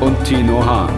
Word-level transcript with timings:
und 0.00 0.24
Tino 0.24 0.64
Hahn. 0.64 0.90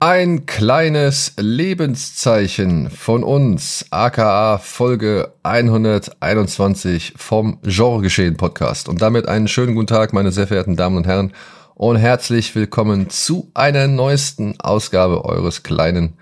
Ein 0.00 0.46
kleines 0.46 1.34
Lebenszeichen 1.38 2.90
von 2.90 3.22
uns, 3.22 3.86
aka 3.90 4.58
Folge 4.58 5.32
121 5.44 7.14
vom 7.16 7.58
Genregeschehen 7.62 8.36
Podcast. 8.36 8.88
Und 8.88 9.00
damit 9.00 9.28
einen 9.28 9.48
schönen 9.48 9.74
guten 9.74 9.86
Tag, 9.86 10.12
meine 10.12 10.32
sehr 10.32 10.48
verehrten 10.48 10.76
Damen 10.76 10.96
und 10.96 11.06
Herren, 11.06 11.32
und 11.74 11.96
herzlich 11.96 12.54
willkommen 12.54 13.10
zu 13.10 13.50
einer 13.54 13.86
neuesten 13.86 14.60
Ausgabe 14.60 15.24
eures 15.24 15.62
kleinen 15.62 16.14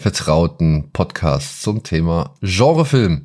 vertrauten 0.00 0.88
Podcasts 0.94 1.60
zum 1.60 1.82
Thema 1.82 2.34
Genrefilm. 2.40 3.24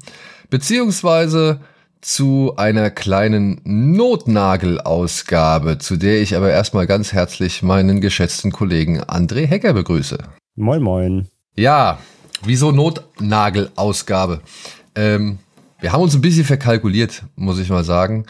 Beziehungsweise 0.50 1.62
zu 2.02 2.52
einer 2.58 2.90
kleinen 2.90 3.62
Notnagel-Ausgabe, 3.64 5.78
zu 5.78 5.96
der 5.96 6.22
ich 6.22 6.36
aber 6.36 6.52
erstmal 6.52 6.86
ganz 6.86 7.14
herzlich 7.14 7.64
meinen 7.64 8.02
geschätzten 8.02 8.52
Kollegen 8.52 9.02
André 9.02 9.48
Hecker 9.48 9.72
begrüße. 9.72 10.18
Moin, 10.56 10.84
moin. 10.84 11.30
Ja, 11.56 12.00
wieso 12.44 12.74
Notnagel-Ausgabe? 12.74 14.42
Ähm, 14.96 15.40
wir 15.80 15.94
haben 15.94 16.02
uns 16.02 16.14
ein 16.14 16.22
bisschen 16.22 16.44
verkalkuliert, 16.44 17.24
muss 17.38 17.58
ich 17.58 17.70
mal 17.70 17.86
sagen. 17.86 18.26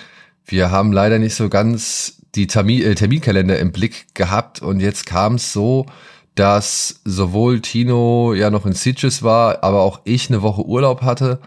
Wir 0.45 0.69
haben 0.69 0.93
leider 0.93 1.17
nicht 1.17 1.33
so 1.33 1.49
ganz 1.49 2.21
die 2.35 2.45
Termin 2.45 2.83
äh, 2.83 2.93
Terminkalender 2.93 3.57
im 3.57 3.71
Blick 3.71 4.13
gehabt 4.13 4.61
und 4.61 4.81
jetzt 4.81 5.07
kam 5.07 5.33
es 5.35 5.51
so, 5.51 5.87
dass 6.35 7.01
sowohl 7.05 7.61
Tino 7.61 8.33
ja 8.33 8.49
noch 8.49 8.65
in 8.65 8.73
Sitges 8.73 9.23
war, 9.23 9.63
aber 9.63 9.81
auch 9.81 10.01
ich 10.03 10.29
eine 10.29 10.41
Woche 10.41 10.65
Urlaub 10.65 11.01
hatte 11.01 11.39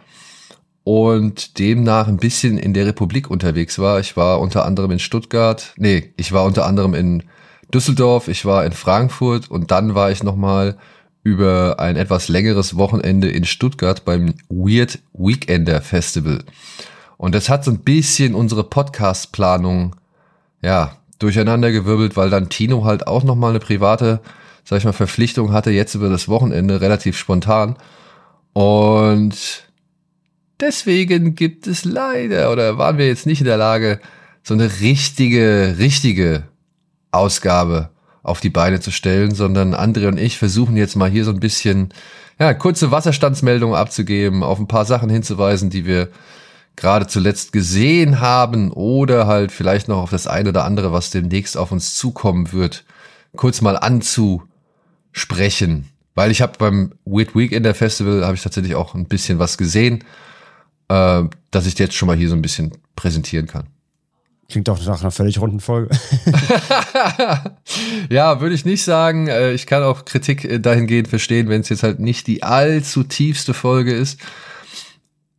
und 0.82 1.58
demnach 1.58 2.08
ein 2.08 2.16
bisschen 2.16 2.56
in 2.56 2.72
der 2.72 2.86
Republik 2.86 3.30
unterwegs 3.30 3.78
war. 3.78 4.00
Ich 4.00 4.16
war 4.16 4.40
unter 4.40 4.64
anderem 4.64 4.90
in 4.92 4.98
Stuttgart, 4.98 5.74
nee, 5.76 6.14
ich 6.16 6.32
war 6.32 6.44
unter 6.44 6.64
anderem 6.64 6.94
in 6.94 7.24
Düsseldorf, 7.72 8.28
ich 8.28 8.46
war 8.46 8.64
in 8.64 8.72
Frankfurt 8.72 9.50
und 9.50 9.70
dann 9.70 9.94
war 9.94 10.10
ich 10.10 10.22
nochmal 10.22 10.78
über 11.22 11.78
ein 11.78 11.96
etwas 11.96 12.28
längeres 12.28 12.78
Wochenende 12.78 13.28
in 13.28 13.44
Stuttgart 13.44 14.06
beim 14.06 14.34
Weird 14.48 15.00
Weekender 15.12 15.82
Festival. 15.82 16.42
Und 17.18 17.34
das 17.34 17.50
hat 17.50 17.64
so 17.64 17.70
ein 17.70 17.80
bisschen 17.80 18.34
unsere 18.34 18.64
Podcast-Planung, 18.64 19.94
ja, 20.62 20.92
durcheinandergewirbelt, 21.18 22.16
weil 22.16 22.30
dann 22.30 22.48
Tino 22.48 22.84
halt 22.84 23.06
auch 23.06 23.24
nochmal 23.24 23.50
eine 23.50 23.58
private 23.58 24.20
sag 24.68 24.76
ich 24.76 24.84
mal, 24.84 24.92
Verpflichtung 24.92 25.52
hatte 25.54 25.70
jetzt 25.70 25.94
über 25.94 26.10
das 26.10 26.28
Wochenende 26.28 26.82
relativ 26.82 27.16
spontan. 27.16 27.76
Und 28.52 29.34
deswegen 30.60 31.34
gibt 31.34 31.66
es 31.66 31.86
leider 31.86 32.52
oder 32.52 32.76
waren 32.76 32.98
wir 32.98 33.06
jetzt 33.06 33.24
nicht 33.24 33.40
in 33.40 33.46
der 33.46 33.56
Lage, 33.56 33.98
so 34.42 34.52
eine 34.52 34.80
richtige, 34.80 35.76
richtige 35.78 36.42
Ausgabe 37.12 37.88
auf 38.22 38.40
die 38.40 38.50
Beine 38.50 38.78
zu 38.80 38.90
stellen, 38.90 39.34
sondern 39.34 39.74
André 39.74 40.06
und 40.06 40.18
ich 40.18 40.36
versuchen 40.36 40.76
jetzt 40.76 40.96
mal 40.96 41.08
hier 41.08 41.24
so 41.24 41.30
ein 41.30 41.40
bisschen, 41.40 41.88
ja, 42.38 42.52
kurze 42.52 42.90
Wasserstandsmeldungen 42.90 43.74
abzugeben, 43.74 44.42
auf 44.42 44.58
ein 44.58 44.68
paar 44.68 44.84
Sachen 44.84 45.08
hinzuweisen, 45.08 45.70
die 45.70 45.86
wir 45.86 46.10
gerade 46.76 47.06
zuletzt 47.06 47.52
gesehen 47.52 48.20
haben 48.20 48.70
oder 48.70 49.26
halt 49.26 49.50
vielleicht 49.50 49.88
noch 49.88 50.02
auf 50.02 50.10
das 50.10 50.26
eine 50.26 50.50
oder 50.50 50.66
andere, 50.66 50.92
was 50.92 51.08
demnächst 51.08 51.56
auf 51.56 51.72
uns 51.72 51.96
zukommen 51.96 52.52
wird, 52.52 52.84
kurz 53.34 53.62
mal 53.62 53.78
anzu 53.78 54.42
sprechen. 55.12 55.88
Weil 56.14 56.30
ich 56.30 56.42
habe 56.42 56.52
beim 56.58 56.92
Weird 57.04 57.34
Weekender 57.36 57.74
Festival 57.74 58.24
habe 58.24 58.34
ich 58.34 58.42
tatsächlich 58.42 58.74
auch 58.74 58.94
ein 58.94 59.06
bisschen 59.06 59.38
was 59.38 59.56
gesehen, 59.56 60.04
äh, 60.88 61.22
dass 61.50 61.66
ich 61.66 61.78
jetzt 61.78 61.94
schon 61.94 62.08
mal 62.08 62.16
hier 62.16 62.28
so 62.28 62.34
ein 62.34 62.42
bisschen 62.42 62.72
präsentieren 62.96 63.46
kann. 63.46 63.68
Klingt 64.50 64.66
doch 64.66 64.82
nach 64.86 65.02
einer 65.02 65.10
völlig 65.10 65.38
runden 65.40 65.60
Folge. 65.60 65.90
ja, 68.08 68.40
würde 68.40 68.54
ich 68.54 68.64
nicht 68.64 68.82
sagen. 68.82 69.28
Äh, 69.28 69.52
ich 69.52 69.66
kann 69.66 69.82
auch 69.82 70.06
Kritik 70.06 70.44
äh, 70.44 70.58
dahingehend 70.58 71.08
verstehen, 71.08 71.50
wenn 71.50 71.60
es 71.60 71.68
jetzt 71.68 71.82
halt 71.82 72.00
nicht 72.00 72.26
die 72.26 72.42
allzu 72.42 73.04
tiefste 73.04 73.52
Folge 73.52 73.92
ist. 73.92 74.18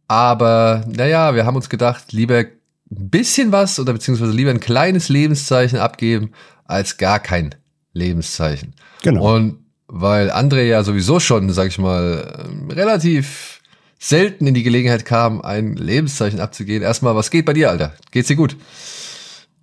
Aber 0.08 0.86
naja, 0.88 1.34
wir 1.34 1.46
haben 1.46 1.56
uns 1.56 1.70
gedacht, 1.70 2.14
lieber 2.14 2.38
ein 2.38 3.10
bisschen 3.10 3.52
was 3.52 3.80
oder 3.80 3.94
beziehungsweise 3.94 4.32
lieber 4.32 4.52
ein 4.52 4.60
kleines 4.60 5.10
Lebenszeichen 5.10 5.80
abgeben, 5.80 6.32
als 6.66 6.98
gar 6.98 7.20
kein 7.20 7.56
Lebenszeichen. 7.94 8.74
Genau. 9.02 9.36
Und 9.36 9.58
weil 9.88 10.32
André 10.32 10.64
ja 10.64 10.84
sowieso 10.84 11.20
schon, 11.20 11.50
sag 11.52 11.68
ich 11.68 11.80
mal, 11.80 12.46
ähm, 12.48 12.70
relativ 12.70 13.60
selten 13.98 14.48
in 14.48 14.54
die 14.54 14.64
Gelegenheit 14.64 15.04
kam, 15.04 15.42
ein 15.42 15.76
Lebenszeichen 15.76 16.40
abzugehen. 16.40 16.84
Erstmal, 16.84 17.16
was 17.16 17.32
geht 17.32 17.46
bei 17.46 17.54
dir, 17.54 17.70
Alter? 17.70 17.94
Geht's 18.12 18.28
dir 18.28 18.36
gut? 18.36 18.56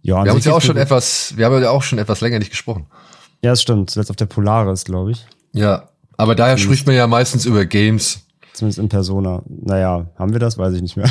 Ja, 0.02 0.22
wir 0.24 0.30
haben 0.30 0.36
uns 0.36 0.44
ja 0.44 0.52
auch 0.52 0.60
schon 0.60 0.74
gut. 0.74 0.82
etwas, 0.82 1.34
wir 1.36 1.46
haben 1.46 1.62
ja 1.62 1.70
auch 1.70 1.82
schon 1.82 1.98
etwas 1.98 2.20
länger 2.20 2.38
nicht 2.38 2.50
gesprochen. 2.50 2.86
Ja, 3.42 3.50
das 3.50 3.62
stimmt. 3.62 3.90
Zuletzt 3.90 4.10
auf 4.10 4.16
der 4.16 4.26
Polaris, 4.26 4.84
glaube 4.84 5.12
ich. 5.12 5.24
Ja, 5.52 5.88
aber 6.16 6.34
daher 6.34 6.56
Zumindest 6.56 6.64
spricht 6.64 6.86
man 6.86 6.96
ja 6.96 7.06
meistens 7.06 7.46
über 7.46 7.64
Games. 7.64 8.20
Zumindest 8.52 8.78
in 8.78 8.88
Persona. 8.88 9.42
Naja, 9.48 10.06
haben 10.18 10.32
wir 10.32 10.40
das? 10.40 10.58
Weiß 10.58 10.74
ich 10.74 10.82
nicht 10.82 10.96
mehr. 10.96 11.10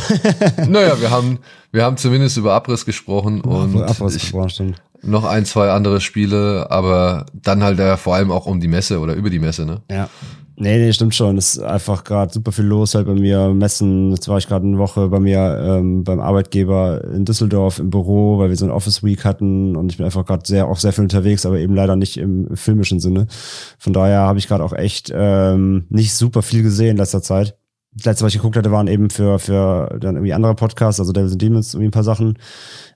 naja, 0.67 0.99
wir 1.01 1.09
haben, 1.09 1.39
wir 1.71 1.83
haben 1.83 1.97
zumindest 1.97 2.37
über 2.37 2.53
Abriss 2.53 2.85
gesprochen 2.85 3.41
und 3.41 3.81
Abriss 3.81 4.15
ich, 4.15 4.23
gesprochen, 4.23 4.49
stimmt 4.49 4.81
noch 5.05 5.23
ein, 5.23 5.45
zwei 5.45 5.69
andere 5.71 6.01
Spiele, 6.01 6.67
aber 6.69 7.25
dann 7.33 7.63
halt 7.63 7.79
ja 7.79 7.97
vor 7.97 8.15
allem 8.15 8.31
auch 8.31 8.45
um 8.45 8.59
die 8.59 8.67
Messe 8.67 8.99
oder 8.99 9.13
über 9.13 9.29
die 9.29 9.39
Messe, 9.39 9.65
ne? 9.65 9.81
Ja. 9.89 10.09
Nee, 10.57 10.77
nee, 10.77 10.93
stimmt 10.93 11.13
schon. 11.13 11.37
Es 11.37 11.55
ist 11.55 11.63
einfach 11.63 12.05
gerade 12.05 12.31
super 12.31 12.53
viel 12.53 12.63
los 12.63 12.95
halt 12.95 13.07
bei 13.07 13.13
mir. 13.13 13.49
Messen, 13.49 14.11
jetzt 14.11 14.29
war 14.29 14.37
ich 14.37 14.47
gerade 14.47 14.65
eine 14.65 14.77
Woche 14.77 15.09
bei 15.09 15.19
mir 15.19 15.57
ähm, 15.61 16.05
beim 16.05 16.21
Arbeitgeber 16.21 17.03
in 17.13 17.25
Düsseldorf 17.25 17.79
im 17.79 17.89
Büro, 17.89 18.39
weil 18.39 18.49
wir 18.49 18.55
so 18.55 18.65
ein 18.65 18.71
Office 18.71 19.03
Week 19.03 19.25
hatten 19.25 19.75
und 19.75 19.91
ich 19.91 19.97
bin 19.97 20.05
einfach 20.05 20.25
gerade 20.25 20.47
sehr 20.47 20.67
auch 20.67 20.77
sehr 20.77 20.93
viel 20.93 21.03
unterwegs, 21.03 21.45
aber 21.45 21.59
eben 21.59 21.75
leider 21.75 21.97
nicht 21.97 22.15
im 22.15 22.55
filmischen 22.55 23.01
Sinne. 23.01 23.27
Von 23.77 23.91
daher 23.91 24.21
habe 24.21 24.39
ich 24.39 24.47
gerade 24.47 24.63
auch 24.63 24.73
echt 24.73 25.11
ähm, 25.13 25.87
nicht 25.89 26.13
super 26.13 26.41
viel 26.41 26.63
gesehen 26.63 26.91
in 26.91 26.97
letzter 26.97 27.21
Zeit. 27.21 27.57
Das 27.95 28.05
letzte, 28.05 28.25
was 28.25 28.33
ich 28.33 28.39
geguckt 28.39 28.57
hatte, 28.57 28.71
waren 28.71 28.87
eben 28.87 29.09
für, 29.09 29.39
für 29.39 29.97
dann 30.01 30.15
irgendwie 30.15 30.33
andere 30.33 30.53
Podcasts, 30.53 30.99
also 30.99 31.13
Devils 31.13 31.31
and 31.31 31.41
Demons, 31.41 31.73
irgendwie 31.73 31.87
ein 31.87 31.91
paar 31.91 32.03
Sachen. 32.03 32.37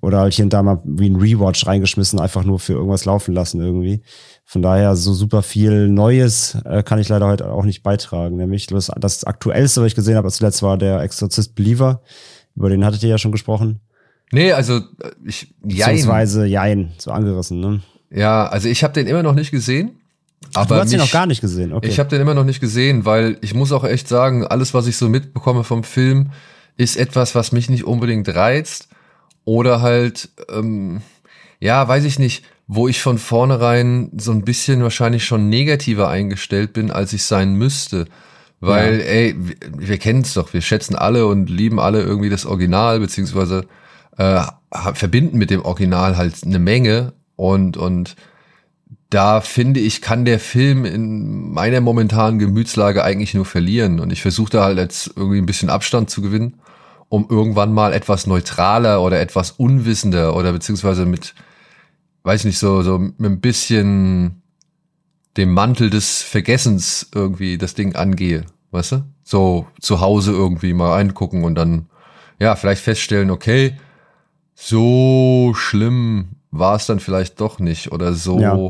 Oder 0.01 0.19
halt 0.19 0.33
hier 0.33 0.43
und 0.43 0.51
da 0.51 0.61
mal 0.61 0.81
wie 0.83 1.09
ein 1.09 1.15
Rewatch 1.15 1.65
reingeschmissen, 1.65 2.19
einfach 2.19 2.43
nur 2.43 2.59
für 2.59 2.73
irgendwas 2.73 3.05
laufen 3.05 3.33
lassen 3.33 3.61
irgendwie. 3.61 4.01
Von 4.43 4.61
daher 4.61 4.95
so 4.95 5.13
super 5.13 5.41
viel 5.41 5.87
Neues 5.87 6.57
äh, 6.65 6.83
kann 6.83 6.99
ich 6.99 7.07
leider 7.07 7.27
heute 7.27 7.49
auch 7.49 7.63
nicht 7.63 7.81
beitragen. 7.81 8.35
Nämlich 8.35 8.67
das, 8.67 8.91
das 8.99 9.23
aktuellste, 9.23 9.81
was 9.81 9.87
ich 9.87 9.95
gesehen 9.95 10.17
habe, 10.17 10.29
zuletzt 10.31 10.63
war 10.63 10.77
der 10.77 11.01
Exorzist 11.01 11.55
Believer. 11.55 12.01
Über 12.55 12.69
den 12.69 12.83
hattet 12.83 13.03
ihr 13.03 13.09
ja 13.09 13.17
schon 13.17 13.31
gesprochen. 13.31 13.79
Nee, 14.31 14.51
also 14.51 14.77
äh, 14.77 14.81
ich 15.25 15.53
Jein. 15.63 15.95
Beziehungsweise 15.95 16.45
Jein, 16.45 16.91
so 16.97 17.11
angerissen, 17.11 17.59
ne? 17.59 17.81
Ja, 18.11 18.47
also 18.47 18.67
ich 18.67 18.83
habe 18.83 18.93
den 18.93 19.07
immer 19.07 19.23
noch 19.23 19.35
nicht 19.35 19.51
gesehen. 19.51 19.98
Aber 20.53 20.75
du 20.75 20.81
hast 20.81 20.85
mich, 20.87 20.93
ihn 20.93 20.99
noch 20.99 21.11
gar 21.11 21.25
nicht 21.25 21.41
gesehen, 21.41 21.73
okay. 21.73 21.87
Ich 21.87 21.99
habe 21.99 22.09
den 22.09 22.21
immer 22.21 22.33
noch 22.33 22.43
nicht 22.43 22.59
gesehen, 22.59 23.05
weil 23.05 23.37
ich 23.41 23.53
muss 23.53 23.71
auch 23.71 23.83
echt 23.83 24.07
sagen, 24.07 24.45
alles, 24.45 24.73
was 24.73 24.87
ich 24.87 24.97
so 24.97 25.09
mitbekomme 25.09 25.63
vom 25.63 25.83
Film, 25.83 26.31
ist 26.77 26.95
etwas, 26.95 27.35
was 27.35 27.51
mich 27.51 27.69
nicht 27.69 27.83
unbedingt 27.83 28.27
reizt. 28.29 28.87
Oder 29.45 29.81
halt, 29.81 30.29
ähm, 30.49 31.01
ja, 31.59 31.87
weiß 31.87 32.05
ich 32.05 32.19
nicht, 32.19 32.45
wo 32.67 32.87
ich 32.87 33.01
von 33.01 33.17
vornherein 33.17 34.11
so 34.17 34.31
ein 34.31 34.43
bisschen 34.43 34.83
wahrscheinlich 34.83 35.25
schon 35.25 35.49
negativer 35.49 36.07
eingestellt 36.07 36.71
bin, 36.71 36.91
als 36.91 37.13
ich 37.13 37.23
sein 37.23 37.53
müsste. 37.55 38.05
Weil, 38.59 38.99
ja. 38.99 39.05
ey, 39.05 39.35
wir, 39.37 39.55
wir 39.77 39.97
kennen 39.97 40.21
es 40.21 40.33
doch, 40.35 40.53
wir 40.53 40.61
schätzen 40.61 40.95
alle 40.95 41.25
und 41.25 41.49
lieben 41.49 41.79
alle 41.79 42.01
irgendwie 42.01 42.29
das 42.29 42.45
Original, 42.45 42.99
beziehungsweise 42.99 43.65
äh, 44.17 44.43
verbinden 44.93 45.37
mit 45.37 45.49
dem 45.49 45.63
Original 45.63 46.17
halt 46.17 46.43
eine 46.45 46.59
Menge 46.59 47.13
und, 47.35 47.77
und 47.77 48.15
da 49.09 49.41
finde 49.41 49.79
ich, 49.79 50.01
kann 50.01 50.23
der 50.23 50.39
Film 50.39 50.85
in 50.85 51.51
meiner 51.51 51.81
momentanen 51.81 52.37
Gemütslage 52.37 53.03
eigentlich 53.03 53.33
nur 53.33 53.45
verlieren. 53.45 53.99
Und 53.99 54.11
ich 54.11 54.21
versuche 54.21 54.51
da 54.51 54.63
halt 54.63 54.77
jetzt 54.77 55.11
irgendwie 55.15 55.39
ein 55.39 55.47
bisschen 55.47 55.69
Abstand 55.69 56.11
zu 56.11 56.21
gewinnen, 56.21 56.59
um 57.09 57.25
irgendwann 57.27 57.73
mal 57.73 57.91
etwas 57.93 58.27
neutraler 58.27 59.01
oder 59.01 59.19
etwas 59.19 59.51
unwissender 59.51 60.35
oder 60.35 60.53
beziehungsweise 60.53 61.07
mit, 61.07 61.33
weiß 62.23 62.45
nicht, 62.45 62.59
so, 62.59 62.83
so 62.83 62.99
mit 62.99 63.15
ein 63.19 63.41
bisschen 63.41 64.43
dem 65.37 65.53
Mantel 65.53 65.89
des 65.89 66.21
Vergessens 66.21 67.09
irgendwie 67.13 67.57
das 67.57 67.73
Ding 67.73 67.95
angehe, 67.95 68.45
weißt 68.71 68.91
du? 68.91 69.03
So 69.23 69.67
zu 69.79 70.01
Hause 70.01 70.33
irgendwie 70.33 70.73
mal 70.73 70.91
reingucken 70.91 71.43
und 71.43 71.55
dann, 71.55 71.87
ja, 72.39 72.55
vielleicht 72.55 72.83
feststellen, 72.83 73.31
okay, 73.31 73.75
so 74.53 75.53
schlimm 75.55 76.35
war 76.51 76.75
es 76.75 76.85
dann 76.85 76.99
vielleicht 76.99 77.41
doch 77.41 77.59
nicht 77.59 77.91
oder 77.91 78.13
so. 78.13 78.39
Ja. 78.39 78.69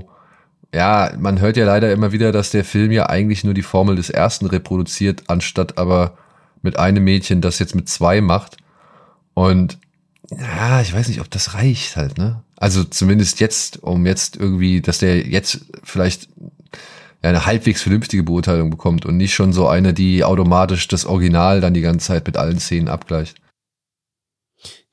Ja, 0.73 1.11
man 1.17 1.39
hört 1.39 1.57
ja 1.57 1.65
leider 1.65 1.91
immer 1.91 2.11
wieder, 2.11 2.31
dass 2.31 2.51
der 2.51 2.63
Film 2.63 2.91
ja 2.91 3.09
eigentlich 3.09 3.43
nur 3.43 3.53
die 3.53 3.63
Formel 3.63 3.95
des 3.95 4.09
ersten 4.09 4.45
reproduziert, 4.45 5.23
anstatt 5.27 5.77
aber 5.77 6.17
mit 6.61 6.77
einem 6.77 7.03
Mädchen 7.03 7.41
das 7.41 7.59
jetzt 7.59 7.75
mit 7.75 7.89
zwei 7.89 8.21
macht. 8.21 8.57
Und 9.33 9.77
ja, 10.29 10.81
ich 10.81 10.93
weiß 10.93 11.07
nicht, 11.07 11.21
ob 11.21 11.29
das 11.31 11.55
reicht 11.55 11.95
halt, 11.95 12.17
ne? 12.17 12.43
Also 12.55 12.83
zumindest 12.83 13.39
jetzt, 13.39 13.81
um 13.81 14.05
jetzt 14.05 14.35
irgendwie, 14.35 14.81
dass 14.81 14.99
der 14.99 15.25
jetzt 15.25 15.65
vielleicht 15.83 16.27
eine 17.21 17.45
halbwegs 17.45 17.81
vernünftige 17.81 18.23
Beurteilung 18.23 18.69
bekommt 18.69 19.05
und 19.05 19.17
nicht 19.17 19.33
schon 19.33 19.53
so 19.53 19.67
eine, 19.67 19.93
die 19.93 20.23
automatisch 20.23 20.87
das 20.87 21.05
Original 21.05 21.61
dann 21.61 21.73
die 21.73 21.81
ganze 21.81 22.07
Zeit 22.07 22.27
mit 22.27 22.37
allen 22.37 22.59
Szenen 22.59 22.89
abgleicht. 22.89 23.37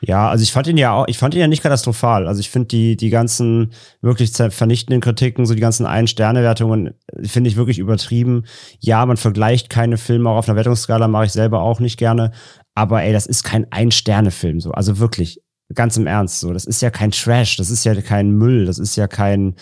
Ja, 0.03 0.29
also 0.29 0.43
ich 0.43 0.53
fand 0.53 0.67
ihn 0.67 0.77
ja 0.77 0.93
auch, 0.93 1.09
ich 1.09 1.17
fand 1.17 1.35
ihn 1.35 1.41
ja 1.41 1.49
nicht 1.49 1.63
katastrophal. 1.63 2.29
Also 2.29 2.41
ich 2.41 2.51
finde 2.51 2.69
die, 2.69 2.97
die 2.97 3.09
ganzen 3.09 3.73
wirklich 4.03 4.33
vernichtenden 4.33 5.01
Kritiken, 5.01 5.47
so 5.47 5.55
die 5.55 5.61
ganzen 5.61 5.87
Ein-Sterne-Wertungen, 5.87 6.95
finde 7.23 7.49
ich 7.49 7.57
wirklich 7.57 7.79
übertrieben. 7.79 8.45
Ja, 8.81 9.07
man 9.07 9.17
vergleicht 9.17 9.71
keine 9.71 9.97
Filme 9.97 10.29
auch 10.29 10.37
auf 10.37 10.49
einer 10.49 10.57
Wertungsskala, 10.57 11.09
mache 11.09 11.27
ich 11.27 11.33
selber 11.33 11.63
auch 11.63 11.81
nicht 11.81 11.99
gerne. 11.99 12.33
Aber 12.75 13.03
ey, 13.03 13.13
das 13.15 13.27
ist 13.27 13.43
kein 13.43 13.73
Ein-Sterne-Film 13.73 14.61
so. 14.61 14.73
Also 14.73 14.99
wirklich, 14.99 15.41
ganz 15.75 15.97
im 15.97 16.07
Ernst 16.07 16.41
so. 16.41 16.53
Das 16.53 16.65
ist 16.65 16.83
ja 16.83 16.91
kein 16.91 17.11
Trash, 17.11 17.57
das 17.57 17.71
ist 17.71 17.85
ja 17.85 18.01
kein 18.01 18.31
Müll, 18.31 18.67
das 18.67 18.79
ist 18.79 18.97
ja 18.97 19.09
kein, 19.09 19.55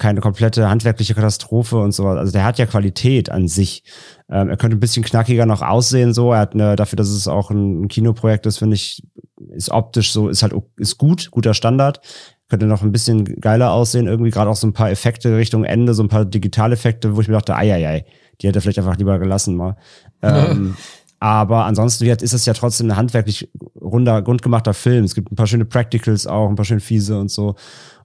keine 0.00 0.20
komplette 0.20 0.68
handwerkliche 0.68 1.14
Katastrophe 1.14 1.76
und 1.76 1.92
so. 1.92 2.08
Also 2.08 2.32
der 2.32 2.44
hat 2.44 2.58
ja 2.58 2.66
Qualität 2.66 3.30
an 3.30 3.46
sich. 3.46 3.84
Ähm, 4.28 4.48
er 4.48 4.56
könnte 4.56 4.76
ein 4.76 4.80
bisschen 4.80 5.04
knackiger 5.04 5.46
noch 5.46 5.62
aussehen, 5.62 6.12
so. 6.12 6.32
Er 6.32 6.40
hat 6.40 6.54
eine, 6.54 6.74
dafür, 6.74 6.96
dass 6.96 7.08
es 7.08 7.28
auch 7.28 7.50
ein, 7.50 7.82
ein 7.82 7.88
Kinoprojekt 7.88 8.46
ist, 8.46 8.58
finde 8.58 8.74
ich, 8.74 9.06
ist 9.50 9.70
optisch 9.70 10.12
so, 10.12 10.28
ist 10.28 10.42
halt, 10.42 10.54
ist 10.76 10.98
gut, 10.98 11.30
guter 11.30 11.54
Standard. 11.54 12.00
Könnte 12.48 12.66
noch 12.66 12.82
ein 12.82 12.90
bisschen 12.90 13.24
geiler 13.24 13.70
aussehen, 13.70 14.08
irgendwie 14.08 14.30
gerade 14.30 14.50
auch 14.50 14.56
so 14.56 14.66
ein 14.66 14.72
paar 14.72 14.90
Effekte 14.90 15.36
Richtung 15.36 15.62
Ende, 15.62 15.94
so 15.94 16.02
ein 16.02 16.08
paar 16.08 16.24
Digitaleffekte, 16.24 17.14
wo 17.14 17.20
ich 17.20 17.28
mir 17.28 17.34
dachte, 17.34 17.54
ei, 17.54 17.72
ei, 17.72 17.86
ei, 17.86 18.04
die 18.40 18.48
hätte 18.48 18.58
er 18.58 18.62
vielleicht 18.62 18.80
einfach 18.80 18.96
lieber 18.96 19.20
gelassen 19.20 19.54
mal. 19.54 19.76
Ähm, 20.22 20.74
aber 21.20 21.66
ansonsten 21.66 22.06
ist 22.06 22.32
es 22.32 22.46
ja 22.46 22.54
trotzdem 22.54 22.90
ein 22.90 22.96
handwerklich 22.96 23.50
runder, 23.80 24.22
grundgemachter 24.22 24.72
Film. 24.72 25.04
Es 25.04 25.14
gibt 25.14 25.30
ein 25.30 25.36
paar 25.36 25.46
schöne 25.46 25.66
Practicals 25.66 26.26
auch, 26.26 26.48
ein 26.48 26.56
paar 26.56 26.64
schöne 26.64 26.80
fiese 26.80 27.20
und 27.20 27.30
so. 27.30 27.56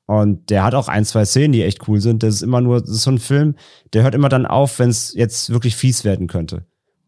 Und 0.07 0.50
der 0.50 0.63
hat 0.63 0.75
auch 0.75 0.88
ein, 0.88 1.06
zwei 1.06 1.25
Szenen, 1.25 1.54
die 1.54 1.63
echt 1.63 1.88
cool 1.88 2.00
sind. 2.00 2.22
Das 2.22 2.36
ist 2.36 2.42
immer 2.42 2.62
nur, 2.62 2.81
das 2.81 2.90
ist 2.90 3.04
so 3.04 3.12
ein 3.12 3.19
Film, 3.19 3.56
der 3.94 4.04
hört 4.04 4.16
immer 4.16 4.30
dann 4.30 4.46
auf, 4.46 4.80
wenn 4.80 4.90
es 4.90 5.13
jetzt 5.16 5.50
wirklich 5.50 5.75
fies 5.75 6.04
werden 6.04 6.28
könnte. 6.28 6.66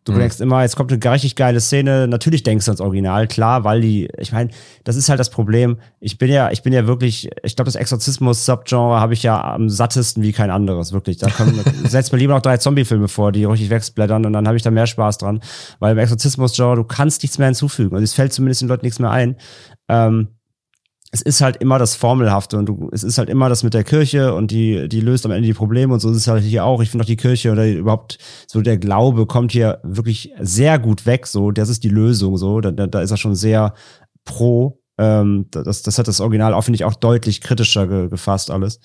Du 0.08 0.14
mhm. 0.14 0.20
denkst 0.20 0.40
immer, 0.40 0.62
jetzt 0.62 0.78
kommt 0.78 0.92
eine 0.92 1.14
richtig 1.14 1.36
geile 1.36 1.60
Szene. 1.60 2.08
Natürlich 2.08 2.42
denkst 2.42 2.66
du 2.66 2.72
ans 2.72 2.80
Original, 2.80 3.28
klar, 3.28 3.66
weil 3.66 3.82
die, 3.82 4.10
ich 4.18 4.32
meine, 4.32 4.52
das 4.86 4.96
ist 4.96 5.10
halt 5.10 5.20
das 5.20 5.30
Problem. 5.30 5.80
Ich 6.00 6.18
bin 6.18 6.32
ja, 6.32 6.50
ich 6.50 6.64
bin 6.64 6.72
ja 6.72 6.88
wirklich, 6.88 7.30
ich 7.44 7.58
glaube, 7.58 7.68
das 7.68 7.76
Exorzismus-Subgenre 7.76 9.02
habe 9.02 9.14
ich 9.14 9.24
ja 9.24 9.44
am 9.44 9.70
sattesten 9.70 10.24
wie 10.24 10.32
kein 10.32 10.50
anderes, 10.50 10.94
wirklich. 10.94 11.18
Da 11.18 11.30
kommen, 11.30 11.60
setzt 11.84 12.14
mir 12.14 12.20
lieber 12.20 12.36
noch 12.36 12.42
drei 12.42 12.56
Zombie-Filme 12.56 13.10
vor, 13.10 13.34
die 13.34 13.44
richtig 13.44 13.70
wegblättern 13.70 14.26
und 14.26 14.32
dann 14.32 14.48
habe 14.48 14.56
ich 14.56 14.64
da 14.64 14.72
mehr 14.72 14.88
Spaß 14.88 15.18
dran. 15.18 15.42
Weil 15.80 15.92
im 15.92 15.98
Exorzismus-Genre, 15.98 16.78
du 16.78 16.84
kannst 16.86 17.22
nichts 17.22 17.38
mehr 17.38 17.48
hinzufügen. 17.48 17.94
Also 17.94 18.06
es 18.06 18.14
fällt 18.14 18.32
zumindest 18.32 18.62
den 18.62 18.70
Leuten 18.70 18.86
nichts 18.86 19.00
mehr 19.00 19.12
ein. 19.12 19.36
Ähm, 19.90 20.30
es 21.12 21.22
ist 21.22 21.42
halt 21.42 21.58
immer 21.58 21.80
das 21.80 21.96
Formelhafte 21.96 22.58
und 22.58 22.66
du, 22.66 22.90
es 22.92 23.04
ist 23.04 23.18
halt 23.18 23.30
immer 23.30 23.48
das 23.48 23.64
mit 23.64 23.74
der 23.74 23.86
Kirche 23.86 24.34
und 24.34 24.52
die, 24.52 24.90
die 24.90 25.00
löst 25.00 25.26
am 25.26 25.32
Ende 25.32 25.48
die 25.48 25.54
Probleme 25.54 25.94
und 25.94 26.00
so 26.02 26.12
ist 26.12 26.18
es 26.18 26.28
halt 26.28 26.44
hier 26.44 26.66
auch. 26.66 26.82
Ich 26.82 26.90
finde 26.90 27.04
auch 27.04 27.08
die 27.08 27.16
Kirche 27.16 27.52
oder 27.52 27.68
überhaupt 27.68 28.18
so 28.46 28.62
der 28.62 28.78
Glaube 28.78 29.26
kommt 29.26 29.54
hier 29.54 29.80
wirklich 29.84 30.34
sehr 30.40 30.80
gut 30.80 31.06
weg. 31.06 31.26
So, 31.28 31.52
das 31.52 31.70
ist 31.70 31.84
die 31.84 31.90
Lösung. 31.90 32.38
So, 32.38 32.60
da, 32.60 32.72
da 32.72 33.02
ist 33.02 33.12
er 33.12 33.18
schon 33.18 33.36
sehr 33.36 33.74
pro. 34.26 34.82
Ähm, 34.98 35.48
das, 35.52 35.82
das 35.82 35.98
hat 35.98 36.10
das 36.10 36.20
Original 36.20 36.54
auch, 36.54 36.64
finde 36.64 36.76
ich, 36.76 36.84
auch 36.84 36.96
deutlich 36.96 37.40
kritischer 37.40 37.88
ge, 37.88 38.10
gefasst 38.10 38.52
alles. 38.52 38.80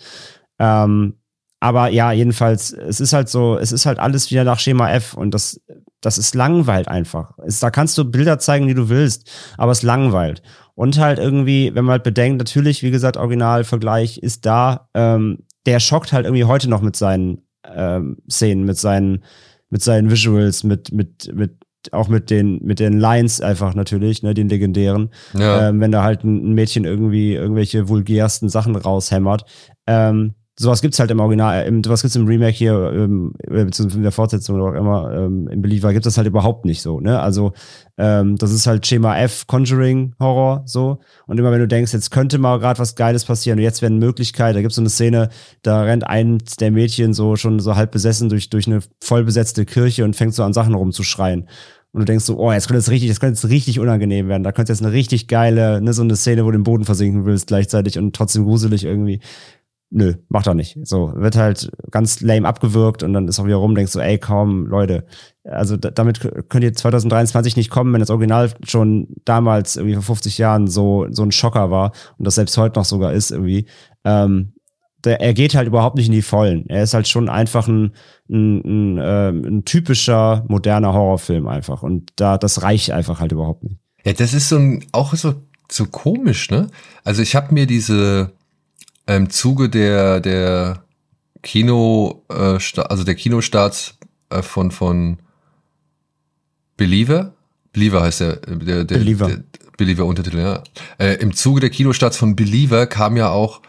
Ähm, 0.60 1.14
aber 1.58 1.88
ja, 1.88 2.12
jedenfalls, 2.12 2.72
es 2.72 3.00
ist 3.00 3.12
halt 3.12 3.28
so, 3.28 3.56
es 3.56 3.72
ist 3.72 3.86
halt 3.86 3.98
alles 3.98 4.30
wieder 4.30 4.44
nach 4.44 4.58
Schema 4.58 4.90
F 4.92 5.14
und 5.14 5.32
das, 5.32 5.60
das 6.02 6.18
ist 6.18 6.34
langweilt 6.34 6.88
einfach. 6.88 7.32
Da 7.60 7.70
kannst 7.70 7.96
du 7.96 8.04
Bilder 8.04 8.38
zeigen, 8.38 8.66
die 8.66 8.74
du 8.74 8.90
willst, 8.90 9.30
aber 9.56 9.72
es 9.72 9.82
langweilt. 9.82 10.42
Und 10.74 10.98
halt 10.98 11.18
irgendwie, 11.18 11.74
wenn 11.74 11.84
man 11.84 11.92
halt 11.92 12.02
bedenkt, 12.02 12.38
natürlich, 12.38 12.82
wie 12.82 12.90
gesagt, 12.90 13.16
Originalvergleich 13.16 14.18
ist 14.18 14.44
da, 14.44 14.88
ähm, 14.94 15.38
der 15.64 15.80
schockt 15.80 16.12
halt 16.12 16.26
irgendwie 16.26 16.44
heute 16.44 16.68
noch 16.68 16.82
mit 16.82 16.96
seinen 16.96 17.42
ähm, 17.64 18.18
Szenen, 18.28 18.64
mit 18.64 18.78
seinen, 18.78 19.22
mit 19.70 19.82
seinen 19.82 20.10
Visuals, 20.10 20.64
mit, 20.64 20.92
mit, 20.92 21.30
mit, 21.34 21.56
auch 21.92 22.08
mit 22.08 22.30
den, 22.30 22.58
mit 22.64 22.80
den 22.80 22.98
Lines 22.98 23.40
einfach 23.40 23.74
natürlich, 23.74 24.22
ne, 24.22 24.34
den 24.34 24.48
legendären. 24.48 25.10
Ja. 25.34 25.68
Ähm, 25.68 25.80
wenn 25.80 25.92
da 25.92 26.02
halt 26.02 26.24
ein 26.24 26.52
Mädchen 26.52 26.84
irgendwie 26.84 27.34
irgendwelche 27.34 27.88
vulgärsten 27.88 28.48
Sachen 28.48 28.74
raushämmert. 28.74 29.44
Ähm, 29.86 30.34
sowas 30.58 30.82
gibt's 30.82 30.98
halt 30.98 31.10
im 31.10 31.20
Original, 31.20 31.64
im, 31.66 31.82
sowas 31.82 32.02
gibt's 32.02 32.16
im 32.16 32.26
Remake 32.26 32.52
hier, 32.52 32.92
ähm, 32.94 33.32
beziehungsweise 33.48 33.96
in 33.96 34.02
der 34.02 34.12
Fortsetzung 34.12 34.56
oder 34.56 34.64
auch 34.66 34.78
immer, 34.78 35.12
ähm, 35.12 35.48
im 35.48 35.62
Believer 35.62 35.92
gibt 35.92 36.04
es 36.04 36.16
halt 36.16 36.26
überhaupt 36.26 36.64
nicht 36.64 36.82
so, 36.82 37.00
ne? 37.00 37.20
Also, 37.20 37.52
ähm, 37.96 38.36
das 38.36 38.52
ist 38.52 38.66
halt 38.66 38.86
Schema 38.86 39.16
F, 39.18 39.46
Conjuring, 39.46 40.14
Horror, 40.20 40.62
so. 40.66 40.98
Und 41.26 41.38
immer 41.38 41.52
wenn 41.52 41.60
du 41.60 41.68
denkst, 41.68 41.92
jetzt 41.92 42.10
könnte 42.10 42.38
mal 42.38 42.58
gerade 42.58 42.78
was 42.78 42.94
Geiles 42.94 43.24
passieren 43.24 43.58
und 43.58 43.62
jetzt 43.62 43.80
wäre 43.80 43.90
eine 43.90 44.04
Möglichkeit, 44.04 44.54
da 44.54 44.60
gibt's 44.60 44.76
so 44.76 44.82
eine 44.82 44.90
Szene, 44.90 45.30
da 45.62 45.82
rennt 45.82 46.06
eins 46.06 46.56
der 46.56 46.70
Mädchen 46.70 47.14
so 47.14 47.36
schon 47.36 47.58
so 47.60 47.74
halb 47.74 47.90
besessen 47.90 48.28
durch, 48.28 48.50
durch 48.50 48.66
eine 48.66 48.80
vollbesetzte 49.02 49.64
Kirche 49.64 50.04
und 50.04 50.16
fängt 50.16 50.34
so 50.34 50.42
an 50.42 50.52
Sachen 50.52 50.74
rumzuschreien. 50.74 51.48
Und 51.94 52.00
du 52.00 52.04
denkst 52.06 52.24
so, 52.24 52.38
oh, 52.38 52.50
jetzt 52.50 52.68
könnte 52.68 52.78
es 52.78 52.90
richtig, 52.90 53.10
das 53.10 53.20
könnte 53.20 53.38
jetzt 53.38 53.50
richtig 53.50 53.78
unangenehm 53.78 54.26
werden. 54.26 54.42
Da 54.42 54.52
könnte 54.52 54.72
jetzt 54.72 54.82
eine 54.82 54.92
richtig 54.92 55.28
geile, 55.28 55.82
ne, 55.82 55.92
so 55.92 56.02
eine 56.02 56.16
Szene, 56.16 56.44
wo 56.44 56.50
du 56.50 56.56
den 56.56 56.64
Boden 56.64 56.86
versinken 56.86 57.26
willst 57.26 57.48
gleichzeitig 57.48 57.98
und 57.98 58.16
trotzdem 58.16 58.44
gruselig 58.44 58.84
irgendwie 58.84 59.20
nö, 59.92 60.14
macht 60.28 60.46
er 60.46 60.54
nicht. 60.54 60.78
So, 60.82 61.12
wird 61.14 61.36
halt 61.36 61.70
ganz 61.90 62.20
lame 62.20 62.48
abgewürgt 62.48 63.02
und 63.02 63.12
dann 63.12 63.28
ist 63.28 63.38
auch 63.38 63.46
wieder 63.46 63.56
rum, 63.56 63.74
denkst 63.74 63.92
du, 63.92 64.00
ey, 64.00 64.18
kaum, 64.18 64.66
Leute, 64.66 65.04
also 65.44 65.76
damit 65.76 66.20
könnt 66.48 66.64
ihr 66.64 66.72
2023 66.72 67.56
nicht 67.56 67.70
kommen, 67.70 67.92
wenn 67.92 68.00
das 68.00 68.10
Original 68.10 68.50
schon 68.66 69.08
damals 69.24 69.76
irgendwie 69.76 69.94
vor 69.94 70.02
50 70.02 70.38
Jahren 70.38 70.66
so, 70.66 71.06
so 71.10 71.22
ein 71.22 71.32
Schocker 71.32 71.70
war 71.70 71.92
und 72.18 72.26
das 72.26 72.36
selbst 72.36 72.56
heute 72.56 72.78
noch 72.78 72.84
sogar 72.84 73.12
ist 73.12 73.30
irgendwie. 73.30 73.66
Ähm, 74.04 74.54
der, 75.04 75.20
er 75.20 75.34
geht 75.34 75.56
halt 75.56 75.66
überhaupt 75.66 75.96
nicht 75.96 76.06
in 76.06 76.12
die 76.12 76.22
Vollen. 76.22 76.68
Er 76.68 76.84
ist 76.84 76.94
halt 76.94 77.08
schon 77.08 77.28
einfach 77.28 77.66
ein, 77.66 77.92
ein, 78.30 78.60
ein, 78.60 78.98
äh, 78.98 79.30
ein 79.30 79.64
typischer 79.64 80.44
moderner 80.48 80.92
Horrorfilm 80.92 81.48
einfach 81.48 81.82
und 81.82 82.12
da, 82.16 82.38
das 82.38 82.62
reicht 82.62 82.92
einfach 82.92 83.20
halt 83.20 83.32
überhaupt 83.32 83.64
nicht. 83.64 83.78
Ja, 84.04 84.12
das 84.12 84.32
ist 84.32 84.48
so 84.48 84.56
ein, 84.56 84.84
auch 84.92 85.14
so, 85.14 85.34
so 85.70 85.86
komisch, 85.86 86.50
ne? 86.50 86.68
Also 87.04 87.22
ich 87.22 87.34
habe 87.34 87.52
mir 87.52 87.66
diese, 87.66 88.32
im 89.06 89.30
Zuge 89.30 89.68
der, 89.68 90.20
der 90.20 90.84
Kino, 91.42 92.24
äh, 92.28 92.58
also 92.82 93.04
der 93.04 93.14
Kinostarts 93.14 93.98
äh, 94.30 94.42
von, 94.42 94.70
von 94.70 95.18
Believer, 96.76 97.34
Believer 97.72 98.02
heißt 98.02 98.20
der, 98.20 98.36
der, 98.36 98.84
der, 98.84 98.98
Believer. 98.98 99.28
der 99.28 99.44
Believer 99.76 100.04
Untertitel, 100.04 100.38
ja. 100.38 100.62
Äh, 100.98 101.14
Im 101.14 101.34
Zuge 101.34 101.60
der 101.60 101.70
Kinostarts 101.70 102.16
von 102.16 102.36
Believer 102.36 102.86
kam 102.86 103.16
ja 103.16 103.30
auch 103.30 103.62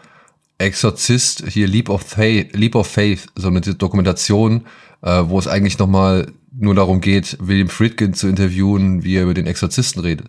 Exorzist, 0.58 1.44
hier 1.48 1.66
Leap 1.66 1.88
of 1.88 2.02
Faith, 2.02 2.54
Leap 2.54 2.74
of 2.74 2.86
Faith, 2.86 3.26
so 3.34 3.48
eine 3.48 3.60
Dokumentation, 3.60 4.66
äh, 5.02 5.22
wo 5.26 5.38
es 5.38 5.48
eigentlich 5.48 5.78
nochmal 5.78 6.32
nur 6.56 6.74
darum 6.74 7.00
geht, 7.00 7.36
William 7.40 7.68
Friedkin 7.68 8.14
zu 8.14 8.28
interviewen, 8.28 9.02
wie 9.02 9.16
er 9.16 9.24
über 9.24 9.34
den 9.34 9.46
Exorzisten 9.46 10.02
redet. 10.02 10.28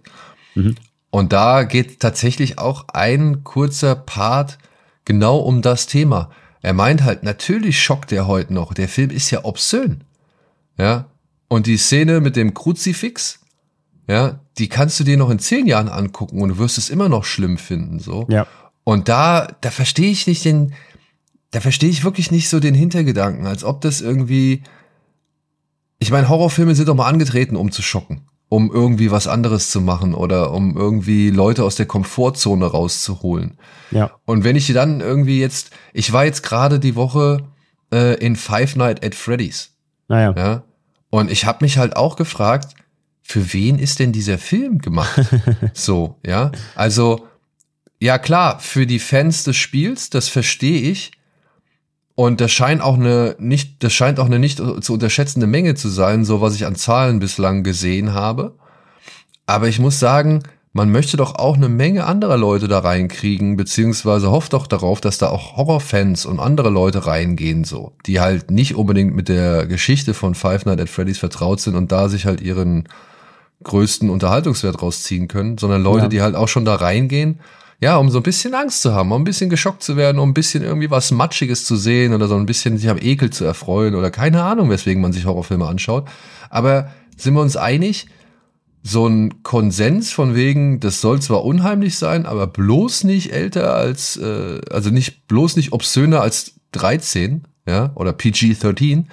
Mhm. 0.56 0.76
Und 1.12 1.34
da 1.34 1.64
geht 1.64 2.00
tatsächlich 2.00 2.58
auch 2.58 2.88
ein 2.94 3.44
kurzer 3.44 3.96
Part 3.96 4.58
genau 5.06 5.38
um 5.38 5.62
das 5.62 5.88
Thema. 5.88 6.32
Er 6.62 6.74
meint 6.74 7.04
halt, 7.04 7.24
natürlich 7.24 7.82
schockt 7.82 8.12
er 8.12 8.28
heute 8.28 8.54
noch. 8.54 8.74
Der 8.74 8.90
Film 8.90 9.12
ist 9.12 9.32
ja 9.32 9.46
obszön. 9.46 10.04
Ja. 10.78 11.06
Und 11.48 11.68
die 11.68 11.78
Szene 11.78 12.22
mit 12.22 12.36
dem 12.36 12.54
Kruzifix, 12.54 13.40
ja, 14.08 14.40
die 14.58 14.68
kannst 14.68 15.00
du 15.00 15.04
dir 15.04 15.18
noch 15.18 15.30
in 15.30 15.40
zehn 15.40 15.68
Jahren 15.68 15.90
angucken 15.90 16.42
und 16.42 16.50
du 16.50 16.58
wirst 16.58 16.78
es 16.78 16.90
immer 16.90 17.08
noch 17.08 17.24
schlimm 17.24 17.58
finden, 17.58 18.00
so. 18.00 18.26
Ja. 18.30 18.48
Und 18.84 19.10
da, 19.10 19.48
da 19.62 19.72
verstehe 19.72 20.12
ich 20.12 20.28
nicht 20.28 20.44
den, 20.44 20.74
da 21.52 21.62
verstehe 21.62 21.90
ich 21.90 22.04
wirklich 22.04 22.32
nicht 22.32 22.50
so 22.50 22.60
den 22.60 22.74
Hintergedanken, 22.76 23.46
als 23.48 23.64
ob 23.64 23.82
das 23.82 24.02
irgendwie, 24.02 24.64
ich 26.00 26.12
meine, 26.12 26.30
Horrorfilme 26.30 26.76
sind 26.76 26.90
doch 26.90 26.96
mal 26.96 27.08
angetreten, 27.08 27.56
um 27.56 27.72
zu 27.72 27.82
schocken 27.82 28.28
um 28.50 28.72
irgendwie 28.72 29.12
was 29.12 29.28
anderes 29.28 29.72
zu 29.72 29.82
machen 29.82 30.14
oder 30.14 30.52
um 30.52 30.78
irgendwie 30.78 31.30
Leute 31.30 31.64
aus 31.64 31.76
der 31.76 31.86
Komfortzone 31.86 32.66
rauszuholen. 32.66 33.58
Ja. 33.92 34.12
Und 34.26 34.44
wenn 34.44 34.56
ich 34.56 34.72
dann 34.74 35.02
irgendwie 35.02 35.40
jetzt, 35.40 35.72
ich 35.94 36.12
war 36.14 36.26
jetzt 36.26 36.44
gerade 36.44 36.80
die 36.80 36.96
Woche 36.96 37.48
äh, 37.92 38.16
in 38.24 38.36
Five 38.36 38.76
Night 38.76 39.04
at 39.04 39.16
Freddy's. 39.16 39.72
Naja. 40.08 40.34
Ja. 40.38 40.64
Und 41.10 41.32
ich 41.32 41.46
habe 41.46 41.64
mich 41.64 41.78
halt 41.78 41.96
auch 41.96 42.16
gefragt, 42.16 42.76
für 43.22 43.54
wen 43.54 43.80
ist 43.80 44.00
denn 44.00 44.12
dieser 44.12 44.38
Film 44.38 44.80
gemacht? 44.80 45.20
so, 45.74 46.20
ja. 46.26 46.52
Also, 46.76 47.26
ja 48.00 48.20
klar, 48.20 48.60
für 48.60 48.86
die 48.86 49.00
Fans 49.00 49.44
des 49.44 49.56
Spiels, 49.56 50.10
das 50.12 50.28
verstehe 50.28 50.82
ich. 50.92 51.12
Und 52.16 52.40
das 52.40 52.52
scheint 52.52 52.82
auch 52.82 52.96
eine 52.96 53.36
nicht, 53.40 53.84
das 53.84 53.94
scheint 53.94 54.20
auch 54.20 54.26
eine 54.26 54.40
nicht 54.40 54.58
zu 54.58 54.94
unterschätzende 54.94 55.48
Menge 55.48 55.76
zu 55.76 55.90
sein, 55.90 56.24
so 56.24 56.40
was 56.40 56.56
ich 56.56 56.66
an 56.66 56.76
Zahlen 56.76 57.20
bislang 57.20 57.64
gesehen 57.64 58.14
habe. 58.14 58.56
Aber 59.46 59.68
ich 59.68 59.80
muss 59.80 60.00
sagen, 60.00 60.44
man 60.72 60.92
möchte 60.92 61.16
doch 61.16 61.36
auch 61.36 61.56
eine 61.56 61.70
Menge 61.70 62.06
anderer 62.06 62.38
Leute 62.38 62.68
da 62.68 62.80
reinkriegen, 62.80 63.56
beziehungsweise 63.56 64.32
hofft 64.32 64.54
doch 64.54 64.68
darauf, 64.68 65.00
dass 65.00 65.18
da 65.18 65.30
auch 65.30 65.56
Horrorfans 65.56 66.26
und 66.26 66.40
andere 66.40 66.70
Leute 66.70 67.06
reingehen, 67.06 67.64
so, 67.64 67.94
die 68.06 68.20
halt 68.20 68.52
nicht 68.52 68.76
unbedingt 68.76 69.16
mit 69.16 69.30
der 69.30 69.68
Geschichte 69.68 70.14
von 70.14 70.36
Five 70.36 70.66
Nights 70.66 70.82
at 70.82 70.90
Freddy's 70.90 71.18
vertraut 71.18 71.62
sind 71.62 71.76
und 71.76 71.92
da 71.94 72.10
sich 72.10 72.26
halt 72.26 72.42
ihren 72.42 72.90
größten 73.64 74.10
Unterhaltungswert 74.10 74.82
rausziehen 74.82 75.30
können, 75.30 75.58
sondern 75.58 75.82
Leute, 75.82 76.04
ja. 76.04 76.10
die 76.10 76.22
halt 76.22 76.36
auch 76.36 76.50
schon 76.50 76.66
da 76.66 76.76
reingehen, 76.76 77.40
ja, 77.86 77.98
um 77.98 78.10
so 78.10 78.18
ein 78.18 78.24
bisschen 78.24 78.56
Angst 78.56 78.82
zu 78.82 78.96
haben, 78.96 79.12
um 79.12 79.22
ein 79.22 79.26
bisschen 79.26 79.48
geschockt 79.48 79.84
zu 79.84 79.96
werden, 79.96 80.18
um 80.18 80.32
ein 80.32 80.34
bisschen 80.34 80.64
irgendwie 80.64 80.90
was 80.90 81.12
Matschiges 81.12 81.66
zu 81.66 81.76
sehen 81.76 82.16
oder 82.16 82.28
so 82.28 82.36
ein 82.36 82.48
bisschen 82.48 82.80
sich 82.80 82.90
am 82.90 82.98
Ekel 82.98 83.30
zu 83.30 83.46
erfreuen 83.46 83.94
oder 83.94 84.10
keine 84.10 84.42
Ahnung, 84.42 84.72
weswegen 84.72 85.04
man 85.04 85.14
sich 85.14 85.26
Horrorfilme 85.26 85.68
anschaut. 85.68 86.08
Aber 86.50 86.90
sind 87.16 87.36
wir 87.36 87.42
uns 87.42 87.56
einig, 87.56 88.08
so 88.82 89.06
ein 89.06 89.44
Konsens 89.44 90.12
von 90.12 90.34
wegen, 90.34 90.80
das 90.80 91.00
soll 91.00 91.22
zwar 91.22 91.46
unheimlich 91.46 92.00
sein, 92.00 92.26
aber 92.26 92.48
bloß 92.48 93.04
nicht 93.04 93.32
älter 93.32 93.76
als, 93.76 94.18
äh, 94.18 94.62
also 94.72 94.90
nicht 94.90 95.28
bloß 95.28 95.56
nicht 95.56 95.72
obszöner 95.72 96.22
als 96.22 96.56
13, 96.72 97.44
ja, 97.68 97.92
oder 97.94 98.14
PG-13, 98.14 99.06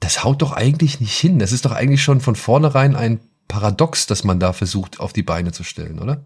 das 0.00 0.24
haut 0.24 0.42
doch 0.42 0.52
eigentlich 0.52 1.00
nicht 1.00 1.18
hin. 1.18 1.38
Das 1.38 1.52
ist 1.52 1.64
doch 1.64 1.72
eigentlich 1.72 2.02
schon 2.02 2.20
von 2.20 2.36
vornherein 2.36 2.96
ein 2.96 3.20
Paradox, 3.48 4.06
dass 4.06 4.24
man 4.24 4.40
da 4.40 4.52
versucht, 4.52 5.00
auf 5.00 5.14
die 5.14 5.22
Beine 5.22 5.52
zu 5.52 5.64
stellen, 5.64 6.00
oder? 6.00 6.22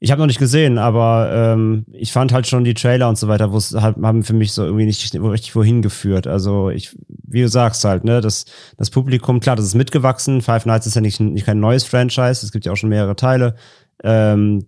Ich 0.00 0.12
habe 0.12 0.20
noch 0.20 0.26
nicht 0.28 0.38
gesehen, 0.38 0.78
aber 0.78 1.30
ähm, 1.32 1.84
ich 1.92 2.12
fand 2.12 2.32
halt 2.32 2.46
schon 2.46 2.62
die 2.62 2.74
Trailer 2.74 3.08
und 3.08 3.18
so 3.18 3.26
weiter, 3.26 3.52
wo 3.52 3.56
es 3.56 3.74
halt, 3.74 3.96
haben 3.96 4.22
für 4.22 4.32
mich 4.32 4.52
so 4.52 4.64
irgendwie 4.64 4.84
nicht 4.84 5.12
richtig 5.14 5.56
wohin 5.56 5.82
geführt. 5.82 6.28
Also 6.28 6.70
ich, 6.70 6.96
wie 7.08 7.42
du 7.42 7.48
sagst 7.48 7.84
halt, 7.84 8.04
ne, 8.04 8.20
das, 8.20 8.44
das 8.76 8.90
Publikum, 8.90 9.40
klar, 9.40 9.56
das 9.56 9.64
ist 9.64 9.74
mitgewachsen. 9.74 10.40
Five 10.40 10.66
Nights 10.66 10.86
ist 10.86 10.94
ja 10.94 11.00
nicht, 11.00 11.18
nicht 11.18 11.46
kein 11.46 11.58
neues 11.58 11.82
Franchise, 11.82 12.46
es 12.46 12.52
gibt 12.52 12.64
ja 12.64 12.72
auch 12.72 12.76
schon 12.76 12.90
mehrere 12.90 13.16
Teile. 13.16 13.56
Ähm, 14.04 14.66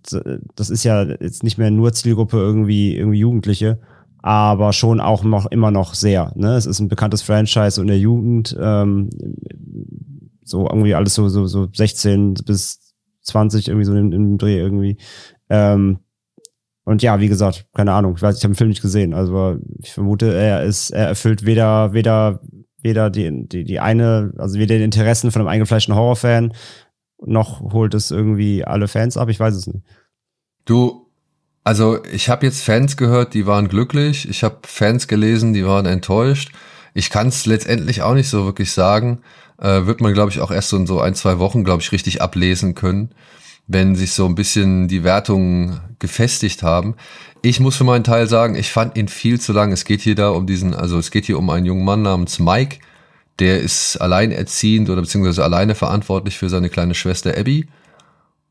das 0.55 0.69
ist 0.69 0.83
ja 0.83 1.03
jetzt 1.03 1.43
nicht 1.43 1.57
mehr 1.57 1.71
nur 1.71 1.93
Zielgruppe 1.93 2.35
irgendwie, 2.35 2.97
irgendwie 2.97 3.19
Jugendliche, 3.19 3.79
aber 4.21 4.73
schon 4.73 4.99
auch 4.99 5.23
noch 5.23 5.45
immer 5.45 5.71
noch 5.71 5.93
sehr. 5.93 6.33
Ne? 6.35 6.55
Es 6.55 6.65
ist 6.65 6.81
ein 6.81 6.89
bekanntes 6.89 7.21
Franchise 7.21 7.79
in 7.79 7.87
der 7.87 7.99
Jugend, 7.99 8.57
ähm, 8.59 9.09
so 10.43 10.67
irgendwie 10.67 10.93
alles 10.93 11.13
so, 11.13 11.29
so, 11.29 11.47
so 11.47 11.69
16 11.71 12.33
bis 12.45 12.90
20 13.21 13.67
irgendwie 13.67 13.85
so 13.85 13.95
im, 13.95 14.11
im 14.11 14.37
Dreh 14.37 14.57
irgendwie. 14.57 14.97
Ähm, 15.49 15.99
und 16.83 17.03
ja, 17.03 17.19
wie 17.19 17.27
gesagt, 17.27 17.67
keine 17.73 17.93
Ahnung, 17.93 18.15
ich 18.15 18.21
weiß, 18.21 18.37
ich 18.37 18.43
habe 18.43 18.53
den 18.53 18.57
Film 18.57 18.69
nicht 18.69 18.81
gesehen. 18.81 19.13
Also 19.13 19.57
ich 19.79 19.93
vermute, 19.93 20.33
er 20.33 20.63
ist, 20.63 20.89
er 20.91 21.07
erfüllt 21.07 21.45
weder, 21.45 21.93
weder, 21.93 22.41
weder 22.81 23.09
die, 23.09 23.47
die, 23.47 23.63
die 23.63 23.79
eine, 23.79 24.33
also 24.37 24.57
weder 24.57 24.77
die 24.77 24.83
Interessen 24.83 25.31
von 25.31 25.41
einem 25.41 25.49
eingefleischten 25.49 25.95
Horrorfan, 25.95 26.53
noch 27.23 27.61
holt 27.61 27.93
es 27.93 28.09
irgendwie 28.09 28.65
alle 28.65 28.87
Fans 28.87 29.15
ab. 29.15 29.29
Ich 29.29 29.39
weiß 29.39 29.55
es 29.55 29.67
nicht. 29.67 29.85
Du, 30.65 31.07
also 31.63 32.03
ich 32.05 32.29
habe 32.29 32.45
jetzt 32.47 32.63
Fans 32.63 32.97
gehört, 32.97 33.35
die 33.35 33.45
waren 33.45 33.67
glücklich. 33.67 34.27
Ich 34.27 34.43
habe 34.43 34.59
Fans 34.63 35.07
gelesen, 35.07 35.53
die 35.53 35.65
waren 35.65 35.85
enttäuscht. 35.85 36.51
Ich 36.95 37.11
kann 37.11 37.27
es 37.27 37.45
letztendlich 37.45 38.01
auch 38.01 38.15
nicht 38.15 38.29
so 38.29 38.45
wirklich 38.45 38.71
sagen 38.71 39.21
äh, 39.61 39.85
wird 39.85 40.01
man, 40.01 40.13
glaube 40.13 40.31
ich, 40.31 40.41
auch 40.41 40.51
erst 40.51 40.69
so 40.69 40.77
in 40.77 40.87
so 40.87 40.99
ein, 40.99 41.15
zwei 41.15 41.39
Wochen, 41.39 41.63
glaube 41.63 41.81
ich, 41.81 41.91
richtig 41.91 42.21
ablesen 42.21 42.75
können, 42.75 43.11
wenn 43.67 43.95
sich 43.95 44.13
so 44.13 44.25
ein 44.25 44.35
bisschen 44.35 44.87
die 44.87 45.03
Wertungen 45.03 45.79
gefestigt 45.99 46.63
haben. 46.63 46.95
Ich 47.41 47.59
muss 47.59 47.75
für 47.75 47.83
meinen 47.83 48.03
Teil 48.03 48.27
sagen, 48.27 48.55
ich 48.55 48.71
fand 48.71 48.97
ihn 48.97 49.07
viel 49.07 49.39
zu 49.39 49.53
lang. 49.53 49.71
Es 49.71 49.85
geht 49.85 50.01
hier 50.01 50.15
da 50.15 50.29
um 50.29 50.45
diesen, 50.45 50.75
also 50.75 50.97
es 50.97 51.11
geht 51.11 51.25
hier 51.25 51.39
um 51.39 51.49
einen 51.49 51.65
jungen 51.65 51.85
Mann 51.85 52.01
namens 52.01 52.39
Mike, 52.39 52.79
der 53.39 53.59
ist 53.61 53.97
alleinerziehend 53.97 54.89
oder 54.89 55.01
beziehungsweise 55.01 55.43
alleine 55.43 55.75
verantwortlich 55.75 56.37
für 56.37 56.49
seine 56.49 56.69
kleine 56.69 56.93
Schwester 56.93 57.37
Abby 57.37 57.67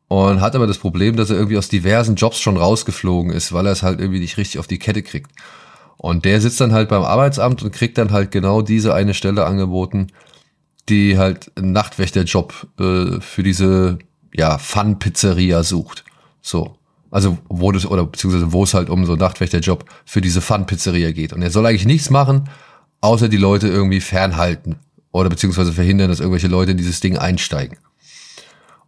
und 0.09 0.41
hat 0.41 0.57
aber 0.57 0.67
das 0.67 0.79
Problem, 0.79 1.17
dass 1.17 1.31
er 1.31 1.37
irgendwie 1.37 1.59
aus 1.59 1.69
diversen 1.69 2.17
Jobs 2.17 2.41
schon 2.41 2.57
rausgeflogen 2.57 3.33
ist, 3.33 3.53
weil 3.53 3.67
er 3.67 3.73
es 3.73 3.85
halt 3.85 4.01
irgendwie 4.01 4.19
nicht 4.19 4.39
richtig 4.39 4.59
auf 4.59 4.67
die 4.67 4.81
Kette 4.81 5.03
kriegt. 5.03 5.31
Und 5.99 6.25
der 6.25 6.41
sitzt 6.41 6.61
dann 6.61 6.73
halt 6.73 6.89
beim 6.89 7.05
Arbeitsamt 7.05 7.63
und 7.63 7.73
kriegt 7.73 7.99
dann 7.99 8.11
halt 8.11 8.33
genau 8.33 8.63
diese 8.63 8.95
eine 8.95 9.15
Stelle 9.15 9.45
angeboten, 9.45 10.09
die 10.91 11.17
halt 11.17 11.51
einen 11.57 11.73
Nachtwächterjob 11.73 12.67
äh, 12.79 13.21
für 13.21 13.43
diese 13.43 13.99
ja 14.35 14.59
Fun-Pizzeria 14.59 15.63
sucht. 15.63 16.05
So. 16.43 16.77
Also 17.11 17.39
wo 17.49 17.73
das, 17.73 17.87
oder 17.87 18.07
beziehungsweise 18.07 18.53
wo 18.53 18.63
es 18.63 18.75
halt 18.75 18.89
um 18.89 19.05
so 19.05 19.13
einen 19.13 19.21
Nachtwächterjob 19.21 19.85
für 20.05 20.21
diese 20.21 20.41
Fun-Pizzeria 20.41 21.11
geht. 21.13 21.33
Und 21.33 21.43
er 21.43 21.51
soll 21.51 21.67
eigentlich 21.67 21.87
nichts 21.87 22.11
machen, 22.11 22.49
außer 23.01 23.29
die 23.29 23.37
Leute 23.37 23.67
irgendwie 23.69 24.01
fernhalten. 24.01 24.77
Oder 25.13 25.29
beziehungsweise 25.29 25.73
verhindern, 25.73 26.09
dass 26.09 26.21
irgendwelche 26.21 26.47
Leute 26.47 26.71
in 26.71 26.77
dieses 26.77 27.01
Ding 27.01 27.19
einsteigen. 27.19 27.79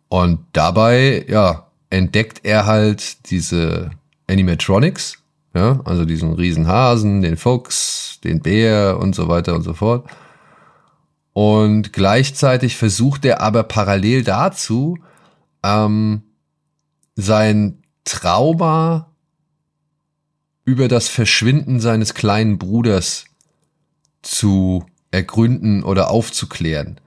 Und 0.09 0.41
dabei, 0.53 1.25
ja, 1.29 1.67
entdeckt 1.91 2.41
er 2.45 2.67
halt 2.67 3.31
diese 3.31 3.91
Animatronics, 4.29 5.19
ja, 5.55 5.81
also 5.85 6.05
diesen 6.05 6.35
riesen 6.35 6.69
Hasen, 6.69 7.23
den 7.23 7.37
Fuchs, 7.37 8.21
den 8.23 8.41
Bär 8.41 8.99
und 9.01 9.15
so 9.15 9.29
weiter 9.29 9.55
und 9.55 9.63
so 9.63 9.75
fort. 9.75 10.09
Und 11.33 11.93
gleichzeitig 11.93 12.77
versucht 12.77 13.25
er 13.25 13.41
aber 13.41 13.63
parallel 13.63 14.23
dazu, 14.23 14.99
ähm, 15.63 16.23
sein 17.17 17.83
Trauma 18.05 19.11
über 20.65 20.89
das 20.89 21.09
Verschwinden 21.09 21.81
seines 21.81 22.15
kleinen 22.15 22.59
Bruders 22.59 23.25
zu 24.23 24.85
ergründen 25.11 25.83
oder 25.83 26.11
aufzuklären. 26.11 27.01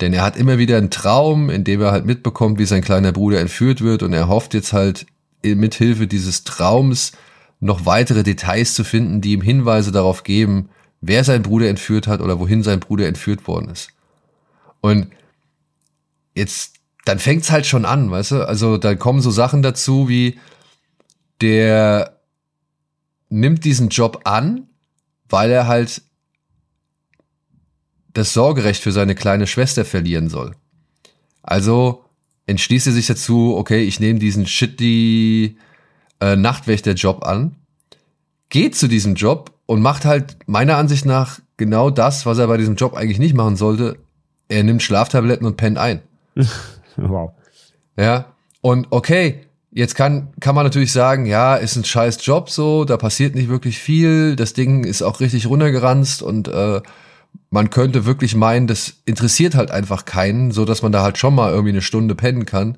Denn 0.00 0.12
er 0.12 0.22
hat 0.22 0.36
immer 0.36 0.58
wieder 0.58 0.78
einen 0.78 0.90
Traum, 0.90 1.50
in 1.50 1.64
dem 1.64 1.80
er 1.82 1.92
halt 1.92 2.06
mitbekommt, 2.06 2.58
wie 2.58 2.64
sein 2.64 2.82
kleiner 2.82 3.12
Bruder 3.12 3.40
entführt 3.40 3.80
wird 3.80 4.02
und 4.02 4.12
er 4.12 4.28
hofft 4.28 4.54
jetzt 4.54 4.72
halt 4.72 5.06
mithilfe 5.42 6.06
dieses 6.06 6.44
Traums 6.44 7.12
noch 7.60 7.84
weitere 7.84 8.22
Details 8.22 8.74
zu 8.74 8.84
finden, 8.84 9.20
die 9.20 9.32
ihm 9.32 9.42
Hinweise 9.42 9.92
darauf 9.92 10.22
geben, 10.22 10.70
wer 11.00 11.24
sein 11.24 11.42
Bruder 11.42 11.68
entführt 11.68 12.06
hat 12.06 12.20
oder 12.20 12.38
wohin 12.38 12.62
sein 12.62 12.80
Bruder 12.80 13.06
entführt 13.06 13.46
worden 13.46 13.70
ist. 13.70 13.90
Und 14.80 15.08
jetzt, 16.34 16.74
dann 17.04 17.18
fängt's 17.18 17.50
halt 17.50 17.66
schon 17.66 17.84
an, 17.84 18.10
weißt 18.10 18.32
du? 18.32 18.48
Also 18.48 18.78
da 18.78 18.94
kommen 18.94 19.20
so 19.20 19.30
Sachen 19.30 19.62
dazu 19.62 20.08
wie, 20.08 20.38
der 21.40 22.20
nimmt 23.28 23.64
diesen 23.64 23.88
Job 23.88 24.22
an, 24.24 24.68
weil 25.28 25.50
er 25.50 25.66
halt 25.66 26.02
das 28.12 28.32
Sorgerecht 28.32 28.82
für 28.82 28.92
seine 28.92 29.14
kleine 29.14 29.46
Schwester 29.46 29.84
verlieren 29.84 30.28
soll. 30.28 30.56
Also 31.42 32.04
entschließt 32.46 32.88
er 32.88 32.92
sich 32.92 33.06
dazu, 33.06 33.56
okay, 33.56 33.82
ich 33.82 34.00
nehme 34.00 34.18
diesen 34.18 34.46
shitty 34.46 35.56
äh, 36.20 36.36
Nachtwächterjob 36.36 37.24
an, 37.24 37.54
geht 38.48 38.74
zu 38.74 38.88
diesem 38.88 39.14
Job 39.14 39.52
und 39.70 39.82
macht 39.82 40.04
halt 40.04 40.36
meiner 40.46 40.78
Ansicht 40.78 41.06
nach 41.06 41.38
genau 41.56 41.90
das, 41.90 42.26
was 42.26 42.38
er 42.38 42.48
bei 42.48 42.56
diesem 42.56 42.74
Job 42.74 42.94
eigentlich 42.94 43.20
nicht 43.20 43.36
machen 43.36 43.54
sollte. 43.54 43.98
Er 44.48 44.64
nimmt 44.64 44.82
Schlaftabletten 44.82 45.46
und 45.46 45.56
pennt 45.56 45.78
ein. 45.78 46.00
wow. 46.96 47.30
Ja. 47.96 48.24
Und 48.62 48.88
okay, 48.90 49.46
jetzt 49.70 49.94
kann, 49.94 50.32
kann 50.40 50.56
man 50.56 50.64
natürlich 50.64 50.90
sagen, 50.90 51.24
ja, 51.24 51.54
ist 51.54 51.76
ein 51.76 51.84
scheiß 51.84 52.18
Job 52.26 52.50
so, 52.50 52.84
da 52.84 52.96
passiert 52.96 53.36
nicht 53.36 53.48
wirklich 53.48 53.78
viel, 53.78 54.34
das 54.34 54.54
Ding 54.54 54.82
ist 54.82 55.02
auch 55.02 55.20
richtig 55.20 55.46
runtergeranzt 55.46 56.20
und 56.20 56.48
äh, 56.48 56.80
man 57.50 57.70
könnte 57.70 58.06
wirklich 58.06 58.34
meinen, 58.34 58.66
das 58.66 58.94
interessiert 59.04 59.54
halt 59.54 59.70
einfach 59.70 60.04
keinen, 60.04 60.50
so 60.50 60.64
dass 60.64 60.82
man 60.82 60.90
da 60.90 61.04
halt 61.04 61.16
schon 61.16 61.36
mal 61.36 61.52
irgendwie 61.52 61.70
eine 61.70 61.82
Stunde 61.82 62.16
pennen 62.16 62.44
kann. 62.44 62.76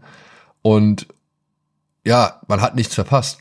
Und 0.61 1.07
ja, 2.05 2.43
man 2.49 2.61
hat 2.61 2.75
nichts 2.75 2.95
verpasst. 2.95 3.39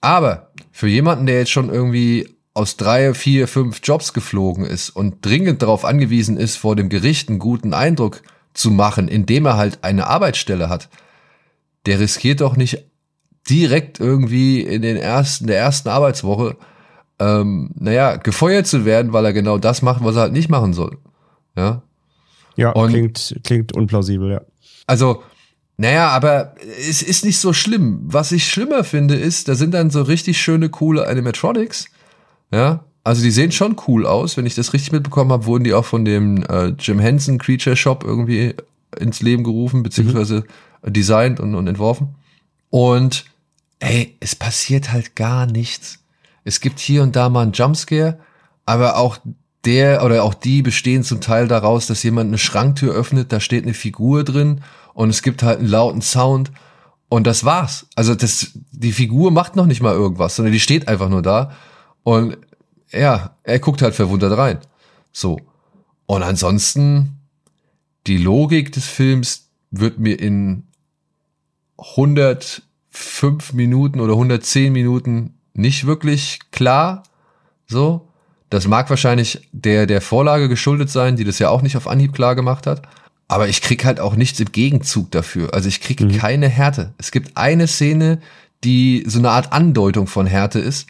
Aber 0.00 0.52
für 0.70 0.86
jemanden, 0.86 1.26
der 1.26 1.40
jetzt 1.40 1.50
schon 1.50 1.68
irgendwie 1.68 2.28
aus 2.54 2.76
drei, 2.76 3.14
vier, 3.14 3.48
fünf 3.48 3.80
Jobs 3.82 4.12
geflogen 4.12 4.64
ist 4.64 4.90
und 4.90 5.24
dringend 5.24 5.62
darauf 5.62 5.84
angewiesen 5.84 6.36
ist, 6.36 6.56
vor 6.56 6.76
dem 6.76 6.88
Gericht 6.88 7.28
einen 7.28 7.38
guten 7.38 7.72
Eindruck 7.72 8.22
zu 8.52 8.70
machen, 8.70 9.08
indem 9.08 9.46
er 9.46 9.56
halt 9.56 9.78
eine 9.82 10.06
Arbeitsstelle 10.06 10.68
hat, 10.68 10.88
der 11.86 11.98
riskiert 11.98 12.40
doch 12.40 12.56
nicht 12.56 12.84
direkt 13.48 13.98
irgendwie 13.98 14.60
in 14.60 14.82
den 14.82 14.96
ersten, 14.96 15.46
der 15.46 15.58
ersten 15.58 15.88
Arbeitswoche, 15.88 16.56
ähm, 17.18 17.70
naja, 17.74 18.16
gefeuert 18.16 18.66
zu 18.66 18.84
werden, 18.84 19.12
weil 19.12 19.24
er 19.24 19.32
genau 19.32 19.58
das 19.58 19.82
macht, 19.82 20.04
was 20.04 20.16
er 20.16 20.22
halt 20.22 20.32
nicht 20.32 20.50
machen 20.50 20.74
soll. 20.74 20.98
Ja. 21.56 21.82
Ja, 22.56 22.70
und, 22.72 22.90
klingt, 22.90 23.40
klingt 23.44 23.72
unplausibel, 23.74 24.30
ja. 24.30 24.42
Also, 24.86 25.22
naja, 25.78 26.08
aber 26.08 26.54
es 26.78 27.02
ist 27.02 27.24
nicht 27.24 27.38
so 27.38 27.52
schlimm. 27.52 28.00
Was 28.04 28.30
ich 28.30 28.48
schlimmer 28.48 28.84
finde, 28.84 29.14
ist, 29.14 29.48
da 29.48 29.54
sind 29.54 29.72
dann 29.72 29.90
so 29.90 30.02
richtig 30.02 30.40
schöne, 30.40 30.68
coole 30.68 31.06
Animatronics, 31.06 31.86
ja, 32.52 32.84
also 33.04 33.22
die 33.22 33.30
sehen 33.30 33.50
schon 33.50 33.76
cool 33.88 34.06
aus. 34.06 34.36
Wenn 34.36 34.46
ich 34.46 34.54
das 34.54 34.72
richtig 34.72 34.92
mitbekommen 34.92 35.32
habe, 35.32 35.46
wurden 35.46 35.64
die 35.64 35.74
auch 35.74 35.84
von 35.84 36.04
dem 36.04 36.44
äh, 36.44 36.68
Jim 36.78 37.00
Henson 37.00 37.38
Creature 37.38 37.76
Shop 37.76 38.04
irgendwie 38.04 38.54
ins 38.98 39.22
Leben 39.22 39.42
gerufen, 39.42 39.82
beziehungsweise 39.82 40.44
mhm. 40.82 40.92
designt 40.92 41.40
und, 41.40 41.54
und 41.54 41.66
entworfen. 41.66 42.14
Und 42.70 43.24
ey, 43.80 44.16
es 44.20 44.36
passiert 44.36 44.92
halt 44.92 45.16
gar 45.16 45.46
nichts. 45.46 45.98
Es 46.44 46.60
gibt 46.60 46.78
hier 46.78 47.02
und 47.02 47.16
da 47.16 47.28
mal 47.28 47.42
einen 47.42 47.52
Jumpscare, 47.52 48.18
aber 48.66 48.96
auch 48.96 49.18
der 49.64 50.04
oder 50.04 50.24
auch 50.24 50.34
die 50.34 50.62
bestehen 50.62 51.04
zum 51.04 51.20
Teil 51.20 51.48
daraus, 51.48 51.86
dass 51.86 52.02
jemand 52.02 52.28
eine 52.28 52.38
Schranktür 52.38 52.94
öffnet, 52.94 53.32
da 53.32 53.40
steht 53.40 53.64
eine 53.64 53.74
Figur 53.74 54.24
drin 54.24 54.60
und 54.94 55.10
es 55.10 55.22
gibt 55.22 55.42
halt 55.42 55.60
einen 55.60 55.68
lauten 55.68 56.02
Sound 56.02 56.50
und 57.08 57.26
das 57.26 57.44
war's. 57.44 57.86
Also 57.94 58.14
das, 58.14 58.52
die 58.72 58.92
Figur 58.92 59.30
macht 59.30 59.54
noch 59.54 59.66
nicht 59.66 59.80
mal 59.80 59.94
irgendwas, 59.94 60.36
sondern 60.36 60.52
die 60.52 60.60
steht 60.60 60.88
einfach 60.88 61.08
nur 61.08 61.22
da 61.22 61.52
und 62.02 62.38
ja, 62.90 63.36
er 63.42 63.58
guckt 63.58 63.82
halt 63.82 63.94
verwundert 63.94 64.36
rein. 64.36 64.58
So. 65.12 65.38
Und 66.06 66.22
ansonsten, 66.22 67.20
die 68.06 68.18
Logik 68.18 68.72
des 68.72 68.86
Films 68.86 69.48
wird 69.70 69.98
mir 69.98 70.18
in 70.18 70.64
105 71.78 73.52
Minuten 73.52 74.00
oder 74.00 74.12
110 74.12 74.72
Minuten 74.72 75.34
nicht 75.54 75.86
wirklich 75.86 76.40
klar. 76.50 77.02
So. 77.66 78.08
Das 78.50 78.68
mag 78.68 78.90
wahrscheinlich 78.90 79.48
der, 79.52 79.86
der 79.86 80.02
Vorlage 80.02 80.48
geschuldet 80.48 80.90
sein, 80.90 81.16
die 81.16 81.24
das 81.24 81.38
ja 81.38 81.48
auch 81.48 81.62
nicht 81.62 81.76
auf 81.76 81.88
Anhieb 81.88 82.12
klar 82.12 82.34
gemacht 82.34 82.66
hat. 82.66 82.82
Aber 83.26 83.48
ich 83.48 83.62
krieg 83.62 83.86
halt 83.86 83.98
auch 83.98 84.14
nichts 84.14 84.40
im 84.40 84.52
Gegenzug 84.52 85.10
dafür. 85.10 85.54
Also 85.54 85.68
ich 85.68 85.80
krieg 85.80 86.00
mhm. 86.00 86.18
keine 86.18 86.48
Härte. 86.48 86.92
Es 86.98 87.12
gibt 87.12 87.38
eine 87.38 87.66
Szene, 87.66 88.20
die 88.62 89.04
so 89.06 89.18
eine 89.18 89.30
Art 89.30 89.52
Andeutung 89.52 90.06
von 90.06 90.26
Härte 90.26 90.58
ist. 90.58 90.86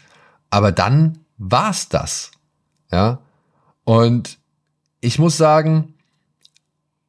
Aber 0.53 0.71
dann 0.71 1.17
war's 1.39 1.89
das. 1.89 2.29
Ja. 2.91 3.21
Und 3.85 4.37
ich 5.01 5.17
muss 5.17 5.35
sagen, 5.35 5.95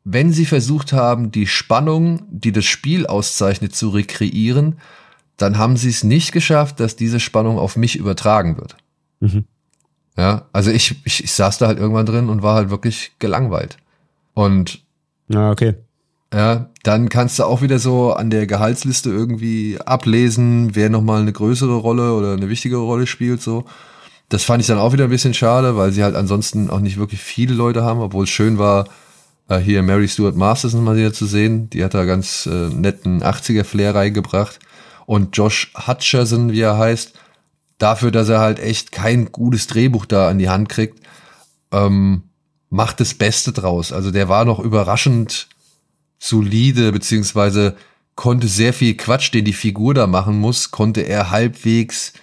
wenn 0.03 0.33
sie 0.33 0.47
versucht 0.47 0.95
haben, 0.95 1.31
die 1.31 1.47
Spannung, 1.47 2.23
die 2.31 2.53
das 2.53 2.65
Spiel 2.65 3.07
auszeichnet, 3.07 3.75
zu 3.75 3.91
rekreieren, 3.91 4.79
dann 5.37 5.59
haben 5.59 5.77
sie 5.77 5.91
es 5.91 6.05
nicht 6.05 6.33
geschafft, 6.33 6.81
dass 6.81 6.97
diese 6.97 7.21
Spannung 7.21 7.59
auf 7.59 7.77
mich 7.77 7.97
übertragen 7.97 8.57
wird. 8.57 8.79
Mhm. 9.21 9.45
Ja, 10.17 10.49
also 10.55 10.71
ich, 10.71 11.05
ich, 11.05 11.25
ich 11.25 11.33
saß 11.33 11.59
da 11.59 11.67
halt 11.67 11.79
irgendwann 11.79 12.07
drin 12.07 12.31
und 12.31 12.43
war 12.43 12.55
halt 12.55 12.71
wirklich 12.71 13.13
gelangweilt. 13.19 13.77
Und 14.33 14.83
ja, 15.29 15.51
okay. 15.51 15.75
Ja, 16.35 16.69
dann 16.83 17.11
kannst 17.11 17.39
du 17.39 17.45
auch 17.45 17.63
wieder 17.63 17.79
so 17.79 18.13
an 18.13 18.29
der 18.29 18.49
Gehaltsliste 18.49 19.09
irgendwie 19.09 19.79
ablesen, 19.81 20.75
wer 20.75 20.91
nochmal 20.91 21.23
eine 21.23 21.33
größere 21.33 21.77
Rolle 21.77 22.13
oder 22.13 22.33
eine 22.33 22.49
wichtigere 22.49 22.81
Rolle 22.81 23.07
spielt, 23.07 23.41
so. 23.41 23.67
Das 24.31 24.43
fand 24.43 24.61
ich 24.61 24.67
dann 24.67 24.79
auch 24.79 24.93
wieder 24.93 25.05
ein 25.05 25.11
bisschen 25.11 25.35
schade, 25.35 25.77
weil 25.77 25.93
sie 25.93 26.03
halt 26.03 26.17
ansonsten 26.17 26.71
auch 26.71 26.81
nicht 26.81 26.97
wirklich 26.97 27.21
viele 27.21 27.55
Leute 27.55 27.85
haben, 27.85 28.01
obwohl 28.01 28.25
es 28.25 28.31
schön 28.31 28.59
war, 28.59 28.89
äh, 29.49 29.59
hier 29.59 29.85
Mary 29.85 30.09
Stuart 30.09 30.35
Masters 30.35 30.73
mal 30.75 30.97
wieder 30.97 31.13
zu 31.13 31.27
sehen. 31.27 31.71
Die 31.71 31.85
hat 31.85 31.95
da 31.95 32.05
ganz 32.05 32.47
äh, 32.47 32.69
netten 32.69 33.23
80er-Flair 33.23 33.95
reingebracht. 33.95 34.59
Und 35.07 35.37
Josh 35.37 35.73
Hutcherson, 35.87 36.51
wie 36.51 36.63
er 36.63 36.79
heißt, 36.79 37.13
dafür, 37.79 38.11
dass 38.11 38.29
er 38.29 38.41
halt 38.41 38.59
echt 38.59 38.91
kein 38.91 39.31
gutes 39.31 39.69
Drehbuch 39.69 40.07
da 40.07 40.29
an 40.29 40.39
die 40.41 40.49
Hand 40.49 40.69
kriegt, 40.69 40.99
ähm, 41.71 42.25
macht 42.71 42.99
das 42.99 43.15
Beste 43.15 43.53
draus. 43.53 43.93
Also 43.93 44.11
der 44.11 44.29
war 44.29 44.45
noch 44.45 44.59
überraschend 44.59 45.49
solide, 46.25 46.91
beziehungsweise 46.91 47.77
konnte 48.15 48.49
sehr 48.49 48.73
viel 48.73 48.95
Quatsch, 48.97 49.33
den 49.35 49.45
die 49.45 49.53
Figur 49.53 49.93
da 49.93 50.07
machen 50.07 50.39
muss, 50.39 50.71
konnte 50.71 51.03
er 51.03 51.31
halbwegs 51.31 52.15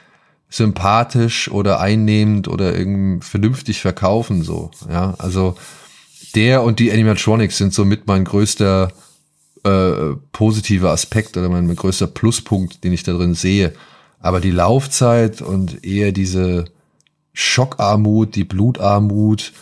sympathisch 0.50 1.51
oder 1.51 1.79
einnehmend 1.79 2.48
oder 2.48 2.75
irgendwie 2.75 3.24
vernünftig 3.24 3.79
verkaufen, 3.79 4.43
so. 4.43 4.72
Ja, 4.89 5.13
also 5.17 5.55
der 6.36 6.63
und 6.63 6.79
die 6.79 6.91
Animatronics 6.91 7.58
sind 7.58 7.74
somit 7.74 8.08
mein 8.08 8.25
größter 8.25 8.91
äh, 9.63 10.15
positiver 10.31 10.89
Aspekt 10.89 11.38
oder 11.38 11.50
mein, 11.50 11.67
mein 11.67 11.75
größter 11.75 12.08
Pluspunkt, 12.08 12.84
den 12.84 12.93
ich 12.93 13.03
da 13.03 13.13
drin 13.13 13.36
sehe. 13.36 13.74
Aber 14.20 14.39
die 14.39 14.51
Laufzeit 14.51 15.41
und 15.41 15.86
eher 15.86 16.12
diese 16.12 16.65
Schockarmut, 17.34 18.36
die 18.36 18.46
Blutarmut 18.46 19.53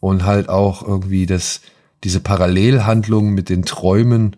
und 0.00 0.24
halt 0.24 0.48
auch 0.48 0.86
irgendwie 0.86 1.26
das, 1.26 1.60
diese 2.04 2.20
Parallelhandlung 2.20 3.30
mit 3.30 3.48
den 3.48 3.64
Träumen, 3.64 4.36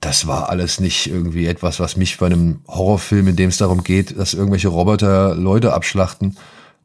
das 0.00 0.26
war 0.26 0.48
alles 0.48 0.80
nicht 0.80 1.06
irgendwie 1.08 1.46
etwas, 1.46 1.80
was 1.80 1.96
mich 1.96 2.18
bei 2.18 2.26
einem 2.26 2.60
Horrorfilm, 2.66 3.28
in 3.28 3.36
dem 3.36 3.50
es 3.50 3.58
darum 3.58 3.84
geht, 3.84 4.18
dass 4.18 4.34
irgendwelche 4.34 4.68
Roboter 4.68 5.34
Leute 5.34 5.74
abschlachten 5.74 6.36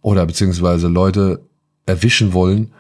oder 0.02 0.26
beziehungsweise 0.26 0.88
Leute 0.88 1.42
erwischen 1.86 2.34
wollen, 2.34 2.74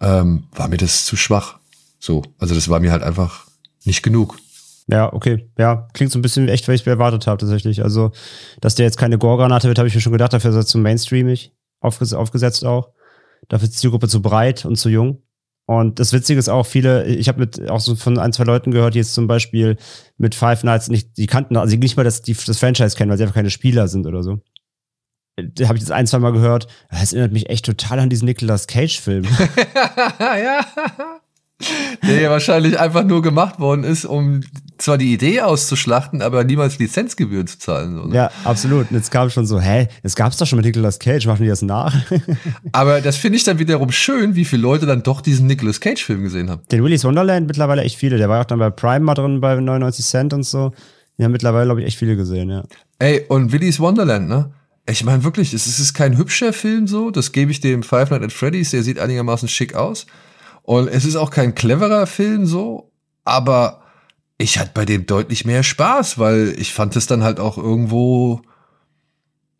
ähm, 0.00 0.44
war 0.54 0.68
mir 0.68 0.78
das 0.78 1.04
zu 1.04 1.16
schwach. 1.16 1.58
So, 1.98 2.22
also 2.38 2.54
das 2.54 2.68
war 2.68 2.80
mir 2.80 2.90
halt 2.90 3.02
einfach 3.02 3.46
nicht 3.84 4.02
genug. 4.02 4.38
Ja, 4.88 5.12
okay. 5.12 5.48
Ja, 5.58 5.88
klingt 5.92 6.10
so 6.10 6.18
ein 6.18 6.22
bisschen 6.22 6.48
echt, 6.48 6.66
weil 6.66 6.74
ich 6.74 6.86
erwartet 6.86 7.26
habe 7.26 7.38
tatsächlich. 7.38 7.82
Also, 7.82 8.12
dass 8.60 8.74
der 8.74 8.86
jetzt 8.86 8.98
keine 8.98 9.18
Gore-Granate 9.18 9.68
wird, 9.68 9.78
habe 9.78 9.88
ich 9.88 9.94
mir 9.94 10.00
schon 10.00 10.12
gedacht. 10.12 10.32
Dafür 10.32 10.50
ist 10.50 10.56
er 10.56 10.66
zu 10.66 10.78
mainstreamig 10.78 11.52
aufges 11.80 12.14
aufgesetzt 12.14 12.64
auch. 12.64 12.90
Dafür 13.48 13.64
ist 13.64 13.74
die 13.74 13.80
Zielgruppe 13.80 14.08
zu 14.08 14.22
breit 14.22 14.64
und 14.64 14.76
zu 14.76 14.88
jung. 14.88 15.22
Und 15.66 16.00
das 16.00 16.12
Witzige 16.12 16.38
ist 16.38 16.48
auch, 16.48 16.66
viele, 16.66 17.06
ich 17.06 17.28
habe 17.28 17.40
mit 17.40 17.70
auch 17.70 17.80
so 17.80 17.94
von 17.94 18.18
ein, 18.18 18.32
zwei 18.32 18.44
Leuten 18.44 18.72
gehört, 18.72 18.94
die 18.94 18.98
jetzt 18.98 19.14
zum 19.14 19.26
Beispiel 19.26 19.76
mit 20.18 20.34
Five 20.34 20.64
Nights 20.64 20.88
nicht, 20.88 21.16
die 21.16 21.26
kannten, 21.26 21.56
also 21.56 21.76
nicht 21.76 21.96
mal 21.96 22.04
das, 22.04 22.22
die, 22.22 22.34
das 22.34 22.58
Franchise 22.58 22.96
kennen, 22.96 23.10
weil 23.10 23.16
sie 23.16 23.24
einfach 23.24 23.36
keine 23.36 23.50
Spieler 23.50 23.88
sind 23.88 24.06
oder 24.06 24.22
so. 24.22 24.40
Da 25.36 25.68
habe 25.68 25.78
ich 25.78 25.82
jetzt 25.82 25.92
ein, 25.92 26.06
zwei 26.06 26.18
Mal 26.18 26.32
gehört. 26.32 26.66
Das 26.90 27.12
erinnert 27.12 27.32
mich 27.32 27.48
echt 27.48 27.64
total 27.64 28.00
an 28.00 28.10
diesen 28.10 28.26
Nicolas 28.26 28.66
Cage-Film. 28.66 29.24
ja. 30.18 30.66
Der 32.02 32.20
ja 32.20 32.30
wahrscheinlich 32.30 32.78
einfach 32.78 33.04
nur 33.04 33.22
gemacht 33.22 33.58
worden 33.58 33.84
ist, 33.84 34.04
um 34.04 34.42
zwar 34.82 34.98
die 34.98 35.12
Idee 35.12 35.40
auszuschlachten, 35.40 36.22
aber 36.22 36.44
niemals 36.44 36.78
Lizenzgebühren 36.78 37.46
zu 37.46 37.58
zahlen. 37.58 37.98
Oder? 37.98 38.14
Ja, 38.14 38.30
absolut. 38.44 38.90
Und 38.90 38.96
jetzt 38.96 39.10
kam 39.10 39.30
schon 39.30 39.46
so, 39.46 39.60
hä, 39.60 39.88
das 40.02 40.16
gab's 40.16 40.36
doch 40.36 40.46
schon 40.46 40.56
mit 40.56 40.66
Nicolas 40.66 40.98
Cage, 40.98 41.26
machen 41.26 41.42
die 41.42 41.48
das 41.48 41.62
nach? 41.62 41.94
aber 42.72 43.00
das 43.00 43.16
finde 43.16 43.36
ich 43.36 43.44
dann 43.44 43.58
wiederum 43.58 43.92
schön, 43.92 44.34
wie 44.34 44.44
viele 44.44 44.62
Leute 44.62 44.86
dann 44.86 45.02
doch 45.02 45.20
diesen 45.20 45.46
Nicolas 45.46 45.80
Cage-Film 45.80 46.22
gesehen 46.22 46.50
haben. 46.50 46.62
Den 46.70 46.82
Willy's 46.82 47.04
Wonderland 47.04 47.46
mittlerweile 47.46 47.82
echt 47.82 47.96
viele. 47.96 48.18
Der 48.18 48.28
war 48.28 48.40
auch 48.40 48.44
dann 48.44 48.58
bei 48.58 48.70
Prime 48.70 49.00
mal 49.00 49.14
drin 49.14 49.40
bei 49.40 49.54
99 49.54 50.04
Cent 50.04 50.32
und 50.32 50.42
so. 50.42 50.72
Die 51.18 51.24
haben 51.24 51.32
mittlerweile, 51.32 51.66
glaube 51.66 51.80
ich, 51.80 51.86
echt 51.86 51.98
viele 51.98 52.16
gesehen, 52.16 52.50
ja. 52.50 52.64
Ey, 52.98 53.24
und 53.28 53.52
Willy's 53.52 53.80
Wonderland, 53.80 54.28
ne? 54.28 54.52
Ich 54.88 55.04
meine 55.04 55.22
wirklich, 55.22 55.54
es 55.54 55.66
ist 55.66 55.94
kein 55.94 56.18
hübscher 56.18 56.52
Film 56.52 56.88
so, 56.88 57.12
das 57.12 57.30
gebe 57.30 57.52
ich 57.52 57.60
dem 57.60 57.84
Five 57.84 58.10
Nights 58.10 58.24
at 58.24 58.32
Freddy's, 58.32 58.72
der 58.72 58.82
sieht 58.82 58.98
einigermaßen 58.98 59.48
schick 59.48 59.74
aus. 59.76 60.06
Und 60.62 60.88
es 60.88 61.04
ist 61.04 61.16
auch 61.16 61.30
kein 61.30 61.54
cleverer 61.54 62.06
Film 62.06 62.46
so, 62.46 62.90
aber 63.24 63.81
ich 64.42 64.58
hatte 64.58 64.72
bei 64.74 64.84
dem 64.84 65.06
deutlich 65.06 65.44
mehr 65.44 65.62
Spaß, 65.62 66.18
weil 66.18 66.54
ich 66.58 66.72
fand 66.72 66.96
es 66.96 67.06
dann 67.06 67.22
halt 67.22 67.38
auch 67.38 67.56
irgendwo 67.56 68.42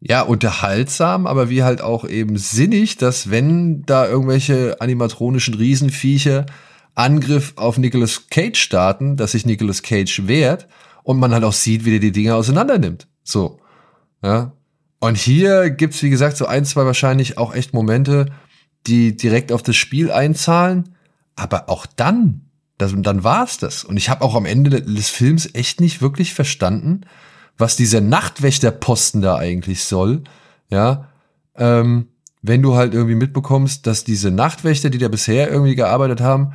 ja 0.01 0.23
unterhaltsam, 0.23 1.29
aber 1.29 1.49
wie 1.49 1.63
halt 1.63 1.81
auch 1.81 2.05
eben 2.05 2.37
sinnig, 2.37 2.97
dass 2.97 3.31
wenn 3.31 3.83
da 3.87 4.09
irgendwelche 4.09 4.81
animatronischen 4.81 5.55
Riesenviecher 5.55 6.47
Angriff 6.97 7.53
auf 7.57 7.79
Nicolas 7.79 8.27
Cage 8.29 8.59
starten, 8.59 9.17
dass 9.17 9.33
sich 9.33 9.47
Nicolas 9.47 9.83
Cage 9.83 10.27
wehrt 10.27 10.67
und 11.05 11.21
man 11.21 11.33
halt 11.33 11.45
auch 11.45 11.53
sieht, 11.53 11.85
wie 11.85 11.91
der 11.91 12.01
die 12.01 12.13
Dinge 12.13 12.35
auseinander 12.35 12.79
nimmt. 12.79 13.07
So. 13.23 13.61
Ja. 14.23 14.53
Und 14.99 15.17
hier 15.17 15.71
gibt's 15.71 16.03
wie 16.03 16.11
gesagt, 16.11 16.37
so 16.37 16.47
ein, 16.47 16.65
zwei 16.65 16.85
wahrscheinlich 16.85 17.39
auch 17.39 17.55
echt 17.55 17.73
Momente, 17.73 18.27
die 18.89 19.17
direkt 19.17 19.53
auf 19.53 19.63
das 19.63 19.77
Spiel 19.77 20.11
einzahlen. 20.11 20.97
Aber 21.37 21.71
auch 21.71 21.87
dann 21.87 22.42
das, 22.83 22.93
dann 22.97 23.25
war's 23.25 23.59
das. 23.59 23.85
Und 23.85 23.97
ich 23.97 24.09
habe 24.09 24.23
auch 24.23 24.35
am 24.35 24.45
Ende 24.45 24.83
des 24.83 25.09
Films 25.09 25.49
echt 25.55 25.81
nicht 25.81 26.03
wirklich 26.03 26.35
verstanden, 26.35 27.03
was 27.59 27.77
dieser 27.77 28.01
Nachtwächterposten 28.01 29.23
da 29.23 29.37
eigentlich 29.37 29.85
soll. 29.85 30.23
Ja, 30.71 31.09
ähm, 31.57 32.09
wenn 32.43 32.63
du 32.63 32.75
halt 32.75 32.93
irgendwie 32.93 33.15
mitbekommst, 33.15 33.87
dass 33.87 34.05
diese 34.05 34.31
Nachtwächter, 34.31 34.91
die 34.91 34.99
da 34.99 35.09
bisher 35.09 35.51
irgendwie 35.51 35.77
gearbeitet 35.77 36.21
haben, 36.21 36.55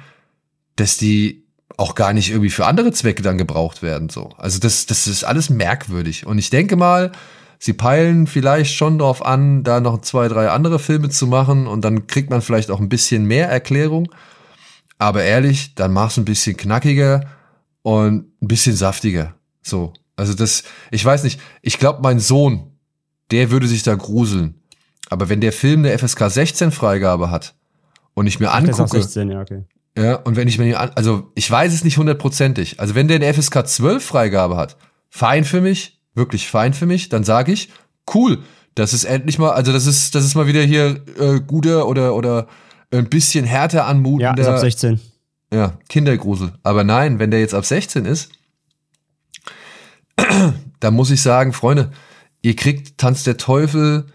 dass 0.75 0.97
die 0.97 1.45
auch 1.77 1.95
gar 1.95 2.13
nicht 2.13 2.29
irgendwie 2.29 2.49
für 2.49 2.65
andere 2.65 2.91
Zwecke 2.91 3.21
dann 3.21 3.37
gebraucht 3.37 3.81
werden. 3.81 4.09
So, 4.09 4.29
also 4.37 4.59
das, 4.59 4.85
das 4.85 5.07
ist 5.07 5.23
alles 5.23 5.49
merkwürdig. 5.49 6.25
Und 6.25 6.39
ich 6.39 6.49
denke 6.49 6.75
mal, 6.75 7.11
sie 7.59 7.73
peilen 7.73 8.27
vielleicht 8.27 8.73
schon 8.73 8.99
darauf 8.99 9.25
an, 9.25 9.63
da 9.63 9.79
noch 9.79 10.01
zwei, 10.01 10.27
drei 10.27 10.49
andere 10.49 10.79
Filme 10.79 11.09
zu 11.09 11.27
machen 11.27 11.67
und 11.67 11.85
dann 11.85 12.07
kriegt 12.07 12.29
man 12.29 12.41
vielleicht 12.41 12.71
auch 12.71 12.79
ein 12.79 12.89
bisschen 12.89 13.25
mehr 13.25 13.49
Erklärung. 13.49 14.09
Aber 14.97 15.23
ehrlich, 15.23 15.75
dann 15.75 15.93
mach's 15.93 16.17
ein 16.17 16.25
bisschen 16.25 16.57
knackiger 16.57 17.25
und 17.83 18.27
ein 18.41 18.47
bisschen 18.47 18.75
saftiger. 18.75 19.35
So. 19.61 19.93
Also 20.15 20.33
das, 20.33 20.63
ich 20.91 21.05
weiß 21.05 21.23
nicht, 21.23 21.39
ich 21.61 21.77
glaube, 21.77 22.01
mein 22.01 22.19
Sohn, 22.19 22.71
der 23.31 23.51
würde 23.51 23.67
sich 23.67 23.83
da 23.83 23.95
gruseln. 23.95 24.55
Aber 25.09 25.29
wenn 25.29 25.41
der 25.41 25.53
Film 25.53 25.85
eine 25.85 25.97
FSK 25.97 26.29
16 26.29 26.71
Freigabe 26.71 27.29
hat 27.29 27.55
und 28.13 28.27
ich 28.27 28.39
mir 28.39 28.49
Ach, 28.49 28.55
angucke. 28.55 29.01
16, 29.01 29.31
ja, 29.31 29.41
okay. 29.41 29.63
Ja, 29.97 30.15
und 30.15 30.35
wenn 30.35 30.47
ich 30.47 30.59
mir, 30.59 30.95
also 30.97 31.31
ich 31.33 31.49
weiß 31.49 31.73
es 31.73 31.83
nicht 31.83 31.97
hundertprozentig. 31.97 32.79
Also 32.79 32.93
wenn 32.93 33.07
der 33.07 33.15
eine 33.15 33.33
FSK 33.33 33.67
12 33.67 34.03
Freigabe 34.03 34.57
hat, 34.57 34.77
fein 35.09 35.43
für 35.43 35.61
mich, 35.61 35.99
wirklich 36.13 36.47
fein 36.47 36.73
für 36.73 36.85
mich, 36.85 37.09
dann 37.09 37.23
sage 37.23 37.51
ich, 37.51 37.69
cool, 38.13 38.43
das 38.75 38.93
ist 38.93 39.05
endlich 39.05 39.39
mal, 39.39 39.51
also 39.51 39.71
das 39.71 39.87
ist, 39.87 40.13
das 40.13 40.23
ist 40.23 40.35
mal 40.35 40.45
wieder 40.45 40.61
hier 40.61 41.01
äh, 41.19 41.39
guter 41.39 41.87
oder, 41.87 42.15
oder 42.15 42.47
ein 42.91 43.09
bisschen 43.09 43.45
härter 43.45 43.85
anmutender. 43.85 44.43
Ja, 44.43 44.53
ab 44.53 44.59
16. 44.59 44.99
Ja, 45.51 45.77
Kindergrusel. 45.89 46.53
Aber 46.63 46.83
nein, 46.83 47.19
wenn 47.19 47.31
der 47.31 47.39
jetzt 47.39 47.53
ab 47.53 47.65
16 47.65 48.05
ist, 48.05 48.31
da 50.79 50.91
muss 50.91 51.11
ich 51.11 51.21
sagen, 51.21 51.53
Freunde, 51.53 51.91
ihr 52.41 52.55
kriegt 52.55 52.97
Tanz 52.97 53.23
der 53.23 53.37
Teufel 53.37 54.07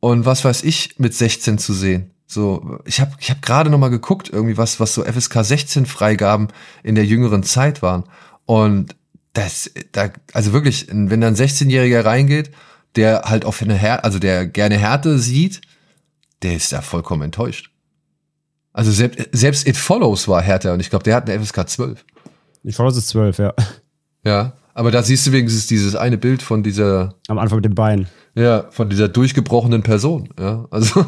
und 0.00 0.26
was 0.26 0.44
weiß 0.44 0.62
ich 0.64 0.98
mit 0.98 1.14
16 1.14 1.58
zu 1.58 1.72
sehen. 1.72 2.10
So, 2.26 2.80
ich 2.84 3.00
habe 3.00 3.12
ich 3.20 3.30
hab 3.30 3.40
gerade 3.40 3.70
noch 3.70 3.78
mal 3.78 3.88
geguckt, 3.88 4.28
irgendwie 4.30 4.56
was, 4.58 4.80
was 4.80 4.94
so 4.94 5.04
FSK 5.04 5.44
16 5.44 5.86
Freigaben 5.86 6.48
in 6.82 6.94
der 6.94 7.04
jüngeren 7.04 7.42
Zeit 7.42 7.82
waren. 7.82 8.04
Und 8.44 8.96
das, 9.32 9.70
da, 9.92 10.10
also 10.32 10.52
wirklich, 10.52 10.88
wenn 10.90 11.20
da 11.20 11.28
ein 11.28 11.36
16-Jähriger 11.36 12.04
reingeht, 12.04 12.50
der 12.96 13.22
halt 13.26 13.44
auf 13.44 13.62
eine 13.62 13.74
Härte, 13.74 14.04
also 14.04 14.18
der 14.18 14.46
gerne 14.46 14.76
Härte 14.76 15.18
sieht, 15.18 15.60
der 16.42 16.54
ist 16.54 16.72
da 16.72 16.80
vollkommen 16.80 17.22
enttäuscht. 17.22 17.70
Also 18.76 18.90
selbst, 18.90 19.30
selbst 19.32 19.66
It 19.66 19.78
Follows 19.78 20.28
war 20.28 20.42
härter 20.42 20.74
und 20.74 20.80
ich 20.80 20.90
glaube, 20.90 21.02
der 21.02 21.14
hat 21.14 21.30
eine 21.30 21.42
FSK 21.42 21.66
12. 21.66 22.04
It 22.62 22.74
Follows 22.74 22.98
ist 22.98 23.08
12, 23.08 23.38
ja. 23.38 23.54
Ja, 24.22 24.52
aber 24.74 24.90
da 24.90 25.02
siehst 25.02 25.26
du 25.26 25.32
wenigstens 25.32 25.66
dieses 25.66 25.96
eine 25.96 26.18
Bild 26.18 26.42
von 26.42 26.62
dieser. 26.62 27.14
Am 27.28 27.38
Anfang 27.38 27.56
mit 27.56 27.64
dem 27.64 27.74
Bein. 27.74 28.06
Ja, 28.34 28.66
von 28.68 28.90
dieser 28.90 29.08
durchgebrochenen 29.08 29.82
Person, 29.82 30.28
ja. 30.38 30.66
Also, 30.70 31.06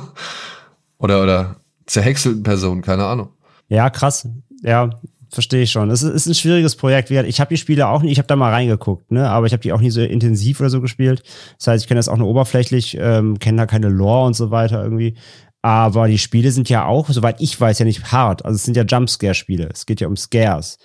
oder, 0.98 1.22
oder 1.22 1.56
zerhäckselten 1.84 2.42
Person, 2.42 2.80
keine 2.80 3.04
Ahnung. 3.04 3.28
Ja, 3.68 3.90
krass. 3.90 4.26
Ja, 4.62 4.88
verstehe 5.30 5.64
ich 5.64 5.70
schon. 5.70 5.90
Es 5.90 6.02
ist, 6.02 6.14
ist 6.14 6.26
ein 6.26 6.34
schwieriges 6.34 6.74
Projekt. 6.74 7.10
Ich 7.10 7.38
habe 7.38 7.50
die 7.50 7.58
Spiele 7.58 7.88
auch 7.88 8.00
nicht, 8.00 8.12
ich 8.12 8.18
habe 8.18 8.28
da 8.28 8.36
mal 8.36 8.50
reingeguckt, 8.50 9.12
ne? 9.12 9.28
aber 9.28 9.46
ich 9.46 9.52
habe 9.52 9.60
die 9.60 9.74
auch 9.74 9.80
nie 9.82 9.90
so 9.90 10.00
intensiv 10.00 10.60
oder 10.60 10.70
so 10.70 10.80
gespielt. 10.80 11.22
Das 11.58 11.66
heißt, 11.66 11.84
ich 11.84 11.88
kenne 11.88 11.98
das 11.98 12.08
auch 12.08 12.16
nur 12.16 12.28
oberflächlich, 12.28 12.96
ähm, 12.98 13.38
kenne 13.38 13.58
da 13.58 13.66
keine 13.66 13.90
Lore 13.90 14.26
und 14.26 14.34
so 14.34 14.50
weiter 14.50 14.82
irgendwie. 14.82 15.16
Aber 15.62 16.06
die 16.08 16.18
Spiele 16.18 16.52
sind 16.52 16.68
ja 16.68 16.86
auch, 16.86 17.08
soweit 17.08 17.40
ich 17.40 17.60
weiß, 17.60 17.78
ja 17.80 17.84
nicht 17.84 18.12
hart. 18.12 18.44
Also 18.44 18.56
es 18.56 18.64
sind 18.64 18.76
ja 18.76 18.84
Jumpscare-Spiele. 18.84 19.68
Es 19.72 19.86
geht 19.86 20.00
ja 20.00 20.06
um 20.06 20.16
Scares. 20.16 20.78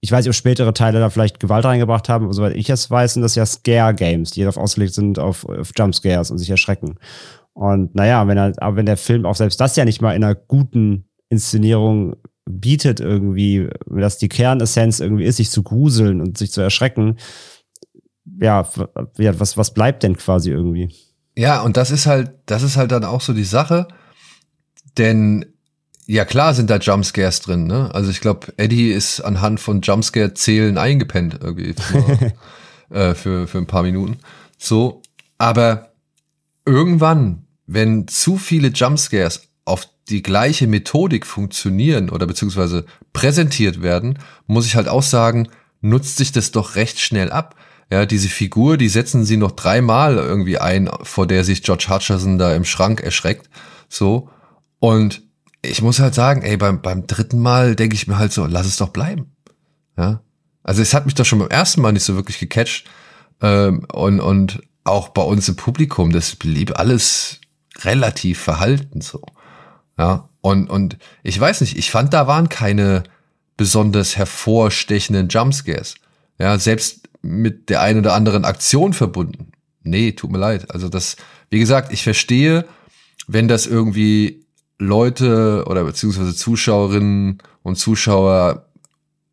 Ich 0.00 0.10
weiß 0.10 0.24
nicht, 0.24 0.30
ob 0.30 0.34
spätere 0.34 0.74
Teile 0.74 1.00
da 1.00 1.10
vielleicht 1.10 1.40
Gewalt 1.40 1.64
reingebracht 1.64 2.08
haben, 2.08 2.24
aber 2.24 2.34
soweit 2.34 2.56
ich 2.56 2.68
es 2.68 2.90
weiß, 2.90 3.14
sind 3.14 3.22
das 3.22 3.34
ja 3.34 3.46
Scare-Games, 3.46 4.32
die 4.32 4.40
darauf 4.40 4.56
ausgelegt 4.56 4.94
sind 4.94 5.18
auf, 5.18 5.48
auf 5.48 5.70
Jumpscares 5.76 6.30
und 6.30 6.38
sich 6.38 6.50
erschrecken. 6.50 6.98
Und 7.54 7.94
naja, 7.94 8.26
wenn 8.28 8.36
er, 8.36 8.52
aber 8.58 8.76
wenn 8.76 8.86
der 8.86 8.98
Film 8.98 9.24
auch 9.24 9.36
selbst 9.36 9.60
das 9.60 9.76
ja 9.76 9.84
nicht 9.84 10.02
mal 10.02 10.14
in 10.14 10.22
einer 10.22 10.34
guten 10.34 11.08
Inszenierung 11.30 12.16
bietet 12.44 13.00
irgendwie, 13.00 13.68
dass 13.86 14.18
die 14.18 14.28
Kernessenz 14.28 15.00
irgendwie 15.00 15.24
ist, 15.24 15.36
sich 15.36 15.50
zu 15.50 15.62
gruseln 15.62 16.20
und 16.20 16.36
sich 16.36 16.52
zu 16.52 16.60
erschrecken, 16.60 17.16
ja, 18.40 18.68
was, 19.16 19.56
was 19.56 19.72
bleibt 19.72 20.02
denn 20.02 20.16
quasi 20.16 20.50
irgendwie? 20.50 20.94
Ja, 21.36 21.62
und 21.62 21.76
das 21.76 21.90
ist 21.90 22.06
halt, 22.06 22.32
das 22.46 22.62
ist 22.62 22.76
halt 22.76 22.92
dann 22.92 23.04
auch 23.04 23.20
so 23.20 23.32
die 23.32 23.44
Sache, 23.44 23.88
denn 24.98 25.46
ja 26.06 26.24
klar 26.24 26.54
sind 26.54 26.70
da 26.70 26.76
Jumpscares 26.76 27.40
drin, 27.40 27.66
ne? 27.66 27.94
Also 27.94 28.10
ich 28.10 28.20
glaube, 28.20 28.52
Eddie 28.56 28.90
ist 28.90 29.20
anhand 29.20 29.60
von 29.60 29.80
Jumpscare-Zählen 29.80 30.78
eingepennt 30.78 31.38
irgendwie 31.42 31.74
für, 31.74 32.32
äh, 32.94 33.14
für, 33.14 33.46
für 33.46 33.58
ein 33.58 33.66
paar 33.66 33.82
Minuten. 33.82 34.18
So, 34.58 35.02
aber 35.38 35.92
irgendwann, 36.64 37.46
wenn 37.66 38.08
zu 38.08 38.36
viele 38.36 38.68
Jumpscares 38.68 39.48
auf 39.64 39.88
die 40.08 40.22
gleiche 40.22 40.66
Methodik 40.68 41.26
funktionieren 41.26 42.10
oder 42.10 42.26
beziehungsweise 42.26 42.86
präsentiert 43.12 43.82
werden, 43.82 44.18
muss 44.46 44.66
ich 44.66 44.76
halt 44.76 44.88
auch 44.88 45.02
sagen, 45.02 45.48
nutzt 45.80 46.16
sich 46.16 46.32
das 46.32 46.52
doch 46.52 46.76
recht 46.76 47.00
schnell 47.00 47.32
ab. 47.32 47.56
Ja, 47.90 48.06
diese 48.06 48.28
Figur, 48.28 48.76
die 48.76 48.88
setzen 48.88 49.24
sie 49.24 49.36
noch 49.36 49.52
dreimal 49.52 50.16
irgendwie 50.16 50.58
ein, 50.58 50.90
vor 51.02 51.26
der 51.26 51.44
sich 51.44 51.62
George 51.62 51.86
Hutcherson 51.88 52.38
da 52.38 52.54
im 52.54 52.64
Schrank 52.64 53.00
erschreckt. 53.00 53.48
So. 53.88 54.28
Und 54.86 55.22
ich 55.62 55.82
muss 55.82 55.98
halt 55.98 56.14
sagen, 56.14 56.42
ey, 56.42 56.56
beim, 56.56 56.80
beim 56.80 57.08
dritten 57.08 57.40
Mal 57.40 57.74
denke 57.74 57.96
ich 57.96 58.06
mir 58.06 58.18
halt 58.18 58.32
so, 58.32 58.46
lass 58.46 58.68
es 58.68 58.76
doch 58.76 58.90
bleiben. 58.90 59.32
Ja. 59.98 60.20
Also 60.62 60.80
es 60.80 60.94
hat 60.94 61.06
mich 61.06 61.16
doch 61.16 61.24
schon 61.24 61.40
beim 61.40 61.48
ersten 61.48 61.80
Mal 61.80 61.90
nicht 61.90 62.04
so 62.04 62.14
wirklich 62.14 62.38
gecatcht. 62.38 62.86
Ähm, 63.42 63.84
und, 63.92 64.20
und 64.20 64.62
auch 64.84 65.08
bei 65.08 65.22
uns 65.22 65.48
im 65.48 65.56
Publikum, 65.56 66.12
das 66.12 66.36
blieb 66.36 66.78
alles 66.78 67.40
relativ 67.80 68.38
verhalten 68.38 69.00
so. 69.00 69.22
Ja, 69.98 70.28
und, 70.40 70.70
und 70.70 70.98
ich 71.24 71.40
weiß 71.40 71.62
nicht, 71.62 71.76
ich 71.76 71.90
fand, 71.90 72.14
da 72.14 72.28
waren 72.28 72.48
keine 72.48 73.02
besonders 73.56 74.16
hervorstechenden 74.16 75.26
Jumpscares. 75.26 75.96
Ja, 76.38 76.60
selbst 76.60 77.08
mit 77.22 77.70
der 77.70 77.80
einen 77.80 77.98
oder 77.98 78.14
anderen 78.14 78.44
Aktion 78.44 78.92
verbunden. 78.92 79.50
Nee, 79.82 80.12
tut 80.12 80.30
mir 80.30 80.38
leid. 80.38 80.70
Also 80.70 80.88
das, 80.88 81.16
wie 81.50 81.58
gesagt, 81.58 81.92
ich 81.92 82.04
verstehe, 82.04 82.66
wenn 83.26 83.48
das 83.48 83.66
irgendwie 83.66 84.45
Leute 84.78 85.64
oder 85.66 85.84
beziehungsweise 85.84 86.34
Zuschauerinnen 86.34 87.38
und 87.62 87.76
Zuschauer 87.76 88.66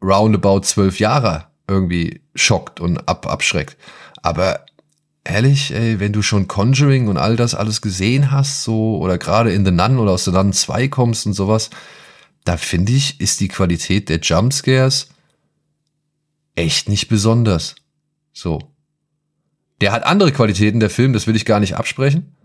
roundabout 0.01 0.61
zwölf 0.61 0.99
Jahre 0.99 1.47
irgendwie 1.67 2.21
schockt 2.35 2.79
und 2.79 3.07
ab, 3.07 3.27
abschreckt. 3.27 3.77
Aber 4.21 4.65
ehrlich, 5.23 5.73
ey, 5.73 5.99
wenn 5.99 6.13
du 6.13 6.21
schon 6.21 6.47
Conjuring 6.47 7.07
und 7.07 7.17
all 7.17 7.35
das 7.35 7.55
alles 7.55 7.81
gesehen 7.81 8.31
hast, 8.31 8.63
so, 8.63 8.97
oder 8.97 9.17
gerade 9.17 9.53
in 9.53 9.65
The 9.65 9.71
Nun 9.71 9.99
oder 9.99 10.11
aus 10.11 10.25
The 10.25 10.31
Nun 10.31 10.53
2 10.53 10.87
kommst 10.89 11.25
und 11.25 11.33
sowas, 11.33 11.69
da 12.43 12.57
finde 12.57 12.91
ich, 12.91 13.21
ist 13.21 13.39
die 13.39 13.47
Qualität 13.47 14.09
der 14.09 14.19
Jumpscares 14.19 15.09
echt 16.55 16.89
nicht 16.89 17.07
besonders. 17.07 17.75
So. 18.33 18.59
Der 19.81 19.91
hat 19.91 20.03
andere 20.05 20.31
Qualitäten, 20.31 20.79
der 20.79 20.89
Film, 20.89 21.13
das 21.13 21.27
will 21.27 21.35
ich 21.35 21.45
gar 21.45 21.59
nicht 21.59 21.75
absprechen. 21.75 22.35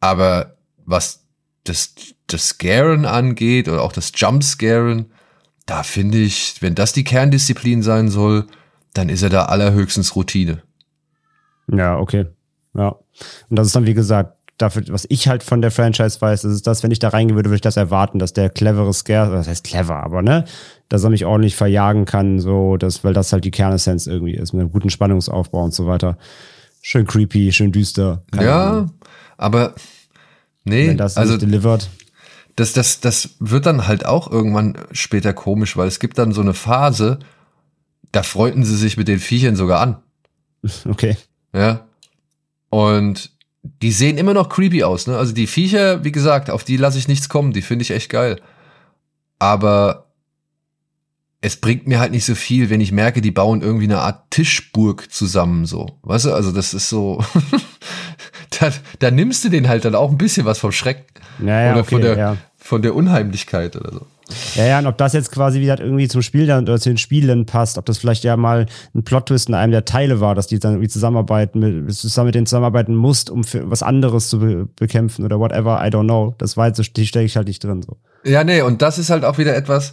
Aber 0.00 0.56
was 0.84 1.23
das, 1.64 1.94
das 2.26 2.50
Scaren 2.50 3.06
angeht 3.06 3.68
oder 3.68 3.82
auch 3.82 3.92
das 3.92 4.12
Jumpscaren, 4.14 5.06
da 5.66 5.82
finde 5.82 6.18
ich, 6.18 6.56
wenn 6.60 6.74
das 6.74 6.92
die 6.92 7.04
Kerndisziplin 7.04 7.82
sein 7.82 8.08
soll, 8.08 8.46
dann 8.92 9.08
ist 9.08 9.22
er 9.22 9.30
da 9.30 9.46
allerhöchstens 9.46 10.14
Routine. 10.14 10.62
Ja, 11.66 11.98
okay. 11.98 12.26
Ja. 12.74 12.96
Und 13.48 13.58
das 13.58 13.68
ist 13.68 13.76
dann, 13.76 13.86
wie 13.86 13.94
gesagt, 13.94 14.36
dafür, 14.58 14.84
was 14.88 15.06
ich 15.08 15.26
halt 15.26 15.42
von 15.42 15.62
der 15.62 15.70
Franchise 15.70 16.20
weiß, 16.20 16.44
ist 16.44 16.66
das, 16.66 16.82
wenn 16.82 16.90
ich 16.90 16.98
da 16.98 17.08
reingehen 17.08 17.36
würde, 17.36 17.48
würde 17.48 17.56
ich 17.56 17.62
das 17.62 17.76
erwarten, 17.76 18.18
dass 18.18 18.32
der 18.32 18.50
clevere 18.50 18.92
Scare, 18.92 19.32
das 19.32 19.48
heißt 19.48 19.64
clever, 19.64 19.96
aber 19.96 20.22
ne, 20.22 20.44
dass 20.88 21.02
er 21.02 21.10
mich 21.10 21.24
ordentlich 21.24 21.56
verjagen 21.56 22.04
kann, 22.04 22.38
so, 22.38 22.76
dass, 22.76 23.02
weil 23.02 23.14
das 23.14 23.32
halt 23.32 23.44
die 23.44 23.50
Kernessenz 23.50 24.06
irgendwie 24.06 24.34
ist, 24.34 24.52
mit 24.52 24.60
einem 24.60 24.70
guten 24.70 24.90
Spannungsaufbau 24.90 25.64
und 25.64 25.74
so 25.74 25.86
weiter. 25.86 26.18
Schön 26.82 27.06
creepy, 27.06 27.50
schön 27.52 27.72
düster. 27.72 28.22
Ja, 28.34 28.70
Ahnung. 28.70 28.90
aber 29.38 29.74
nee, 30.64 30.88
wenn 30.88 30.96
das 30.96 31.16
also 31.16 31.36
delivered. 31.36 31.88
Das, 32.56 32.72
das, 32.72 33.00
das 33.00 33.30
wird 33.40 33.66
dann 33.66 33.86
halt 33.86 34.06
auch 34.06 34.30
irgendwann 34.30 34.78
später 34.92 35.32
komisch, 35.32 35.76
weil 35.76 35.88
es 35.88 35.98
gibt 35.98 36.18
dann 36.18 36.32
so 36.32 36.40
eine 36.40 36.54
Phase, 36.54 37.18
da 38.12 38.22
freunden 38.22 38.64
sie 38.64 38.76
sich 38.76 38.96
mit 38.96 39.08
den 39.08 39.18
Viechern 39.18 39.56
sogar 39.56 39.80
an. 39.80 39.96
Okay. 40.88 41.16
Ja. 41.52 41.86
Und 42.70 43.30
die 43.62 43.92
sehen 43.92 44.18
immer 44.18 44.34
noch 44.34 44.48
creepy 44.48 44.82
aus, 44.82 45.06
ne? 45.06 45.16
Also 45.16 45.32
die 45.32 45.46
Viecher, 45.46 46.04
wie 46.04 46.12
gesagt, 46.12 46.50
auf 46.50 46.64
die 46.64 46.76
lasse 46.76 46.98
ich 46.98 47.06
nichts 47.06 47.28
kommen, 47.28 47.52
die 47.52 47.62
finde 47.62 47.82
ich 47.82 47.90
echt 47.90 48.10
geil. 48.10 48.40
Aber 49.38 50.03
es 51.44 51.58
bringt 51.58 51.86
mir 51.86 52.00
halt 52.00 52.10
nicht 52.10 52.24
so 52.24 52.34
viel, 52.34 52.70
wenn 52.70 52.80
ich 52.80 52.90
merke, 52.90 53.20
die 53.20 53.30
bauen 53.30 53.60
irgendwie 53.60 53.84
eine 53.84 53.98
Art 53.98 54.30
Tischburg 54.30 55.12
zusammen, 55.12 55.66
so. 55.66 55.98
Weißt 56.00 56.24
du, 56.24 56.32
also 56.32 56.52
das 56.52 56.72
ist 56.72 56.88
so, 56.88 57.22
da, 58.58 58.72
da 58.98 59.10
nimmst 59.10 59.44
du 59.44 59.50
den 59.50 59.68
halt 59.68 59.84
dann 59.84 59.94
auch 59.94 60.10
ein 60.10 60.16
bisschen 60.16 60.46
was 60.46 60.58
vom 60.58 60.72
Schreck. 60.72 61.04
Ja, 61.44 61.60
ja, 61.60 61.72
oder 61.72 61.80
okay, 61.80 61.90
von, 61.90 62.00
der, 62.00 62.16
ja. 62.16 62.36
von 62.56 62.80
der 62.80 62.94
Unheimlichkeit 62.94 63.76
oder 63.76 63.92
so. 63.92 64.06
Ja, 64.54 64.64
ja, 64.64 64.78
und 64.78 64.86
ob 64.86 64.96
das 64.96 65.12
jetzt 65.12 65.32
quasi 65.32 65.60
wieder 65.60 65.78
irgendwie 65.78 66.08
zum 66.08 66.22
Spiel 66.22 66.46
dann 66.46 66.64
oder 66.64 66.80
zu 66.80 66.88
den 66.88 66.96
Spielen 66.96 67.44
passt, 67.44 67.76
ob 67.76 67.84
das 67.84 67.98
vielleicht 67.98 68.24
ja 68.24 68.38
mal 68.38 68.64
ein 68.94 69.04
Plot-Twist 69.04 69.50
in 69.50 69.54
einem 69.54 69.72
der 69.72 69.84
Teile 69.84 70.20
war, 70.20 70.34
dass 70.34 70.46
die 70.46 70.58
dann 70.58 70.72
irgendwie 70.72 70.88
zusammenarbeiten, 70.88 71.58
mit, 71.58 71.94
zusammen 71.94 72.28
mit 72.28 72.36
denen 72.36 72.46
zusammenarbeiten 72.46 72.96
musst, 72.96 73.28
um 73.28 73.44
für 73.44 73.70
was 73.70 73.82
anderes 73.82 74.30
zu 74.30 74.38
be 74.38 74.66
bekämpfen 74.76 75.26
oder 75.26 75.38
whatever, 75.38 75.84
I 75.84 75.90
don't 75.90 76.04
know. 76.04 76.34
Das 76.38 76.56
war 76.56 76.68
jetzt, 76.68 76.96
die 76.96 77.06
stecke 77.06 77.26
ich 77.26 77.36
halt 77.36 77.48
nicht 77.48 77.62
drin, 77.62 77.82
so. 77.82 77.98
Ja, 78.24 78.44
nee, 78.44 78.62
und 78.62 78.80
das 78.80 78.96
ist 78.96 79.10
halt 79.10 79.26
auch 79.26 79.36
wieder 79.36 79.54
etwas, 79.54 79.92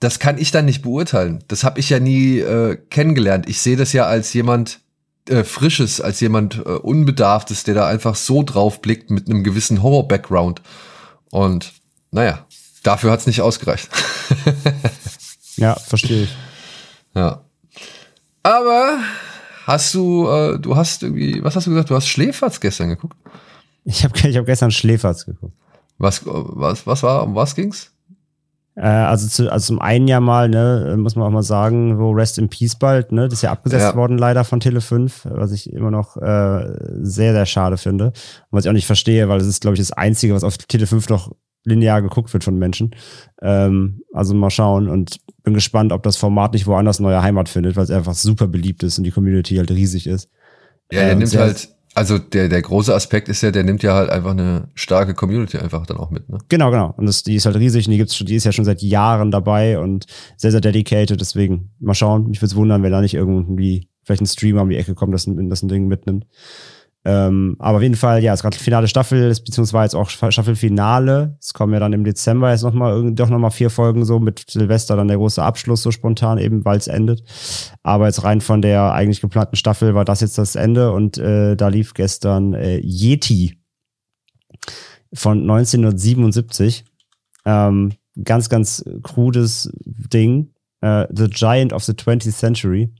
das 0.00 0.18
kann 0.18 0.38
ich 0.38 0.50
dann 0.50 0.64
nicht 0.64 0.82
beurteilen. 0.82 1.42
Das 1.48 1.64
habe 1.64 1.80
ich 1.80 1.90
ja 1.90 1.98
nie 1.98 2.38
äh, 2.38 2.76
kennengelernt. 2.90 3.48
Ich 3.48 3.60
sehe 3.60 3.76
das 3.76 3.92
ja 3.92 4.06
als 4.06 4.32
jemand 4.32 4.80
äh, 5.28 5.44
Frisches, 5.44 6.00
als 6.00 6.20
jemand 6.20 6.58
äh, 6.58 6.70
Unbedarftes, 6.70 7.64
der 7.64 7.74
da 7.74 7.88
einfach 7.88 8.14
so 8.14 8.42
drauf 8.42 8.80
blickt 8.80 9.10
mit 9.10 9.28
einem 9.28 9.42
gewissen 9.42 9.82
Horror-Background. 9.82 10.62
Und 11.30 11.72
naja, 12.10 12.46
dafür 12.82 13.10
hat's 13.10 13.26
nicht 13.26 13.40
ausgereicht. 13.40 13.88
ja, 15.56 15.74
verstehe 15.74 16.24
ich. 16.24 16.36
Ja. 17.14 17.42
Aber 18.42 18.98
hast 19.66 19.92
du, 19.94 20.28
äh, 20.28 20.58
du 20.58 20.76
hast 20.76 21.02
irgendwie, 21.02 21.42
was 21.42 21.56
hast 21.56 21.66
du 21.66 21.70
gesagt? 21.70 21.90
Du 21.90 21.96
hast 21.96 22.08
Schläferz 22.08 22.60
gestern 22.60 22.88
geguckt? 22.88 23.16
Ich 23.84 24.04
habe 24.04 24.16
ich 24.28 24.36
hab 24.36 24.46
gestern 24.46 24.70
Schläferz 24.70 25.26
geguckt. 25.26 25.54
Was, 25.98 26.22
was, 26.24 26.86
was 26.86 27.02
war, 27.02 27.24
um 27.24 27.34
was 27.34 27.56
ging's? 27.56 27.90
Äh, 28.78 28.86
also, 28.86 29.26
zu, 29.26 29.50
also 29.50 29.66
zum 29.66 29.80
einen 29.80 30.06
ja 30.06 30.20
mal, 30.20 30.48
ne, 30.48 30.94
muss 30.98 31.16
man 31.16 31.26
auch 31.26 31.32
mal 31.32 31.42
sagen, 31.42 31.98
wo 31.98 32.12
Rest 32.12 32.38
in 32.38 32.48
Peace 32.48 32.76
bald, 32.76 33.10
ne, 33.10 33.24
das 33.24 33.34
ist 33.34 33.42
ja 33.42 33.50
abgesetzt 33.50 33.90
ja. 33.90 33.96
worden 33.96 34.18
leider 34.18 34.44
von 34.44 34.60
Tele 34.60 34.80
5, 34.80 35.26
was 35.30 35.50
ich 35.50 35.72
immer 35.72 35.90
noch 35.90 36.16
äh, 36.16 36.76
sehr, 37.02 37.32
sehr 37.32 37.46
schade 37.46 37.76
finde. 37.76 38.06
Und 38.06 38.12
was 38.50 38.64
ich 38.64 38.68
auch 38.68 38.74
nicht 38.74 38.86
verstehe, 38.86 39.28
weil 39.28 39.40
es 39.40 39.48
ist, 39.48 39.62
glaube 39.62 39.74
ich, 39.74 39.80
das 39.80 39.92
Einzige, 39.92 40.32
was 40.32 40.44
auf 40.44 40.56
Tele 40.58 40.86
5 40.86 41.08
noch 41.08 41.32
linear 41.64 42.02
geguckt 42.02 42.32
wird 42.32 42.44
von 42.44 42.56
Menschen. 42.56 42.94
Ähm, 43.42 44.02
also 44.12 44.32
mal 44.32 44.50
schauen 44.50 44.88
und 44.88 45.18
bin 45.42 45.54
gespannt, 45.54 45.92
ob 45.92 46.04
das 46.04 46.16
Format 46.16 46.52
nicht 46.52 46.68
woanders 46.68 47.00
neue 47.00 47.20
Heimat 47.20 47.48
findet, 47.48 47.74
weil 47.74 47.84
es 47.84 47.90
einfach 47.90 48.14
super 48.14 48.46
beliebt 48.46 48.84
ist 48.84 48.96
und 48.96 49.04
die 49.04 49.10
Community 49.10 49.56
halt 49.56 49.72
riesig 49.72 50.06
ist. 50.06 50.30
Ja, 50.92 51.00
er 51.00 51.12
ähm, 51.12 51.18
nimmt 51.18 51.36
halt, 51.36 51.68
Also 51.94 52.18
der, 52.18 52.48
der 52.48 52.62
große 52.62 52.94
Aspekt 52.94 53.28
ist 53.28 53.42
ja, 53.42 53.50
der 53.50 53.64
nimmt 53.64 53.82
ja 53.82 53.94
halt 53.94 54.10
einfach 54.10 54.30
eine 54.30 54.68
starke 54.74 55.14
Community 55.14 55.58
einfach 55.58 55.86
dann 55.86 55.96
auch 55.96 56.10
mit, 56.10 56.28
ne? 56.28 56.38
Genau, 56.48 56.70
genau. 56.70 56.94
Und 56.96 57.06
das, 57.06 57.22
die 57.22 57.34
ist 57.34 57.46
halt 57.46 57.56
riesig 57.56 57.86
und 57.86 57.92
die 57.92 57.98
gibt's 57.98 58.16
schon, 58.16 58.26
die 58.26 58.36
ist 58.36 58.44
ja 58.44 58.52
schon 58.52 58.64
seit 58.64 58.82
Jahren 58.82 59.30
dabei 59.30 59.78
und 59.78 60.06
sehr, 60.36 60.50
sehr 60.50 60.60
dedicated. 60.60 61.20
Deswegen 61.20 61.70
mal 61.80 61.94
schauen. 61.94 62.28
Mich 62.28 62.40
würde 62.40 62.52
es 62.52 62.56
wundern, 62.56 62.82
wenn 62.82 62.92
da 62.92 63.00
nicht 63.00 63.14
irgendwie 63.14 63.88
vielleicht 64.04 64.22
ein 64.22 64.26
Streamer 64.26 64.62
um 64.62 64.70
die 64.70 64.76
Ecke 64.76 64.94
kommt, 64.94 65.12
das, 65.12 65.28
das 65.28 65.62
ein 65.62 65.68
Ding 65.68 65.86
mitnimmt. 65.86 66.26
Ähm, 67.10 67.56
aber 67.58 67.78
auf 67.78 67.82
jeden 67.82 67.94
Fall, 67.94 68.22
ja, 68.22 68.34
es 68.34 68.40
ist 68.40 68.42
gerade 68.42 68.58
finale 68.58 68.86
Staffel, 68.86 69.30
beziehungsweise 69.30 69.96
auch 69.96 70.10
Staffelfinale. 70.10 71.38
Es 71.40 71.54
kommen 71.54 71.72
ja 71.72 71.80
dann 71.80 71.94
im 71.94 72.04
Dezember 72.04 72.50
jetzt 72.50 72.64
nochmal, 72.64 73.14
doch 73.14 73.30
nochmal 73.30 73.50
vier 73.50 73.70
Folgen 73.70 74.04
so 74.04 74.20
mit 74.20 74.44
Silvester, 74.46 74.94
dann 74.94 75.08
der 75.08 75.16
große 75.16 75.42
Abschluss 75.42 75.82
so 75.82 75.90
spontan 75.90 76.36
eben, 76.36 76.66
weil 76.66 76.76
es 76.76 76.86
endet. 76.86 77.24
Aber 77.82 78.04
jetzt 78.04 78.24
rein 78.24 78.42
von 78.42 78.60
der 78.60 78.92
eigentlich 78.92 79.22
geplanten 79.22 79.56
Staffel 79.56 79.94
war 79.94 80.04
das 80.04 80.20
jetzt 80.20 80.36
das 80.36 80.54
Ende 80.54 80.92
und 80.92 81.16
äh, 81.16 81.56
da 81.56 81.68
lief 81.68 81.94
gestern 81.94 82.52
äh, 82.52 82.78
Yeti 82.80 83.58
von 85.14 85.40
1977. 85.40 86.84
Ähm, 87.46 87.92
ganz, 88.22 88.50
ganz 88.50 88.84
krudes 89.02 89.72
Ding. 89.86 90.50
Uh, 90.84 91.06
the 91.10 91.26
Giant 91.28 91.72
of 91.72 91.82
the 91.84 91.92
20th 91.92 92.36
Century. 92.36 92.92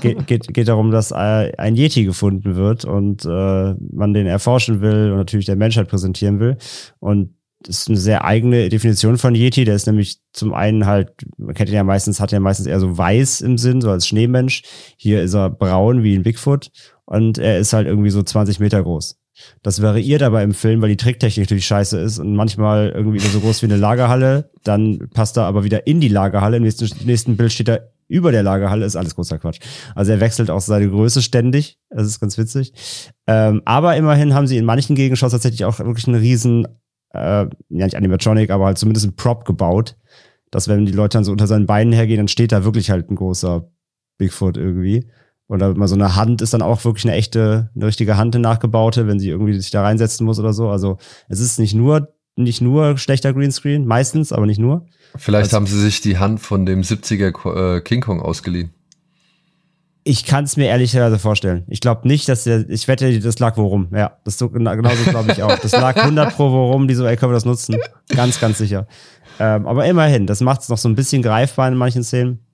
Geht, 0.00 0.26
geht, 0.26 0.52
geht 0.52 0.68
darum, 0.68 0.90
dass 0.90 1.12
ein 1.12 1.76
Yeti 1.76 2.04
gefunden 2.04 2.56
wird 2.56 2.84
und 2.84 3.24
äh, 3.24 3.74
man 3.92 4.14
den 4.14 4.26
erforschen 4.26 4.80
will 4.80 5.10
und 5.12 5.18
natürlich 5.18 5.46
der 5.46 5.56
Menschheit 5.56 5.88
präsentieren 5.88 6.40
will. 6.40 6.56
Und 6.98 7.34
das 7.60 7.80
ist 7.80 7.88
eine 7.88 7.96
sehr 7.96 8.24
eigene 8.24 8.68
Definition 8.68 9.18
von 9.18 9.34
Yeti. 9.34 9.64
Der 9.64 9.74
ist 9.74 9.86
nämlich 9.86 10.18
zum 10.32 10.54
einen 10.54 10.86
halt, 10.86 11.10
man 11.38 11.54
kennt 11.54 11.70
ihn 11.70 11.74
ja 11.74 11.84
meistens, 11.84 12.20
hat 12.20 12.32
ja 12.32 12.40
meistens 12.40 12.66
eher 12.66 12.80
so 12.80 12.96
weiß 12.96 13.40
im 13.40 13.58
Sinn, 13.58 13.80
so 13.80 13.90
als 13.90 14.06
Schneemensch. 14.06 14.62
Hier 14.96 15.22
ist 15.22 15.34
er 15.34 15.50
braun 15.50 16.02
wie 16.02 16.16
ein 16.16 16.22
Bigfoot 16.22 16.70
und 17.04 17.38
er 17.38 17.58
ist 17.58 17.72
halt 17.72 17.86
irgendwie 17.86 18.10
so 18.10 18.22
20 18.22 18.60
Meter 18.60 18.82
groß. 18.82 19.18
Das 19.62 19.82
variiert 19.82 20.22
aber 20.22 20.42
im 20.42 20.54
Film, 20.54 20.80
weil 20.80 20.88
die 20.88 20.96
Tricktechnik 20.96 21.46
natürlich 21.46 21.66
scheiße 21.66 21.98
ist 21.98 22.18
und 22.18 22.34
manchmal 22.34 22.90
irgendwie 22.90 23.18
so 23.18 23.40
groß 23.40 23.62
wie 23.62 23.66
eine 23.66 23.76
Lagerhalle, 23.76 24.50
dann 24.64 25.10
passt 25.12 25.36
er 25.36 25.44
aber 25.44 25.64
wieder 25.64 25.86
in 25.86 26.00
die 26.00 26.08
Lagerhalle. 26.08 26.56
Im 26.56 26.62
nächsten, 26.62 26.88
nächsten 27.06 27.36
Bild 27.36 27.52
steht 27.52 27.68
er 27.68 27.90
über 28.08 28.32
der 28.32 28.42
Lagerhalle 28.42 28.86
ist 28.86 28.96
alles 28.96 29.14
großer 29.14 29.38
Quatsch. 29.38 29.60
Also 29.94 30.12
er 30.12 30.20
wechselt 30.20 30.50
auch 30.50 30.60
seine 30.60 30.88
Größe 30.88 31.22
ständig. 31.22 31.78
Das 31.90 32.06
ist 32.06 32.20
ganz 32.20 32.38
witzig. 32.38 32.72
Ähm, 33.26 33.62
aber 33.64 33.96
immerhin 33.96 34.34
haben 34.34 34.46
sie 34.46 34.56
in 34.56 34.64
manchen 34.64 34.96
Gegenshots 34.96 35.32
tatsächlich 35.32 35.64
auch 35.64 35.78
wirklich 35.78 36.06
einen 36.06 36.20
riesen, 36.20 36.66
äh, 37.12 37.18
ja 37.18 37.48
nicht 37.68 37.96
Animatronic, 37.96 38.50
aber 38.50 38.66
halt 38.66 38.78
zumindest 38.78 39.06
einen 39.06 39.16
Prop 39.16 39.44
gebaut. 39.44 39.96
Dass 40.50 40.68
wenn 40.68 40.86
die 40.86 40.92
Leute 40.92 41.18
dann 41.18 41.24
so 41.24 41.32
unter 41.32 41.46
seinen 41.46 41.66
Beinen 41.66 41.92
hergehen, 41.92 42.18
dann 42.18 42.28
steht 42.28 42.52
da 42.52 42.64
wirklich 42.64 42.90
halt 42.90 43.10
ein 43.10 43.16
großer 43.16 43.68
Bigfoot 44.18 44.56
irgendwie. 44.56 45.06
Oder 45.48 45.74
mal 45.74 45.88
so 45.88 45.94
eine 45.94 46.16
Hand 46.16 46.42
ist 46.42 46.54
dann 46.54 46.62
auch 46.62 46.84
wirklich 46.84 47.04
eine 47.04 47.14
echte, 47.14 47.70
eine 47.74 47.86
richtige 47.86 48.16
Hand, 48.16 48.34
eine 48.34 48.42
nachgebaute, 48.42 49.06
wenn 49.06 49.20
sie 49.20 49.28
irgendwie 49.28 49.54
sich 49.54 49.70
da 49.70 49.82
reinsetzen 49.82 50.26
muss 50.26 50.38
oder 50.40 50.52
so. 50.52 50.70
Also 50.70 50.98
es 51.28 51.40
ist 51.40 51.58
nicht 51.58 51.74
nur, 51.74 52.14
nicht 52.36 52.60
nur 52.60 52.98
schlechter 52.98 53.32
Greenscreen, 53.32 53.86
meistens, 53.86 54.32
aber 54.32 54.46
nicht 54.46 54.58
nur. 54.58 54.86
Vielleicht 55.18 55.46
also, 55.46 55.56
haben 55.56 55.66
sie 55.66 55.80
sich 55.80 56.00
die 56.00 56.18
Hand 56.18 56.40
von 56.40 56.66
dem 56.66 56.82
70er 56.82 57.76
äh, 57.76 57.80
King 57.80 58.00
Kong 58.00 58.20
ausgeliehen. 58.20 58.70
Ich 60.04 60.24
kann 60.24 60.44
es 60.44 60.56
mir 60.56 60.66
ehrlicherweise 60.66 61.18
vorstellen. 61.18 61.64
Ich 61.66 61.80
glaube 61.80 62.06
nicht, 62.06 62.28
dass 62.28 62.44
der, 62.44 62.68
ich 62.70 62.86
wette, 62.86 63.18
das 63.18 63.40
lag 63.40 63.56
worum. 63.56 63.88
Ja, 63.92 64.18
das 64.22 64.38
so, 64.38 64.48
genauso 64.50 65.02
glaube 65.10 65.32
ich 65.32 65.42
auch. 65.42 65.58
Das 65.58 65.72
lag 65.72 65.96
100 65.96 66.36
pro 66.36 66.52
worum, 66.52 66.86
die 66.86 66.94
so, 66.94 67.04
ey, 67.04 67.16
können 67.16 67.32
wir 67.32 67.34
das 67.34 67.44
nutzen? 67.44 67.76
Ganz, 68.10 68.38
ganz 68.38 68.58
sicher. 68.58 68.86
Ähm, 69.40 69.66
aber 69.66 69.84
immerhin, 69.84 70.28
das 70.28 70.40
macht 70.40 70.60
es 70.60 70.68
noch 70.68 70.78
so 70.78 70.88
ein 70.88 70.94
bisschen 70.94 71.22
greifbar 71.22 71.66
in 71.68 71.74
manchen 71.74 72.04
Szenen. 72.04 72.45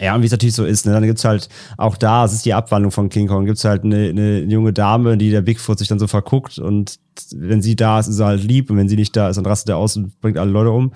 Ja, 0.00 0.14
und 0.14 0.22
wie 0.22 0.26
es 0.26 0.32
natürlich 0.32 0.54
so 0.54 0.64
ist, 0.64 0.84
ne, 0.84 0.92
dann 0.92 1.04
gibt's 1.04 1.24
halt 1.24 1.48
auch 1.78 1.96
da, 1.96 2.24
es 2.24 2.32
ist 2.32 2.44
die 2.44 2.52
Abwandlung 2.52 2.90
von 2.90 3.08
King 3.08 3.28
Kong, 3.28 3.46
gibt's 3.46 3.64
halt 3.64 3.84
eine, 3.84 4.10
eine 4.10 4.40
junge 4.40 4.72
Dame, 4.72 5.16
die 5.16 5.30
der 5.30 5.40
Bigfoot 5.40 5.78
sich 5.78 5.88
dann 5.88 5.98
so 5.98 6.06
verguckt 6.06 6.58
und 6.58 6.98
wenn 7.34 7.62
sie 7.62 7.76
da 7.76 7.98
ist, 7.98 8.08
ist 8.08 8.18
er 8.18 8.26
halt 8.26 8.44
lieb 8.44 8.70
und 8.70 8.76
wenn 8.76 8.88
sie 8.88 8.96
nicht 8.96 9.16
da 9.16 9.28
ist, 9.28 9.36
dann 9.36 9.46
rastet 9.46 9.70
er 9.70 9.78
aus 9.78 9.96
und 9.96 10.20
bringt 10.20 10.36
alle 10.36 10.50
Leute 10.50 10.70
um. 10.70 10.92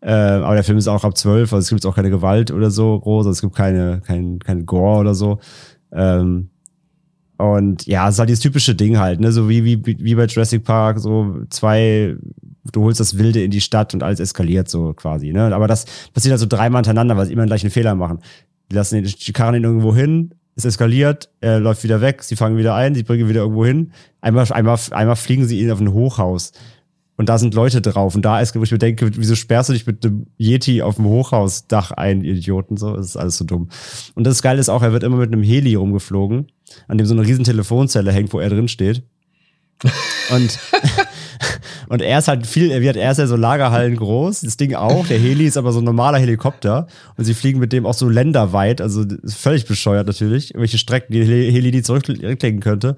Äh, 0.00 0.12
aber 0.12 0.54
der 0.54 0.62
Film 0.62 0.78
ist 0.78 0.86
auch 0.86 1.02
ab 1.02 1.16
zwölf, 1.16 1.52
also 1.52 1.64
es 1.64 1.70
gibt 1.70 1.84
auch 1.86 1.96
keine 1.96 2.10
Gewalt 2.10 2.52
oder 2.52 2.70
so 2.70 3.00
groß, 3.00 3.26
also 3.26 3.30
es 3.30 3.40
gibt 3.40 3.56
keine, 3.56 4.02
kein, 4.06 4.38
kein 4.38 4.66
Gore 4.66 5.00
oder 5.00 5.14
so. 5.14 5.40
Ähm, 5.90 6.50
und 7.36 7.86
ja, 7.86 8.08
es 8.08 8.14
ist 8.14 8.18
halt 8.20 8.28
dieses 8.28 8.42
typische 8.42 8.74
Ding 8.74 8.98
halt, 8.98 9.18
ne, 9.18 9.32
so 9.32 9.48
wie, 9.48 9.64
wie, 9.64 9.82
wie 9.84 10.14
bei 10.14 10.26
Jurassic 10.26 10.62
Park, 10.62 11.00
so 11.00 11.38
zwei, 11.50 12.16
du 12.72 12.82
holst 12.82 13.00
das 13.00 13.18
Wilde 13.18 13.42
in 13.42 13.50
die 13.50 13.60
Stadt 13.60 13.94
und 13.94 14.02
alles 14.02 14.20
eskaliert 14.20 14.68
so 14.68 14.92
quasi, 14.94 15.32
ne. 15.32 15.54
Aber 15.54 15.68
das 15.68 15.84
passiert 16.12 16.32
halt 16.32 16.40
so 16.40 16.46
dreimal 16.46 16.80
hintereinander, 16.80 17.16
weil 17.16 17.26
sie 17.26 17.32
immer 17.32 17.46
gleich 17.46 17.62
einen 17.62 17.70
Fehler 17.70 17.94
machen. 17.94 18.20
Die 18.70 18.74
lassen 18.74 18.96
den, 18.96 19.04
die 19.04 19.32
karren 19.32 19.54
ihn 19.54 19.64
irgendwo 19.64 19.94
hin, 19.94 20.34
es 20.56 20.64
eskaliert, 20.64 21.30
er 21.40 21.60
läuft 21.60 21.84
wieder 21.84 22.00
weg, 22.00 22.22
sie 22.22 22.36
fangen 22.36 22.56
wieder 22.56 22.74
ein, 22.74 22.94
sie 22.94 23.02
bringen 23.02 23.22
ihn 23.22 23.28
wieder 23.28 23.42
irgendwo 23.42 23.64
hin. 23.64 23.92
Einmal, 24.20 24.50
einmal, 24.52 24.78
einmal 24.92 25.16
fliegen 25.16 25.46
sie 25.46 25.60
ihn 25.60 25.70
auf 25.70 25.80
ein 25.80 25.92
Hochhaus 25.92 26.52
und 27.16 27.28
da 27.28 27.38
sind 27.38 27.54
Leute 27.54 27.80
drauf. 27.80 28.14
Und 28.14 28.22
da 28.24 28.40
ist, 28.40 28.56
wo 28.56 28.62
ich 28.62 28.72
mir 28.72 28.78
denke, 28.78 29.10
wieso 29.16 29.34
sperrst 29.34 29.68
du 29.68 29.72
dich 29.72 29.86
mit 29.86 30.04
einem 30.04 30.26
Yeti 30.36 30.82
auf 30.82 30.96
dem 30.96 31.04
Hochhausdach 31.06 31.92
ein, 31.92 32.24
Idioten? 32.24 32.76
So, 32.76 32.96
das 32.96 33.06
ist 33.06 33.16
alles 33.16 33.36
so 33.36 33.44
dumm. 33.44 33.68
Und 34.14 34.24
das 34.24 34.42
Geile 34.42 34.60
ist 34.60 34.68
auch, 34.68 34.82
er 34.82 34.92
wird 34.92 35.04
immer 35.04 35.18
mit 35.18 35.32
einem 35.32 35.42
Heli 35.42 35.74
rumgeflogen, 35.74 36.48
an 36.88 36.98
dem 36.98 37.06
so 37.06 37.14
eine 37.14 37.26
riesen 37.26 37.44
Telefonzelle 37.44 38.10
hängt, 38.10 38.32
wo 38.32 38.40
er 38.40 38.50
drin 38.50 38.68
steht. 38.68 39.04
Und, 40.30 40.58
und 41.88 42.02
er 42.02 42.18
ist 42.18 42.28
halt 42.28 42.46
viel, 42.46 42.70
er 42.70 42.80
wird, 42.80 42.96
er 42.96 43.10
ist 43.10 43.18
ja 43.18 43.26
so 43.26 43.36
Lagerhallen 43.36 43.96
groß, 43.96 44.42
das 44.42 44.56
Ding 44.56 44.74
auch, 44.74 45.06
der 45.06 45.18
Heli 45.18 45.46
ist 45.46 45.56
aber 45.56 45.72
so 45.72 45.80
ein 45.80 45.84
normaler 45.84 46.18
Helikopter. 46.18 46.86
Und 47.16 47.24
sie 47.24 47.34
fliegen 47.34 47.60
mit 47.60 47.72
dem 47.72 47.86
auch 47.86 47.94
so 47.94 48.08
länderweit, 48.08 48.80
also 48.80 49.04
völlig 49.26 49.66
bescheuert 49.66 50.06
natürlich, 50.06 50.52
welche 50.54 50.78
Strecken 50.78 51.12
die 51.12 51.24
Heli 51.24 51.70
die 51.70 51.82
zurücklegen 51.82 52.60
könnte. 52.60 52.96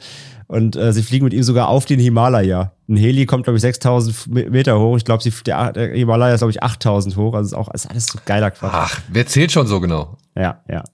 Und 0.48 0.76
äh, 0.76 0.92
sie 0.92 1.02
fliegen 1.02 1.24
mit 1.24 1.34
ihm 1.34 1.42
sogar 1.42 1.68
auf 1.68 1.86
den 1.86 1.98
Himalaya. 1.98 2.72
Ein 2.88 2.96
Heli 2.96 3.26
kommt, 3.26 3.44
glaube 3.44 3.56
ich, 3.56 3.62
6000 3.62 4.50
Meter 4.50 4.78
hoch. 4.78 4.96
Ich 4.96 5.04
glaube, 5.04 5.24
der, 5.44 5.72
der 5.72 5.88
Himalaya 5.88 6.34
ist, 6.34 6.40
glaube 6.40 6.52
ich, 6.52 6.62
8000 6.62 7.16
hoch. 7.16 7.34
Also 7.34 7.48
ist 7.48 7.54
auch 7.54 7.74
ist 7.74 7.90
alles 7.90 8.06
so 8.06 8.18
geiler 8.24 8.52
Quatsch. 8.52 8.72
Ach, 8.72 9.00
wer 9.08 9.26
zählt 9.26 9.50
schon 9.50 9.66
so 9.66 9.80
genau? 9.80 10.16
Ja, 10.36 10.62
ja. 10.68 10.84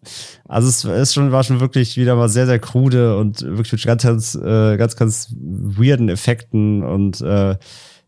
Also 0.49 0.69
es 0.69 0.85
ist 0.85 1.15
schon, 1.15 1.33
war 1.33 1.45
schon 1.45 1.61
wirklich 1.61 1.99
wieder 1.99 2.17
mal 2.17 2.31
sehr, 2.31 2.47
sehr 2.47 2.61
krude 2.61 3.19
und 3.19 3.43
wirklich 3.43 3.73
mit 3.73 3.85
ganz, 3.85 4.03
ganz, 4.03 4.35
äh, 4.35 4.77
ganz, 4.79 4.97
ganz 4.97 5.35
weirden 5.39 6.09
Effekten 6.09 6.83
und 6.83 7.21
äh, 7.21 7.57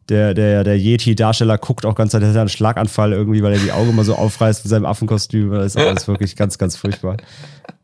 der, 0.08 0.34
der, 0.34 0.64
der 0.64 0.76
Yeti-Darsteller 0.76 1.58
guckt 1.58 1.86
auch 1.86 1.94
ganz 1.94 2.12
Zeit, 2.12 2.22
hat 2.22 2.36
einen 2.36 2.48
Schlaganfall 2.48 3.12
irgendwie, 3.12 3.42
weil 3.42 3.54
er 3.54 3.58
die 3.58 3.72
Augen 3.72 3.94
mal 3.94 4.04
so 4.04 4.14
aufreißt 4.14 4.64
mit 4.64 4.70
seinem 4.70 4.84
Affenkostüm. 4.84 5.50
Das 5.50 5.74
ist 5.74 5.76
alles 5.76 6.06
wirklich 6.08 6.36
ganz, 6.36 6.58
ganz 6.58 6.76
furchtbar. 6.76 7.16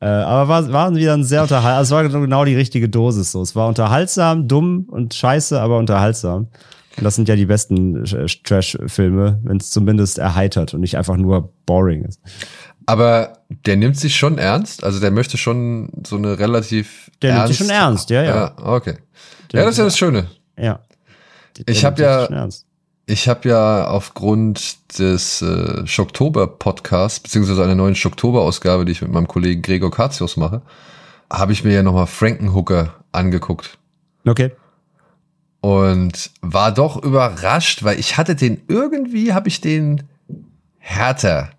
Äh, 0.00 0.06
aber 0.06 0.48
war, 0.48 0.72
war 0.72 0.94
wieder 0.94 1.14
ein 1.14 1.24
sehr 1.24 1.42
unterhaltsam, 1.42 1.78
also 1.78 1.96
es 1.96 2.12
war 2.12 2.20
genau 2.20 2.44
die 2.44 2.56
richtige 2.56 2.88
Dosis 2.88 3.32
so. 3.32 3.42
Es 3.42 3.56
war 3.56 3.68
unterhaltsam, 3.68 4.48
dumm 4.48 4.86
und 4.88 5.14
scheiße, 5.14 5.60
aber 5.60 5.78
unterhaltsam. 5.78 6.48
Und 6.96 7.04
das 7.04 7.14
sind 7.14 7.28
ja 7.28 7.36
die 7.36 7.46
besten 7.46 8.04
äh, 8.04 8.26
Trash-Filme, 8.26 9.40
wenn 9.44 9.56
es 9.56 9.70
zumindest 9.70 10.18
erheitert 10.18 10.74
und 10.74 10.80
nicht 10.80 10.98
einfach 10.98 11.16
nur 11.16 11.52
boring 11.64 12.04
ist. 12.04 12.20
Aber 12.86 13.44
der 13.48 13.76
nimmt 13.76 13.96
sich 13.96 14.16
schon 14.16 14.38
ernst, 14.38 14.84
also 14.84 15.00
der 15.00 15.10
möchte 15.10 15.38
schon 15.38 15.90
so 16.06 16.16
eine 16.16 16.38
relativ. 16.38 17.10
Der 17.22 17.30
ernst, 17.30 17.44
nimmt 17.44 17.58
sich 17.58 17.66
schon 17.66 17.76
ernst, 17.76 18.10
ja, 18.10 18.22
ja. 18.22 18.34
Ja, 18.34 18.54
okay. 18.58 18.96
Der 19.52 19.60
ja, 19.60 19.66
das 19.66 19.74
ist 19.74 19.78
ja 19.78 19.84
das 19.84 19.98
Schöne. 19.98 20.26
Ja. 20.58 20.80
Ich 21.66 21.84
habe 21.84 22.02
ja, 22.02 22.48
ich 23.06 23.28
habe 23.28 23.48
ja 23.48 23.88
aufgrund 23.88 24.98
des 24.98 25.42
äh, 25.42 25.86
Schocktober 25.86 26.46
Podcasts 26.46 27.20
beziehungsweise 27.20 27.64
einer 27.64 27.74
neuen 27.74 27.94
Schocktober 27.94 28.42
Ausgabe, 28.42 28.84
die 28.84 28.92
ich 28.92 29.02
mit 29.02 29.10
meinem 29.10 29.28
Kollegen 29.28 29.62
Gregor 29.62 29.90
Katius 29.90 30.36
mache, 30.36 30.62
habe 31.30 31.52
ich 31.52 31.64
mir 31.64 31.72
ja 31.72 31.82
nochmal 31.82 32.06
Frankenhooker 32.06 32.94
angeguckt. 33.12 33.78
Okay. 34.26 34.52
Und 35.60 36.30
war 36.40 36.72
doch 36.72 37.02
überrascht, 37.02 37.82
weil 37.82 37.98
ich 37.98 38.16
hatte 38.16 38.34
den 38.34 38.62
irgendwie, 38.68 39.32
habe 39.32 39.48
ich 39.48 39.60
den 39.60 40.04
härter, 40.78 41.50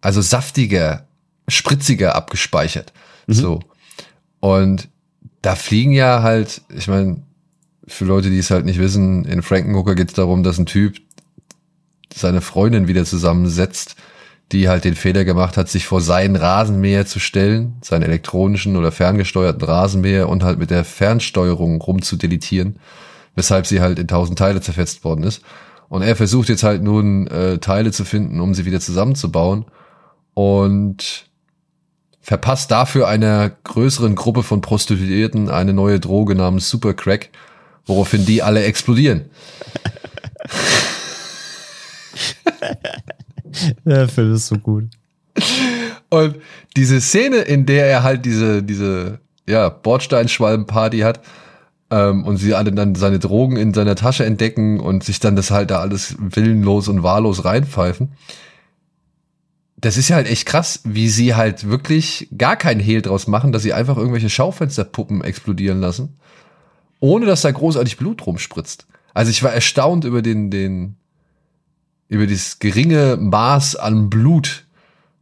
also 0.00 0.20
saftiger, 0.20 1.06
spritziger 1.48 2.14
abgespeichert. 2.16 2.92
Mhm. 3.26 3.32
So. 3.32 3.60
Und 4.40 4.88
da 5.42 5.54
fliegen 5.54 5.92
ja 5.92 6.22
halt, 6.22 6.62
ich 6.68 6.88
meine, 6.88 7.22
für 7.86 8.04
Leute, 8.04 8.30
die 8.30 8.38
es 8.38 8.50
halt 8.50 8.64
nicht 8.64 8.78
wissen, 8.78 9.24
in 9.24 9.42
Frankenhooker 9.42 9.94
geht 9.94 10.08
es 10.08 10.14
darum, 10.14 10.42
dass 10.42 10.58
ein 10.58 10.66
Typ 10.66 10.96
seine 12.14 12.40
Freundin 12.40 12.88
wieder 12.88 13.04
zusammensetzt, 13.04 13.96
die 14.52 14.68
halt 14.68 14.84
den 14.84 14.94
Fehler 14.94 15.24
gemacht 15.24 15.56
hat, 15.56 15.68
sich 15.68 15.86
vor 15.86 16.00
seinen 16.00 16.36
Rasenmäher 16.36 17.06
zu 17.06 17.18
stellen, 17.18 17.74
seinen 17.82 18.02
elektronischen 18.02 18.76
oder 18.76 18.92
ferngesteuerten 18.92 19.62
Rasenmäher 19.62 20.28
und 20.28 20.44
halt 20.44 20.58
mit 20.58 20.70
der 20.70 20.84
Fernsteuerung 20.84 21.80
rumzudeletieren, 21.80 22.78
weshalb 23.34 23.66
sie 23.66 23.80
halt 23.80 23.98
in 23.98 24.06
tausend 24.06 24.38
Teile 24.38 24.60
zerfetzt 24.60 25.04
worden 25.04 25.24
ist. 25.24 25.42
Und 25.88 26.02
er 26.02 26.16
versucht 26.16 26.48
jetzt 26.48 26.62
halt 26.62 26.82
nun 26.82 27.26
äh, 27.26 27.58
Teile 27.58 27.90
zu 27.92 28.04
finden, 28.04 28.40
um 28.40 28.54
sie 28.54 28.64
wieder 28.64 28.80
zusammenzubauen 28.80 29.64
und 30.34 31.26
verpasst 32.20 32.70
dafür 32.70 33.06
einer 33.06 33.50
größeren 33.50 34.14
Gruppe 34.14 34.42
von 34.42 34.60
Prostituierten 34.60 35.50
eine 35.50 35.72
neue 35.72 36.00
Droge 36.00 36.34
namens 36.34 36.70
Supercrack, 36.70 37.30
woraufhin 37.86 38.24
die 38.26 38.42
alle 38.42 38.64
explodieren. 38.64 39.26
Der 43.84 44.08
Film 44.08 44.34
ist 44.34 44.48
so 44.48 44.58
gut. 44.58 44.84
Und 46.08 46.36
diese 46.76 47.00
Szene, 47.00 47.38
in 47.38 47.66
der 47.66 47.86
er 47.86 48.02
halt 48.02 48.24
diese, 48.24 48.62
diese 48.62 49.20
ja, 49.48 49.68
Bordsteinschwalbenparty 49.68 51.00
hat 51.00 51.20
ähm, 51.90 52.24
und 52.24 52.36
sie 52.36 52.54
alle 52.54 52.72
dann 52.72 52.94
seine 52.94 53.18
Drogen 53.18 53.56
in 53.56 53.74
seiner 53.74 53.96
Tasche 53.96 54.24
entdecken 54.24 54.80
und 54.80 55.04
sich 55.04 55.20
dann 55.20 55.36
das 55.36 55.50
halt 55.50 55.70
da 55.70 55.80
alles 55.80 56.16
willenlos 56.18 56.88
und 56.88 57.02
wahllos 57.02 57.44
reinpfeifen. 57.44 58.12
Das 59.76 59.96
ist 59.96 60.08
ja 60.08 60.16
halt 60.16 60.30
echt 60.30 60.46
krass, 60.46 60.80
wie 60.84 61.08
sie 61.08 61.34
halt 61.34 61.68
wirklich 61.68 62.28
gar 62.36 62.56
keinen 62.56 62.80
Hehl 62.80 63.02
draus 63.02 63.26
machen, 63.26 63.52
dass 63.52 63.62
sie 63.62 63.74
einfach 63.74 63.98
irgendwelche 63.98 64.30
Schaufensterpuppen 64.30 65.22
explodieren 65.22 65.80
lassen, 65.80 66.16
ohne 67.04 67.26
dass 67.26 67.42
da 67.42 67.50
großartig 67.50 67.98
Blut 67.98 68.26
rumspritzt. 68.26 68.86
Also 69.12 69.30
ich 69.30 69.42
war 69.42 69.52
erstaunt 69.52 70.06
über 70.06 70.22
den, 70.22 70.50
den, 70.50 70.96
über 72.08 72.26
dieses 72.26 72.58
geringe 72.60 73.18
Maß 73.20 73.76
an 73.76 74.08
Blut, 74.08 74.64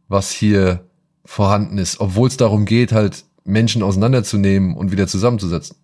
was 0.07 0.31
hier 0.31 0.85
vorhanden 1.25 1.77
ist, 1.77 1.99
obwohl 1.99 2.29
es 2.29 2.37
darum 2.37 2.63
geht, 2.63 2.93
halt 2.93 3.25
Menschen 3.43 3.83
auseinanderzunehmen 3.83 4.77
und 4.77 4.93
wieder 4.93 5.07
zusammenzusetzen. 5.07 5.75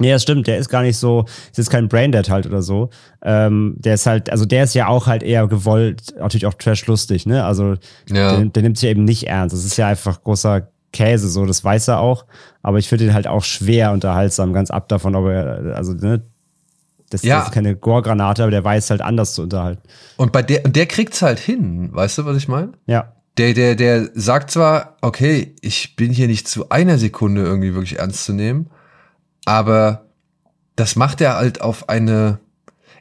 Ja, 0.00 0.12
das 0.14 0.22
stimmt, 0.22 0.46
der 0.46 0.58
ist 0.58 0.68
gar 0.68 0.82
nicht 0.82 0.98
so, 0.98 1.24
ist 1.50 1.56
jetzt 1.58 1.70
kein 1.70 1.88
Braindead 1.88 2.28
halt 2.28 2.44
oder 2.44 2.60
so. 2.60 2.90
Ähm, 3.22 3.74
der 3.78 3.94
ist 3.94 4.04
halt, 4.04 4.28
also 4.28 4.44
der 4.44 4.64
ist 4.64 4.74
ja 4.74 4.88
auch 4.88 5.06
halt 5.06 5.22
eher 5.22 5.46
gewollt, 5.46 6.14
natürlich 6.18 6.44
auch 6.46 6.54
trash-lustig, 6.54 7.24
ne? 7.24 7.42
Also 7.44 7.76
Ja. 8.10 8.36
der, 8.36 8.44
der 8.46 8.62
nimmt 8.62 8.76
sich 8.76 8.90
eben 8.90 9.04
nicht 9.04 9.28
ernst. 9.28 9.54
Das 9.54 9.64
ist 9.64 9.78
ja 9.78 9.88
einfach 9.88 10.22
großer 10.22 10.68
Käse, 10.92 11.28
so, 11.28 11.46
das 11.46 11.64
weiß 11.64 11.88
er 11.88 12.00
auch. 12.00 12.26
Aber 12.62 12.78
ich 12.78 12.88
finde 12.88 13.04
ihn 13.06 13.14
halt 13.14 13.26
auch 13.26 13.44
schwer 13.44 13.92
unterhaltsam, 13.92 14.52
ganz 14.52 14.70
ab 14.70 14.88
davon, 14.88 15.14
ob 15.16 15.26
er, 15.26 15.74
also, 15.76 15.92
ne? 15.94 16.22
Das, 17.10 17.22
Ja. 17.22 17.42
ist 17.42 17.52
keine 17.52 17.76
Gore-Granate, 17.76 18.42
aber 18.42 18.50
der 18.50 18.64
weiß 18.64 18.88
halt 18.90 19.02
anders 19.02 19.34
zu 19.34 19.42
unterhalten. 19.42 19.82
Und 20.16 20.32
bei 20.32 20.42
der, 20.42 20.64
und 20.64 20.76
der 20.76 20.86
kriegt's 20.86 21.20
halt 21.20 21.38
hin, 21.38 21.90
weißt 21.92 22.18
du, 22.18 22.24
was 22.24 22.36
ich 22.38 22.48
meine? 22.48 22.72
Ja. 22.86 23.12
Der, 23.38 23.52
der, 23.54 23.74
der 23.74 24.08
sagt 24.14 24.50
zwar, 24.50 24.96
okay, 25.02 25.54
ich 25.60 25.96
bin 25.96 26.10
hier 26.12 26.26
nicht 26.26 26.48
zu 26.48 26.68
einer 26.70 26.98
Sekunde 26.98 27.42
irgendwie 27.42 27.74
wirklich 27.74 27.98
ernst 27.98 28.24
zu 28.24 28.32
nehmen, 28.32 28.70
aber 29.44 30.06
das 30.76 30.96
macht 30.96 31.20
er 31.20 31.36
halt 31.36 31.60
auf 31.60 31.88
eine, 31.88 32.38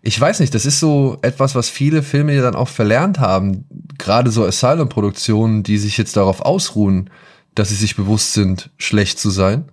ich 0.02 0.20
weiß 0.20 0.40
nicht, 0.40 0.54
das 0.56 0.66
ist 0.66 0.80
so 0.80 1.18
etwas, 1.22 1.56
was 1.56 1.70
viele 1.70 2.02
Filme 2.04 2.34
ja 2.34 2.42
dann 2.42 2.56
auch 2.56 2.68
verlernt 2.70 3.20
haben, 3.20 3.66
gerade 3.98 4.32
so 4.32 4.46
Asylum-Produktionen, 4.46 5.64
die 5.64 5.78
sich 5.78 5.98
jetzt 5.98 6.18
darauf 6.18 6.42
ausruhen, 6.42 7.10
dass 7.56 7.70
sie 7.70 7.76
sich 7.76 7.96
bewusst 7.96 8.34
sind, 8.34 8.70
schlecht 8.78 9.20
zu 9.20 9.30
sein. 9.30 9.66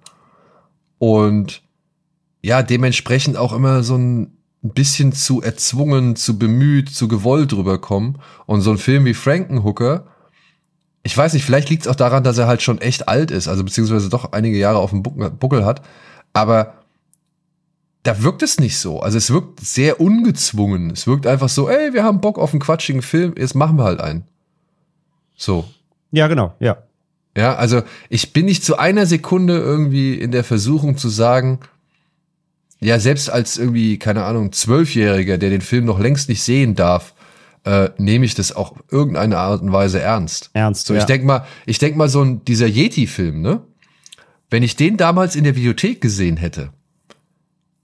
Und 0.99 1.63
ja, 2.43 2.63
dementsprechend 2.63 3.37
auch 3.37 3.53
immer 3.53 3.83
so 3.83 3.97
ein 3.97 4.33
bisschen 4.63 5.13
zu 5.13 5.43
erzwungen, 5.43 6.17
zu 6.17 6.39
bemüht, 6.39 6.91
zu 6.91 7.09
gewollt 7.09 7.53
rüberkommen. 7.53 8.19
Und 8.47 8.61
so 8.61 8.71
ein 8.71 8.79
Film 8.79 9.05
wie 9.05 9.15
Frankenhooker, 9.15 10.07
ich 11.03 11.17
weiß 11.17 11.33
nicht, 11.33 11.45
vielleicht 11.45 11.71
liegt 11.71 11.83
es 11.83 11.89
auch 11.89 11.97
daran, 11.97 12.25
dass 12.25 12.39
er 12.39 12.47
halt 12.47 12.63
schon 12.63 12.81
echt 12.81 13.09
alt 13.09 13.31
ist, 13.31 13.49
also 13.49 13.65
beziehungsweise 13.65 14.09
doch 14.09 14.33
einige 14.33 14.59
Jahre 14.59 14.79
auf 14.79 14.91
dem 14.91 15.03
Buckel 15.03 15.65
hat, 15.65 15.83
aber 16.33 16.75
da 18.03 18.23
wirkt 18.23 18.43
es 18.43 18.59
nicht 18.61 18.79
so. 18.79 19.01
Also 19.01 19.19
es 19.19 19.31
wirkt 19.31 19.61
sehr 19.61 20.01
ungezwungen. 20.01 20.91
Es 20.91 21.07
wirkt 21.07 21.27
einfach 21.27 21.49
so, 21.49 21.69
ey, 21.69 21.93
wir 21.93 22.05
haben 22.05 22.21
Bock 22.21 22.39
auf 22.39 22.53
einen 22.53 22.61
quatschigen 22.61 23.03
Film, 23.03 23.35
jetzt 23.37 23.55
machen 23.55 23.77
wir 23.77 23.85
halt 23.85 24.01
einen. 24.01 24.25
So. 25.37 25.65
Ja, 26.11 26.27
genau, 26.27 26.55
ja. 26.59 26.79
Ja, 27.39 27.55
also 27.55 27.83
ich 28.09 28.33
bin 28.33 28.47
nicht 28.47 28.65
zu 28.65 28.79
einer 28.79 29.07
Sekunde 29.07 29.59
irgendwie 29.59 30.15
in 30.15 30.33
der 30.33 30.43
Versuchung 30.43 30.97
zu 30.97 31.09
sagen, 31.09 31.61
ja, 32.81 32.99
selbst 32.99 33.31
als 33.31 33.57
irgendwie, 33.57 33.97
keine 33.97 34.25
Ahnung, 34.25 34.51
Zwölfjähriger, 34.51 35.39
der 35.39 35.51
den 35.51 35.61
Film 35.61 35.85
noch 35.85 36.01
längst 36.01 36.29
nicht 36.29 36.43
sehen 36.43 36.75
darf, 36.75 37.15
äh, 37.65 37.91
nehme 37.97 38.25
ich 38.25 38.35
das 38.35 38.57
auch 38.57 38.75
irgendeine 38.91 39.39
Art 39.39 39.63
und 39.63 39.71
Weise 39.71 40.01
ernst. 40.01 40.51
Ernst, 40.53 40.89
So, 40.89 40.95
ja. 40.95 41.01
ich 41.01 41.07
denk 41.07 41.25
mal, 41.25 41.47
ich 41.65 41.79
denk 41.79 41.97
mal, 41.97 42.09
so 42.09 42.23
ein, 42.23 42.45
dieser 42.45 42.67
Yeti-Film, 42.67 43.41
ne? 43.41 43.61
Wenn 44.51 44.65
ich 44.65 44.75
den 44.75 44.97
damals 44.97 45.37
in 45.37 45.45
der 45.45 45.55
Videothek 45.55 46.01
gesehen 46.01 46.39
hätte, 46.39 46.71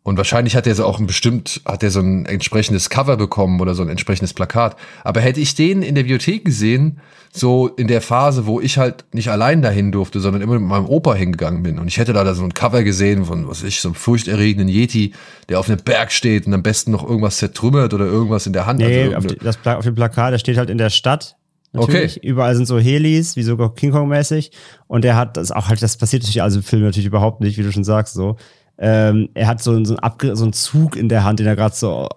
und 0.04 0.18
wahrscheinlich 0.18 0.54
hat 0.54 0.66
er 0.66 0.74
so 0.74 0.84
auch 0.84 1.00
ein 1.00 1.06
bestimmt, 1.06 1.62
hat 1.64 1.82
er 1.82 1.90
so 1.90 2.00
ein 2.00 2.26
entsprechendes 2.26 2.90
Cover 2.90 3.16
bekommen 3.16 3.58
oder 3.60 3.74
so 3.74 3.82
ein 3.82 3.88
entsprechendes 3.88 4.34
Plakat. 4.34 4.76
Aber 5.02 5.22
hätte 5.22 5.40
ich 5.40 5.54
den 5.54 5.82
in 5.82 5.94
der 5.94 6.02
Bibliothek 6.02 6.44
gesehen, 6.44 7.00
so 7.32 7.68
in 7.68 7.88
der 7.88 8.02
Phase, 8.02 8.44
wo 8.44 8.60
ich 8.60 8.76
halt 8.76 9.06
nicht 9.12 9.30
allein 9.30 9.62
dahin 9.62 9.92
durfte, 9.92 10.20
sondern 10.20 10.42
immer 10.42 10.58
mit 10.58 10.68
meinem 10.68 10.84
Opa 10.84 11.14
hingegangen 11.14 11.62
bin. 11.62 11.78
Und 11.78 11.88
ich 11.88 11.96
hätte 11.96 12.12
da 12.12 12.34
so 12.34 12.44
ein 12.44 12.52
Cover 12.52 12.82
gesehen 12.82 13.24
von, 13.24 13.48
was 13.48 13.62
weiß 13.62 13.68
ich, 13.68 13.80
so 13.80 13.88
einem 13.88 13.94
furchterregenden 13.94 14.68
Yeti, 14.68 15.14
der 15.48 15.58
auf 15.58 15.70
einem 15.70 15.80
Berg 15.82 16.12
steht 16.12 16.46
und 16.46 16.52
am 16.52 16.62
besten 16.62 16.90
noch 16.90 17.02
irgendwas 17.02 17.38
zertrümmert 17.38 17.94
oder 17.94 18.04
irgendwas 18.04 18.46
in 18.46 18.52
der 18.52 18.66
Hand. 18.66 18.80
Nee, 18.80 19.04
also 19.04 19.16
auf, 19.16 19.26
die, 19.26 19.36
das 19.36 19.56
Pla 19.56 19.78
auf 19.78 19.84
dem 19.84 19.94
Plakat, 19.94 20.34
der 20.34 20.38
steht 20.38 20.58
halt 20.58 20.68
in 20.68 20.76
der 20.76 20.90
Stadt. 20.90 21.36
Natürlich. 21.72 22.18
Okay. 22.18 22.28
Überall 22.28 22.54
sind 22.54 22.66
so 22.66 22.78
Helis, 22.78 23.36
wie 23.36 23.42
sogar 23.42 23.74
King 23.74 23.90
Kong-mäßig. 23.90 24.52
Und 24.86 25.02
der 25.02 25.16
hat 25.16 25.38
das 25.38 25.50
auch 25.50 25.68
halt, 25.68 25.82
das 25.82 25.96
passiert 25.96 26.22
natürlich 26.22 26.42
also 26.42 26.58
im 26.58 26.62
Film 26.62 26.82
natürlich 26.82 27.06
überhaupt 27.06 27.40
nicht, 27.40 27.56
wie 27.56 27.62
du 27.62 27.72
schon 27.72 27.84
sagst, 27.84 28.12
so. 28.12 28.36
Ähm, 28.78 29.28
er 29.34 29.46
hat 29.46 29.62
so, 29.62 29.72
so, 29.84 29.96
einen 29.96 30.36
so 30.36 30.44
einen 30.44 30.52
Zug 30.52 30.96
in 30.96 31.08
der 31.08 31.24
Hand, 31.24 31.38
den 31.38 31.46
er 31.46 31.56
gerade 31.56 31.74
so 31.74 32.08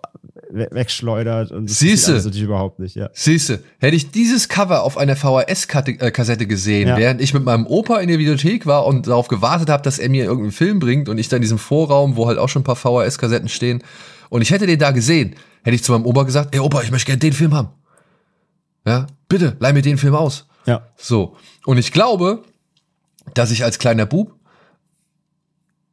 we 0.50 0.68
wegschleudert. 0.72 1.52
Und 1.52 1.70
das 1.70 1.80
Siehste. 1.80 2.14
alles 2.14 2.26
natürlich 2.26 2.46
überhaupt 2.46 2.80
nicht, 2.80 2.96
ja. 2.96 3.10
Siehste, 3.14 3.64
hätte 3.80 3.96
ich 3.96 4.12
dieses 4.12 4.48
Cover 4.50 4.84
auf 4.84 4.98
einer 4.98 5.16
VHS-Kassette 5.16 6.48
gesehen, 6.48 6.88
Ja. 6.88 6.98
während 6.98 7.22
ich 7.22 7.34
mit 7.34 7.44
meinem 7.44 7.68
Opa 7.68 8.00
in 8.00 8.08
der 8.08 8.18
Videothek 8.18 8.66
war 8.66 8.86
und 8.86 9.08
darauf 9.08 9.28
gewartet 9.28 9.70
habe, 9.70 9.84
dass 9.84 10.00
er 10.00 10.10
mir 10.10 10.24
irgendeinen 10.24 10.52
Film 10.52 10.80
bringt 10.80 11.10
und 11.10 11.18
ich 11.18 11.30
dann 11.30 11.38
in 11.38 11.42
diesem 11.42 11.58
Vorraum, 11.60 12.16
wo 12.16 12.28
halt 12.28 12.38
auch 12.38 12.50
schon 12.50 12.62
ein 12.62 12.66
paar 12.66 12.76
VHS-Kassetten 12.76 13.50
stehen, 13.50 13.84
und 14.30 14.42
ich 14.42 14.52
hätte 14.52 14.68
den 14.68 14.80
da 14.80 14.92
gesehen, 14.92 15.36
hätte 15.64 15.76
ich 15.76 15.84
zu 15.84 15.92
meinem 15.94 16.06
Opa 16.06 16.24
gesagt, 16.24 16.54
ey 16.54 16.60
Opa, 16.60 16.82
ich 16.82 16.92
möchte 16.92 17.06
gerne 17.08 17.20
den 17.20 17.34
Film 17.34 17.54
haben. 17.54 17.70
Ja, 18.86 19.08
bitte, 19.30 19.56
leih 19.60 19.74
mir 19.74 19.82
den 19.82 19.98
Film 19.98 20.16
aus. 20.16 20.48
Ja. 20.66 20.88
So. 20.98 21.36
Und 21.66 21.78
ich 21.78 21.92
glaube, 21.92 22.44
dass 23.34 23.52
ich 23.52 23.64
als 23.64 23.80
kleiner 23.80 24.06
Bub 24.06 24.37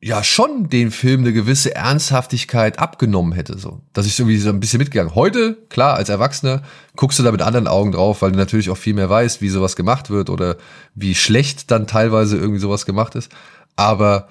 ja 0.04 0.22
schon 0.22 0.68
den 0.68 0.90
Film 0.90 1.22
eine 1.22 1.32
gewisse 1.32 1.74
Ernsthaftigkeit 1.74 2.78
abgenommen 2.78 3.32
hätte, 3.32 3.58
so. 3.58 3.80
Dass 3.94 4.04
ich 4.04 4.18
irgendwie 4.18 4.36
so 4.36 4.50
ein 4.50 4.60
bisschen 4.60 4.78
mitgegangen. 4.78 5.14
Heute, 5.14 5.56
klar, 5.70 5.94
als 5.94 6.10
Erwachsener, 6.10 6.62
guckst 6.94 7.18
du 7.18 7.22
da 7.22 7.32
mit 7.32 7.40
anderen 7.40 7.66
Augen 7.66 7.92
drauf, 7.92 8.20
weil 8.20 8.32
du 8.32 8.36
natürlich 8.36 8.68
auch 8.68 8.76
viel 8.76 8.92
mehr 8.92 9.08
weißt, 9.08 9.40
wie 9.40 9.48
sowas 9.48 9.76
gemacht 9.76 10.10
wird 10.10 10.28
oder 10.28 10.58
wie 10.94 11.14
schlecht 11.14 11.70
dann 11.70 11.86
teilweise 11.86 12.36
irgendwie 12.36 12.60
sowas 12.60 12.84
gemacht 12.84 13.14
ist. 13.14 13.32
Aber, 13.76 14.28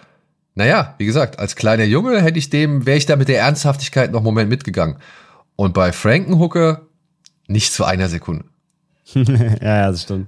naja, 0.53 0.93
wie 0.99 1.07
gesagt, 1.07 1.39
als 1.39 1.55
kleiner 1.55 1.85
Junge 1.85 2.21
hätte 2.21 2.37
ich 2.37 2.51
dem, 2.51 2.85
wäre 2.85 2.99
ich 2.99 3.07
da 3.07 3.15
mit 3.15 3.27
der 3.27 3.39
Ernsthaftigkeit 3.39 4.11
noch 4.11 4.19
einen 4.19 4.25
Moment 4.25 4.51
mitgegangen. 4.51 4.97
Und 5.55 5.73
bei 5.73 5.91
Frankenhooker 5.91 6.83
nicht 7.47 7.73
zu 7.73 7.83
einer 7.83 8.09
Sekunde. 8.09 8.45
ja, 9.15 9.23
ja, 9.59 9.91
das 9.91 10.03
stimmt. 10.03 10.27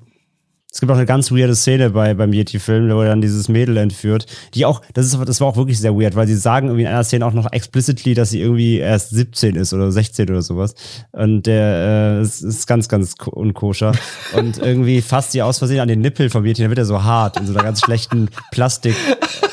Es 0.76 0.82
gibt 0.82 0.92
auch 0.92 0.98
eine 0.98 1.06
ganz 1.06 1.32
weirde 1.32 1.56
Szene 1.56 1.92
bei, 1.92 2.14
beim 2.16 2.34
Yeti-Film, 2.34 2.90
wo 2.94 3.00
er 3.02 3.08
dann 3.08 3.22
dieses 3.22 3.48
Mädel 3.48 3.78
entführt, 3.78 4.26
die 4.56 4.66
auch, 4.66 4.82
das 4.94 5.06
ist, 5.06 5.18
das 5.26 5.40
war 5.40 5.48
auch 5.48 5.56
wirklich 5.56 5.80
sehr 5.80 5.96
weird, 5.98 6.18
weil 6.18 6.28
sie 6.28 6.36
sagen 6.36 6.68
irgendwie 6.68 6.82
in 6.84 6.90
einer 6.90 7.06
Szene 7.06 7.26
auch 7.26 7.32
noch 7.32 7.50
explicitly, 7.54 8.14
dass 8.14 8.32
sie 8.32 8.42
irgendwie 8.42 8.80
erst 8.80 9.12
17 9.12 9.56
ist 9.56 9.74
oder 9.74 9.90
16 9.90 10.30
oder 10.30 10.42
sowas. 10.42 10.76
Und 11.14 11.44
der, 11.44 12.18
äh, 12.18 12.20
es 12.20 12.42
ist 12.42 12.68
ganz, 12.68 12.90
ganz 12.90 13.16
ko- 13.16 13.32
unkoscher. 13.32 13.94
Und 14.36 14.58
irgendwie 14.58 15.02
fasst 15.02 15.32
sie 15.32 15.42
aus 15.42 15.60
Versehen 15.60 15.80
an 15.80 15.88
den 15.88 16.02
Nippel 16.02 16.30
vom 16.30 16.44
Yeti, 16.46 16.62
dann 16.64 16.72
wird 16.72 16.80
er 16.80 16.86
so 16.86 17.02
hart, 17.06 17.38
in 17.40 17.48
so 17.48 17.54
einer 17.54 17.64
ganz 17.64 17.80
schlechten 17.80 18.28
Plastik, 18.52 18.96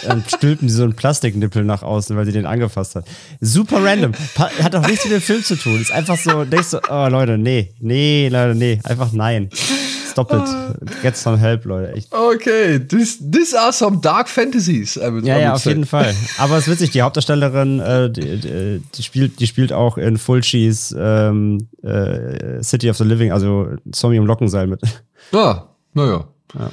dann 0.05 0.25
stülpen 0.27 0.69
sie 0.69 0.75
so 0.75 0.83
einen 0.83 0.97
Plastiknippel 0.97 1.63
nach 1.63 1.85
außen, 1.85 2.17
weil 2.17 2.25
sie 2.27 2.33
den 2.33 2.47
angefasst 2.47 2.97
hat. 2.97 3.05
Super 3.41 3.77
random. 3.85 4.11
Pa 4.35 4.51
hat 4.61 4.75
auch 4.75 4.89
nichts 4.89 5.05
mit 5.05 5.13
dem 5.13 5.21
Film 5.23 5.45
zu 5.45 5.55
tun. 5.55 5.81
Ist 5.81 5.93
einfach 5.93 6.19
so, 6.19 6.43
denkst 6.45 6.73
du, 6.73 6.81
oh 6.91 7.07
Leute, 7.07 7.39
nee, 7.39 7.73
nee, 7.79 8.29
Leute, 8.29 8.57
nee, 8.57 8.81
einfach 8.83 9.13
nein. 9.13 9.51
Stop 10.12 10.33
it. 10.33 11.03
Get 11.03 11.16
some 11.16 11.38
help, 11.38 11.64
Leute. 11.64 11.92
Echt. 11.94 12.12
Okay, 12.12 12.79
this, 12.79 13.18
these 13.18 13.59
are 13.59 13.72
some 13.72 14.01
dark 14.01 14.29
fantasies. 14.29 14.94
Ja, 14.94 15.38
ja, 15.38 15.53
auf 15.55 15.62
say. 15.62 15.70
jeden 15.70 15.87
Fall. 15.87 16.14
Aber 16.38 16.57
es 16.59 16.68
ist 16.68 16.72
witzig, 16.72 16.90
die 16.90 17.03
Hauptdarstellerin, 17.03 17.81
äh, 17.81 18.11
die, 18.11 18.81
die, 18.94 19.03
spielt, 19.03 19.40
die 19.40 19.46
spielt 19.46 19.72
auch 19.72 19.98
in 19.98 20.18
Fulcis 20.18 20.94
ähm, 20.98 21.68
äh, 21.83 22.62
City 22.62 22.90
of 22.90 22.96
the 22.98 23.05
Living, 23.05 23.33
also 23.33 23.68
Zombie 23.90 24.16
im 24.16 24.27
Lockenseil 24.27 24.66
mit. 24.66 24.81
Ja, 25.33 25.68
naja. 25.94 26.25
Ja. 26.59 26.70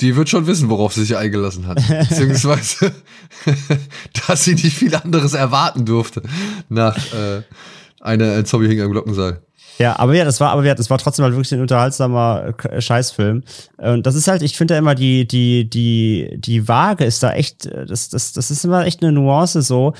Die 0.00 0.16
wird 0.16 0.28
schon 0.28 0.46
wissen, 0.46 0.68
worauf 0.70 0.94
sie 0.94 1.02
sich 1.04 1.16
eingelassen 1.16 1.66
hat. 1.66 1.80
Beziehungsweise, 2.08 2.92
dass 4.26 4.44
sie 4.44 4.54
nicht 4.54 4.76
viel 4.76 4.94
anderes 4.94 5.34
erwarten 5.34 5.84
durfte 5.84 6.22
nach 6.68 6.96
äh, 7.12 7.42
einer 8.00 8.44
Zombie 8.44 8.68
hing 8.68 8.80
am 8.80 8.90
Glockenseil. 8.90 9.42
Ja, 9.80 9.98
aber 9.98 10.14
ja, 10.14 10.26
das 10.26 10.40
war, 10.40 10.50
aber 10.50 10.62
ja, 10.62 10.74
das 10.74 10.90
war 10.90 10.98
trotzdem 10.98 11.24
halt 11.24 11.32
wirklich 11.32 11.54
ein 11.54 11.62
unterhaltsamer 11.62 12.52
äh, 12.68 12.82
Scheißfilm. 12.82 13.42
Und 13.78 14.06
das 14.06 14.14
ist 14.14 14.28
halt, 14.28 14.42
ich 14.42 14.54
finde 14.54 14.74
ja 14.74 14.78
immer 14.78 14.94
die, 14.94 15.26
die, 15.26 15.70
die, 15.70 16.36
die 16.38 16.68
Waage 16.68 17.06
ist 17.06 17.22
da 17.22 17.32
echt, 17.32 17.64
äh, 17.64 17.86
das, 17.86 18.10
das, 18.10 18.34
das 18.34 18.50
ist 18.50 18.62
immer 18.66 18.84
echt 18.84 19.02
eine 19.02 19.10
Nuance 19.10 19.62
so, 19.62 19.94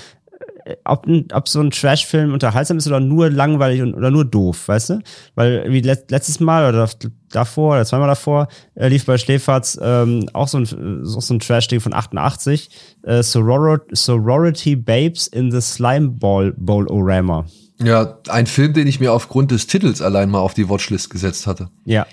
äh, 0.67 0.77
ob, 0.85 1.07
ob 1.33 1.49
so 1.49 1.63
ein 1.63 1.71
Trashfilm 1.71 2.35
unterhaltsam 2.35 2.77
ist 2.77 2.89
oder 2.89 3.01
nur 3.01 3.31
langweilig 3.31 3.81
und, 3.81 3.95
oder 3.95 4.11
nur 4.11 4.27
doof, 4.27 4.69
weißt 4.69 4.91
du? 4.91 5.01
Weil 5.35 5.65
wie 5.73 5.81
let, 5.81 6.11
letztes 6.11 6.41
Mal 6.41 6.69
oder 6.69 6.87
davor 7.31 7.77
oder 7.77 7.87
zweimal 7.87 8.09
davor 8.09 8.49
äh, 8.75 8.89
lief 8.89 9.07
bei 9.07 9.17
Schläferz 9.17 9.81
ähm, 9.83 10.29
auch 10.35 10.49
so 10.49 10.59
ein, 10.59 10.67
so, 11.07 11.35
ein 11.35 11.41
Trash-Ding 11.41 11.81
von 11.81 11.95
88, 11.95 12.69
äh, 13.05 13.23
Soror 13.23 13.81
Sorority 13.93 14.77
Babes 14.77 15.27
in 15.27 15.51
the 15.51 15.63
Slime 15.63 16.11
Ball 16.11 16.53
Bowl-Orama. 16.59 17.47
Ja, 17.83 18.19
ein 18.29 18.47
Film, 18.47 18.73
den 18.73 18.87
ich 18.87 19.01
mir 19.01 19.13
aufgrund 19.13 19.51
des 19.51 19.67
Titels 19.67 20.03
allein 20.03 20.31
mal 20.31 20.41
auf 20.41 20.55
die 20.55 20.69
Watchlist 20.69 21.11
gesetzt 21.11 21.47
hatte. 21.47 21.71
Ja. 21.85 22.07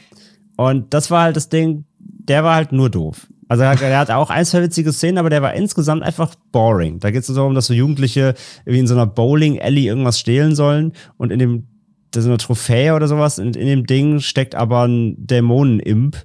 Und 0.56 0.94
das 0.94 1.12
war 1.12 1.24
halt 1.24 1.36
das 1.36 1.50
Ding, 1.50 1.86
der 2.00 2.44
war 2.44 2.56
halt 2.56 2.72
nur 2.72 2.90
doof. 2.90 3.28
Also 3.50 3.64
er, 3.64 4.00
hat 4.00 4.12
auch 4.12 4.30
ein, 4.30 4.46
zwei 4.46 4.62
witzige 4.62 4.92
Szenen, 4.92 5.18
aber 5.18 5.30
der 5.30 5.42
war 5.42 5.54
insgesamt 5.54 6.04
einfach 6.04 6.36
boring. 6.52 7.00
Da 7.00 7.12
geht 7.12 7.22
es 7.22 7.28
so 7.28 7.36
darum, 7.36 7.56
dass 7.56 7.68
so 7.68 7.74
Jugendliche 7.74 8.34
irgendwie 8.66 8.80
in 8.80 8.88
so 8.88 8.94
einer 8.94 9.06
Bowling-Alley 9.06 9.88
irgendwas 9.88 10.20
stehlen 10.20 10.54
sollen 10.56 10.92
und 11.18 11.32
in 11.32 11.40
dem, 11.40 11.68
da 12.12 12.20
ist 12.20 12.26
eine 12.26 12.38
Trophäe 12.38 12.94
oder 12.94 13.08
sowas, 13.08 13.40
und 13.40 13.56
in 13.56 13.68
dem 13.68 13.86
Ding 13.86 14.20
steckt 14.20 14.56
aber 14.56 14.86
ein 14.86 15.16
Dämonen-Imp, 15.26 16.18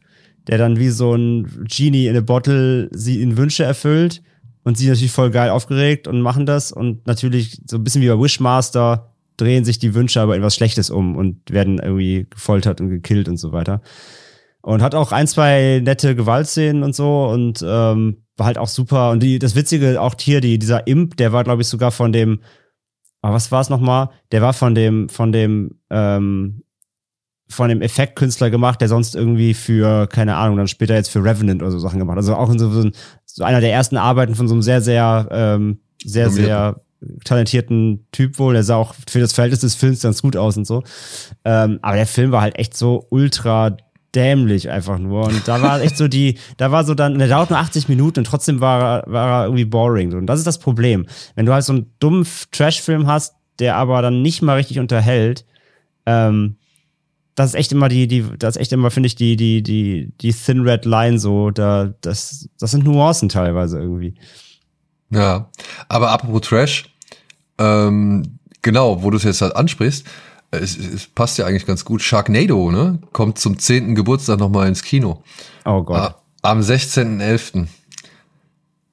der 0.49 0.59
dann 0.59 0.79
wie 0.79 0.89
so 0.89 1.15
ein 1.15 1.67
Genie 1.69 2.09
in 2.09 2.17
a 2.17 2.21
Bottle 2.21 2.89
sie 2.93 3.23
in 3.23 3.37
Wünsche 3.37 3.63
erfüllt 3.63 4.23
und 4.65 4.77
sie 4.77 4.89
natürlich 4.89 5.13
voll 5.13 5.31
geil 5.31 5.51
aufgeregt 5.51 6.09
und 6.09 6.21
machen 6.21 6.47
das 6.47 6.73
und 6.73 7.07
natürlich 7.07 7.61
so 7.67 7.77
ein 7.77 7.85
bisschen 7.85 8.03
wie 8.03 8.09
bei 8.09 8.19
Wishmaster 8.19 9.12
drehen 9.43 9.65
sich 9.65 9.79
die 9.79 9.95
Wünsche 9.95 10.21
aber 10.21 10.37
in 10.37 10.43
was 10.43 10.55
Schlechtes 10.55 10.91
um 10.91 11.17
und 11.17 11.51
werden 11.51 11.79
irgendwie 11.79 12.27
gefoltert 12.31 12.81
und 12.81 12.89
gekillt 12.89 13.29
und 13.29 13.37
so 13.37 13.53
weiter. 13.53 13.83
Und 14.63 14.81
hat 14.81 14.95
auch 14.95 15.11
ein, 15.11 15.27
zwei 15.27 15.81
nette 15.83 16.15
Gewaltszenen 16.15 16.85
und 16.85 16.95
so 16.95 17.27
und 17.27 17.65
ähm, 17.67 18.25
war 18.37 18.47
halt 18.47 18.59
auch 18.59 18.69
super. 18.69 19.11
Und 19.11 19.23
die, 19.23 19.39
das 19.39 19.57
Witzige, 19.57 20.01
auch 20.01 20.15
hier, 20.19 20.41
die, 20.41 20.59
dieser 20.59 20.87
Imp, 20.87 21.17
der 21.17 21.33
war, 21.33 21.45
glaube 21.45 21.63
ich, 21.63 21.69
sogar 21.69 21.91
von 21.91 22.13
dem, 22.13 22.41
aber 23.23 23.35
was 23.35 23.53
war 23.53 23.61
es 23.61 23.71
nochmal? 23.71 24.11
Der 24.31 24.43
war 24.43 24.53
von 24.53 24.75
dem, 24.75 25.09
von 25.09 25.33
dem, 25.33 25.81
ähm, 25.91 26.63
von 27.49 27.69
dem 27.69 27.83
Effektkünstler 27.83 28.51
gemacht, 28.51 28.81
der 28.81 28.89
sonst 28.89 29.15
irgendwie 29.15 29.55
für, 29.55 30.07
keine 30.07 30.37
Ahnung, 30.37 30.57
dann 30.57 30.69
später 30.69 30.95
jetzt 30.95 31.11
für 31.11 31.23
Revenant 31.23 31.63
oder 31.63 31.71
so 31.71 31.79
Sachen 31.79 31.99
gemacht. 31.99 32.17
Also 32.17 32.35
auch 32.35 32.51
in 32.51 32.59
so, 32.59 32.71
so, 33.27 33.45
einer 33.45 33.61
der 33.61 33.73
ersten 33.73 33.97
Arbeiten 33.97 34.35
von 34.35 34.49
so 34.49 34.55
einem 34.55 34.63
sehr, 34.63 34.81
sehr, 34.81 35.29
ähm, 35.31 35.81
sehr, 36.05 36.31
sehr 36.31 36.83
talentierten 37.25 38.07
Typ 38.13 38.39
wohl. 38.39 38.55
Der 38.55 38.65
sah 38.65 38.77
auch 38.77 38.95
für 39.09 39.21
das 39.21 39.33
Verhältnis 39.33 39.61
des 39.61 39.75
Films 39.75 40.03
ganz 40.03 40.23
gut 40.23 40.37
aus 40.37 40.57
und 40.57 40.67
so. 40.67 40.83
Ähm, 41.45 41.79
aber 41.83 41.97
der 41.97 42.07
Film 42.07 42.33
war 42.33 42.43
halt 42.43 42.59
echt 42.59 42.77
so 42.77 43.07
ultra 43.11 43.77
dämlich 44.15 44.71
einfach 44.71 44.99
nur. 44.99 45.25
Und 45.25 45.47
da 45.47 45.63
war 45.63 45.81
echt 45.81 45.97
so 45.97 46.09
die, 46.09 46.39
da 46.57 46.71
war 46.71 46.85
so 46.85 46.95
dann, 46.95 47.19
der 47.19 47.29
dauert 47.29 47.51
nur 47.51 47.59
80 47.59 47.89
Minuten 47.89 48.21
und 48.21 48.27
trotzdem 48.27 48.61
war, 48.61 49.05
war 49.07 49.43
er 49.43 49.45
irgendwie 49.47 49.65
boring. 49.65 50.13
Und 50.15 50.27
das 50.27 50.39
ist 50.39 50.47
das 50.47 50.59
Problem. 50.59 51.07
Wenn 51.35 51.47
du 51.47 51.53
halt 51.53 51.65
so 51.65 51.73
einen 51.73 51.93
dummen 51.99 52.27
Trash-Film 52.51 53.07
hast, 53.07 53.35
der 53.59 53.77
aber 53.77 54.03
dann 54.03 54.23
nicht 54.23 54.43
mal 54.43 54.57
richtig 54.57 54.79
unterhält, 54.79 55.45
ähm, 56.07 56.57
das 57.35 57.51
ist 57.51 57.55
echt 57.55 57.73
immer 57.73 57.89
die, 57.89 58.07
die, 58.07 58.25
das 58.39 58.57
ist 58.57 58.63
echt 58.63 58.73
immer, 58.73 58.91
finde 58.91 59.07
ich, 59.07 59.15
die, 59.15 59.37
die, 59.37 59.63
die, 59.63 60.13
die 60.21 60.33
Thin 60.33 60.61
Red 60.63 60.85
Line 60.85 61.19
so, 61.19 61.51
da, 61.51 61.95
das, 62.03 62.49
das 62.59 62.71
sind 62.71 62.85
Nuancen 62.85 63.29
teilweise 63.29 63.79
irgendwie. 63.79 64.15
Ja, 65.11 65.51
aber 65.89 66.11
apropos 66.11 66.43
Trash, 66.43 66.85
ähm, 67.63 68.39
genau, 68.63 69.03
wo 69.03 69.11
du 69.11 69.17
es 69.17 69.23
jetzt 69.23 69.43
halt 69.43 69.57
ansprichst, 69.57 70.07
es, 70.51 70.77
es, 70.77 71.07
passt 71.07 71.39
ja 71.39 71.47
eigentlich 71.47 71.67
ganz 71.67 71.85
gut. 71.85 72.03
Sharknado, 72.03 72.71
ne? 72.71 72.99
Kommt 73.13 73.39
zum 73.39 73.59
10. 73.59 73.95
Geburtstag 73.95 74.39
nochmal 74.39 74.69
ins 74.69 74.83
Kino. 74.83 75.23
Oh 75.65 75.83
Gott. 75.83 76.15
Am 76.43 76.61
16.11. 76.61 77.67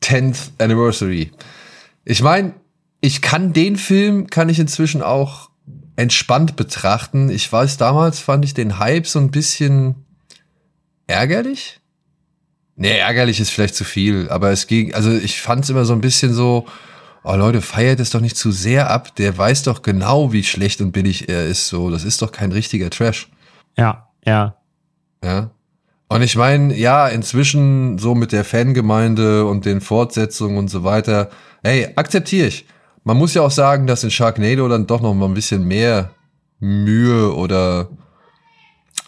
10th 0.02 0.52
Anniversary. 0.58 1.32
Ich 2.06 2.22
meine, 2.22 2.54
ich 3.02 3.22
kann 3.22 3.52
den 3.52 3.76
Film, 3.76 4.28
kann 4.28 4.48
ich 4.48 4.60
inzwischen 4.60 5.02
auch 5.02 5.50
entspannt 5.98 6.56
betrachten. 6.56 7.30
Ich 7.30 7.52
weiß, 7.52 7.78
damals 7.78 8.20
fand 8.20 8.46
ich 8.46 8.54
den 8.54 8.80
Hype 8.80 9.06
so 9.06 9.20
ein 9.20 9.32
bisschen 9.32 9.96
ärgerlich. 11.08 11.80
Nee, 12.78 12.98
ärgerlich 12.98 13.42
ist 13.42 13.50
vielleicht 13.50 13.76
zu 13.76 13.84
viel, 13.84 14.30
aber 14.30 14.52
es 14.52 14.66
ging, 14.66 14.94
also 14.94 15.12
ich 15.12 15.42
fand 15.42 15.66
es 15.66 15.70
immer 15.70 15.84
so 15.84 15.92
ein 15.92 16.00
bisschen 16.00 16.34
so, 16.34 16.66
oh 17.24 17.36
Leute, 17.36 17.62
feiert 17.62 18.00
es 18.00 18.10
doch 18.10 18.22
nicht 18.22 18.38
zu 18.38 18.52
sehr 18.52 18.90
ab. 18.90 19.16
Der 19.16 19.38
weiß 19.38 19.64
doch 19.64 19.82
genau, 19.82 20.32
wie 20.32 20.44
schlecht 20.44 20.82
und 20.82 20.92
billig 20.92 21.30
er 21.30 21.46
ist. 21.46 21.68
So, 21.68 21.90
das 21.90 22.04
ist 22.04 22.22
doch 22.22 22.32
kein 22.32 22.52
richtiger 22.52 22.90
Trash. 22.90 23.30
Ja, 23.78 24.08
ja. 24.26 24.56
Ja. 25.24 25.52
Und 26.08 26.24
ich 26.24 26.36
meine, 26.36 26.76
ja, 26.76 27.08
inzwischen 27.08 28.00
so 28.00 28.16
mit 28.16 28.32
der 28.32 28.44
Fangemeinde 28.44 29.46
und 29.46 29.66
den 29.66 29.80
Fortsetzungen 29.80 30.58
und 30.58 30.70
so 30.70 30.84
weiter, 30.84 31.30
hey, 31.64 31.90
akzeptiere 31.96 32.48
ich. 32.48 32.66
Man 33.04 33.18
muss 33.18 33.34
ja 33.34 33.44
auch 33.44 33.52
sagen, 33.52 33.86
dass 33.86 34.04
in 34.04 34.12
Sharknado 34.12 34.68
dann 34.68 34.88
doch 34.88 35.02
noch 35.02 35.14
mal 35.14 35.26
ein 35.26 35.34
bisschen 35.34 35.64
mehr 35.66 36.12
Mühe 36.60 37.34
oder 37.34 37.90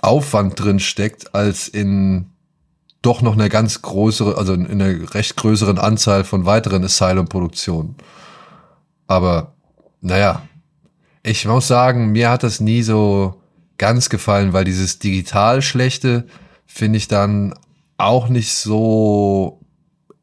Aufwand 0.01 0.59
drin 0.59 0.79
steckt 0.79 1.33
als 1.35 1.67
in 1.67 2.31
doch 3.01 3.21
noch 3.21 3.33
eine 3.33 3.49
ganz 3.49 3.81
größere, 3.81 4.37
also 4.37 4.53
in 4.53 4.67
einer 4.67 5.13
recht 5.13 5.35
größeren 5.35 5.79
Anzahl 5.79 6.23
von 6.23 6.45
weiteren 6.45 6.83
Asylum-Produktionen. 6.83 7.95
Aber 9.07 9.53
naja, 10.01 10.43
ich 11.23 11.45
muss 11.45 11.67
sagen, 11.67 12.11
mir 12.11 12.29
hat 12.29 12.43
das 12.43 12.59
nie 12.59 12.83
so 12.83 13.41
ganz 13.77 14.09
gefallen, 14.09 14.53
weil 14.53 14.63
dieses 14.63 14.99
digital 14.99 15.61
Schlechte 15.61 16.25
finde 16.65 16.97
ich 16.97 17.07
dann 17.07 17.55
auch 17.97 18.29
nicht 18.29 18.53
so 18.53 19.59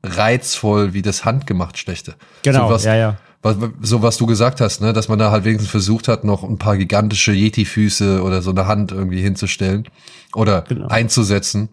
reizvoll 0.03 0.95
wie 0.95 1.03
das 1.03 1.24
handgemacht 1.24 1.79
Schlechte. 1.79 2.14
Genau, 2.43 2.68
so 2.68 2.74
was, 2.74 2.85
ja, 2.85 2.95
ja. 2.95 3.16
Was, 3.43 3.57
so 3.83 4.03
was 4.03 4.16
du 4.16 4.26
gesagt 4.26 4.61
hast, 4.61 4.81
ne, 4.81 4.93
dass 4.93 5.09
man 5.09 5.18
da 5.18 5.31
halt 5.31 5.45
wenigstens 5.45 5.70
versucht 5.70 6.09
hat, 6.09 6.24
noch 6.24 6.43
ein 6.43 6.59
paar 6.59 6.76
gigantische 6.76 7.33
Yeti-Füße 7.33 8.22
oder 8.22 8.43
so 8.43 8.51
eine 8.51 8.66
Hand 8.66 8.93
irgendwie 8.93 9.20
hinzustellen 9.20 9.89
oder 10.35 10.62
genau. 10.62 10.89
einzusetzen. 10.89 11.68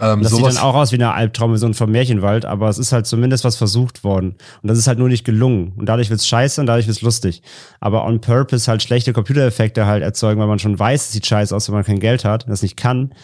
Ähm, 0.00 0.22
das 0.22 0.32
sieht 0.32 0.44
dann 0.44 0.56
auch 0.56 0.74
aus 0.74 0.92
wie 0.92 0.96
eine 0.96 1.12
Albtraumvision 1.12 1.74
vom 1.74 1.90
Märchenwald, 1.90 2.46
aber 2.46 2.68
es 2.68 2.78
ist 2.78 2.92
halt 2.92 3.06
zumindest 3.06 3.44
was 3.44 3.56
versucht 3.56 4.02
worden. 4.02 4.36
Und 4.62 4.68
das 4.68 4.78
ist 4.78 4.86
halt 4.86 4.98
nur 4.98 5.08
nicht 5.08 5.24
gelungen. 5.24 5.74
Und 5.76 5.86
dadurch 5.86 6.10
wird's 6.10 6.26
scheiße 6.26 6.60
und 6.60 6.66
dadurch 6.66 6.86
wird's 6.86 7.02
lustig. 7.02 7.42
Aber 7.80 8.04
on 8.06 8.20
purpose 8.20 8.70
halt 8.70 8.82
schlechte 8.82 9.12
Computereffekte 9.12 9.86
halt 9.86 10.02
erzeugen, 10.02 10.40
weil 10.40 10.48
man 10.48 10.58
schon 10.58 10.78
weiß, 10.78 11.06
es 11.06 11.12
sieht 11.12 11.26
scheiße 11.26 11.54
aus, 11.54 11.68
wenn 11.68 11.74
man 11.74 11.84
kein 11.84 12.00
Geld 12.00 12.24
hat, 12.24 12.48
das 12.48 12.62
nicht 12.62 12.76
kann, 12.76 13.14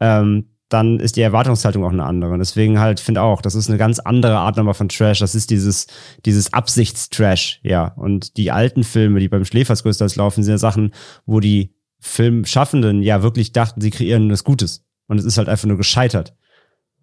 ähm, 0.00 0.48
dann 0.70 1.00
ist 1.00 1.16
die 1.16 1.20
Erwartungshaltung 1.20 1.84
auch 1.84 1.90
eine 1.90 2.04
andere. 2.04 2.32
Und 2.32 2.38
deswegen 2.38 2.80
halt 2.80 2.98
finde 2.98 3.20
auch, 3.20 3.42
das 3.42 3.54
ist 3.54 3.68
eine 3.68 3.76
ganz 3.76 3.98
andere 3.98 4.38
Art 4.38 4.56
nochmal 4.56 4.72
von 4.72 4.88
Trash. 4.88 5.18
Das 5.18 5.34
ist 5.34 5.50
dieses, 5.50 5.86
dieses 6.24 6.54
Absichtstrash, 6.54 7.60
ja. 7.62 7.88
Und 7.96 8.38
die 8.38 8.50
alten 8.50 8.82
Filme, 8.82 9.20
die 9.20 9.28
beim 9.28 9.44
Schläfers 9.44 9.82
größtenteils 9.82 10.16
laufen, 10.16 10.42
sind 10.42 10.52
ja 10.52 10.58
Sachen, 10.58 10.94
wo 11.26 11.40
die 11.40 11.74
Filmschaffenden 12.00 13.02
ja 13.02 13.22
wirklich 13.22 13.52
dachten, 13.52 13.82
sie 13.82 13.90
kreieren 13.90 14.30
was 14.30 14.44
Gutes 14.44 14.86
und 15.08 15.18
es 15.18 15.24
ist 15.24 15.38
halt 15.38 15.48
einfach 15.48 15.66
nur 15.66 15.76
gescheitert. 15.76 16.34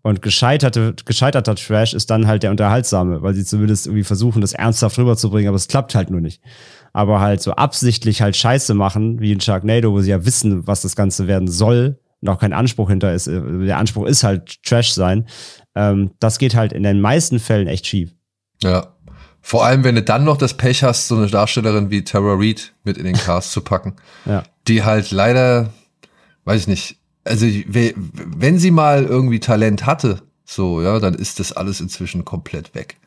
Und 0.02 0.22
gescheiterte, 0.22 0.96
gescheiterter 1.04 1.56
Trash 1.56 1.94
ist 1.94 2.10
dann 2.10 2.26
halt 2.26 2.44
der 2.44 2.52
unterhaltsame, 2.52 3.22
weil 3.22 3.34
sie 3.34 3.44
zumindest 3.44 3.86
irgendwie 3.86 4.06
versuchen, 4.06 4.40
das 4.42 4.54
ernsthaft 4.54 4.98
rüberzubringen, 4.98 5.50
aber 5.50 5.58
es 5.58 5.68
klappt 5.68 5.94
halt 5.94 6.10
nur 6.10 6.22
nicht. 6.22 6.42
Aber 6.94 7.20
halt 7.20 7.42
so 7.42 7.52
absichtlich 7.52 8.22
halt 8.22 8.38
Scheiße 8.38 8.74
machen, 8.74 9.20
wie 9.20 9.34
in 9.34 9.42
Sharknado, 9.42 9.92
wo 9.92 10.00
sie 10.00 10.12
ja 10.12 10.26
wissen, 10.26 10.66
was 10.68 10.82
das 10.82 10.96
Ganze 10.96 11.28
werden 11.28 11.50
soll 11.50 12.00
und 12.22 12.30
auch 12.30 12.40
kein 12.40 12.54
Anspruch 12.54 12.90
hinter 12.90 13.14
ist. 13.14 13.28
Äh, 13.28 13.42
der 13.66 13.78
Anspruch 13.78 14.06
ist 14.06 14.24
halt 14.24 14.64
Trash 14.64 14.92
sein. 14.94 15.28
Ähm, 15.76 16.12
das 16.20 16.40
geht 16.40 16.56
halt 16.56 16.74
in 16.74 16.84
den 16.84 17.02
meisten 17.02 17.40
Fällen 17.40 17.68
echt 17.68 17.86
schief. 17.88 18.16
Ja. 18.62 18.96
Vor 19.42 19.66
allem, 19.66 19.84
wenn 19.84 19.96
du 19.96 20.04
dann 20.04 20.26
noch 20.26 20.38
das 20.38 20.56
Pech 20.56 20.84
hast, 20.84 21.08
so 21.08 21.16
eine 21.16 21.28
Darstellerin 21.28 21.90
wie 21.92 22.04
Tara 22.04 22.36
Reid 22.38 22.74
mit 22.84 22.98
in 22.98 23.06
den 23.06 23.16
Cast 23.16 23.52
zu 23.52 23.62
packen. 23.62 23.96
Ja. 24.26 24.44
Die 24.68 24.84
halt 24.84 25.12
leider, 25.12 25.74
weiß 26.44 26.62
ich 26.62 26.68
nicht, 26.68 26.98
also 27.30 27.46
wenn 27.46 28.58
sie 28.58 28.72
mal 28.72 29.06
irgendwie 29.06 29.40
Talent 29.40 29.86
hatte, 29.86 30.22
so, 30.46 30.82
ja, 30.82 31.00
dann 31.00 31.14
ist 31.14 31.40
das 31.40 31.52
alles 31.52 31.80
inzwischen 31.80 32.26
komplett 32.26 32.74
weg. 32.74 32.98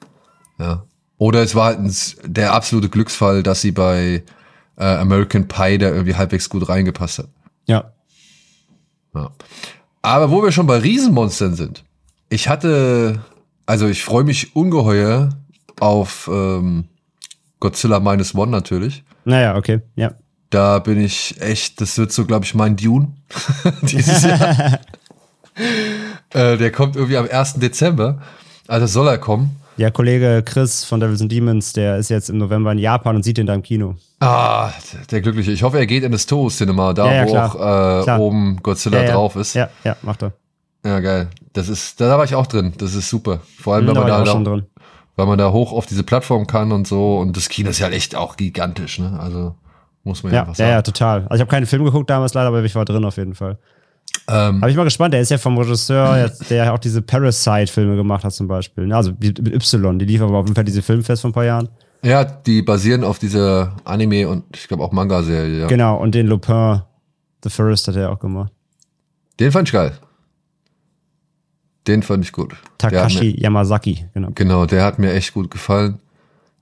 Ja. 0.59 0.85
Oder 1.19 1.43
es 1.43 1.57
war 1.57 1.75
halt 1.75 2.17
der 2.25 2.53
absolute 2.53 2.89
Glücksfall, 2.89 3.43
dass 3.43 3.61
sie 3.61 3.73
bei 3.73 4.23
äh, 4.77 4.85
American 4.85 5.49
Pie 5.49 5.79
da 5.79 5.89
irgendwie 5.89 6.15
halbwegs 6.15 6.49
gut 6.49 6.69
reingepasst 6.69 7.19
hat. 7.19 7.29
Ja. 7.67 7.93
ja. 9.15 9.31
Aber 10.03 10.31
wo 10.31 10.43
wir 10.43 10.53
schon 10.53 10.69
bei 10.69 10.79
Riesenmonstern 10.79 11.55
sind, 11.57 11.85
ich 12.29 12.49
hatte, 12.49 13.21
also 13.67 13.89
ich 13.89 14.05
freue 14.05 14.25
mich 14.25 14.55
ungeheuer 14.55 15.31
auf 15.81 16.31
ähm, 16.33 16.85
Godzilla 17.59 17.99
Minus 17.99 18.35
One 18.37 18.53
natürlich. 18.53 19.05
Naja, 19.25 19.57
okay, 19.57 19.81
ja. 19.97 20.15
Da 20.53 20.81
bin 20.81 21.03
ich 21.03 21.41
echt, 21.41 21.81
das 21.81 21.97
wird 21.97 22.13
so, 22.13 22.27
glaube 22.27 22.45
ich, 22.45 22.55
mein 22.55 22.77
Dune 22.77 23.09
dieses 23.83 24.23
Jahr. 24.23 24.81
äh, 26.35 26.59
der 26.59 26.71
kommt 26.71 26.95
irgendwie 26.95 27.17
am 27.17 27.27
1. 27.27 27.55
Dezember. 27.55 28.21
Also 28.69 28.87
soll 28.87 29.09
er 29.09 29.17
kommen. 29.17 29.57
Ja, 29.79 29.91
Kollege 29.91 30.43
Chris 30.45 30.85
von 30.85 31.01
Devils 31.01 31.23
and 31.23 31.33
Demons, 31.33 31.73
der 31.73 31.97
ist 31.97 32.11
jetzt 32.11 32.29
im 32.29 32.37
November 32.37 32.71
in 32.71 32.79
Japan 32.79 33.17
und 33.17 33.23
sieht 33.23 33.39
ihn 33.39 33.47
da 33.47 33.55
im 33.55 33.63
Kino. 33.63 33.97
Ah, 34.21 34.71
der 35.11 35.23
Glückliche. 35.23 35.53
Ich 35.53 35.63
hoffe, 35.63 35.79
er 35.79 35.87
geht 35.87 36.05
in 36.05 36.13
das 36.13 36.27
Toho 36.27 36.51
Cinema, 36.51 36.93
da 36.93 37.07
ja, 37.07 37.25
ja, 37.25 37.27
wo 37.27 37.37
auch 37.39 38.07
äh, 38.07 38.21
oben 38.21 38.59
Godzilla 38.63 39.05
ja, 39.05 39.13
drauf 39.13 39.37
ist. 39.37 39.55
Ja, 39.55 39.71
ja, 39.85 39.97
macht 40.03 40.23
er. 40.23 40.35
Ja, 40.85 41.01
geil. 41.01 41.31
Das 41.55 41.71
ist, 41.71 41.99
da 41.99 42.19
war 42.19 42.25
ich 42.25 42.35
auch 42.35 42.47
drin. 42.47 42.75
Das 42.77 42.95
ist 42.95 43.09
super. 43.09 43.41
Vor 43.59 43.75
allem, 43.75 43.87
mhm, 43.87 43.89
wenn 43.89 43.97
man 43.97 44.07
da, 44.07 44.23
da 44.23 44.63
weil 45.17 45.27
man 45.27 45.39
da 45.39 45.51
hoch 45.51 45.73
auf 45.73 45.87
diese 45.87 46.03
Plattform 46.03 46.47
kann 46.47 46.73
und 46.73 46.87
so. 46.87 47.17
Und 47.17 47.39
das 47.39 47.49
Kino 47.49 47.71
ist 47.71 47.79
ja 47.79 47.89
echt 47.89 48.15
auch 48.15 48.37
gigantisch, 48.37 48.99
ne? 48.99 49.19
Also 49.19 49.55
muss 50.05 50.23
man 50.23 50.33
ja, 50.33 50.41
einfach 50.41 50.55
sagen. 50.55 50.71
Ja, 50.71 50.77
ja, 50.77 50.83
total. 50.83 51.21
Also 51.23 51.35
ich 51.35 51.41
habe 51.41 51.51
keinen 51.51 51.67
Film 51.67 51.85
geguckt 51.85 52.11
damals 52.11 52.35
leider, 52.35 52.49
aber 52.49 52.63
ich 52.63 52.75
war 52.75 52.85
drin 52.85 53.05
auf 53.05 53.17
jeden 53.17 53.35
Fall. 53.35 53.59
Ähm, 54.29 54.61
Habe 54.61 54.71
ich 54.71 54.77
mal 54.77 54.85
gespannt, 54.85 55.15
der 55.15 55.21
ist 55.21 55.31
ja 55.31 55.39
vom 55.39 55.57
Regisseur, 55.59 56.31
der 56.51 56.73
auch 56.73 56.79
diese 56.79 57.03
Parasite-Filme 57.03 57.97
gemacht 57.97 58.25
hat 58.25 58.33
zum 58.33 58.47
Beispiel. 58.47 58.87
Ne? 58.87 58.97
Also 58.97 59.13
mit 59.19 59.39
Y, 59.39 59.99
die 59.99 60.05
lief 60.05 60.21
aber 60.21 60.39
auf 60.39 60.47
jeden 60.47 60.55
Fall 60.55 60.65
diese 60.65 60.83
Filmfest 60.83 61.23
vor 61.23 61.31
ein 61.31 61.35
paar 61.35 61.45
Jahren. 61.45 61.69
Ja, 62.03 62.25
die 62.25 62.63
basieren 62.63 63.05
auf 63.05 63.19
dieser 63.19 63.77
Anime 63.85 64.29
und 64.29 64.45
ich 64.55 64.69
glaube 64.69 64.83
auch 64.83 64.93
Manga-Serie. 64.93 65.61
Ja. 65.61 65.67
Genau, 65.69 65.97
und 65.97 66.15
den 66.15 66.27
Lupin, 66.27 66.83
The 67.45 67.51
First 67.51 67.89
hat 67.89 67.97
er 67.97 68.11
auch 68.11 68.19
gemacht. 68.19 68.53
Den 69.39 69.53
fand 69.53 69.69
ich 69.69 69.73
geil. 69.73 69.93
Den 71.87 72.03
fand 72.03 72.25
ich 72.25 72.33
gut. 72.33 72.55
Takashi 72.79 73.41
Yamazaki, 73.41 74.07
genau. 74.15 74.29
Genau, 74.35 74.67
der 74.67 74.85
hat 74.85 74.99
mir 74.99 75.13
echt 75.13 75.35
gut 75.35 75.51
gefallen. 75.51 75.99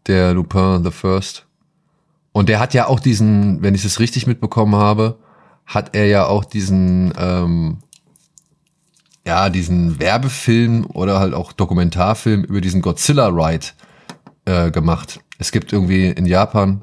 Der 0.06 0.32
Lupin 0.32 0.82
the 0.82 0.90
First. 0.90 1.46
Und 2.32 2.48
der 2.48 2.60
hat 2.60 2.74
ja 2.74 2.86
auch 2.86 3.00
diesen, 3.00 3.62
wenn 3.62 3.74
ich 3.74 3.84
es 3.84 3.98
richtig 4.00 4.26
mitbekommen 4.26 4.76
habe, 4.76 5.18
hat 5.66 5.94
er 5.94 6.06
ja 6.06 6.26
auch 6.26 6.44
diesen, 6.44 7.12
ähm, 7.18 7.78
ja, 9.26 9.48
diesen 9.50 9.98
Werbefilm 10.00 10.86
oder 10.86 11.20
halt 11.20 11.34
auch 11.34 11.52
Dokumentarfilm 11.52 12.44
über 12.44 12.60
diesen 12.60 12.82
Godzilla 12.82 13.28
Ride 13.28 13.66
äh, 14.44 14.70
gemacht. 14.70 15.20
Es 15.38 15.52
gibt 15.52 15.72
irgendwie 15.72 16.06
in 16.06 16.26
Japan, 16.26 16.82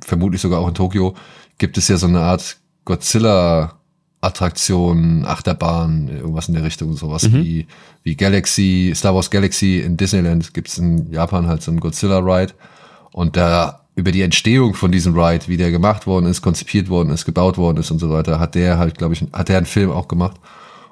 vermutlich 0.00 0.40
sogar 0.40 0.60
auch 0.60 0.68
in 0.68 0.74
Tokio, 0.74 1.14
gibt 1.58 1.78
es 1.78 1.88
ja 1.88 1.96
so 1.96 2.06
eine 2.06 2.20
Art 2.20 2.58
Godzilla 2.84 3.78
Attraktion, 4.24 5.26
Achterbahn, 5.26 6.08
irgendwas 6.08 6.48
in 6.48 6.54
der 6.54 6.64
Richtung, 6.64 6.94
sowas 6.94 7.28
mhm. 7.28 7.34
wie, 7.34 7.66
wie 8.02 8.16
Galaxy, 8.16 8.92
Star 8.94 9.14
Wars 9.14 9.30
Galaxy 9.30 9.80
in 9.80 9.98
Disneyland 9.98 10.54
gibt 10.54 10.68
es 10.68 10.78
in 10.78 11.12
Japan 11.12 11.46
halt 11.46 11.62
so 11.62 11.70
einen 11.70 11.80
Godzilla 11.80 12.18
Ride. 12.18 12.54
Und 13.12 13.36
da 13.36 13.83
über 13.96 14.12
die 14.12 14.22
Entstehung 14.22 14.74
von 14.74 14.90
diesem 14.90 15.18
Ride, 15.18 15.46
wie 15.46 15.56
der 15.56 15.70
gemacht 15.70 16.06
worden 16.06 16.26
ist, 16.26 16.42
konzipiert 16.42 16.88
worden 16.88 17.10
ist, 17.10 17.24
gebaut 17.24 17.58
worden 17.58 17.78
ist 17.78 17.90
und 17.90 18.00
so 18.00 18.10
weiter, 18.10 18.40
hat 18.40 18.54
der 18.54 18.78
halt, 18.78 18.98
glaube 18.98 19.14
ich, 19.14 19.24
hat 19.32 19.48
der 19.48 19.58
einen 19.58 19.66
Film 19.66 19.90
auch 19.90 20.08
gemacht. 20.08 20.36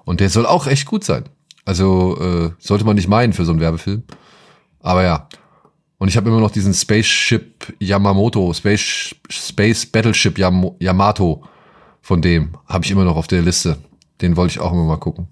Und 0.04 0.20
der 0.20 0.30
soll 0.30 0.46
auch 0.46 0.66
echt 0.66 0.86
gut 0.86 1.04
sein. 1.04 1.24
Also 1.64 2.18
äh, 2.20 2.50
sollte 2.58 2.84
man 2.84 2.96
nicht 2.96 3.08
meinen 3.08 3.32
für 3.32 3.44
so 3.44 3.52
einen 3.52 3.60
Werbefilm. 3.60 4.02
Aber 4.80 5.02
ja. 5.02 5.28
Und 5.98 6.08
ich 6.08 6.16
habe 6.16 6.28
immer 6.28 6.40
noch 6.40 6.50
diesen 6.50 6.74
Spaceship 6.74 7.74
Yamamoto, 7.78 8.52
Space, 8.52 9.14
Space 9.28 9.86
Battleship 9.86 10.38
Yam 10.38 10.72
Yamato 10.80 11.44
von 12.00 12.20
dem 12.20 12.56
habe 12.66 12.84
ich 12.84 12.90
immer 12.90 13.04
noch 13.04 13.16
auf 13.16 13.28
der 13.28 13.42
Liste. 13.42 13.78
Den 14.20 14.36
wollte 14.36 14.52
ich 14.52 14.60
auch 14.60 14.72
immer 14.72 14.84
mal 14.84 14.96
gucken. 14.96 15.28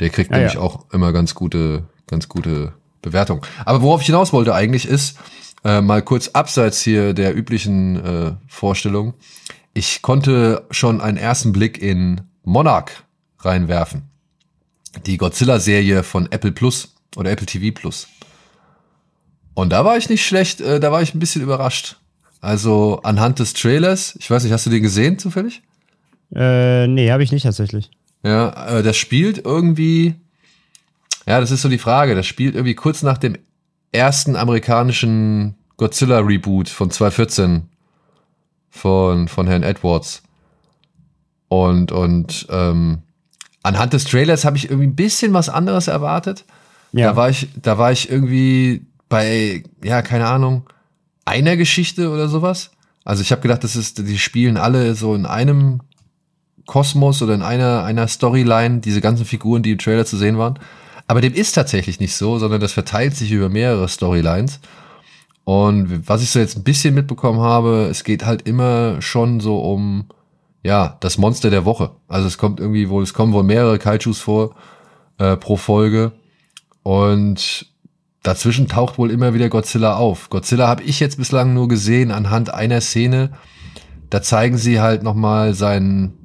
Der 0.00 0.10
kriegt 0.10 0.30
ah, 0.30 0.36
nämlich 0.36 0.54
ja. 0.54 0.60
auch 0.60 0.84
immer 0.92 1.12
ganz 1.12 1.34
gute, 1.34 1.84
ganz 2.06 2.28
gute 2.28 2.74
Bewertung. 3.00 3.44
Aber 3.64 3.80
worauf 3.82 4.02
ich 4.02 4.06
hinaus 4.06 4.32
wollte 4.32 4.54
eigentlich 4.54 4.86
ist, 4.86 5.18
äh, 5.64 5.80
mal 5.80 6.02
kurz 6.02 6.28
abseits 6.28 6.80
hier 6.82 7.14
der 7.14 7.36
üblichen 7.36 7.96
äh, 7.96 8.32
Vorstellung. 8.46 9.14
Ich 9.74 10.02
konnte 10.02 10.66
schon 10.70 11.00
einen 11.00 11.16
ersten 11.16 11.52
Blick 11.52 11.80
in 11.80 12.22
Monarch 12.44 12.90
reinwerfen. 13.40 14.02
Die 15.06 15.16
Godzilla-Serie 15.16 16.02
von 16.02 16.30
Apple 16.32 16.52
Plus 16.52 16.94
oder 17.16 17.30
Apple 17.30 17.46
TV 17.46 17.74
Plus. 17.78 18.08
Und 19.54 19.70
da 19.70 19.84
war 19.84 19.96
ich 19.96 20.08
nicht 20.08 20.24
schlecht, 20.26 20.60
äh, 20.60 20.80
da 20.80 20.92
war 20.92 21.02
ich 21.02 21.14
ein 21.14 21.18
bisschen 21.18 21.42
überrascht. 21.42 21.96
Also 22.40 23.00
anhand 23.02 23.40
des 23.40 23.52
Trailers, 23.52 24.16
ich 24.20 24.30
weiß 24.30 24.44
nicht, 24.44 24.52
hast 24.52 24.66
du 24.66 24.70
den 24.70 24.82
gesehen 24.82 25.18
zufällig? 25.18 25.62
Äh, 26.34 26.86
nee, 26.86 27.10
habe 27.10 27.22
ich 27.22 27.32
nicht 27.32 27.42
tatsächlich. 27.42 27.90
Ja, 28.22 28.78
äh, 28.78 28.82
das 28.82 28.96
spielt 28.96 29.44
irgendwie, 29.44 30.14
ja, 31.26 31.40
das 31.40 31.50
ist 31.50 31.62
so 31.62 31.68
die 31.68 31.78
Frage, 31.78 32.14
das 32.14 32.26
spielt 32.26 32.54
irgendwie 32.54 32.74
kurz 32.74 33.02
nach 33.02 33.18
dem 33.18 33.36
ersten 33.92 34.36
amerikanischen 34.36 35.56
Godzilla-Reboot 35.76 36.68
von 36.68 36.90
2014 36.90 37.68
von, 38.70 39.28
von 39.28 39.46
Herrn 39.46 39.62
Edwards. 39.62 40.22
Und, 41.48 41.92
und 41.92 42.46
ähm, 42.50 43.02
anhand 43.62 43.92
des 43.92 44.04
Trailers 44.04 44.44
habe 44.44 44.56
ich 44.56 44.70
irgendwie 44.70 44.88
ein 44.88 44.96
bisschen 44.96 45.32
was 45.32 45.48
anderes 45.48 45.88
erwartet. 45.88 46.44
Ja. 46.92 47.10
Da 47.10 47.16
war 47.16 47.30
ich, 47.30 47.48
da 47.60 47.78
war 47.78 47.92
ich 47.92 48.10
irgendwie 48.10 48.86
bei, 49.08 49.62
ja, 49.82 50.02
keine 50.02 50.26
Ahnung, 50.26 50.64
einer 51.24 51.56
Geschichte 51.56 52.10
oder 52.10 52.28
sowas. 52.28 52.70
Also 53.04 53.22
ich 53.22 53.32
habe 53.32 53.42
gedacht, 53.42 53.64
das 53.64 53.76
ist, 53.76 53.98
die 53.98 54.18
spielen 54.18 54.56
alle 54.56 54.94
so 54.94 55.14
in 55.14 55.24
einem 55.24 55.80
Kosmos 56.66 57.22
oder 57.22 57.34
in 57.34 57.42
einer, 57.42 57.84
einer 57.84 58.06
Storyline, 58.06 58.80
diese 58.80 59.00
ganzen 59.00 59.24
Figuren, 59.24 59.62
die 59.62 59.72
im 59.72 59.78
Trailer 59.78 60.04
zu 60.04 60.16
sehen 60.16 60.36
waren. 60.38 60.58
Aber 61.08 61.22
dem 61.22 61.32
ist 61.32 61.52
tatsächlich 61.52 62.00
nicht 62.00 62.14
so, 62.14 62.38
sondern 62.38 62.60
das 62.60 62.72
verteilt 62.72 63.16
sich 63.16 63.32
über 63.32 63.48
mehrere 63.48 63.88
Storylines. 63.88 64.60
Und 65.44 66.06
was 66.06 66.22
ich 66.22 66.30
so 66.30 66.38
jetzt 66.38 66.58
ein 66.58 66.62
bisschen 66.62 66.94
mitbekommen 66.94 67.40
habe, 67.40 67.88
es 67.90 68.04
geht 68.04 68.26
halt 68.26 68.46
immer 68.46 69.00
schon 69.00 69.40
so 69.40 69.58
um, 69.58 70.08
ja, 70.62 70.98
das 71.00 71.16
Monster 71.16 71.48
der 71.48 71.64
Woche. 71.64 71.92
Also 72.06 72.26
es 72.26 72.36
kommt 72.36 72.60
irgendwie 72.60 72.90
wohl, 72.90 73.02
es 73.02 73.14
kommen 73.14 73.32
wohl 73.32 73.42
mehrere 73.42 73.78
Kaijus 73.78 74.20
vor 74.20 74.54
äh, 75.16 75.38
pro 75.38 75.56
Folge. 75.56 76.12
Und 76.82 77.72
dazwischen 78.22 78.68
taucht 78.68 78.98
wohl 78.98 79.10
immer 79.10 79.32
wieder 79.32 79.48
Godzilla 79.48 79.96
auf. 79.96 80.28
Godzilla 80.28 80.68
habe 80.68 80.82
ich 80.82 81.00
jetzt 81.00 81.16
bislang 81.16 81.54
nur 81.54 81.68
gesehen 81.68 82.10
anhand 82.10 82.52
einer 82.52 82.82
Szene. 82.82 83.30
Da 84.10 84.20
zeigen 84.20 84.58
sie 84.58 84.80
halt 84.80 85.02
nochmal 85.02 85.54
seinen 85.54 86.17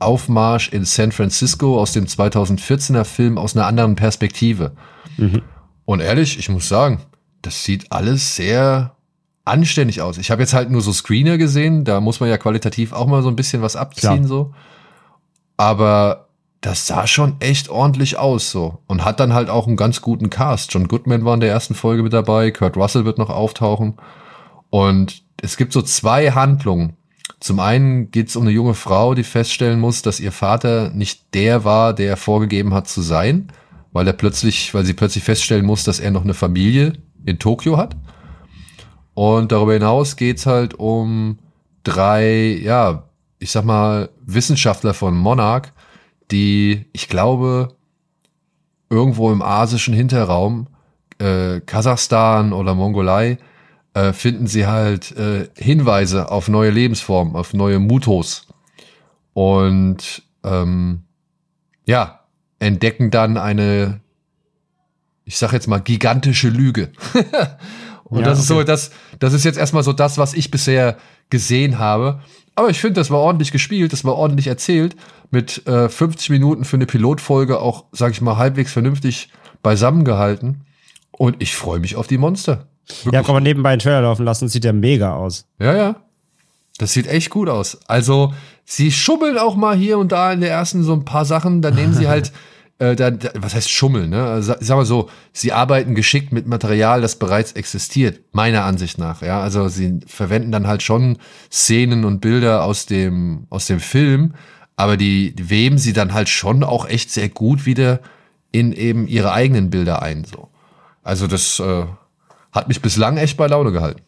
Aufmarsch 0.00 0.68
in 0.68 0.84
San 0.84 1.12
Francisco 1.12 1.80
aus 1.80 1.92
dem 1.92 2.06
2014er 2.06 3.04
Film 3.04 3.38
aus 3.38 3.56
einer 3.56 3.66
anderen 3.66 3.96
Perspektive. 3.96 4.72
Mhm. 5.16 5.42
Und 5.84 6.00
ehrlich, 6.00 6.38
ich 6.38 6.48
muss 6.48 6.68
sagen, 6.68 7.00
das 7.42 7.64
sieht 7.64 7.90
alles 7.92 8.36
sehr 8.36 8.96
anständig 9.44 10.02
aus. 10.02 10.18
Ich 10.18 10.30
habe 10.30 10.42
jetzt 10.42 10.54
halt 10.54 10.70
nur 10.70 10.80
so 10.80 10.92
Screener 10.92 11.38
gesehen, 11.38 11.84
da 11.84 12.00
muss 12.00 12.20
man 12.20 12.28
ja 12.28 12.38
qualitativ 12.38 12.92
auch 12.92 13.06
mal 13.06 13.22
so 13.22 13.28
ein 13.28 13.36
bisschen 13.36 13.62
was 13.62 13.76
abziehen 13.76 14.24
Klar. 14.24 14.28
so. 14.28 14.54
Aber 15.56 16.28
das 16.60 16.86
sah 16.86 17.06
schon 17.06 17.36
echt 17.40 17.68
ordentlich 17.68 18.18
aus 18.18 18.50
so 18.50 18.78
und 18.86 19.04
hat 19.04 19.18
dann 19.18 19.32
halt 19.32 19.48
auch 19.48 19.66
einen 19.66 19.76
ganz 19.76 20.02
guten 20.02 20.30
Cast. 20.30 20.72
John 20.72 20.88
Goodman 20.88 21.24
war 21.24 21.34
in 21.34 21.40
der 21.40 21.50
ersten 21.50 21.74
Folge 21.74 22.02
mit 22.02 22.12
dabei, 22.12 22.50
Kurt 22.50 22.76
Russell 22.76 23.04
wird 23.04 23.18
noch 23.18 23.30
auftauchen 23.30 23.94
und 24.68 25.22
es 25.42 25.56
gibt 25.56 25.72
so 25.72 25.82
zwei 25.82 26.32
Handlungen, 26.32 26.96
zum 27.40 27.58
einen 27.58 28.10
geht 28.10 28.28
es 28.28 28.36
um 28.36 28.42
eine 28.42 28.52
junge 28.52 28.74
Frau, 28.74 29.14
die 29.14 29.24
feststellen 29.24 29.80
muss, 29.80 30.02
dass 30.02 30.20
ihr 30.20 30.30
Vater 30.30 30.90
nicht 30.90 31.34
der 31.34 31.64
war, 31.64 31.94
der 31.94 32.18
vorgegeben 32.18 32.74
hat 32.74 32.86
zu 32.86 33.00
sein, 33.00 33.48
weil 33.92 34.06
er 34.06 34.12
plötzlich, 34.12 34.74
weil 34.74 34.84
sie 34.84 34.92
plötzlich 34.92 35.24
feststellen 35.24 35.64
muss, 35.64 35.82
dass 35.82 36.00
er 36.00 36.10
noch 36.10 36.22
eine 36.22 36.34
Familie 36.34 36.92
in 37.24 37.38
Tokio 37.38 37.78
hat. 37.78 37.96
Und 39.14 39.52
darüber 39.52 39.72
hinaus 39.72 40.16
geht's 40.16 40.44
halt 40.44 40.74
um 40.74 41.38
drei, 41.82 42.58
ja, 42.62 43.04
ich 43.38 43.50
sag 43.50 43.64
mal, 43.64 44.10
Wissenschaftler 44.20 44.92
von 44.92 45.16
Monarch, 45.16 45.72
die, 46.30 46.84
ich 46.92 47.08
glaube, 47.08 47.74
irgendwo 48.90 49.32
im 49.32 49.40
asischen 49.40 49.94
Hinterraum, 49.94 50.66
äh, 51.18 51.60
Kasachstan 51.60 52.52
oder 52.52 52.74
Mongolei, 52.74 53.38
äh, 53.94 54.12
finden 54.12 54.46
sie 54.46 54.66
halt 54.66 55.12
äh, 55.12 55.48
Hinweise 55.56 56.30
auf 56.30 56.48
neue 56.48 56.70
Lebensformen, 56.70 57.36
auf 57.36 57.54
neue 57.54 57.78
Mutos. 57.78 58.46
Und 59.32 60.22
ähm, 60.44 61.02
ja, 61.86 62.20
entdecken 62.58 63.10
dann 63.10 63.36
eine, 63.36 64.00
ich 65.24 65.38
sag 65.38 65.52
jetzt 65.52 65.66
mal, 65.66 65.80
gigantische 65.80 66.48
Lüge. 66.48 66.92
Und 68.04 68.20
ja, 68.20 68.24
das 68.24 68.40
ist 68.40 68.50
okay. 68.50 68.60
so, 68.60 68.64
das, 68.64 68.90
das 69.20 69.32
ist 69.32 69.44
jetzt 69.44 69.58
erstmal 69.58 69.84
so 69.84 69.92
das, 69.92 70.18
was 70.18 70.34
ich 70.34 70.50
bisher 70.50 70.96
gesehen 71.30 71.78
habe. 71.78 72.20
Aber 72.56 72.68
ich 72.68 72.80
finde, 72.80 72.94
das 72.94 73.10
war 73.10 73.20
ordentlich 73.20 73.52
gespielt, 73.52 73.92
das 73.92 74.04
war 74.04 74.16
ordentlich 74.16 74.48
erzählt, 74.48 74.96
mit 75.30 75.66
äh, 75.66 75.88
50 75.88 76.30
Minuten 76.30 76.64
für 76.64 76.76
eine 76.76 76.86
Pilotfolge 76.86 77.60
auch, 77.60 77.84
sag 77.92 78.10
ich 78.10 78.20
mal, 78.20 78.36
halbwegs 78.36 78.72
vernünftig 78.72 79.30
beisammengehalten. 79.62 80.64
Und 81.12 81.40
ich 81.40 81.54
freue 81.54 81.78
mich 81.78 81.96
auf 81.96 82.08
die 82.08 82.18
Monster. 82.18 82.66
Wirklich. 82.88 83.12
Ja, 83.12 83.22
kann 83.22 83.34
man 83.34 83.42
nebenbei 83.42 83.70
einen 83.70 83.80
Trailer 83.80 84.02
laufen 84.02 84.24
lassen, 84.24 84.48
sieht 84.48 84.64
ja 84.64 84.72
mega 84.72 85.14
aus. 85.14 85.46
Ja, 85.58 85.74
ja. 85.74 85.96
Das 86.78 86.94
sieht 86.94 87.06
echt 87.06 87.28
gut 87.28 87.48
aus. 87.48 87.78
Also, 87.86 88.32
sie 88.64 88.90
schummeln 88.90 89.36
auch 89.36 89.54
mal 89.54 89.76
hier 89.76 89.98
und 89.98 90.12
da 90.12 90.32
in 90.32 90.40
der 90.40 90.50
ersten 90.50 90.82
so 90.82 90.94
ein 90.94 91.04
paar 91.04 91.26
Sachen, 91.26 91.60
dann 91.60 91.74
nehmen 91.74 91.92
sie 91.92 92.08
halt, 92.08 92.32
äh, 92.78 92.96
da, 92.96 93.10
da, 93.10 93.30
was 93.36 93.54
heißt 93.54 93.70
schummeln, 93.70 94.08
ne? 94.08 94.24
Also, 94.24 94.54
sag 94.58 94.76
mal 94.76 94.86
so, 94.86 95.10
sie 95.32 95.52
arbeiten 95.52 95.94
geschickt 95.94 96.32
mit 96.32 96.46
Material, 96.46 97.02
das 97.02 97.16
bereits 97.16 97.52
existiert, 97.52 98.20
meiner 98.32 98.64
Ansicht 98.64 98.96
nach, 98.96 99.20
ja. 99.20 99.40
Also, 99.42 99.68
sie 99.68 100.00
verwenden 100.06 100.52
dann 100.52 100.66
halt 100.66 100.82
schon 100.82 101.18
Szenen 101.52 102.06
und 102.06 102.20
Bilder 102.20 102.64
aus 102.64 102.86
dem, 102.86 103.46
aus 103.50 103.66
dem 103.66 103.80
Film, 103.80 104.34
aber 104.76 104.96
die, 104.96 105.34
die 105.34 105.50
weben 105.50 105.76
sie 105.76 105.92
dann 105.92 106.14
halt 106.14 106.30
schon 106.30 106.64
auch 106.64 106.88
echt 106.88 107.10
sehr 107.10 107.28
gut 107.28 107.66
wieder 107.66 108.00
in 108.52 108.72
eben 108.72 109.06
ihre 109.06 109.32
eigenen 109.32 109.68
Bilder 109.68 110.00
ein, 110.00 110.24
so. 110.24 110.48
Also, 111.02 111.26
das, 111.26 111.60
äh, 111.60 111.84
hat 112.52 112.68
mich 112.68 112.82
bislang 112.82 113.16
echt 113.16 113.36
bei 113.36 113.46
Laune 113.46 113.72
gehalten. 113.72 114.02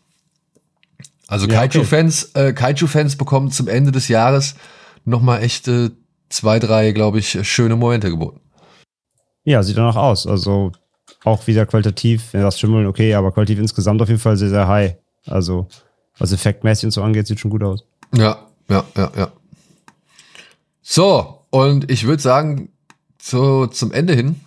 Also 1.28 1.46
ja, 1.46 1.66
Kaiju-Fans, 1.66 2.30
okay. 2.34 2.48
äh, 2.48 2.52
Kaiju-Fans 2.52 3.16
bekommen 3.16 3.50
zum 3.50 3.68
Ende 3.68 3.92
des 3.92 4.08
Jahres 4.08 4.54
nochmal 5.04 5.42
echte 5.42 5.92
zwei, 6.28 6.58
drei, 6.58 6.92
glaube 6.92 7.18
ich, 7.18 7.48
schöne 7.48 7.76
Momente 7.76 8.10
geboten. 8.10 8.40
Ja, 9.44 9.62
sieht 9.62 9.76
danach 9.76 9.96
aus. 9.96 10.26
Also 10.26 10.72
auch 11.24 11.46
wieder 11.46 11.66
qualitativ, 11.66 12.32
wenn 12.32 12.42
das 12.42 12.58
schimmeln, 12.58 12.86
okay, 12.86 13.14
aber 13.14 13.32
qualitativ 13.32 13.60
insgesamt 13.60 14.02
auf 14.02 14.08
jeden 14.08 14.20
Fall 14.20 14.36
sehr, 14.36 14.50
sehr 14.50 14.68
high. 14.68 14.96
Also 15.26 15.68
was 16.18 16.32
effektmäßig 16.32 16.86
und 16.86 16.90
so 16.90 17.02
angeht, 17.02 17.26
sieht 17.26 17.40
schon 17.40 17.50
gut 17.50 17.62
aus. 17.62 17.84
Ja, 18.14 18.46
ja, 18.68 18.84
ja, 18.96 19.10
ja. 19.16 19.32
So, 20.82 21.46
und 21.50 21.90
ich 21.90 22.06
würde 22.06 22.22
sagen, 22.22 22.70
so 23.20 23.66
zum 23.66 23.92
Ende 23.92 24.14
hin 24.14 24.40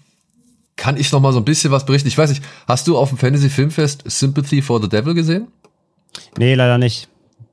kann 0.76 0.98
ich 0.98 1.12
noch 1.12 1.22
mal 1.22 1.32
so 1.34 1.40
ein 1.40 1.46
bisschen 1.46 1.72
was 1.72 1.86
berichten. 1.86 2.08
Ich 2.08 2.18
weiß 2.18 2.30
nicht, 2.30 2.44
hast 2.68 2.88
du 2.88 2.98
auf 2.98 3.10
dem 3.10 3.18
Fantasy 3.18 3.50
Filmfest 3.50 4.04
Sympathy 4.06 4.62
for 4.62 4.82
the 4.82 4.90
Devil 4.90 5.14
gesehen? 5.14 5.48
Nee, 6.38 6.54
leider 6.54 6.78
nicht. 6.78 7.08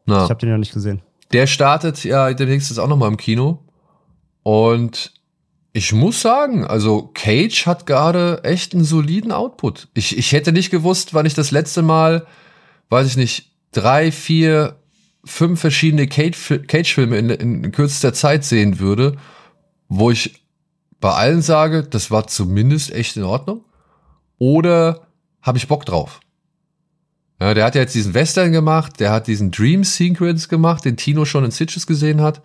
Na. 0.06 0.24
Ich 0.24 0.30
habe 0.30 0.40
den 0.40 0.50
noch 0.50 0.58
nicht 0.58 0.72
gesehen. 0.72 1.02
Der 1.32 1.46
startet 1.46 2.02
ja 2.04 2.32
demnächst 2.34 2.70
jetzt 2.70 2.78
auch 2.78 2.88
noch 2.88 2.96
mal 2.96 3.08
im 3.08 3.16
Kino 3.16 3.60
und 4.42 5.12
Ich 5.74 5.92
muss 5.92 6.20
sagen, 6.20 6.66
also 6.66 7.10
Cage 7.14 7.64
hat 7.66 7.86
gerade 7.86 8.44
echt 8.44 8.74
einen 8.74 8.84
soliden 8.84 9.32
Output. 9.32 9.88
Ich, 9.94 10.18
ich 10.18 10.32
hätte 10.32 10.52
nicht 10.52 10.70
gewusst, 10.70 11.14
wann 11.14 11.24
ich 11.24 11.32
das 11.34 11.50
letzte 11.50 11.80
Mal, 11.80 12.26
weiß 12.90 13.06
ich 13.06 13.16
nicht, 13.16 13.52
drei, 13.72 14.12
vier, 14.12 14.76
fünf 15.24 15.60
verschiedene 15.60 16.08
Cage-Filme 16.08 17.16
in, 17.16 17.30
in 17.30 17.72
kürzester 17.72 18.12
Zeit 18.12 18.44
sehen 18.44 18.80
würde, 18.80 19.16
wo 19.88 20.10
ich 20.10 20.41
bei 21.02 21.12
allen 21.12 21.42
sage, 21.42 21.82
das 21.82 22.10
war 22.10 22.28
zumindest 22.28 22.92
echt 22.92 23.16
in 23.18 23.24
Ordnung. 23.24 23.64
Oder 24.38 25.02
habe 25.42 25.58
ich 25.58 25.68
Bock 25.68 25.84
drauf? 25.84 26.20
Ja, 27.40 27.54
der 27.54 27.64
hat 27.64 27.74
ja 27.74 27.80
jetzt 27.80 27.96
diesen 27.96 28.14
Western 28.14 28.52
gemacht, 28.52 29.00
der 29.00 29.10
hat 29.10 29.26
diesen 29.26 29.50
Dream 29.50 29.82
Sequence 29.82 30.48
gemacht, 30.48 30.84
den 30.84 30.96
Tino 30.96 31.24
schon 31.24 31.44
in 31.44 31.50
Sitches 31.50 31.88
gesehen 31.88 32.20
hat. 32.20 32.40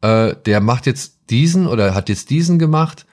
Äh, 0.00 0.34
der 0.46 0.60
macht 0.60 0.86
jetzt 0.86 1.30
diesen 1.30 1.68
oder 1.68 1.94
hat 1.94 2.08
jetzt 2.08 2.28
diesen 2.30 2.58
gemacht 2.58 3.06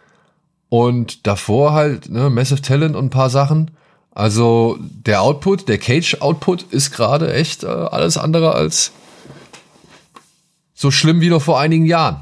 und 0.70 1.28
davor 1.28 1.74
halt 1.74 2.10
ne, 2.10 2.32
Massive 2.32 2.62
Talent 2.62 2.96
und 2.96 3.06
ein 3.06 3.10
paar 3.12 3.30
Sachen. 3.30 3.70
Also 4.10 4.80
der 4.82 5.22
Output, 5.22 5.70
der 5.70 5.78
Cage-Output 5.78 6.64
ist 6.64 6.92
gerade 6.92 7.32
echt 7.32 7.64
äh, 7.64 7.68
alles 7.68 8.18
andere 8.18 8.56
als 8.56 8.92
so 10.74 10.90
schlimm 10.90 11.22
wie 11.22 11.30
noch 11.30 11.44
vor 11.44 11.60
einigen 11.60 11.86
Jahren. 11.86 12.22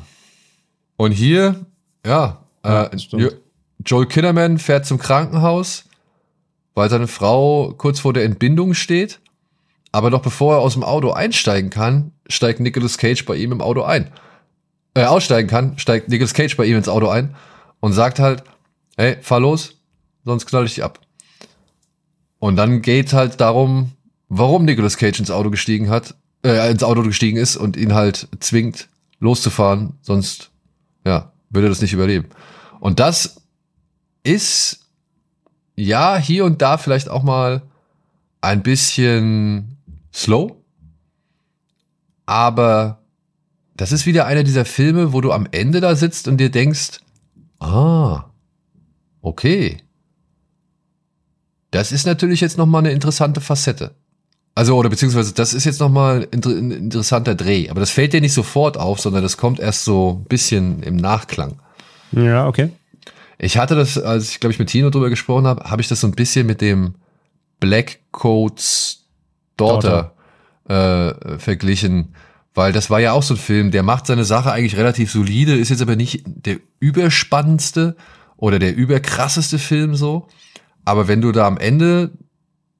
Und 0.98 1.14
hier, 1.14 1.66
ja, 2.06 2.40
äh, 2.68 3.30
Joel 3.86 4.08
Kinnerman 4.08 4.58
fährt 4.58 4.86
zum 4.86 4.98
Krankenhaus, 4.98 5.86
weil 6.74 6.90
seine 6.90 7.08
Frau 7.08 7.74
kurz 7.78 8.00
vor 8.00 8.14
der 8.14 8.24
Entbindung 8.24 8.74
steht. 8.74 9.20
Aber 9.92 10.10
noch 10.10 10.22
bevor 10.22 10.56
er 10.56 10.62
aus 10.62 10.74
dem 10.74 10.84
Auto 10.84 11.12
einsteigen 11.12 11.70
kann, 11.70 12.12
steigt 12.28 12.60
Nicolas 12.60 12.98
Cage 12.98 13.26
bei 13.26 13.36
ihm 13.36 13.52
im 13.52 13.62
Auto 13.62 13.84
ein 13.84 14.12
äh, 14.98 15.06
aussteigen 15.06 15.48
kann, 15.48 15.78
steigt 15.78 16.10
Nicolas 16.10 16.34
Cage 16.34 16.58
bei 16.58 16.66
ihm 16.66 16.76
ins 16.76 16.90
Auto 16.90 17.08
ein 17.08 17.36
und 17.80 17.94
sagt 17.94 18.18
halt, 18.18 18.44
hey, 18.98 19.18
fahr 19.22 19.40
los, 19.40 19.76
sonst 20.26 20.48
knall 20.48 20.66
ich 20.66 20.74
dich 20.74 20.84
ab. 20.84 21.00
Und 22.40 22.56
dann 22.56 22.82
geht 22.82 23.14
halt 23.14 23.40
darum, 23.40 23.92
warum 24.28 24.66
Nicolas 24.66 24.98
Cage 24.98 25.20
ins 25.20 25.30
Auto 25.30 25.52
gestiegen 25.52 25.90
hat, 25.90 26.16
äh, 26.44 26.72
ins 26.72 26.84
Auto 26.84 27.04
gestiegen 27.04 27.38
ist 27.38 27.58
und 27.58 27.78
ihn 27.78 27.94
halt 27.94 28.28
zwingt, 28.40 28.90
loszufahren, 29.20 29.94
sonst, 30.02 30.50
ja, 31.06 31.32
würde 31.52 31.68
er 31.68 31.70
das 31.70 31.82
nicht 31.82 31.94
überleben. 31.94 32.26
Und 32.80 33.00
das 33.00 33.42
ist, 34.24 34.80
ja, 35.76 36.18
hier 36.18 36.46
und 36.46 36.62
da 36.62 36.78
vielleicht 36.78 37.10
auch 37.10 37.24
mal 37.24 37.62
ein 38.42 38.64
bisschen 38.64 39.78
slow, 40.14 40.56
aber 42.26 43.00
das 43.76 43.92
ist 43.92 44.06
wieder 44.06 44.26
einer 44.26 44.44
dieser 44.44 44.66
Filme, 44.66 45.14
wo 45.14 45.22
du 45.22 45.32
am 45.32 45.48
Ende 45.52 45.82
da 45.82 45.96
sitzt 45.96 46.28
und 46.28 46.38
dir 46.38 46.50
denkst, 46.50 47.00
ah, 47.60 48.26
okay. 49.22 49.78
Das 51.72 51.92
ist 51.92 52.06
natürlich 52.06 52.42
jetzt 52.42 52.58
nochmal 52.58 52.82
eine 52.82 52.92
interessante 52.92 53.42
Facette. 53.42 53.96
Also, 54.56 54.76
oder 54.76 54.90
beziehungsweise, 54.90 55.34
das 55.34 55.54
ist 55.54 55.66
jetzt 55.66 55.80
nochmal 55.80 56.28
ein 56.32 56.72
interessanter 56.72 57.36
Dreh. 57.36 57.70
Aber 57.70 57.80
das 57.80 57.92
fällt 57.92 58.14
dir 58.14 58.22
nicht 58.22 58.34
sofort 58.34 58.78
auf, 58.78 59.00
sondern 59.00 59.22
das 59.22 59.38
kommt 59.38 59.60
erst 59.60 59.84
so 59.84 60.20
ein 60.20 60.28
bisschen 60.28 60.82
im 60.82 60.96
Nachklang. 60.96 61.60
Ja, 62.12 62.48
okay. 62.48 62.70
Ich 63.38 63.58
hatte 63.58 63.76
das, 63.76 63.98
als 63.98 64.30
ich, 64.32 64.40
glaube 64.40 64.54
ich, 64.54 64.60
mit 64.60 64.70
Tino 64.70 64.90
drüber 64.90 65.10
gesprochen 65.10 65.46
habe, 65.46 65.70
habe 65.70 65.82
ich 65.82 65.88
das 65.88 66.02
so 66.02 66.08
ein 66.08 66.14
bisschen 66.16 66.48
mit 66.48 66.62
dem 66.62 66.96
Black 67.60 68.00
Coats 68.12 69.06
Daughter, 69.58 70.14
Daughter. 70.68 71.16
Äh, 71.30 71.40
verglichen 71.40 72.14
weil 72.58 72.74
das 72.74 72.90
war 72.90 73.00
ja 73.00 73.12
auch 73.12 73.22
so 73.22 73.36
ein 73.36 73.40
Film, 73.40 73.70
der 73.70 73.84
macht 73.84 74.08
seine 74.08 74.26
Sache 74.26 74.52
eigentlich 74.52 74.78
relativ 74.78 75.12
solide, 75.12 75.56
ist 75.56 75.70
jetzt 75.70 75.84
aber 75.84 75.96
nicht 75.96 76.24
der 76.26 76.58
überspannendste 76.80 77.96
oder 78.36 78.58
der 78.58 78.76
überkrasseste 78.76 79.60
Film 79.60 79.94
so. 79.94 80.28
Aber 80.84 81.08
wenn 81.08 81.22
du 81.22 81.32
da 81.32 81.46
am 81.46 81.60
Ende, 81.60 82.10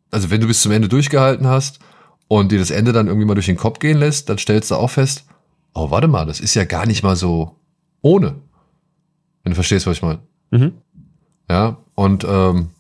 also 0.10 0.32
wenn 0.32 0.42
du 0.42 0.48
bis 0.48 0.64
zum 0.64 0.72
Ende 0.72 0.90
durchgehalten 0.90 1.46
hast 1.46 1.78
und 2.28 2.52
dir 2.52 2.58
das 2.58 2.72
Ende 2.72 2.92
dann 2.92 3.06
irgendwie 3.06 3.28
mal 3.28 3.36
durch 3.36 3.46
den 3.46 3.56
Kopf 3.56 3.78
gehen 3.78 4.00
lässt, 4.00 4.30
dann 4.30 4.40
stellst 4.40 4.72
du 4.72 4.76
auch 4.78 4.90
fest, 4.90 5.26
oh, 5.76 5.92
warte 5.92 6.08
mal, 6.08 6.26
das 6.26 6.40
ist 6.40 6.56
ja 6.56 6.66
gar 6.66 6.88
nicht 6.88 7.04
mal 7.04 7.16
so 7.16 7.56
ohne. 8.02 8.34
Wenn 9.48 9.52
du 9.52 9.56
verstehst, 9.56 9.88
was 9.88 9.96
ich 9.96 10.04
meine. 10.04 10.20
Mhm. 10.52 10.74
Ja, 11.50 11.78
und 11.96 12.26
ähm, 12.30 12.72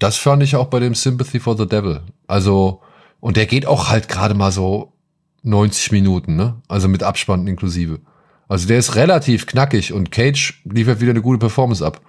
das 0.00 0.16
fand 0.16 0.42
ich 0.42 0.56
auch 0.56 0.66
bei 0.66 0.80
dem 0.80 0.96
Sympathy 0.96 1.38
for 1.38 1.56
the 1.56 1.68
Devil. 1.68 2.00
Also, 2.26 2.80
und 3.20 3.36
der 3.36 3.46
geht 3.46 3.64
auch 3.64 3.88
halt 3.88 4.08
gerade 4.08 4.34
mal 4.34 4.50
so 4.50 4.92
90 5.44 5.92
Minuten, 5.92 6.34
ne? 6.34 6.56
Also 6.66 6.88
mit 6.88 7.04
Abspann 7.04 7.46
inklusive. 7.46 8.00
Also 8.48 8.66
der 8.66 8.78
ist 8.78 8.96
relativ 8.96 9.46
knackig 9.46 9.92
und 9.92 10.10
Cage 10.10 10.60
liefert 10.64 11.00
wieder 11.00 11.12
eine 11.12 11.22
gute 11.22 11.38
Performance 11.38 11.86
ab. 11.86 12.00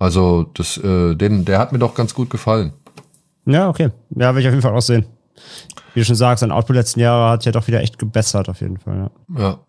Also 0.00 0.50
das, 0.54 0.76
äh, 0.78 1.14
den, 1.14 1.44
der 1.44 1.60
hat 1.60 1.70
mir 1.70 1.78
doch 1.78 1.94
ganz 1.94 2.14
gut 2.14 2.30
gefallen. 2.30 2.72
Ja, 3.46 3.68
okay. 3.68 3.90
Ja, 4.16 4.34
will 4.34 4.42
ich 4.42 4.48
auf 4.48 4.54
jeden 4.54 4.62
Fall 4.62 4.76
auch 4.76 4.82
sehen. 4.82 5.06
Wie 5.94 6.00
du 6.00 6.04
schon 6.04 6.16
sagst, 6.16 6.40
sein 6.40 6.50
Output 6.50 6.74
letzten 6.74 6.98
Jahre 6.98 7.30
hat 7.30 7.44
ja 7.44 7.52
doch 7.52 7.68
wieder 7.68 7.80
echt 7.80 7.96
gebessert, 7.96 8.48
auf 8.48 8.60
jeden 8.60 8.78
Fall. 8.78 9.08
Ja. 9.36 9.40
ja. 9.40 9.60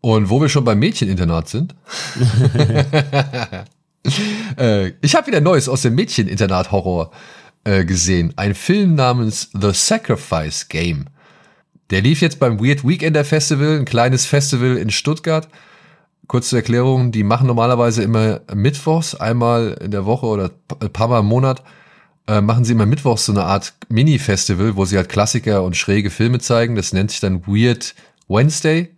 Und 0.00 0.30
wo 0.30 0.40
wir 0.40 0.48
schon 0.48 0.64
beim 0.64 0.78
Mädcheninternat 0.78 1.48
sind. 1.48 1.74
äh, 4.56 4.92
ich 5.00 5.14
habe 5.14 5.26
wieder 5.26 5.40
Neues 5.40 5.68
aus 5.68 5.82
dem 5.82 5.96
Mädcheninternat-Horror 5.96 7.10
äh, 7.64 7.84
gesehen. 7.84 8.32
Ein 8.36 8.54
Film 8.54 8.94
namens 8.94 9.50
The 9.60 9.72
Sacrifice 9.72 10.68
Game. 10.68 11.06
Der 11.90 12.02
lief 12.02 12.20
jetzt 12.20 12.38
beim 12.38 12.60
Weird 12.60 12.86
Weekender 12.86 13.24
Festival, 13.24 13.78
ein 13.78 13.84
kleines 13.84 14.26
Festival 14.26 14.76
in 14.76 14.90
Stuttgart. 14.90 15.48
Kurze 16.26 16.56
Erklärung, 16.56 17.10
die 17.10 17.24
machen 17.24 17.46
normalerweise 17.46 18.02
immer 18.02 18.42
mittwochs, 18.54 19.14
einmal 19.14 19.78
in 19.82 19.90
der 19.90 20.04
Woche 20.04 20.26
oder 20.26 20.50
ein 20.80 20.92
paar 20.92 21.08
Mal 21.08 21.20
im 21.20 21.26
Monat, 21.26 21.62
äh, 22.26 22.42
machen 22.42 22.64
sie 22.64 22.72
immer 22.72 22.84
mittwochs 22.84 23.24
so 23.24 23.32
eine 23.32 23.44
Art 23.44 23.72
Mini-Festival, 23.88 24.76
wo 24.76 24.84
sie 24.84 24.98
halt 24.98 25.08
Klassiker 25.08 25.62
und 25.62 25.76
schräge 25.76 26.10
Filme 26.10 26.38
zeigen. 26.38 26.76
Das 26.76 26.92
nennt 26.92 27.10
sich 27.10 27.20
dann 27.20 27.46
Weird 27.46 27.94
Wednesday. 28.28 28.94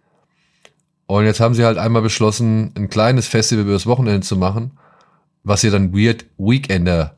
Und 1.11 1.25
jetzt 1.25 1.41
haben 1.41 1.55
sie 1.55 1.65
halt 1.65 1.77
einmal 1.77 2.03
beschlossen, 2.03 2.73
ein 2.77 2.89
kleines 2.89 3.27
Festival 3.27 3.65
über 3.65 3.73
das 3.73 3.85
Wochenende 3.87 4.21
zu 4.21 4.37
machen, 4.37 4.79
was 5.43 5.61
sie 5.61 5.71
dann 5.71 5.93
Weird 5.93 6.25
Weekender 6.39 7.17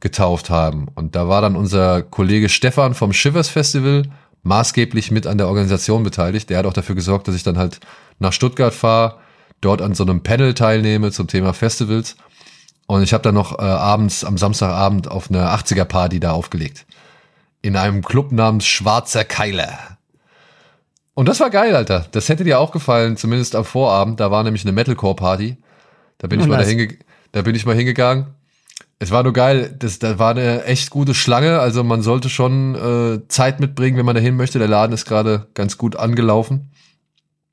getauft 0.00 0.48
haben. 0.48 0.86
Und 0.94 1.14
da 1.14 1.28
war 1.28 1.42
dann 1.42 1.54
unser 1.54 2.00
Kollege 2.00 2.48
Stefan 2.48 2.94
vom 2.94 3.12
Shivers 3.12 3.50
Festival 3.50 4.04
maßgeblich 4.42 5.10
mit 5.10 5.26
an 5.26 5.36
der 5.36 5.48
Organisation 5.48 6.02
beteiligt. 6.02 6.48
Der 6.48 6.56
hat 6.56 6.64
auch 6.64 6.72
dafür 6.72 6.94
gesorgt, 6.94 7.28
dass 7.28 7.34
ich 7.34 7.42
dann 7.42 7.58
halt 7.58 7.80
nach 8.20 8.32
Stuttgart 8.32 8.72
fahre, 8.72 9.18
dort 9.60 9.82
an 9.82 9.94
so 9.94 10.04
einem 10.04 10.22
Panel 10.22 10.54
teilnehme 10.54 11.12
zum 11.12 11.26
Thema 11.26 11.52
Festivals. 11.52 12.16
Und 12.86 13.02
ich 13.02 13.12
habe 13.12 13.22
dann 13.22 13.34
noch 13.34 13.58
äh, 13.58 13.62
abends, 13.62 14.24
am 14.24 14.38
Samstagabend 14.38 15.10
auf 15.10 15.28
eine 15.28 15.50
80er-Party 15.50 16.20
da 16.20 16.32
aufgelegt. 16.32 16.86
In 17.60 17.76
einem 17.76 18.02
Club 18.02 18.32
namens 18.32 18.64
Schwarzer 18.64 19.24
Keiler. 19.24 19.95
Und 21.16 21.26
das 21.30 21.40
war 21.40 21.48
geil, 21.48 21.74
Alter. 21.74 22.06
Das 22.12 22.28
hätte 22.28 22.44
dir 22.44 22.60
auch 22.60 22.72
gefallen, 22.72 23.16
zumindest 23.16 23.56
am 23.56 23.64
Vorabend. 23.64 24.20
Da 24.20 24.30
war 24.30 24.42
nämlich 24.42 24.64
eine 24.64 24.72
Metalcore-Party. 24.72 25.56
Da 26.18 26.26
bin 26.26 26.40
oh, 26.40 26.42
ich 26.42 26.48
mal 26.48 26.58
nice. 26.58 26.88
da 27.32 27.40
bin 27.40 27.54
ich 27.54 27.64
mal 27.64 27.74
hingegangen. 27.74 28.26
Es 28.98 29.10
war 29.10 29.22
nur 29.22 29.32
geil, 29.32 29.74
das, 29.78 29.98
da 29.98 30.18
war 30.18 30.32
eine 30.32 30.64
echt 30.64 30.90
gute 30.90 31.14
Schlange, 31.14 31.58
also 31.58 31.84
man 31.84 32.00
sollte 32.02 32.28
schon 32.28 32.74
äh, 32.74 33.28
Zeit 33.28 33.60
mitbringen, 33.60 33.96
wenn 33.96 34.04
man 34.04 34.14
dahin 34.14 34.36
möchte. 34.36 34.58
Der 34.58 34.68
Laden 34.68 34.92
ist 34.92 35.06
gerade 35.06 35.48
ganz 35.54 35.78
gut 35.78 35.96
angelaufen. 35.96 36.70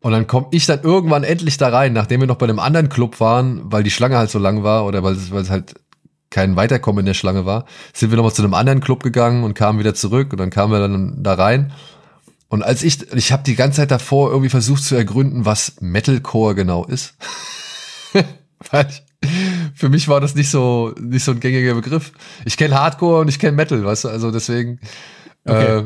Und 0.01 0.11
dann 0.11 0.27
komme 0.27 0.47
ich 0.51 0.65
dann 0.65 0.81
irgendwann 0.83 1.23
endlich 1.23 1.55
da 1.55 1.69
rein, 1.69 1.93
nachdem 1.93 2.19
wir 2.19 2.27
noch 2.27 2.37
bei 2.37 2.45
einem 2.45 2.59
anderen 2.59 2.89
Club 2.89 3.21
waren, 3.21 3.61
weil 3.63 3.83
die 3.83 3.91
Schlange 3.91 4.17
halt 4.17 4.29
so 4.29 4.39
lang 4.39 4.63
war 4.63 4.85
oder 4.85 5.03
weil 5.03 5.13
es, 5.13 5.31
weil 5.31 5.41
es 5.41 5.49
halt 5.49 5.75
kein 6.29 6.57
Weiterkommen 6.57 7.01
in 7.01 7.05
der 7.05 7.13
Schlange 7.13 7.45
war, 7.45 7.63
sind 7.93 8.11
wir 8.11 8.17
nochmal 8.17 8.33
zu 8.33 8.41
einem 8.41 8.55
anderen 8.55 8.81
Club 8.81 9.03
gegangen 9.03 9.45
und 9.45 9.53
kamen 9.53 9.79
wieder 9.79 9.93
zurück 9.93 10.33
und 10.33 10.39
dann 10.39 10.49
kamen 10.49 10.73
wir 10.73 10.79
dann 10.79 11.23
da 11.23 11.35
rein. 11.35 11.71
Und 12.53 12.61
als 12.61 12.83
ich, 12.83 13.11
ich 13.13 13.31
habe 13.31 13.41
die 13.41 13.55
ganze 13.55 13.77
Zeit 13.77 13.89
davor 13.89 14.29
irgendwie 14.29 14.51
versucht 14.51 14.83
zu 14.83 14.93
ergründen, 14.93 15.43
was 15.43 15.77
Metalcore 15.79 16.53
genau 16.53 16.85
ist. 16.85 17.15
weil 18.69 18.85
ich, 18.87 19.01
für 19.73 19.89
mich 19.89 20.07
war 20.07 20.21
das 20.21 20.35
nicht 20.35 20.51
so, 20.51 20.93
nicht 21.01 21.23
so 21.23 21.31
ein 21.31 21.39
gängiger 21.39 21.73
Begriff. 21.73 22.11
Ich 22.45 22.55
kenne 22.55 22.79
Hardcore 22.79 23.21
und 23.21 23.27
ich 23.27 23.39
kenne 23.39 23.53
Metal, 23.53 23.83
weißt 23.83 24.03
du, 24.03 24.09
also 24.09 24.29
deswegen 24.29 24.79
okay. 25.45 25.79
äh, 25.79 25.83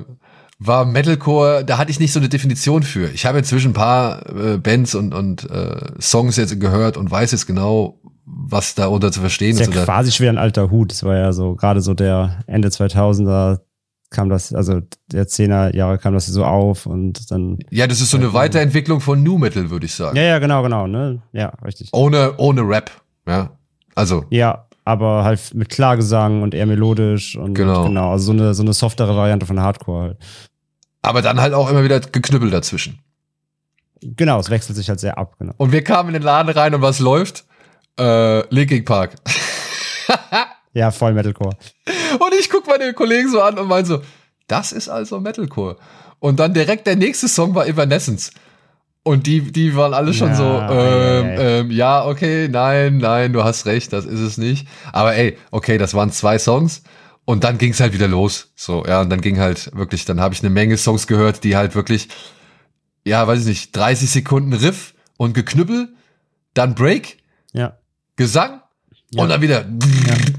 war 0.59 0.83
Metalcore, 0.83 1.63
da 1.63 1.77
hatte 1.77 1.89
ich 1.89 2.01
nicht 2.01 2.11
so 2.11 2.19
eine 2.19 2.27
Definition 2.27 2.83
für. 2.83 3.11
Ich 3.11 3.25
habe 3.25 3.37
inzwischen 3.37 3.71
ein 3.71 3.73
paar 3.73 4.25
äh, 4.35 4.57
Bands 4.57 4.93
und, 4.93 5.13
und 5.13 5.49
äh, 5.49 5.93
Songs 6.01 6.35
jetzt 6.35 6.59
gehört 6.59 6.97
und 6.97 7.09
weiß 7.09 7.31
jetzt 7.31 7.47
genau, 7.47 8.01
was 8.25 8.75
darunter 8.75 9.13
zu 9.13 9.21
verstehen 9.21 9.51
ist. 9.51 9.61
Das 9.61 9.69
ist 9.69 9.73
ja 9.73 9.85
quasi 9.85 10.11
schwer 10.11 10.31
ein 10.31 10.37
alter 10.37 10.69
Hut. 10.69 10.91
Das 10.91 11.01
war 11.03 11.15
ja 11.15 11.31
so, 11.31 11.55
gerade 11.55 11.79
so 11.79 11.93
der 11.93 12.43
Ende 12.45 12.67
2000er 12.67 13.61
kam 14.09 14.29
das, 14.29 14.53
also 14.53 14.81
der 15.11 15.27
10er 15.27 15.75
Jahre 15.75 15.97
kam 15.97 16.13
das 16.13 16.27
so 16.27 16.45
auf 16.45 16.85
und 16.85 17.29
dann. 17.31 17.59
Ja, 17.69 17.87
das 17.87 18.01
ist 18.01 18.11
so 18.11 18.17
eine 18.17 18.33
Weiterentwicklung 18.33 19.01
von 19.01 19.21
New 19.21 19.37
Metal, 19.37 19.69
würde 19.69 19.85
ich 19.85 19.93
sagen. 19.93 20.15
Ja, 20.15 20.23
ja, 20.23 20.39
genau, 20.39 20.63
genau, 20.63 20.87
ne? 20.87 21.21
Ja, 21.33 21.53
richtig. 21.65 21.89
Ohne, 21.91 22.35
ohne 22.37 22.61
Rap, 22.61 22.91
ja. 23.27 23.51
Also. 23.95 24.25
Ja, 24.29 24.67
aber 24.85 25.23
halt 25.23 25.53
mit 25.53 25.69
Klagesang 25.69 26.41
und 26.43 26.53
eher 26.53 26.65
melodisch 26.65 27.35
und 27.35 27.53
genau, 27.53 27.85
genau 27.85 28.11
also 28.11 28.27
so 28.27 28.31
eine, 28.31 28.53
so 28.53 28.63
eine 28.63 28.73
softere 28.73 29.15
Variante 29.15 29.45
von 29.45 29.59
Hardcore 29.59 30.01
halt. 30.01 30.17
Aber 31.01 31.21
dann 31.21 31.41
halt 31.41 31.53
auch 31.53 31.69
immer 31.69 31.83
wieder 31.83 31.99
geknüppelt 31.99 32.53
dazwischen. 32.53 32.99
Genau, 34.01 34.39
es 34.39 34.49
wechselt 34.49 34.77
sich 34.77 34.87
halt 34.89 34.99
sehr 34.99 35.17
ab, 35.17 35.35
genau. 35.39 35.53
Und 35.57 35.71
wir 35.71 35.83
kamen 35.83 36.09
in 36.09 36.13
den 36.13 36.23
Laden 36.23 36.49
rein 36.49 36.73
und 36.73 36.81
was 36.81 36.99
läuft? 36.99 37.45
Äh, 37.99 38.47
Linking 38.53 38.85
Park. 38.85 39.15
Ja, 40.77 40.91
voll 40.91 41.13
Metalcore. 41.13 41.57
Und 42.19 42.33
ich 42.39 42.49
guck 42.51 42.67
meine 42.67 42.93
Kollegen 42.93 43.29
so 43.31 43.41
an 43.41 43.57
und 43.57 43.67
mein 43.67 43.83
so, 43.85 44.01
das 44.47 44.71
ist 44.71 44.89
also 44.89 45.19
Metalcore. 45.19 45.77
Und 46.19 46.39
dann 46.39 46.53
direkt 46.53 46.85
der 46.85 46.95
nächste 46.95 47.27
Song 47.27 47.55
war 47.55 47.65
Evanescence. 47.67 48.31
Und 49.01 49.25
die, 49.25 49.51
die 49.51 49.75
waren 49.75 49.93
alle 49.93 50.13
schon 50.13 50.29
Ja, 50.29 50.35
so, 50.35 50.43
ähm, 50.73 51.35
ähm, 51.39 51.71
ja, 51.71 52.05
okay, 52.05 52.47
nein, 52.47 52.97
nein, 52.97 53.33
du 53.33 53.43
hast 53.43 53.65
recht, 53.65 53.91
das 53.93 54.05
ist 54.05 54.19
es 54.19 54.37
nicht. 54.37 54.67
Aber 54.91 55.15
ey, 55.15 55.37
okay, 55.49 55.77
das 55.77 55.93
waren 55.95 56.11
zwei 56.11 56.37
Songs. 56.37 56.83
Und 57.25 57.43
dann 57.43 57.57
ging's 57.57 57.79
halt 57.79 57.93
wieder 57.93 58.07
los. 58.07 58.51
So, 58.55 58.85
ja, 58.85 59.01
und 59.01 59.09
dann 59.09 59.21
ging 59.21 59.39
halt 59.39 59.75
wirklich, 59.75 60.05
dann 60.05 60.19
habe 60.21 60.33
ich 60.35 60.41
eine 60.41 60.49
Menge 60.49 60.77
Songs 60.77 61.07
gehört, 61.07 61.43
die 61.43 61.55
halt 61.57 61.73
wirklich, 61.73 62.07
ja, 63.05 63.25
weiß 63.27 63.39
ich 63.41 63.45
nicht, 63.47 63.75
30 63.75 64.09
Sekunden 64.11 64.53
Riff 64.53 64.93
und 65.17 65.33
Geknüppel, 65.33 65.89
dann 66.53 66.75
Break, 66.75 67.17
Ja. 67.53 67.77
Gesang 68.15 68.61
Ja. 69.11 69.23
und 69.23 69.29
dann 69.29 69.41
wieder 69.41 69.65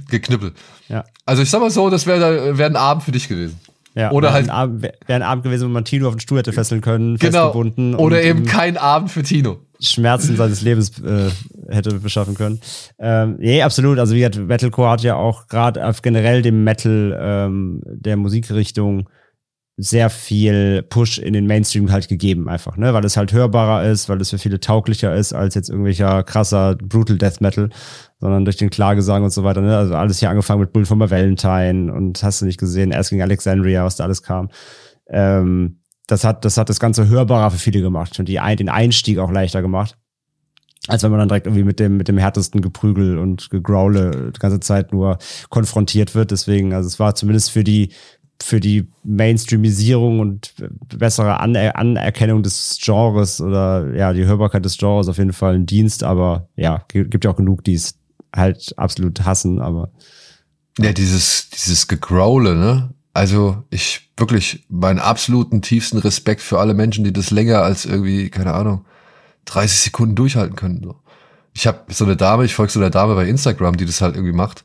geknüppel. 0.08 0.52
Ja. 0.88 1.04
Also 1.24 1.42
ich 1.42 1.50
sag 1.50 1.60
mal 1.60 1.70
so, 1.70 1.90
das 1.90 2.06
wäre 2.06 2.56
wär 2.58 2.66
ein 2.66 2.76
Abend 2.76 3.02
für 3.04 3.12
dich 3.12 3.28
gewesen. 3.28 3.58
Ja, 3.94 4.12
Oder 4.12 4.32
halt- 4.32 4.46
Wäre 4.46 4.92
ein 5.08 5.22
Abend 5.22 5.42
gewesen, 5.44 5.64
wo 5.68 5.72
man 5.72 5.84
Tino 5.84 6.06
auf 6.06 6.14
den 6.14 6.20
Stuhl 6.20 6.38
hätte 6.38 6.52
fesseln 6.52 6.80
können, 6.80 7.16
Genau. 7.16 7.46
festgebunden. 7.46 7.94
Oder 7.96 8.22
eben 8.22 8.40
ihm 8.40 8.46
kein 8.46 8.76
Abend 8.76 9.10
für 9.10 9.22
Tino. 9.24 9.58
Schmerzen 9.80 10.36
seines 10.36 10.62
Lebens 10.62 11.00
äh, 11.00 11.30
hätte 11.68 11.94
beschaffen 11.94 12.34
können. 12.34 12.60
Ähm, 12.98 13.36
nee, 13.38 13.62
absolut. 13.62 13.98
Also 13.98 14.14
wie 14.14 14.18
gesagt, 14.20 14.36
Metalcore 14.38 14.90
hat 14.90 15.02
ja 15.02 15.14
auch 15.16 15.46
gerade 15.48 15.84
auf 15.86 16.02
generell 16.02 16.42
dem 16.42 16.64
Metal 16.64 17.16
ähm, 17.20 17.82
der 17.86 18.16
Musikrichtung 18.16 19.08
sehr 19.80 20.10
viel 20.10 20.82
Push 20.82 21.18
in 21.18 21.34
den 21.34 21.46
Mainstream 21.46 21.92
halt 21.92 22.08
gegeben, 22.08 22.48
einfach, 22.48 22.76
ne? 22.76 22.92
Weil 22.94 23.04
es 23.04 23.16
halt 23.16 23.32
hörbarer 23.32 23.88
ist, 23.88 24.08
weil 24.08 24.20
es 24.20 24.30
für 24.30 24.38
viele 24.38 24.58
tauglicher 24.58 25.14
ist 25.14 25.32
als 25.32 25.54
jetzt 25.54 25.70
irgendwelcher 25.70 26.24
krasser 26.24 26.74
Brutal 26.74 27.16
Death 27.16 27.40
Metal, 27.40 27.70
sondern 28.18 28.44
durch 28.44 28.56
den 28.56 28.70
Klagesang 28.70 29.22
und 29.22 29.30
so 29.30 29.44
weiter, 29.44 29.60
ne? 29.60 29.76
Also 29.76 29.94
alles 29.94 30.18
hier 30.18 30.30
angefangen 30.30 30.60
mit 30.60 30.72
Bull 30.72 30.84
von 30.84 30.98
Valentine 30.98 31.92
und 31.92 32.20
hast 32.24 32.40
du 32.40 32.46
nicht 32.46 32.58
gesehen, 32.58 32.90
erst 32.90 33.10
gegen 33.10 33.22
Alexandria, 33.22 33.84
was 33.84 33.94
da 33.94 34.04
alles 34.04 34.24
kam. 34.24 34.50
Ähm, 35.08 35.78
das 36.08 36.24
hat, 36.24 36.44
das 36.44 36.56
hat 36.56 36.68
das 36.68 36.80
Ganze 36.80 37.08
hörbarer 37.08 37.52
für 37.52 37.58
viele 37.58 37.80
gemacht 37.80 38.18
und 38.18 38.28
die, 38.28 38.40
den 38.58 38.68
Einstieg 38.68 39.18
auch 39.18 39.30
leichter 39.30 39.62
gemacht. 39.62 39.96
Als 40.88 41.02
wenn 41.02 41.10
man 41.10 41.20
dann 41.20 41.28
direkt 41.28 41.46
irgendwie 41.46 41.64
mit 41.64 41.78
dem, 41.78 41.98
mit 41.98 42.08
dem 42.08 42.16
härtesten 42.16 42.62
Geprügel 42.62 43.18
und 43.18 43.50
Gegraule 43.50 44.32
die 44.34 44.38
ganze 44.38 44.58
Zeit 44.58 44.90
nur 44.90 45.18
konfrontiert 45.50 46.14
wird. 46.14 46.30
Deswegen, 46.30 46.72
also 46.72 46.86
es 46.86 46.98
war 46.98 47.14
zumindest 47.14 47.50
für 47.50 47.62
die, 47.62 47.92
für 48.42 48.60
die 48.60 48.86
Mainstreamisierung 49.04 50.20
und 50.20 50.54
bessere 50.96 51.40
Aner 51.40 51.76
Anerkennung 51.76 52.42
des 52.42 52.78
Genres 52.82 53.40
oder 53.40 53.94
ja, 53.94 54.12
die 54.12 54.24
Hörbarkeit 54.24 54.64
des 54.64 54.78
Genres 54.78 55.08
auf 55.08 55.18
jeden 55.18 55.32
Fall 55.32 55.54
ein 55.54 55.66
Dienst, 55.66 56.02
aber 56.04 56.48
ja, 56.56 56.82
gi- 56.88 57.04
gibt 57.04 57.24
ja 57.24 57.30
auch 57.30 57.36
genug, 57.36 57.64
die 57.64 57.74
es 57.74 57.98
halt 58.34 58.74
absolut 58.76 59.24
hassen, 59.24 59.60
aber 59.60 59.90
Ja, 60.78 60.92
dieses, 60.92 61.50
dieses 61.50 61.88
Gegrowle, 61.88 62.54
ne? 62.56 62.94
Also 63.14 63.64
ich 63.70 64.10
wirklich 64.16 64.64
meinen 64.68 65.00
absoluten 65.00 65.60
tiefsten 65.62 65.98
Respekt 65.98 66.40
für 66.40 66.60
alle 66.60 66.74
Menschen, 66.74 67.02
die 67.04 67.12
das 67.12 67.30
länger 67.32 67.62
als 67.62 67.84
irgendwie, 67.84 68.30
keine 68.30 68.54
Ahnung, 68.54 68.84
30 69.46 69.78
Sekunden 69.80 70.14
durchhalten 70.14 70.54
können. 70.54 70.94
Ich 71.54 71.66
habe 71.66 71.92
so 71.92 72.04
eine 72.04 72.16
Dame, 72.16 72.44
ich 72.44 72.54
folge 72.54 72.70
so 72.70 72.78
einer 72.78 72.90
Dame 72.90 73.14
bei 73.16 73.26
Instagram, 73.26 73.76
die 73.76 73.86
das 73.86 74.00
halt 74.00 74.14
irgendwie 74.14 74.34
macht, 74.36 74.64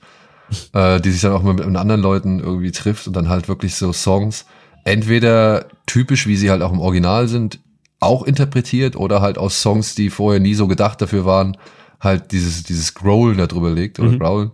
äh, 0.73 0.99
die 1.01 1.11
sich 1.11 1.21
dann 1.21 1.33
auch 1.33 1.43
mal 1.43 1.53
mit 1.53 1.65
anderen 1.65 2.01
Leuten 2.01 2.39
irgendwie 2.39 2.71
trifft 2.71 3.07
und 3.07 3.15
dann 3.15 3.29
halt 3.29 3.47
wirklich 3.47 3.75
so 3.75 3.93
Songs, 3.93 4.45
entweder 4.83 5.65
typisch, 5.85 6.27
wie 6.27 6.35
sie 6.35 6.49
halt 6.49 6.61
auch 6.61 6.71
im 6.71 6.79
Original 6.79 7.27
sind, 7.27 7.59
auch 7.99 8.23
interpretiert 8.23 8.95
oder 8.95 9.21
halt 9.21 9.37
aus 9.37 9.61
Songs, 9.61 9.95
die 9.95 10.09
vorher 10.09 10.39
nie 10.39 10.55
so 10.55 10.67
gedacht 10.67 11.01
dafür 11.01 11.25
waren, 11.25 11.57
halt 12.01 12.31
dieses, 12.31 12.63
dieses 12.63 12.93
Growlen 12.93 13.37
da 13.37 13.47
drüber 13.47 13.71
legt 13.71 13.99
oder 13.99 14.17
Growlen. 14.17 14.51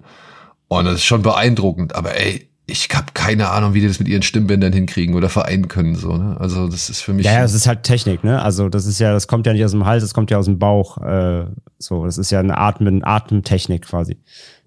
Und 0.68 0.86
das 0.86 0.96
ist 0.96 1.06
schon 1.06 1.24
beeindruckend, 1.24 1.96
aber 1.96 2.16
ey, 2.16 2.50
ich 2.70 2.88
habe 2.94 3.08
keine 3.14 3.50
Ahnung, 3.50 3.74
wie 3.74 3.82
die 3.82 3.88
das 3.88 4.00
mit 4.00 4.08
ihren 4.08 4.22
Stimmbändern 4.22 4.72
hinkriegen 4.72 5.16
oder 5.16 5.30
vereinen 5.30 5.68
können, 5.68 5.96
so, 5.96 6.16
ne? 6.16 6.38
Also, 6.40 6.68
das 6.68 6.90
ist 6.90 7.02
für 7.02 7.14
mich. 7.14 7.26
Ja, 7.26 7.34
ja, 7.34 7.44
es 7.44 7.54
ist 7.54 7.68
halt 7.68 7.84
Technik, 7.84 8.24
ne? 8.24 8.42
Also 8.42 8.70
das 8.70 8.86
ist 8.86 9.00
ja, 9.00 9.12
das 9.12 9.28
kommt 9.28 9.46
ja 9.48 9.54
nicht 9.54 9.66
aus 9.66 9.72
dem 9.72 9.86
Hals, 9.86 10.04
das 10.04 10.14
kommt 10.14 10.32
ja 10.32 10.38
aus 10.38 10.46
dem 10.46 10.60
Bauch. 10.60 10.98
Äh, 11.00 11.46
so, 11.78 12.06
das 12.06 12.18
ist 12.18 12.32
ja 12.32 12.40
eine 12.40 12.58
Atmen, 12.58 13.04
Atemtechnik 13.04 13.84
quasi. 13.84 14.18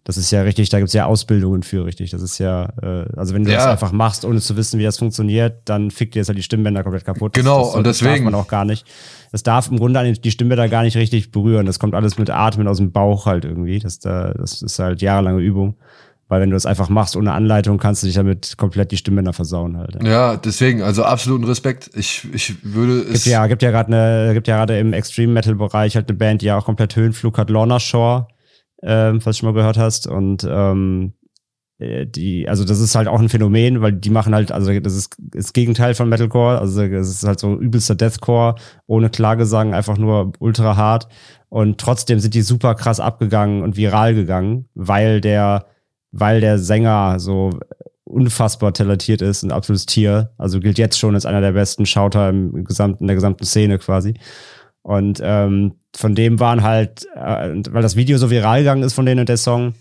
Das 0.05 0.16
ist 0.16 0.32
ja 0.32 0.42
richtig, 0.42 0.68
da 0.68 0.78
gibt's 0.80 0.94
ja 0.94 1.07
Ausbildungen 1.07 1.62
für, 1.62 1.84
richtig. 1.84 2.11
Das 2.11 2.22
ist 2.22 2.38
ja, 2.38 2.70
äh, 2.82 3.05
also 3.16 3.34
wenn 3.34 3.44
du 3.44 3.53
das 3.53 3.64
Ja. 3.64 3.70
einfach 3.70 3.92
machst, 3.92 4.24
ohne 4.24 4.40
zu 4.40 4.57
wissen, 4.57 4.80
wie 4.80 4.82
das 4.84 4.98
funktioniert, 4.98 5.61
dann 5.66 5.92
fickt 5.92 6.14
dir 6.16 6.18
jetzt 6.20 6.28
halt 6.28 6.38
die 6.38 6.42
Stimmbänder 6.42 6.82
komplett 6.82 7.05
kaputt. 7.05 7.34
Genau, 7.34 7.59
das, 7.61 7.66
das, 7.68 7.76
und 7.76 7.86
das 7.86 7.98
deswegen- 7.98 8.24
darf 8.24 8.32
man 8.32 8.34
auch 8.40 8.48
gar 8.48 8.64
nicht. 8.64 8.84
Das 9.30 9.44
darf 9.44 9.70
im 9.70 9.78
Grunde 9.78 10.12
die 10.12 10.30
Stimmbänder 10.32 10.68
gar 10.68 10.82
nicht 10.82 10.96
richtig 10.96 11.30
berühren. 11.30 11.66
Das 11.66 11.78
kommt 11.78 11.94
alles 11.94 12.18
mit 12.18 12.30
Atmen 12.30 12.66
aus 12.66 12.78
dem 12.78 12.90
Bauch 12.90 13.26
halt 13.26 13.44
irgendwie. 13.44 13.78
Das, 13.78 14.00
da, 14.00 14.32
das 14.34 14.61
ist 14.62 14.78
halt 14.80 15.03
jahrelange 15.03 15.40
Übung. 15.40 15.76
Weil 16.28 16.40
wenn 16.40 16.48
du 16.50 16.55
das 16.57 16.64
einfach 16.66 16.88
machst 16.88 17.14
ohne 17.14 17.32
Anleitung, 17.32 17.76
kannst 17.78 18.03
du 18.03 18.07
dich 18.07 18.16
damit 18.16 18.57
komplett 18.57 18.90
die 18.90 18.96
Stimmbänder 18.96 19.34
versauen 19.34 19.76
halt. 19.76 19.98
Ja. 20.03 20.11
ja, 20.32 20.36
deswegen, 20.36 20.80
also 20.82 21.05
absoluten 21.05 21.44
Respekt. 21.44 21.90
Ich, 21.94 22.26
ich 22.32 22.55
würde 22.64 23.00
es. 23.03 23.24
Gibt 23.24 23.26
ja, 23.26 23.46
gibt 23.46 23.62
ja 23.62 23.70
gerade 23.70 23.88
eine, 23.94 24.34
gibt 24.34 24.48
ja 24.48 24.57
gerade 24.57 24.78
im 24.78 24.94
Extreme 24.94 25.32
Metal 25.34 25.55
Bereich 25.55 25.94
halt 25.94 26.09
eine 26.09 26.16
Band, 26.16 26.40
die 26.40 26.46
ja 26.46 26.57
auch 26.57 26.64
komplett 26.64 26.96
Höhenflug 26.96 27.36
hat, 27.36 27.50
Lorna 27.50 27.78
Shore, 27.80 28.28
ähm, 28.82 29.20
falls 29.20 29.36
du 29.36 29.40
schon 29.40 29.54
mal 29.54 29.58
gehört 29.58 29.78
hast. 29.78 30.06
Und 30.06 30.46
ähm, 30.48 31.14
äh, 31.78 32.06
die, 32.06 32.48
also 32.48 32.64
das 32.64 32.80
ist 32.80 32.94
halt 32.94 33.08
auch 33.08 33.20
ein 33.20 33.28
Phänomen, 33.28 33.80
weil 33.80 33.92
die 33.92 34.10
machen 34.10 34.34
halt, 34.34 34.52
also 34.52 34.78
das 34.78 34.94
ist 34.94 35.16
das 35.18 35.52
Gegenteil 35.52 35.94
von 35.94 36.08
Metalcore, 36.08 36.58
also 36.58 36.82
es 36.82 37.08
ist 37.08 37.24
halt 37.24 37.40
so 37.40 37.58
übelster 37.58 37.94
Deathcore, 37.94 38.54
ohne 38.86 39.10
Klagesang, 39.10 39.74
einfach 39.74 39.98
nur 39.98 40.32
ultra 40.38 40.76
hart. 40.76 41.08
Und 41.48 41.78
trotzdem 41.78 42.18
sind 42.18 42.34
die 42.34 42.42
super 42.42 42.74
krass 42.74 43.00
abgegangen 43.00 43.62
und 43.62 43.76
viral 43.76 44.14
gegangen, 44.14 44.68
weil 44.74 45.20
der, 45.20 45.66
weil 46.10 46.40
der 46.40 46.58
Sänger 46.58 47.18
so 47.18 47.50
unfassbar 48.04 48.72
talentiert 48.72 49.22
ist, 49.22 49.42
ein 49.42 49.52
absolutes 49.52 49.86
Tier. 49.86 50.32
Also 50.38 50.60
gilt 50.60 50.78
jetzt 50.78 50.98
schon 50.98 51.14
als 51.14 51.26
einer 51.26 51.40
der 51.40 51.52
besten 51.52 51.86
Schauter 51.86 52.28
im 52.28 52.64
gesamten, 52.64 53.04
in 53.04 53.08
der 53.08 53.16
gesamten 53.16 53.44
Szene 53.44 53.78
quasi. 53.78 54.14
Und 54.82 55.20
ähm, 55.22 55.74
von 55.97 56.14
dem 56.14 56.40
waren 56.40 56.62
halt, 56.62 57.07
äh, 57.14 57.55
weil 57.70 57.82
das 57.82 57.97
Video 57.97 58.18
so 58.18 58.30
viral 58.30 58.61
gegangen 58.61 58.82
ist 58.82 58.95
von 58.95 59.07
denen 59.07 59.20
und 59.20 59.28
der 59.28 59.36
Song, 59.36 59.74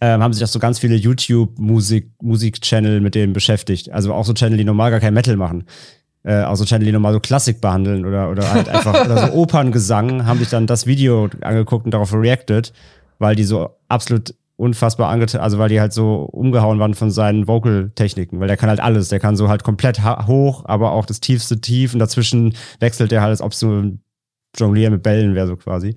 ähm, 0.00 0.22
haben 0.22 0.32
sich 0.32 0.42
auch 0.42 0.48
so 0.48 0.58
ganz 0.58 0.78
viele 0.78 0.96
YouTube-Musik, 0.96 2.10
Musik-Channel 2.22 3.00
mit 3.00 3.14
denen 3.14 3.32
beschäftigt. 3.32 3.90
Also 3.92 4.14
auch 4.14 4.24
so 4.24 4.32
Channel, 4.32 4.56
die 4.56 4.64
normal 4.64 4.90
gar 4.90 5.00
kein 5.00 5.14
Metal 5.14 5.36
machen. 5.36 5.64
Äh, 6.22 6.42
auch 6.42 6.56
so 6.56 6.64
Channel, 6.64 6.86
die 6.86 6.92
normal 6.92 7.12
so 7.12 7.20
Klassik 7.20 7.60
behandeln 7.60 8.06
oder, 8.06 8.30
oder 8.30 8.50
halt 8.50 8.68
einfach 8.68 9.04
oder 9.04 9.26
so 9.26 9.32
Operngesang, 9.34 10.26
haben 10.26 10.38
sich 10.38 10.48
dann 10.48 10.66
das 10.66 10.86
Video 10.86 11.28
angeguckt 11.42 11.84
und 11.84 11.92
darauf 11.92 12.14
reacted, 12.14 12.72
weil 13.18 13.36
die 13.36 13.44
so 13.44 13.70
absolut 13.88 14.34
unfassbar 14.56 15.10
angetan, 15.10 15.40
also 15.40 15.58
weil 15.58 15.70
die 15.70 15.80
halt 15.80 15.94
so 15.94 16.28
umgehauen 16.32 16.78
waren 16.78 16.92
von 16.92 17.10
seinen 17.10 17.48
Vocal-Techniken, 17.48 18.40
weil 18.40 18.48
der 18.48 18.58
kann 18.58 18.68
halt 18.68 18.80
alles, 18.80 19.08
der 19.08 19.18
kann 19.18 19.34
so 19.34 19.48
halt 19.48 19.64
komplett 19.64 20.02
hoch, 20.04 20.64
aber 20.66 20.92
auch 20.92 21.06
das 21.06 21.20
tiefste 21.20 21.62
Tief 21.62 21.94
und 21.94 21.98
dazwischen 21.98 22.54
wechselt 22.78 23.10
der 23.10 23.22
halt, 23.22 23.30
als 23.30 23.40
ob 23.40 23.54
so 23.54 23.70
ein 23.70 24.02
Jonglieren 24.56 24.92
mit 24.92 25.02
Bällen 25.02 25.34
wäre 25.34 25.46
so 25.46 25.56
quasi. 25.56 25.96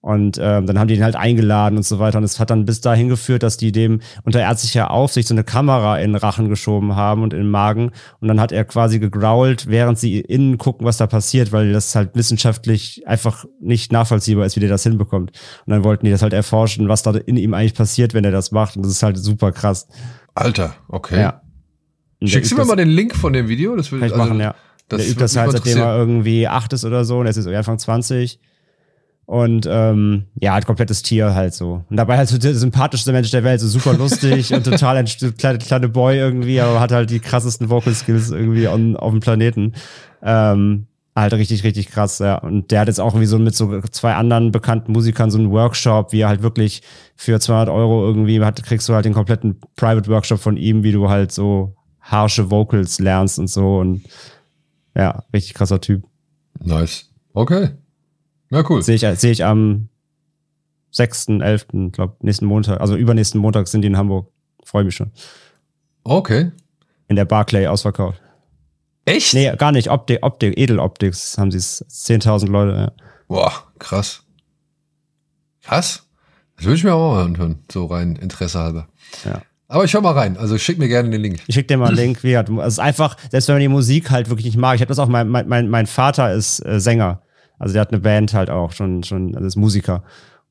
Und 0.00 0.38
ähm, 0.40 0.66
dann 0.66 0.78
haben 0.78 0.86
die 0.86 0.94
ihn 0.94 1.02
halt 1.02 1.16
eingeladen 1.16 1.76
und 1.76 1.82
so 1.82 1.98
weiter. 1.98 2.18
Und 2.18 2.24
es 2.24 2.38
hat 2.38 2.50
dann 2.50 2.64
bis 2.64 2.80
dahin 2.80 3.08
geführt, 3.08 3.42
dass 3.42 3.56
die 3.56 3.72
dem 3.72 4.00
unter 4.22 4.40
ärztlicher 4.40 4.92
Aufsicht 4.92 5.26
so 5.26 5.34
eine 5.34 5.42
Kamera 5.42 5.98
in 5.98 6.12
den 6.12 6.16
Rachen 6.16 6.48
geschoben 6.48 6.94
haben 6.94 7.22
und 7.22 7.34
in 7.34 7.40
den 7.40 7.50
Magen. 7.50 7.90
Und 8.20 8.28
dann 8.28 8.40
hat 8.40 8.52
er 8.52 8.64
quasi 8.64 9.00
gegrault, 9.00 9.66
während 9.66 9.98
sie 9.98 10.20
innen 10.20 10.56
gucken, 10.56 10.86
was 10.86 10.98
da 10.98 11.08
passiert, 11.08 11.50
weil 11.50 11.72
das 11.72 11.94
halt 11.96 12.14
wissenschaftlich 12.14 13.02
einfach 13.06 13.44
nicht 13.60 13.92
nachvollziehbar 13.92 14.46
ist, 14.46 14.54
wie 14.54 14.60
der 14.60 14.68
das 14.68 14.84
hinbekommt. 14.84 15.32
Und 15.66 15.70
dann 15.70 15.82
wollten 15.82 16.06
die 16.06 16.12
das 16.12 16.22
halt 16.22 16.32
erforschen, 16.32 16.88
was 16.88 17.02
da 17.02 17.10
in 17.10 17.36
ihm 17.36 17.52
eigentlich 17.52 17.74
passiert, 17.74 18.14
wenn 18.14 18.24
er 18.24 18.30
das 18.30 18.52
macht. 18.52 18.76
Und 18.76 18.84
das 18.84 18.92
ist 18.92 19.02
halt 19.02 19.18
super 19.18 19.50
krass. 19.50 19.88
Alter, 20.34 20.76
okay. 20.88 21.20
Ja. 21.20 21.42
Schickst 22.22 22.52
du 22.52 22.56
mir 22.56 22.64
mal 22.64 22.76
den 22.76 22.88
Link 22.88 23.14
von 23.16 23.32
dem 23.32 23.48
Video? 23.48 23.76
Das 23.76 23.90
will 23.90 23.98
ich 23.98 24.04
also, 24.04 24.16
machen, 24.16 24.40
ja. 24.40 24.54
Das 24.88 25.02
der 25.02 25.10
übt 25.10 25.20
das 25.20 25.36
halt, 25.36 25.52
seitdem 25.52 25.78
er 25.78 25.96
irgendwie 25.96 26.48
acht 26.48 26.72
ist 26.72 26.84
oder 26.84 27.04
so 27.04 27.18
und 27.18 27.26
er 27.26 27.30
ist 27.30 27.36
jetzt 27.36 27.46
Anfang 27.48 27.78
20. 27.78 28.40
Und 29.26 29.68
ähm, 29.70 30.24
ja, 30.40 30.54
halt 30.54 30.64
komplettes 30.64 31.02
Tier 31.02 31.34
halt 31.34 31.52
so. 31.52 31.84
Und 31.90 31.96
dabei 31.98 32.16
halt 32.16 32.30
so 32.30 32.38
der 32.38 32.54
sympathischste 32.54 33.12
Mensch 33.12 33.30
der 33.30 33.44
Welt, 33.44 33.60
so 33.60 33.68
super 33.68 33.92
lustig 33.92 34.54
und 34.54 34.64
total 34.64 34.96
ein 34.96 35.06
st- 35.06 35.36
kleine, 35.36 35.58
kleine 35.58 35.88
Boy 35.90 36.16
irgendwie, 36.16 36.60
aber 36.62 36.80
hat 36.80 36.92
halt 36.92 37.10
die 37.10 37.20
krassesten 37.20 37.68
Vocal 37.68 37.94
Skills 37.94 38.30
irgendwie 38.30 38.68
on, 38.68 38.96
auf 38.96 39.10
dem 39.10 39.20
Planeten. 39.20 39.74
Ähm, 40.22 40.86
halt 41.14 41.34
richtig, 41.34 41.62
richtig 41.62 41.90
krass, 41.90 42.20
ja. 42.20 42.38
Und 42.38 42.70
der 42.70 42.80
hat 42.80 42.88
jetzt 42.88 43.00
auch 43.00 43.12
irgendwie 43.12 43.26
so 43.26 43.38
mit 43.38 43.54
so 43.54 43.82
zwei 43.90 44.14
anderen 44.14 44.50
bekannten 44.50 44.92
Musikern 44.92 45.30
so 45.30 45.36
einen 45.36 45.50
Workshop, 45.50 46.12
wie 46.12 46.20
er 46.20 46.28
halt 46.28 46.42
wirklich 46.42 46.80
für 47.14 47.38
200 47.38 47.68
Euro 47.68 48.06
irgendwie 48.06 48.42
hat, 48.42 48.62
kriegst 48.62 48.88
du 48.88 48.94
halt 48.94 49.04
den 49.04 49.12
kompletten 49.14 49.60
Private 49.76 50.08
Workshop 50.10 50.40
von 50.40 50.56
ihm, 50.56 50.84
wie 50.84 50.92
du 50.92 51.10
halt 51.10 51.32
so 51.32 51.74
harsche 52.00 52.50
Vocals 52.50 52.98
lernst 52.98 53.38
und 53.38 53.48
so 53.48 53.76
und 53.78 54.04
ja, 54.98 55.24
richtig 55.32 55.54
krasser 55.54 55.80
Typ. 55.80 56.04
Nice. 56.60 57.10
Okay. 57.32 57.70
Ja, 58.50 58.68
cool. 58.68 58.82
Sehe 58.82 58.96
ich, 58.96 59.20
sehe 59.20 59.30
ich 59.30 59.44
am 59.44 59.88
6.11., 60.92 61.92
glaube 61.92 62.16
nächsten 62.20 62.46
Montag, 62.46 62.80
also 62.80 62.96
übernächsten 62.96 63.40
Montag 63.40 63.68
sind 63.68 63.82
die 63.82 63.88
in 63.88 63.96
Hamburg. 63.96 64.30
Freue 64.64 64.84
mich 64.84 64.96
schon. 64.96 65.12
Okay. 66.04 66.52
In 67.06 67.16
der 67.16 67.24
Barclay 67.24 67.66
ausverkauft. 67.66 68.20
Echt? 69.04 69.32
Nee, 69.32 69.54
gar 69.56 69.72
nicht. 69.72 69.90
Optik, 69.90 70.18
Optik, 70.22 70.58
Edeloptics 70.58 71.38
haben 71.38 71.50
sie 71.50 71.58
es. 71.58 71.84
10.000 71.88 72.48
Leute, 72.48 72.76
ja. 72.76 72.92
Boah, 73.28 73.52
krass. 73.78 74.24
Krass. 75.62 76.06
Das 76.56 76.64
würde 76.64 76.76
ich 76.76 76.84
mir 76.84 76.94
auch 76.94 77.14
mal 77.14 77.24
anhören, 77.24 77.64
so 77.70 77.86
rein 77.86 78.16
Interesse 78.16 78.58
halber. 78.58 78.88
Ja. 79.24 79.42
Aber 79.68 79.84
ich 79.84 79.92
höre 79.92 80.00
mal 80.00 80.12
rein. 80.12 80.38
Also 80.38 80.56
schick 80.56 80.78
mir 80.78 80.88
gerne 80.88 81.10
den 81.10 81.20
Link. 81.20 81.40
Ich 81.46 81.54
schick 81.54 81.68
dir 81.68 81.76
mal 81.76 81.88
einen 81.88 81.96
Link. 81.96 82.24
Wie 82.24 82.30
gesagt, 82.30 82.48
es 82.48 82.74
ist 82.74 82.78
einfach, 82.78 83.16
selbst 83.30 83.48
wenn 83.48 83.56
man 83.56 83.60
die 83.60 83.68
Musik 83.68 84.10
halt 84.10 84.30
wirklich 84.30 84.46
nicht 84.46 84.56
mag. 84.56 84.76
Ich 84.76 84.80
habe 84.80 84.88
das 84.88 84.98
auch, 84.98 85.08
mein, 85.08 85.28
mein, 85.28 85.68
mein 85.68 85.86
Vater 85.86 86.32
ist 86.32 86.64
äh, 86.64 86.80
Sänger. 86.80 87.20
Also 87.58 87.74
der 87.74 87.82
hat 87.82 87.92
eine 87.92 88.00
Band 88.00 88.32
halt 88.32 88.48
auch, 88.48 88.72
schon, 88.72 89.02
schon, 89.02 89.34
also 89.34 89.46
ist 89.46 89.56
Musiker. 89.56 90.04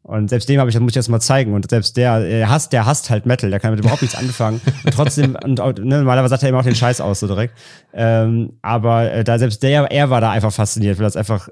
Und 0.03 0.29
selbst 0.29 0.47
dem 0.47 0.59
habe 0.59 0.69
ich, 0.69 0.73
das 0.73 0.81
muss 0.81 0.91
ich 0.91 0.95
jetzt 0.95 1.09
mal 1.09 1.19
zeigen. 1.19 1.53
Und 1.53 1.69
selbst 1.69 1.97
der, 1.97 2.19
der 2.19 2.49
hasst, 2.49 2.73
der 2.73 2.85
hasst 2.85 3.09
halt 3.09 3.25
Metal, 3.25 3.49
der 3.49 3.59
kann 3.59 3.71
mit 3.71 3.79
überhaupt 3.79 4.03
nichts 4.03 4.15
anfangen. 4.15 4.61
Und 4.85 4.93
trotzdem, 4.93 5.35
und, 5.35 5.59
ne, 5.59 5.97
normalerweise 5.97 6.29
sagt 6.29 6.43
er 6.43 6.49
immer 6.49 6.59
auch 6.59 6.63
den 6.63 6.75
Scheiß 6.75 7.01
aus, 7.01 7.19
so 7.19 7.27
direkt. 7.27 7.57
Ähm, 7.93 8.53
aber 8.61 9.11
äh, 9.11 9.23
da 9.23 9.39
selbst 9.39 9.63
der, 9.63 9.91
er 9.91 10.09
war 10.09 10.21
da 10.21 10.31
einfach 10.31 10.53
fasziniert, 10.53 10.97
weil 10.97 11.03
das 11.03 11.17
einfach 11.17 11.49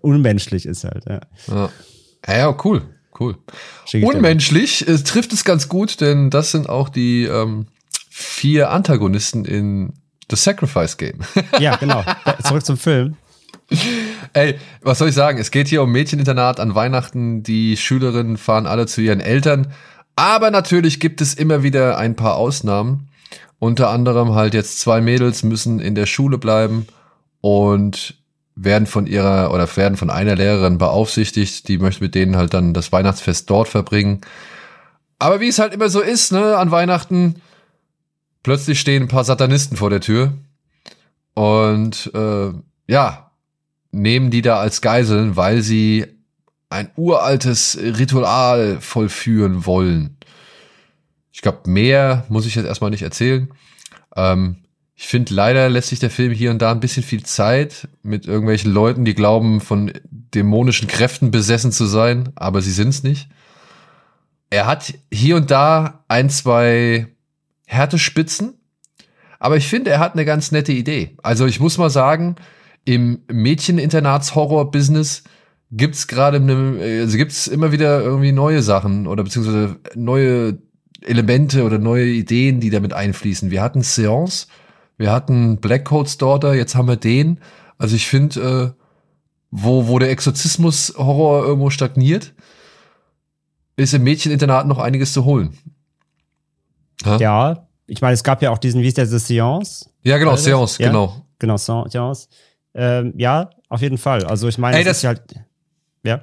unmenschlich 0.00 0.64
ist 0.64 0.84
halt, 0.84 1.04
ja. 1.08 1.20
Ja, 1.48 1.70
ja, 2.26 2.38
ja 2.38 2.56
cool. 2.64 2.82
Cool. 3.20 3.36
Unmenschlich 4.02 4.88
äh, 4.88 4.96
trifft 4.96 5.32
es 5.34 5.44
ganz 5.44 5.68
gut, 5.68 6.00
denn 6.00 6.30
das 6.30 6.52
sind 6.52 6.68
auch 6.68 6.88
die 6.88 7.24
ähm, 7.24 7.66
vier 8.08 8.70
Antagonisten 8.70 9.44
in 9.44 9.92
The 10.30 10.36
Sacrifice 10.36 10.96
Game. 10.96 11.18
Ja, 11.58 11.76
genau. 11.76 12.02
Zurück 12.44 12.64
zum 12.64 12.78
Film. 12.78 13.16
Ey, 14.32 14.58
was 14.82 14.98
soll 14.98 15.08
ich 15.08 15.14
sagen? 15.14 15.38
Es 15.38 15.50
geht 15.50 15.68
hier 15.68 15.82
um 15.82 15.92
Mädcheninternat 15.92 16.60
an 16.60 16.74
Weihnachten. 16.74 17.42
Die 17.42 17.76
Schülerinnen 17.76 18.36
fahren 18.36 18.66
alle 18.66 18.86
zu 18.86 19.00
ihren 19.00 19.20
Eltern. 19.20 19.72
Aber 20.16 20.50
natürlich 20.50 20.98
gibt 20.98 21.20
es 21.20 21.34
immer 21.34 21.62
wieder 21.62 21.98
ein 21.98 22.16
paar 22.16 22.36
Ausnahmen. 22.36 23.08
Unter 23.58 23.90
anderem 23.90 24.34
halt 24.34 24.54
jetzt 24.54 24.80
zwei 24.80 25.00
Mädels 25.00 25.42
müssen 25.42 25.80
in 25.80 25.94
der 25.94 26.06
Schule 26.06 26.38
bleiben 26.38 26.86
und 27.40 28.19
werden 28.54 28.86
von 28.86 29.06
ihrer 29.06 29.52
oder 29.52 29.74
werden 29.76 29.96
von 29.96 30.10
einer 30.10 30.36
Lehrerin 30.36 30.78
beaufsichtigt. 30.78 31.68
Die 31.68 31.78
möchte 31.78 32.02
mit 32.02 32.14
denen 32.14 32.36
halt 32.36 32.54
dann 32.54 32.74
das 32.74 32.92
Weihnachtsfest 32.92 33.48
dort 33.48 33.68
verbringen. 33.68 34.20
Aber 35.18 35.40
wie 35.40 35.48
es 35.48 35.58
halt 35.58 35.74
immer 35.74 35.88
so 35.88 36.00
ist, 36.00 36.32
ne, 36.32 36.56
an 36.56 36.70
Weihnachten, 36.70 37.42
plötzlich 38.42 38.80
stehen 38.80 39.04
ein 39.04 39.08
paar 39.08 39.24
Satanisten 39.24 39.76
vor 39.76 39.90
der 39.90 40.00
Tür. 40.00 40.32
Und 41.34 42.10
äh, 42.14 42.52
ja, 42.86 43.30
nehmen 43.92 44.30
die 44.30 44.42
da 44.42 44.58
als 44.58 44.80
Geiseln, 44.80 45.36
weil 45.36 45.62
sie 45.62 46.06
ein 46.68 46.90
uraltes 46.96 47.78
Ritual 47.80 48.80
vollführen 48.80 49.66
wollen. 49.66 50.16
Ich 51.32 51.42
glaube, 51.42 51.68
mehr 51.70 52.24
muss 52.28 52.46
ich 52.46 52.54
jetzt 52.54 52.66
erstmal 52.66 52.90
nicht 52.90 53.02
erzählen. 53.02 53.50
Ähm, 54.16 54.56
ich 55.00 55.08
finde, 55.08 55.32
leider 55.32 55.70
lässt 55.70 55.88
sich 55.88 55.98
der 55.98 56.10
Film 56.10 56.30
hier 56.30 56.50
und 56.50 56.60
da 56.60 56.72
ein 56.72 56.80
bisschen 56.80 57.02
viel 57.02 57.22
Zeit 57.22 57.88
mit 58.02 58.26
irgendwelchen 58.26 58.70
Leuten, 58.70 59.06
die 59.06 59.14
glauben, 59.14 59.62
von 59.62 59.90
dämonischen 60.10 60.88
Kräften 60.88 61.30
besessen 61.30 61.72
zu 61.72 61.86
sein, 61.86 62.28
aber 62.34 62.60
sie 62.60 62.70
sind's 62.70 63.02
nicht. 63.02 63.30
Er 64.50 64.66
hat 64.66 64.92
hier 65.10 65.36
und 65.36 65.50
da 65.50 66.04
ein, 66.08 66.28
zwei 66.28 67.06
Härtespitzen, 67.64 68.60
aber 69.38 69.56
ich 69.56 69.68
finde, 69.68 69.90
er 69.90 70.00
hat 70.00 70.12
eine 70.12 70.26
ganz 70.26 70.52
nette 70.52 70.72
Idee. 70.72 71.16
Also 71.22 71.46
ich 71.46 71.60
muss 71.60 71.78
mal 71.78 71.88
sagen, 71.88 72.36
im 72.84 73.22
Mädcheninternats-Horror-Business 73.32 75.24
gibt's 75.70 76.08
gerade, 76.08 76.36
also 76.36 77.50
immer 77.50 77.72
wieder 77.72 78.02
irgendwie 78.02 78.32
neue 78.32 78.60
Sachen 78.60 79.06
oder 79.06 79.24
beziehungsweise 79.24 79.76
neue 79.94 80.58
Elemente 81.00 81.64
oder 81.64 81.78
neue 81.78 82.04
Ideen, 82.04 82.60
die 82.60 82.68
damit 82.68 82.92
einfließen. 82.92 83.50
Wir 83.50 83.62
hatten 83.62 83.82
Seance, 83.82 84.46
wir 85.00 85.10
hatten 85.10 85.56
Black 85.56 85.86
Coat's 85.86 86.18
Daughter, 86.18 86.54
jetzt 86.54 86.74
haben 86.74 86.86
wir 86.86 86.96
den. 86.96 87.40
Also 87.78 87.96
ich 87.96 88.06
finde, 88.06 88.74
äh, 88.76 88.82
wo, 89.50 89.88
wo 89.88 89.98
der 89.98 90.10
Exorzismus-Horror 90.10 91.44
irgendwo 91.46 91.70
stagniert, 91.70 92.34
ist 93.76 93.94
im 93.94 94.02
Mädcheninternat 94.04 94.66
noch 94.66 94.78
einiges 94.78 95.12
zu 95.14 95.24
holen. 95.24 95.56
Ha? 97.06 97.16
Ja, 97.16 97.66
ich 97.86 98.02
meine, 98.02 98.12
es 98.12 98.22
gab 98.22 98.42
ja 98.42 98.50
auch 98.50 98.58
diesen, 98.58 98.82
wie 98.82 98.88
ist 98.88 98.98
der, 98.98 99.06
The 99.06 99.18
Seance? 99.18 99.88
Ja, 100.02 100.18
genau, 100.18 100.32
das? 100.32 100.44
Seance, 100.44 100.80
Ja? 100.82 100.88
genau. 100.88 101.24
Genau, 101.38 101.56
Seance. 101.56 102.28
Ähm, 102.74 103.14
ja, 103.16 103.48
auf 103.70 103.80
jeden 103.80 103.96
Fall. 103.98 104.24
Also 104.26 104.48
ich 104.48 104.58
meine, 104.58 104.76
Ey, 104.76 104.84
das 104.84 105.00
das- 105.00 105.04
ist 105.04 105.06
halt, 105.08 105.22
ja. 106.04 106.20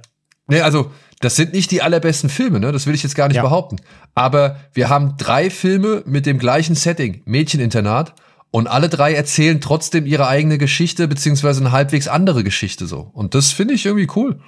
Nee, 0.48 0.62
also, 0.62 0.92
das 1.20 1.36
sind 1.36 1.54
nicht 1.54 1.72
die 1.72 1.82
allerbesten 1.82 2.30
Filme, 2.30 2.60
ne? 2.60 2.72
Das 2.72 2.86
will 2.88 2.94
ich 2.96 3.02
jetzt 3.04 3.16
gar 3.16 3.28
nicht 3.28 3.38
Ja. 3.38 3.42
behaupten. 3.42 3.78
Aber 4.16 4.58
wir 4.74 4.88
haben 4.88 5.16
drei 5.18 5.50
Filme 5.50 6.04
mit 6.06 6.26
dem 6.28 6.38
gleichen 6.38 6.76
Setting, 6.76 7.22
Mädcheninternat, 7.26 8.14
und 8.52 8.68
alle 8.68 8.90
drei 8.90 9.14
erzählen 9.14 9.62
trotzdem 9.62 10.06
ihre 10.06 10.28
eigene 10.28 10.58
Geschichte, 10.58 11.08
beziehungsweise 11.08 11.62
eine 11.62 11.72
halbwegs 11.72 12.08
andere 12.08 12.44
Geschichte 12.44 12.88
so. 12.88 13.10
Und 13.14 13.36
das 13.36 13.52
finde 13.52 13.74
ich 13.74 13.86
irgendwie 13.86 14.08
cool. 14.16 14.40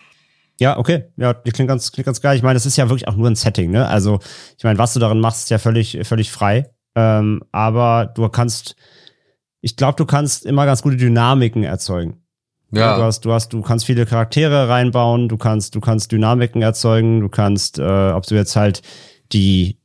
Ja, 0.60 0.78
okay. 0.78 1.06
Ja, 1.16 1.34
die 1.34 1.52
klingt 1.52 1.70
ganz, 1.70 1.91
klingt 1.91 2.06
ganz 2.06 2.22
geil. 2.22 2.36
Ich 2.36 2.43
meine, 2.43 2.56
das 2.56 2.66
ist 2.66 2.78
ja 2.78 2.89
wirklich 2.89 3.08
auch 3.08 3.16
nur 3.16 3.28
ein 3.30 3.36
Setting, 3.36 3.72
ne? 3.72 3.88
Also, 3.88 4.20
ich 4.58 4.64
meine, 4.64 4.78
was 4.78 4.93
du 4.93 5.00
darin 5.00 5.20
machst, 5.20 5.43
ist 5.43 5.50
ja 5.50 5.58
völlig, 5.58 6.00
völlig 6.04 6.32
frei. 6.32 6.70
Ähm, 6.95 7.41
aber 7.52 8.12
du 8.14 8.28
kannst, 8.30 8.76
ich 9.62 9.78
glaube, 9.78 9.95
du 9.95 10.06
kannst 10.06 10.45
immer 10.45 10.66
ganz 10.66 10.82
gute 10.82 10.97
Dynamiken 10.97 11.64
erzeugen. 11.64 12.22
Ja. 12.72 12.97
Du 12.97 13.04
hast, 13.04 13.26
du 13.26 13.32
hast, 13.32 13.54
du 13.54 13.62
kannst 13.62 13.86
viele 13.86 14.06
Charaktere 14.06 14.70
reinbauen, 14.70 15.30
du 15.30 15.38
kannst, 15.38 15.76
du 15.76 15.80
kannst 15.80 16.12
Dynamiken 16.12 16.62
erzeugen, 16.62 17.22
du 17.22 17.30
kannst, 17.30 17.80
äh, 17.80 18.12
ob 18.12 18.26
du 18.26 18.36
jetzt 18.36 18.56
halt 18.56 18.82
die, 19.32 19.80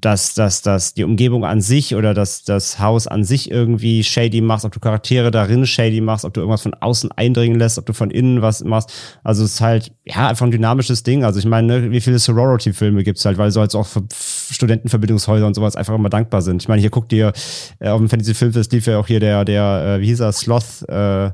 das, 0.00 0.34
das, 0.34 0.62
das, 0.62 0.94
die 0.94 1.02
Umgebung 1.02 1.44
an 1.44 1.60
sich 1.60 1.96
oder 1.96 2.14
das, 2.14 2.44
das 2.44 2.78
Haus 2.78 3.08
an 3.08 3.24
sich 3.24 3.50
irgendwie 3.50 4.04
shady 4.04 4.40
machst, 4.40 4.64
ob 4.64 4.72
du 4.72 4.78
Charaktere 4.78 5.32
darin 5.32 5.66
shady 5.66 6.00
machst, 6.00 6.24
ob 6.24 6.32
du 6.34 6.40
irgendwas 6.40 6.62
von 6.62 6.74
außen 6.74 7.10
eindringen 7.12 7.58
lässt, 7.58 7.78
ob 7.78 7.86
du 7.86 7.92
von 7.92 8.12
innen 8.12 8.40
was 8.40 8.62
machst. 8.62 8.92
Also 9.24 9.44
es 9.44 9.54
ist 9.54 9.60
halt, 9.60 9.92
ja, 10.04 10.28
einfach 10.28 10.46
ein 10.46 10.52
dynamisches 10.52 11.02
Ding. 11.02 11.24
Also 11.24 11.40
ich 11.40 11.46
meine, 11.46 11.80
ne, 11.80 11.90
wie 11.90 12.00
viele 12.00 12.20
Sorority-Filme 12.20 13.02
gibt's 13.02 13.24
halt, 13.24 13.38
weil 13.38 13.50
so 13.50 13.60
jetzt 13.60 13.74
auch 13.74 13.86
für 13.86 14.04
Studentenverbindungshäuser 14.14 15.46
und 15.46 15.54
sowas 15.54 15.74
einfach 15.74 15.96
immer 15.96 16.10
dankbar 16.10 16.42
sind. 16.42 16.62
Ich 16.62 16.68
meine, 16.68 16.80
hier 16.80 16.90
guckt 16.90 17.12
ihr, 17.12 17.32
äh, 17.80 17.88
auf 17.88 17.98
dem 17.98 18.08
Fantasy-Filmfest 18.08 18.72
lief 18.72 18.86
ja 18.86 18.98
auch 18.98 19.06
hier 19.08 19.18
der, 19.18 19.44
der, 19.44 19.96
äh, 19.96 20.00
wie 20.00 20.06
hieß 20.06 20.20
er, 20.20 20.30
Sloth, 20.30 20.88
äh, 20.88 21.30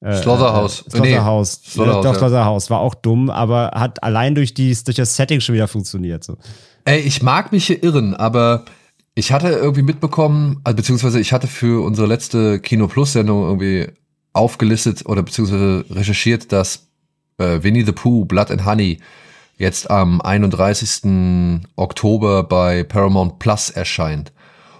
äh, 0.00 0.14
Slaughterhouse. 0.22 0.80
Äh. 0.80 1.00
Nee, 1.00 1.08
Slaughterhouse, 1.08 1.60
Doch, 1.74 2.30
ja. 2.30 2.70
War 2.70 2.80
auch 2.80 2.94
dumm, 2.94 3.28
aber 3.28 3.72
hat 3.74 4.02
allein 4.02 4.34
durch, 4.34 4.54
die, 4.54 4.74
durch 4.84 4.96
das 4.96 5.16
Setting 5.16 5.40
schon 5.40 5.54
wieder 5.54 5.68
funktioniert. 5.68 6.24
So. 6.24 6.38
Ey, 6.88 7.00
ich 7.00 7.22
mag 7.22 7.52
mich 7.52 7.66
hier 7.66 7.82
irren, 7.82 8.14
aber 8.14 8.64
ich 9.14 9.30
hatte 9.30 9.48
irgendwie 9.48 9.82
mitbekommen, 9.82 10.60
also 10.64 10.74
beziehungsweise 10.74 11.20
ich 11.20 11.34
hatte 11.34 11.46
für 11.46 11.84
unsere 11.84 12.06
letzte 12.06 12.60
Kino 12.60 12.88
Plus 12.88 13.12
Sendung 13.12 13.42
irgendwie 13.44 13.88
aufgelistet 14.32 15.04
oder 15.04 15.22
beziehungsweise 15.22 15.84
recherchiert, 15.90 16.50
dass 16.50 16.88
äh, 17.36 17.62
Winnie 17.62 17.84
the 17.84 17.92
Pooh 17.92 18.24
Blood 18.24 18.50
and 18.50 18.64
Honey 18.64 19.00
jetzt 19.58 19.90
am 19.90 20.22
31. 20.22 21.60
Oktober 21.76 22.44
bei 22.44 22.84
Paramount 22.84 23.38
Plus 23.38 23.68
erscheint. 23.68 24.32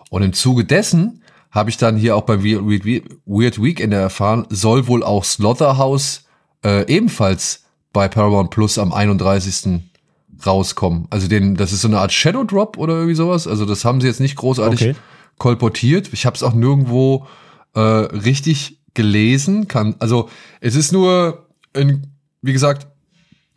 Und 0.08 0.22
im 0.22 0.32
Zuge 0.32 0.64
dessen 0.64 1.22
habe 1.50 1.68
ich 1.68 1.76
dann 1.76 1.98
hier 1.98 2.16
auch 2.16 2.22
beim 2.22 2.42
We- 2.42 2.64
We- 2.84 3.02
Weird 3.26 3.62
Weekend 3.62 3.92
erfahren, 3.92 4.46
soll 4.48 4.86
wohl 4.86 5.02
auch 5.02 5.24
Slaughterhouse 5.24 6.24
äh, 6.64 6.86
ebenfalls 6.90 7.64
bei 7.92 8.08
Paramount 8.08 8.48
Plus 8.48 8.78
am 8.78 8.94
31. 8.94 9.87
rauskommen. 10.44 11.06
Also 11.10 11.28
den, 11.28 11.56
das 11.56 11.72
ist 11.72 11.82
so 11.82 11.88
eine 11.88 11.98
Art 11.98 12.12
Shadow 12.12 12.44
Drop 12.44 12.78
oder 12.78 12.94
irgendwie 12.94 13.14
sowas. 13.14 13.46
Also 13.46 13.64
das 13.64 13.84
haben 13.84 14.00
sie 14.00 14.06
jetzt 14.06 14.20
nicht 14.20 14.36
großartig 14.36 14.80
Okay. 14.80 14.94
kolportiert. 15.38 16.10
Ich 16.12 16.26
habe 16.26 16.36
es 16.36 16.42
auch 16.42 16.54
nirgendwo 16.54 17.26
äh, 17.74 17.80
richtig 17.80 18.80
gelesen. 18.94 19.68
Kann, 19.68 19.96
also 19.98 20.28
es 20.60 20.74
ist 20.74 20.92
nur, 20.92 21.46
ein, 21.74 22.12
wie 22.42 22.52
gesagt, 22.52 22.86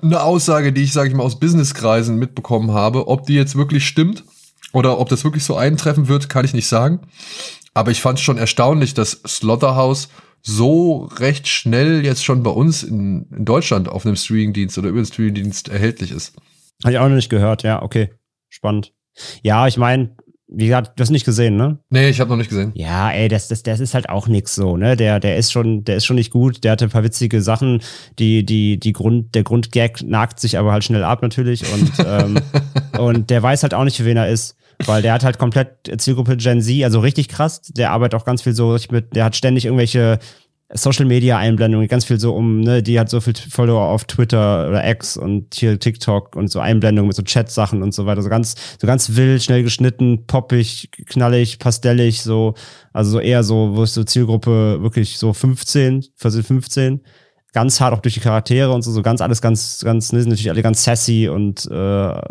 eine 0.01 0.23
Aussage, 0.23 0.73
die 0.73 0.81
ich, 0.83 0.93
sage 0.93 1.09
ich 1.09 1.15
mal, 1.15 1.23
aus 1.23 1.39
Businesskreisen 1.39 2.17
mitbekommen 2.17 2.71
habe. 2.71 3.07
Ob 3.07 3.25
die 3.25 3.35
jetzt 3.35 3.55
wirklich 3.55 3.85
stimmt 3.85 4.23
oder 4.73 4.99
ob 4.99 5.09
das 5.09 5.23
wirklich 5.23 5.43
so 5.43 5.55
eintreffen 5.55 6.07
wird, 6.07 6.29
kann 6.29 6.45
ich 6.45 6.53
nicht 6.53 6.67
sagen. 6.67 7.01
Aber 7.73 7.91
ich 7.91 8.01
fand 8.01 8.17
es 8.17 8.23
schon 8.23 8.37
erstaunlich, 8.37 8.93
dass 8.93 9.21
Slaughterhouse 9.27 10.09
so 10.41 11.07
recht 11.19 11.47
schnell 11.47 12.03
jetzt 12.03 12.25
schon 12.25 12.41
bei 12.41 12.49
uns 12.49 12.81
in, 12.81 13.27
in 13.31 13.45
Deutschland 13.45 13.87
auf 13.87 14.05
einem 14.05 14.15
Streamingdienst 14.15 14.77
oder 14.77 14.89
über 14.89 14.99
den 14.99 15.05
Streamingdienst 15.05 15.69
erhältlich 15.69 16.11
ist. 16.11 16.33
Habe 16.83 16.93
ich 16.93 16.99
auch 16.99 17.07
noch 17.07 17.15
nicht 17.15 17.29
gehört, 17.29 17.63
ja, 17.63 17.81
okay. 17.81 18.11
Spannend. 18.49 18.93
Ja, 19.43 19.67
ich 19.67 19.77
meine, 19.77 20.15
wie 20.53 20.65
gesagt, 20.65 20.99
du 20.99 21.01
hast 21.01 21.11
nicht 21.11 21.25
gesehen, 21.25 21.55
ne? 21.55 21.79
Nee, 21.89 22.09
ich 22.09 22.19
habe 22.19 22.29
noch 22.29 22.37
nicht 22.37 22.49
gesehen. 22.49 22.71
Ja, 22.75 23.09
ey, 23.09 23.29
das, 23.29 23.47
das, 23.47 23.63
das 23.63 23.79
ist 23.79 23.93
halt 23.93 24.09
auch 24.09 24.27
nix 24.27 24.53
so, 24.53 24.75
ne? 24.75 24.97
Der, 24.97 25.21
der 25.21 25.37
ist 25.37 25.51
schon, 25.51 25.85
der 25.85 25.95
ist 25.95 26.05
schon 26.05 26.17
nicht 26.17 26.31
gut. 26.31 26.63
Der 26.65 26.73
hatte 26.73 26.85
ein 26.85 26.91
paar 26.91 27.05
witzige 27.05 27.41
Sachen. 27.41 27.81
Die, 28.19 28.45
die, 28.45 28.77
die 28.77 28.91
Grund, 28.91 29.33
der 29.33 29.43
Grundgag 29.43 30.03
nagt 30.03 30.41
sich 30.41 30.57
aber 30.57 30.73
halt 30.73 30.83
schnell 30.83 31.05
ab 31.05 31.21
natürlich 31.21 31.63
und 31.73 31.91
ähm, 32.05 32.39
und 32.99 33.29
der 33.29 33.41
weiß 33.41 33.63
halt 33.63 33.73
auch 33.73 33.85
nicht, 33.85 33.95
für 33.95 34.05
wen 34.05 34.17
er 34.17 34.27
ist, 34.27 34.57
weil 34.85 35.01
der 35.01 35.13
hat 35.13 35.23
halt 35.23 35.37
komplett 35.37 35.89
Zielgruppe 35.97 36.35
Gen 36.35 36.61
Z, 36.61 36.83
also 36.83 36.99
richtig 36.99 37.29
krass. 37.29 37.61
Der 37.61 37.91
arbeitet 37.91 38.19
auch 38.19 38.25
ganz 38.25 38.41
viel 38.41 38.53
so 38.53 38.73
richtig 38.73 38.91
mit. 38.91 39.15
Der 39.15 39.23
hat 39.23 39.37
ständig 39.37 39.65
irgendwelche 39.65 40.19
Social 40.73 41.05
Media 41.05 41.37
Einblendungen, 41.37 41.87
ganz 41.87 42.05
viel 42.05 42.19
so 42.19 42.33
um, 42.33 42.61
ne, 42.61 42.81
die 42.81 42.99
hat 42.99 43.09
so 43.09 43.19
viel 43.19 43.33
Follower 43.35 43.81
auf 43.81 44.05
Twitter 44.05 44.69
oder 44.69 44.87
X 44.89 45.17
und 45.17 45.53
hier 45.53 45.77
TikTok 45.77 46.35
und 46.35 46.49
so 46.49 46.59
Einblendungen 46.59 47.07
mit 47.07 47.15
so 47.15 47.23
Chat-Sachen 47.23 47.83
und 47.83 47.93
so 47.93 48.05
weiter. 48.05 48.21
So 48.21 48.29
ganz, 48.29 48.55
so 48.79 48.87
ganz 48.87 49.15
wild, 49.15 49.43
schnell 49.43 49.63
geschnitten, 49.63 50.25
poppig, 50.27 50.89
knallig, 51.07 51.59
pastellig, 51.59 52.21
so, 52.21 52.53
also 52.93 53.11
so 53.11 53.19
eher 53.19 53.43
so, 53.43 53.75
wo 53.75 53.83
ist 53.83 53.95
so 53.95 54.03
Zielgruppe 54.03 54.81
wirklich 54.81 55.17
so 55.17 55.33
15, 55.33 56.05
14, 56.15 56.43
15. 56.43 57.01
Ganz 57.53 57.81
hart 57.81 57.93
auch 57.93 57.99
durch 57.99 58.13
die 58.13 58.21
Charaktere 58.21 58.71
und 58.71 58.81
so, 58.81 58.91
so 58.91 59.01
ganz 59.01 59.19
alles 59.19 59.41
ganz, 59.41 59.81
ganz, 59.83 60.13
ne, 60.13 60.21
sind 60.21 60.29
natürlich 60.29 60.51
alle 60.51 60.61
ganz 60.61 60.85
sassy 60.85 61.27
und 61.27 61.69
äh, 61.69 62.21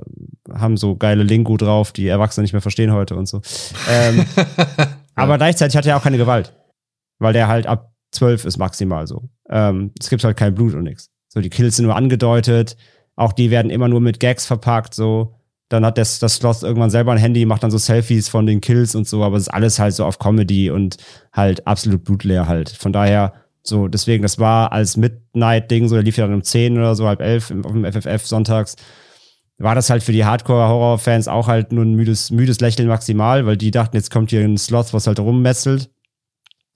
haben 0.55 0.79
so 0.79 0.97
geile 0.97 1.25
Lingo 1.25 1.59
drauf, 1.59 1.93
die 1.93 2.09
Erwachsene 2.09 2.45
nicht 2.45 2.53
mehr 2.53 2.63
verstehen 2.63 2.93
heute 2.93 3.17
und 3.17 3.27
so. 3.27 3.43
Ähm, 3.91 4.25
aber 5.15 5.37
gleichzeitig 5.37 5.77
hat 5.77 5.85
er 5.85 5.99
auch 5.99 6.03
keine 6.03 6.17
Gewalt. 6.17 6.55
Weil 7.19 7.35
der 7.35 7.49
halt 7.49 7.67
ab 7.67 7.90
12 8.13 8.45
ist 8.45 8.59
maximal 8.59 9.07
so. 9.07 9.29
Ähm, 9.49 9.93
es 10.01 10.11
gibt 10.11 10.25
halt 10.25 10.37
kein 10.37 10.55
Blut 10.55 10.75
und 10.75 10.85
nichts. 10.85 11.11
So, 11.29 11.41
die 11.41 11.51
Kills 11.51 11.77
sind 11.77 11.87
nur 11.87 11.97
angedeutet. 11.97 12.77
Auch 13.17 13.33
die 13.33 13.51
werden 13.51 13.71
immer 13.71 13.89
nur 13.89 14.01
mit 14.01 14.21
Gags 14.21 14.47
verpackt, 14.47 14.95
so. 14.95 15.35
Dann 15.69 15.85
hat 15.85 15.99
das, 15.99 16.19
das 16.19 16.37
Schloss 16.37 16.65
irgendwann 16.65 16.91
selber 16.91 17.13
ein 17.13 17.19
Handy, 17.19 17.45
macht 17.45 17.63
dann 17.63 17.71
so 17.71 17.79
Selfies 17.79 18.29
von 18.29 18.45
den 18.45 18.61
Kills 18.61 18.97
und 18.97 19.07
so, 19.07 19.23
aber 19.23 19.37
es 19.37 19.45
ist 19.45 19.49
alles 19.55 19.79
halt 19.79 19.95
so 19.95 20.05
auf 20.05 20.19
Comedy 20.19 20.71
und 20.71 20.97
halt 21.33 21.67
absolut 21.67 22.03
blutleer 22.03 22.49
halt. 22.49 22.71
Von 22.71 22.93
daher, 22.93 23.35
so, 23.63 23.87
deswegen, 23.87 24.23
das 24.23 24.41
war 24.41 24.73
als 24.73 24.97
Midnight-Ding, 24.97 25.87
so, 25.87 25.95
der 25.95 26.03
lief 26.03 26.17
ja 26.17 26.27
dann 26.27 26.35
um 26.35 26.43
10 26.43 26.77
oder 26.77 26.97
so, 26.97 27.07
halb 27.07 27.21
elf 27.21 27.53
auf 27.63 27.73
dem 27.73 27.85
FFF 27.85 28.27
sonntags, 28.27 28.75
war 29.59 29.75
das 29.75 29.91
halt 29.91 30.03
für 30.03 30.13
die 30.13 30.25
Hardcore-Horror-Fans 30.25 31.29
auch 31.29 31.47
halt 31.47 31.71
nur 31.71 31.85
ein 31.85 31.95
müdes, 31.95 32.31
müdes 32.31 32.61
Lächeln 32.61 32.89
maximal, 32.89 33.47
weil 33.47 33.57
die 33.57 33.71
dachten, 33.71 33.95
jetzt 33.95 34.11
kommt 34.11 34.31
hier 34.31 34.41
ein 34.41 34.57
Sloth, 34.57 34.93
was 34.93 35.07
halt 35.07 35.21
rummesselt. 35.21 35.91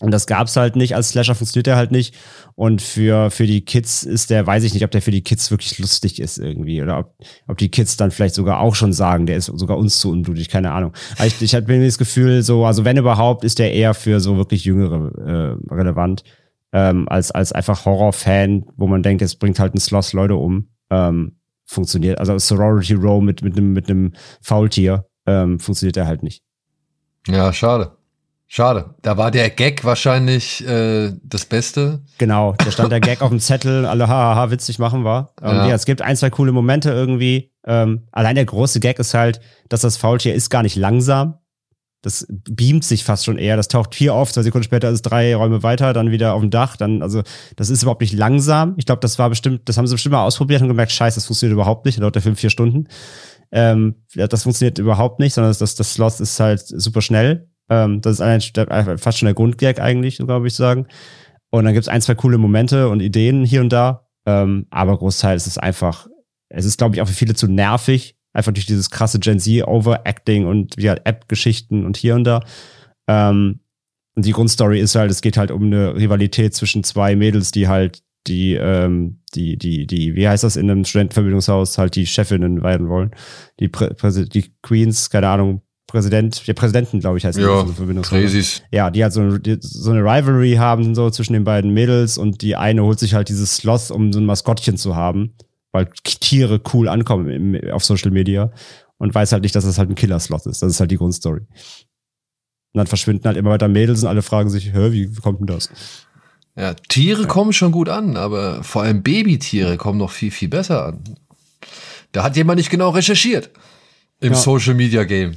Und 0.04 0.10
das 0.10 0.26
gab's 0.26 0.54
halt 0.56 0.76
nicht. 0.76 0.94
Als 0.94 1.08
Slasher 1.08 1.34
funktioniert 1.34 1.66
er 1.66 1.76
halt 1.76 1.90
nicht. 1.90 2.14
Und 2.54 2.82
für, 2.82 3.30
für 3.30 3.46
die 3.46 3.64
Kids 3.64 4.02
ist 4.02 4.28
der, 4.28 4.46
weiß 4.46 4.62
ich 4.64 4.74
nicht, 4.74 4.84
ob 4.84 4.90
der 4.90 5.00
für 5.00 5.10
die 5.10 5.22
Kids 5.22 5.50
wirklich 5.50 5.78
lustig 5.78 6.20
ist 6.20 6.36
irgendwie. 6.36 6.82
Oder 6.82 6.98
ob, 6.98 7.14
ob 7.48 7.56
die 7.56 7.70
Kids 7.70 7.96
dann 7.96 8.10
vielleicht 8.10 8.34
sogar 8.34 8.60
auch 8.60 8.74
schon 8.74 8.92
sagen, 8.92 9.24
der 9.24 9.38
ist 9.38 9.46
sogar 9.46 9.78
uns 9.78 9.98
zu 9.98 10.10
unblutig, 10.10 10.50
keine 10.50 10.72
Ahnung. 10.72 10.92
Aber 11.16 11.26
ich, 11.26 11.40
ich 11.40 11.54
hatte 11.54 11.66
mir 11.68 11.82
das 11.82 11.96
Gefühl, 11.96 12.42
so, 12.42 12.66
also 12.66 12.84
wenn 12.84 12.98
überhaupt, 12.98 13.44
ist 13.44 13.58
der 13.58 13.72
eher 13.72 13.94
für 13.94 14.20
so 14.20 14.36
wirklich 14.36 14.66
Jüngere 14.66 15.58
äh, 15.70 15.74
relevant. 15.74 16.22
Ähm, 16.72 17.08
als, 17.08 17.30
als 17.30 17.52
einfach 17.52 17.86
Horror-Fan, 17.86 18.66
wo 18.76 18.86
man 18.86 19.02
denkt, 19.02 19.22
es 19.22 19.36
bringt 19.36 19.58
halt 19.58 19.74
ein 19.74 19.80
Sloth 19.80 20.12
Leute 20.12 20.34
um. 20.34 20.68
Ähm, 20.90 21.36
funktioniert. 21.64 22.18
Also 22.18 22.38
Sorority 22.38 22.92
Row 22.92 23.22
mit, 23.22 23.40
mit 23.40 23.56
einem, 23.56 23.72
mit 23.72 23.88
einem 23.88 24.12
Faultier 24.42 25.06
ähm, 25.24 25.58
funktioniert 25.58 25.96
er 25.96 26.06
halt 26.06 26.22
nicht. 26.22 26.42
Ja, 27.26 27.54
schade. 27.54 27.96
Schade. 28.56 28.94
Da 29.02 29.16
war 29.16 29.32
der 29.32 29.50
Gag 29.50 29.82
wahrscheinlich 29.82 30.64
äh, 30.64 31.10
das 31.24 31.44
Beste. 31.44 32.04
Genau, 32.18 32.54
da 32.56 32.70
stand 32.70 32.92
der 32.92 33.00
Gag 33.00 33.20
auf 33.20 33.30
dem 33.30 33.40
Zettel, 33.40 33.84
alle 33.84 34.06
hahaha 34.06 34.52
witzig 34.52 34.78
machen 34.78 35.02
war. 35.02 35.32
Ähm, 35.42 35.56
ja. 35.56 35.68
ja. 35.70 35.74
es 35.74 35.86
gibt 35.86 36.02
ein, 36.02 36.14
zwei 36.14 36.30
coole 36.30 36.52
Momente 36.52 36.92
irgendwie. 36.92 37.50
Ähm, 37.66 38.06
allein 38.12 38.36
der 38.36 38.44
große 38.44 38.78
Gag 38.78 39.00
ist 39.00 39.12
halt, 39.12 39.40
dass 39.68 39.80
das 39.80 39.96
Faultier 39.96 40.36
ist 40.36 40.50
gar 40.50 40.62
nicht 40.62 40.76
langsam. 40.76 41.34
Das 42.00 42.28
beamt 42.28 42.84
sich 42.84 43.02
fast 43.02 43.24
schon 43.24 43.38
eher. 43.38 43.56
Das 43.56 43.66
taucht 43.66 43.92
hier 43.92 44.14
auf, 44.14 44.30
zwei 44.30 44.42
Sekunden 44.42 44.62
später 44.62 44.88
ist 44.88 44.94
es 44.94 45.02
drei 45.02 45.34
Räume 45.34 45.64
weiter, 45.64 45.92
dann 45.92 46.12
wieder 46.12 46.34
auf 46.34 46.40
dem 46.40 46.50
Dach. 46.50 46.76
Dann, 46.76 47.02
also, 47.02 47.24
das 47.56 47.70
ist 47.70 47.82
überhaupt 47.82 48.02
nicht 48.02 48.14
langsam. 48.14 48.74
Ich 48.76 48.86
glaube, 48.86 49.00
das 49.00 49.18
war 49.18 49.30
bestimmt, 49.30 49.68
das 49.68 49.78
haben 49.78 49.88
sie 49.88 49.94
bestimmt 49.96 50.12
mal 50.12 50.24
ausprobiert 50.24 50.62
und 50.62 50.68
gemerkt, 50.68 50.92
scheiße, 50.92 51.16
das 51.16 51.26
funktioniert 51.26 51.54
überhaupt 51.54 51.86
nicht. 51.86 52.00
Dauert 52.00 52.14
der 52.14 52.22
Film 52.22 52.36
vier 52.36 52.50
Stunden. 52.50 52.86
Ähm, 53.50 53.96
das 54.14 54.44
funktioniert 54.44 54.78
überhaupt 54.78 55.18
nicht, 55.18 55.34
sondern 55.34 55.52
das, 55.58 55.74
das 55.74 55.94
Slot 55.94 56.20
ist 56.20 56.38
halt 56.38 56.60
super 56.60 57.02
schnell. 57.02 57.48
Ähm, 57.68 58.00
das 58.00 58.14
ist 58.14 58.20
allein, 58.20 58.98
fast 58.98 59.18
schon 59.18 59.26
der 59.26 59.34
Grundgag 59.34 59.80
eigentlich, 59.80 60.18
glaube 60.18 60.46
ich 60.46 60.54
sagen. 60.54 60.86
Und 61.50 61.64
dann 61.64 61.72
gibt 61.72 61.84
es 61.84 61.88
ein, 61.88 62.02
zwei 62.02 62.14
coole 62.14 62.38
Momente 62.38 62.88
und 62.88 63.00
Ideen 63.00 63.44
hier 63.44 63.60
und 63.60 63.72
da. 63.72 64.08
Ähm, 64.26 64.66
aber 64.70 64.96
Großteil 64.98 65.36
ist 65.36 65.46
es 65.46 65.58
einfach, 65.58 66.08
es 66.48 66.64
ist, 66.64 66.78
glaube 66.78 66.96
ich, 66.96 67.02
auch 67.02 67.08
für 67.08 67.14
viele 67.14 67.34
zu 67.34 67.48
nervig. 67.48 68.16
Einfach 68.32 68.52
durch 68.52 68.66
dieses 68.66 68.90
krasse 68.90 69.20
Gen 69.20 69.38
Z 69.38 69.66
Overacting 69.66 70.46
und 70.46 70.74
ja, 70.82 70.94
App-Geschichten 70.94 71.86
und 71.86 71.96
hier 71.96 72.16
und 72.16 72.24
da. 72.24 72.40
Ähm, 73.06 73.60
und 74.16 74.26
die 74.26 74.32
Grundstory 74.32 74.80
ist 74.80 74.94
halt, 74.94 75.10
es 75.10 75.22
geht 75.22 75.36
halt 75.36 75.50
um 75.50 75.64
eine 75.64 75.94
Rivalität 75.94 76.54
zwischen 76.54 76.84
zwei 76.84 77.16
Mädels, 77.16 77.52
die 77.52 77.68
halt 77.68 78.02
die, 78.26 78.54
ähm, 78.54 79.20
die, 79.34 79.56
die, 79.56 79.86
die, 79.86 80.14
wie 80.14 80.26
heißt 80.26 80.44
das 80.44 80.56
in 80.56 80.70
einem 80.70 80.84
Studentenverbindungshaus, 80.84 81.78
halt 81.78 81.94
die 81.96 82.06
Chefinnen 82.06 82.62
werden 82.62 82.88
wollen. 82.88 83.10
Die, 83.60 83.68
Prä 83.68 83.90
die 84.26 84.52
Queens, 84.62 85.10
keine 85.10 85.28
Ahnung, 85.28 85.62
Präsident, 85.94 86.48
der 86.48 86.54
Präsidenten, 86.54 86.98
glaube 86.98 87.18
ich, 87.18 87.24
heißt 87.24 87.38
ja, 87.38 87.64
Crazies. 88.02 88.62
Ja, 88.72 88.90
die 88.90 89.04
halt 89.04 89.12
so, 89.12 89.38
die, 89.38 89.58
so 89.60 89.92
eine 89.92 90.00
Rivalry 90.00 90.54
haben, 90.54 90.92
so 90.96 91.08
zwischen 91.08 91.34
den 91.34 91.44
beiden 91.44 91.72
Mädels 91.72 92.18
und 92.18 92.42
die 92.42 92.56
eine 92.56 92.82
holt 92.82 92.98
sich 92.98 93.14
halt 93.14 93.28
dieses 93.28 93.58
Sloth, 93.58 93.92
um 93.92 94.12
so 94.12 94.18
ein 94.18 94.26
Maskottchen 94.26 94.76
zu 94.76 94.96
haben, 94.96 95.36
weil 95.70 95.88
Tiere 96.02 96.60
cool 96.72 96.88
ankommen 96.88 97.28
im, 97.28 97.70
auf 97.70 97.84
Social 97.84 98.10
Media 98.10 98.50
und 98.98 99.14
weiß 99.14 99.30
halt 99.30 99.44
nicht, 99.44 99.54
dass 99.54 99.64
das 99.64 99.78
halt 99.78 99.88
ein 99.88 99.94
Killer-Sloth 99.94 100.46
ist. 100.46 100.62
Das 100.62 100.72
ist 100.72 100.80
halt 100.80 100.90
die 100.90 100.96
Grundstory. 100.96 101.42
Und 101.42 101.46
dann 102.72 102.88
verschwinden 102.88 103.24
halt 103.28 103.36
immer 103.36 103.50
weiter 103.50 103.68
Mädels 103.68 104.02
und 104.02 104.08
alle 104.08 104.22
fragen 104.22 104.50
sich, 104.50 104.72
hä, 104.74 104.90
wie 104.90 105.14
kommt 105.14 105.38
denn 105.38 105.46
das? 105.46 105.70
Ja, 106.56 106.74
Tiere 106.74 107.22
ja. 107.22 107.28
kommen 107.28 107.52
schon 107.52 107.70
gut 107.70 107.88
an, 107.88 108.16
aber 108.16 108.64
vor 108.64 108.82
allem 108.82 109.04
Babytiere 109.04 109.76
kommen 109.76 110.00
noch 110.00 110.10
viel, 110.10 110.32
viel 110.32 110.48
besser 110.48 110.86
an. 110.86 111.04
Da 112.10 112.24
hat 112.24 112.36
jemand 112.36 112.58
nicht 112.58 112.70
genau 112.70 112.90
recherchiert. 112.90 113.50
Im 114.18 114.32
ja. 114.32 114.38
Social 114.38 114.74
Media 114.74 115.04
Game 115.04 115.36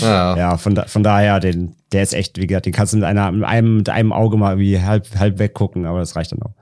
ja, 0.00 0.36
ja 0.36 0.56
von, 0.56 0.74
da, 0.74 0.84
von 0.86 1.02
daher, 1.02 1.40
den, 1.40 1.74
der 1.92 2.02
ist 2.02 2.14
echt, 2.14 2.38
wie 2.38 2.46
gesagt, 2.46 2.66
den 2.66 2.72
kannst 2.72 2.92
du 2.92 2.98
mit, 2.98 3.06
einer, 3.06 3.32
mit, 3.32 3.44
einem, 3.44 3.78
mit 3.78 3.88
einem 3.88 4.12
Auge 4.12 4.36
mal 4.36 4.58
wie 4.58 4.80
halb, 4.80 5.06
halb 5.18 5.38
weggucken, 5.38 5.86
aber 5.86 6.00
das 6.00 6.16
reicht 6.16 6.32
dann 6.32 6.42
auch. 6.42 6.52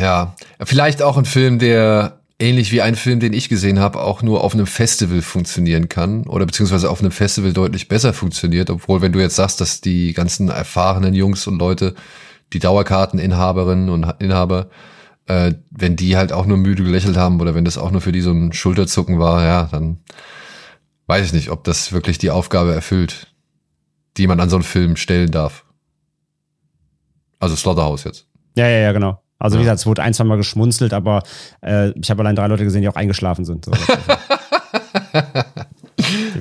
Ja, 0.00 0.34
vielleicht 0.64 1.02
auch 1.02 1.16
ein 1.18 1.24
Film, 1.24 1.58
der 1.58 2.18
ähnlich 2.38 2.72
wie 2.72 2.82
ein 2.82 2.94
Film, 2.94 3.20
den 3.20 3.32
ich 3.32 3.48
gesehen 3.48 3.80
habe, 3.80 4.00
auch 4.00 4.22
nur 4.22 4.44
auf 4.44 4.54
einem 4.54 4.66
Festival 4.66 5.22
funktionieren 5.22 5.88
kann 5.88 6.26
oder 6.26 6.46
beziehungsweise 6.46 6.88
auf 6.88 7.00
einem 7.00 7.10
Festival 7.10 7.52
deutlich 7.52 7.88
besser 7.88 8.12
funktioniert, 8.12 8.70
obwohl 8.70 9.02
wenn 9.02 9.12
du 9.12 9.20
jetzt 9.20 9.36
sagst, 9.36 9.60
dass 9.60 9.80
die 9.80 10.12
ganzen 10.12 10.48
erfahrenen 10.48 11.14
Jungs 11.14 11.46
und 11.46 11.58
Leute, 11.58 11.94
die 12.52 12.60
Dauerkarteninhaberinnen 12.60 13.88
und 13.90 14.06
Inhaber, 14.20 14.68
äh, 15.26 15.54
wenn 15.70 15.96
die 15.96 16.16
halt 16.16 16.32
auch 16.32 16.46
nur 16.46 16.56
müde 16.56 16.84
gelächelt 16.84 17.16
haben 17.16 17.40
oder 17.40 17.54
wenn 17.54 17.64
das 17.64 17.76
auch 17.76 17.90
nur 17.90 18.00
für 18.00 18.12
die 18.12 18.20
so 18.20 18.30
ein 18.30 18.52
Schulterzucken 18.52 19.18
war, 19.18 19.44
ja, 19.44 19.68
dann 19.70 19.98
weiß 21.08 21.26
ich 21.26 21.32
nicht, 21.32 21.50
ob 21.50 21.64
das 21.64 21.92
wirklich 21.92 22.18
die 22.18 22.30
Aufgabe 22.30 22.72
erfüllt, 22.72 23.34
die 24.16 24.28
man 24.28 24.38
an 24.38 24.48
so 24.50 24.56
einen 24.56 24.62
Film 24.62 24.94
stellen 24.96 25.30
darf. 25.32 25.64
Also 27.40 27.56
Slaughterhouse 27.56 28.04
jetzt. 28.04 28.26
Ja, 28.56 28.68
ja, 28.68 28.78
ja, 28.78 28.92
genau. 28.92 29.20
Also 29.38 29.56
ja. 29.56 29.60
wie 29.60 29.64
gesagt, 29.64 29.80
es 29.80 29.86
wurde 29.86 30.02
ein, 30.02 30.14
zwei 30.14 30.24
Mal 30.24 30.36
geschmunzelt, 30.36 30.92
aber 30.92 31.22
äh, 31.62 31.90
ich 31.90 32.10
habe 32.10 32.22
allein 32.22 32.36
drei 32.36 32.46
Leute 32.46 32.64
gesehen, 32.64 32.82
die 32.82 32.88
auch 32.88 32.96
eingeschlafen 32.96 33.44
sind. 33.44 33.64
So. 33.64 33.72
weil 33.72 33.82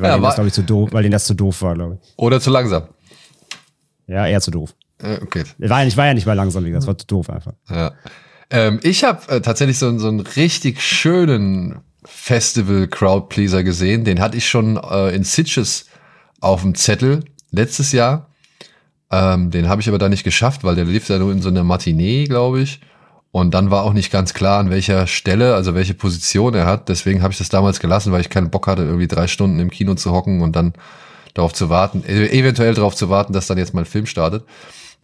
ja, 0.01 0.15
denen 0.15 0.23
das, 0.23 0.39
ich, 0.39 0.53
zu 0.53 0.63
doof, 0.63 0.89
weil 0.91 1.03
denen 1.03 1.13
das 1.13 1.25
zu 1.25 1.33
doof 1.33 1.61
war, 1.61 1.75
glaube 1.75 1.99
ich. 2.01 2.13
Oder 2.17 2.41
zu 2.41 2.49
langsam. 2.49 2.83
Ja, 4.07 4.27
eher 4.27 4.41
zu 4.41 4.51
doof. 4.51 4.75
Äh, 4.99 5.19
okay. 5.21 5.43
War 5.59 5.79
ja, 5.79 5.85
nicht, 5.85 5.97
war 5.97 6.07
ja 6.07 6.13
nicht 6.13 6.25
mal 6.25 6.33
langsam, 6.33 6.65
wie 6.65 6.69
gesagt, 6.69 6.83
es 6.83 6.87
war 6.87 6.97
zu 6.97 7.07
doof 7.07 7.29
einfach. 7.29 7.53
Ja. 7.69 7.93
Ähm, 8.49 8.79
ich 8.81 9.03
habe 9.03 9.29
äh, 9.31 9.41
tatsächlich 9.41 9.77
so, 9.77 9.97
so 9.99 10.07
einen 10.07 10.21
richtig 10.21 10.81
schönen 10.81 11.81
Festival 12.07 12.87
Crowdpleaser 12.87 13.63
gesehen. 13.63 14.03
Den 14.03 14.19
hatte 14.19 14.37
ich 14.37 14.47
schon 14.47 14.77
äh, 14.77 15.15
in 15.15 15.23
Sitges 15.23 15.85
auf 16.39 16.61
dem 16.61 16.75
Zettel 16.75 17.25
letztes 17.51 17.91
Jahr. 17.91 18.29
Ähm, 19.11 19.51
den 19.51 19.69
habe 19.69 19.81
ich 19.81 19.87
aber 19.87 19.97
da 19.97 20.09
nicht 20.09 20.23
geschafft, 20.23 20.63
weil 20.63 20.75
der 20.75 20.85
lief 20.85 21.07
da 21.07 21.17
nur 21.17 21.31
in 21.31 21.41
so 21.41 21.49
einer 21.49 21.63
Matinee, 21.63 22.25
glaube 22.25 22.61
ich. 22.61 22.81
Und 23.31 23.53
dann 23.53 23.71
war 23.71 23.83
auch 23.83 23.93
nicht 23.93 24.11
ganz 24.11 24.33
klar, 24.33 24.59
an 24.59 24.69
welcher 24.69 25.05
Stelle, 25.07 25.53
also 25.53 25.75
welche 25.75 25.93
Position 25.93 26.53
er 26.53 26.65
hat. 26.65 26.89
Deswegen 26.89 27.21
habe 27.21 27.31
ich 27.31 27.37
das 27.37 27.49
damals 27.49 27.79
gelassen, 27.79 28.11
weil 28.11 28.21
ich 28.21 28.29
keinen 28.29 28.49
Bock 28.49 28.67
hatte, 28.67 28.83
irgendwie 28.83 29.07
drei 29.07 29.27
Stunden 29.27 29.59
im 29.59 29.69
Kino 29.69 29.95
zu 29.95 30.11
hocken 30.11 30.41
und 30.41 30.55
dann 30.55 30.73
darauf 31.33 31.53
zu 31.53 31.69
warten, 31.69 32.03
e-, 32.07 32.27
eventuell 32.29 32.73
darauf 32.73 32.95
zu 32.95 33.09
warten, 33.09 33.33
dass 33.33 33.47
dann 33.47 33.57
jetzt 33.57 33.73
mal 33.73 33.81
ein 33.81 33.85
Film 33.85 34.05
startet. 34.05 34.43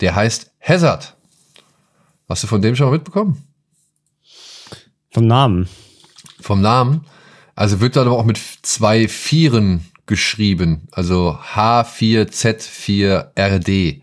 Der 0.02 0.16
heißt 0.16 0.52
Hazard. 0.62 1.16
Hast 2.28 2.44
du 2.44 2.48
von 2.48 2.62
dem 2.62 2.76
schon 2.76 2.88
mal 2.88 2.94
mitbekommen? 2.94 3.44
Vom 5.12 5.28
Namen 5.28 5.70
vom 6.44 6.62
Namen. 6.62 7.06
Also 7.56 7.82
wird 7.82 7.96
dann 7.96 8.08
aber 8.08 8.18
auch 8.18 8.26
mit 8.26 8.40
zwei 8.62 9.08
Vieren 9.08 9.86
geschrieben. 10.06 10.88
Also 10.92 11.38
H4Z4RD. 11.54 14.02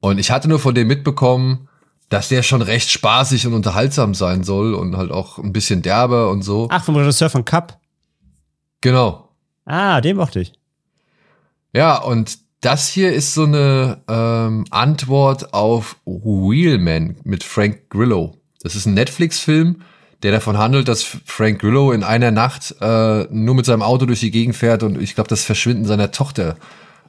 Und 0.00 0.18
ich 0.18 0.30
hatte 0.30 0.48
nur 0.48 0.58
von 0.58 0.74
dem 0.74 0.88
mitbekommen, 0.88 1.68
dass 2.08 2.28
der 2.28 2.42
schon 2.42 2.60
recht 2.60 2.90
spaßig 2.90 3.46
und 3.46 3.54
unterhaltsam 3.54 4.14
sein 4.14 4.44
soll 4.44 4.74
und 4.74 4.96
halt 4.96 5.10
auch 5.10 5.38
ein 5.38 5.52
bisschen 5.52 5.82
derber 5.82 6.30
und 6.30 6.42
so. 6.42 6.68
Ach, 6.70 6.84
vom 6.84 6.96
Regisseur 6.96 7.30
von 7.30 7.44
Cup. 7.44 7.80
Genau. 8.80 9.28
Ah, 9.64 10.00
den 10.00 10.16
mochte 10.16 10.40
ich. 10.40 10.52
Ja, 11.72 11.96
und 11.96 12.38
das 12.60 12.88
hier 12.88 13.12
ist 13.12 13.34
so 13.34 13.44
eine 13.44 14.02
ähm, 14.08 14.64
Antwort 14.70 15.54
auf 15.54 15.96
Wheelman 16.04 17.16
mit 17.24 17.44
Frank 17.44 17.88
Grillo. 17.88 18.36
Das 18.60 18.76
ist 18.76 18.86
ein 18.86 18.94
Netflix-Film 18.94 19.82
der 20.22 20.32
davon 20.32 20.58
handelt, 20.58 20.88
dass 20.88 21.02
Frank 21.02 21.60
Grillo 21.60 21.92
in 21.92 22.04
einer 22.04 22.30
Nacht 22.30 22.76
äh, 22.80 23.24
nur 23.30 23.54
mit 23.54 23.66
seinem 23.66 23.82
Auto 23.82 24.06
durch 24.06 24.20
die 24.20 24.30
Gegend 24.30 24.56
fährt 24.56 24.82
und 24.82 25.00
ich 25.00 25.14
glaube, 25.14 25.28
das 25.28 25.44
Verschwinden 25.44 25.84
seiner 25.84 26.12
Tochter 26.12 26.56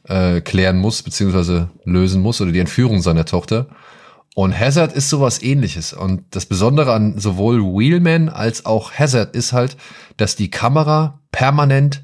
äh, 0.08 0.42
klären 0.42 0.78
muss, 0.78 1.04
beziehungsweise 1.04 1.70
lösen 1.86 2.22
muss, 2.22 2.42
oder 2.42 2.52
die 2.52 2.60
Entführung 2.60 3.02
seiner 3.02 3.26
Tochter. 3.26 3.68
Und 4.36 4.58
Hazard 4.58 4.94
ist 4.94 5.10
sowas 5.10 5.44
ähnliches. 5.44 5.94
Und 5.94 6.24
das 6.32 6.48
Besondere 6.48 6.94
an 6.94 7.20
sowohl 7.20 7.62
Wheelman 7.62 8.30
als 8.30 8.66
auch 8.66 8.92
Hazard 8.92 9.36
ist 9.36 9.54
halt, 9.54 9.78
dass 10.18 10.36
die 10.36 10.50
Kamera 10.50 11.20
permanent 11.32 12.04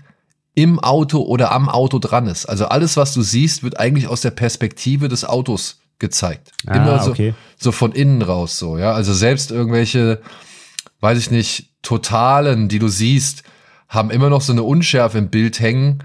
im 0.54 0.80
Auto 0.80 1.22
oder 1.22 1.52
am 1.52 1.70
Auto 1.70 2.00
dran 2.00 2.28
ist. 2.28 2.46
Also 2.46 2.66
alles, 2.66 2.98
was 2.98 3.14
du 3.14 3.22
siehst, 3.22 3.64
wird 3.64 3.80
eigentlich 3.80 4.08
aus 4.08 4.22
der 4.22 4.32
Perspektive 4.32 5.08
des 5.08 5.26
Autos 5.26 5.80
gezeigt. 5.98 6.52
Ah, 6.68 6.76
Immer 6.76 7.00
so, 7.00 7.12
okay. 7.12 7.34
so 7.58 7.72
von 7.72 7.92
innen 7.92 8.22
raus, 8.22 8.60
so, 8.60 8.78
ja. 8.78 8.94
Also 8.94 9.14
selbst 9.14 9.52
irgendwelche, 9.52 10.22
weiß 11.00 11.18
ich 11.18 11.32
nicht, 11.32 11.74
Totalen, 11.82 12.68
die 12.68 12.80
du 12.80 12.88
siehst, 12.88 13.44
haben 13.88 14.12
immer 14.12 14.30
noch 14.30 14.42
so 14.42 14.52
eine 14.52 14.64
Unschärfe 14.64 15.18
im 15.18 15.30
Bild 15.30 15.60
hängen, 15.60 16.04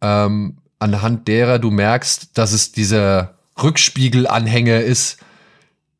ähm, 0.00 0.58
anhand 0.78 1.28
derer 1.28 1.58
du 1.58 1.70
merkst, 1.70 2.38
dass 2.38 2.52
es 2.52 2.72
dieser 2.72 3.34
Rückspiegelanhänger 3.62 4.80
ist, 4.80 5.18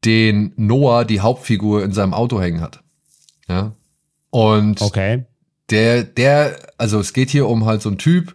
den 0.04 0.52
Noah, 0.56 1.04
die 1.04 1.20
Hauptfigur, 1.20 1.84
in 1.84 1.92
seinem 1.92 2.14
Auto 2.14 2.40
hängen 2.40 2.60
hat. 2.60 2.80
Ja. 3.48 3.72
Und 4.30 4.80
Okay. 4.80 5.24
der, 5.68 6.04
der, 6.04 6.56
also 6.78 6.98
es 7.00 7.12
geht 7.12 7.30
hier 7.30 7.48
um 7.48 7.66
halt 7.66 7.82
so 7.82 7.90
einen 7.90 7.98
Typ, 7.98 8.34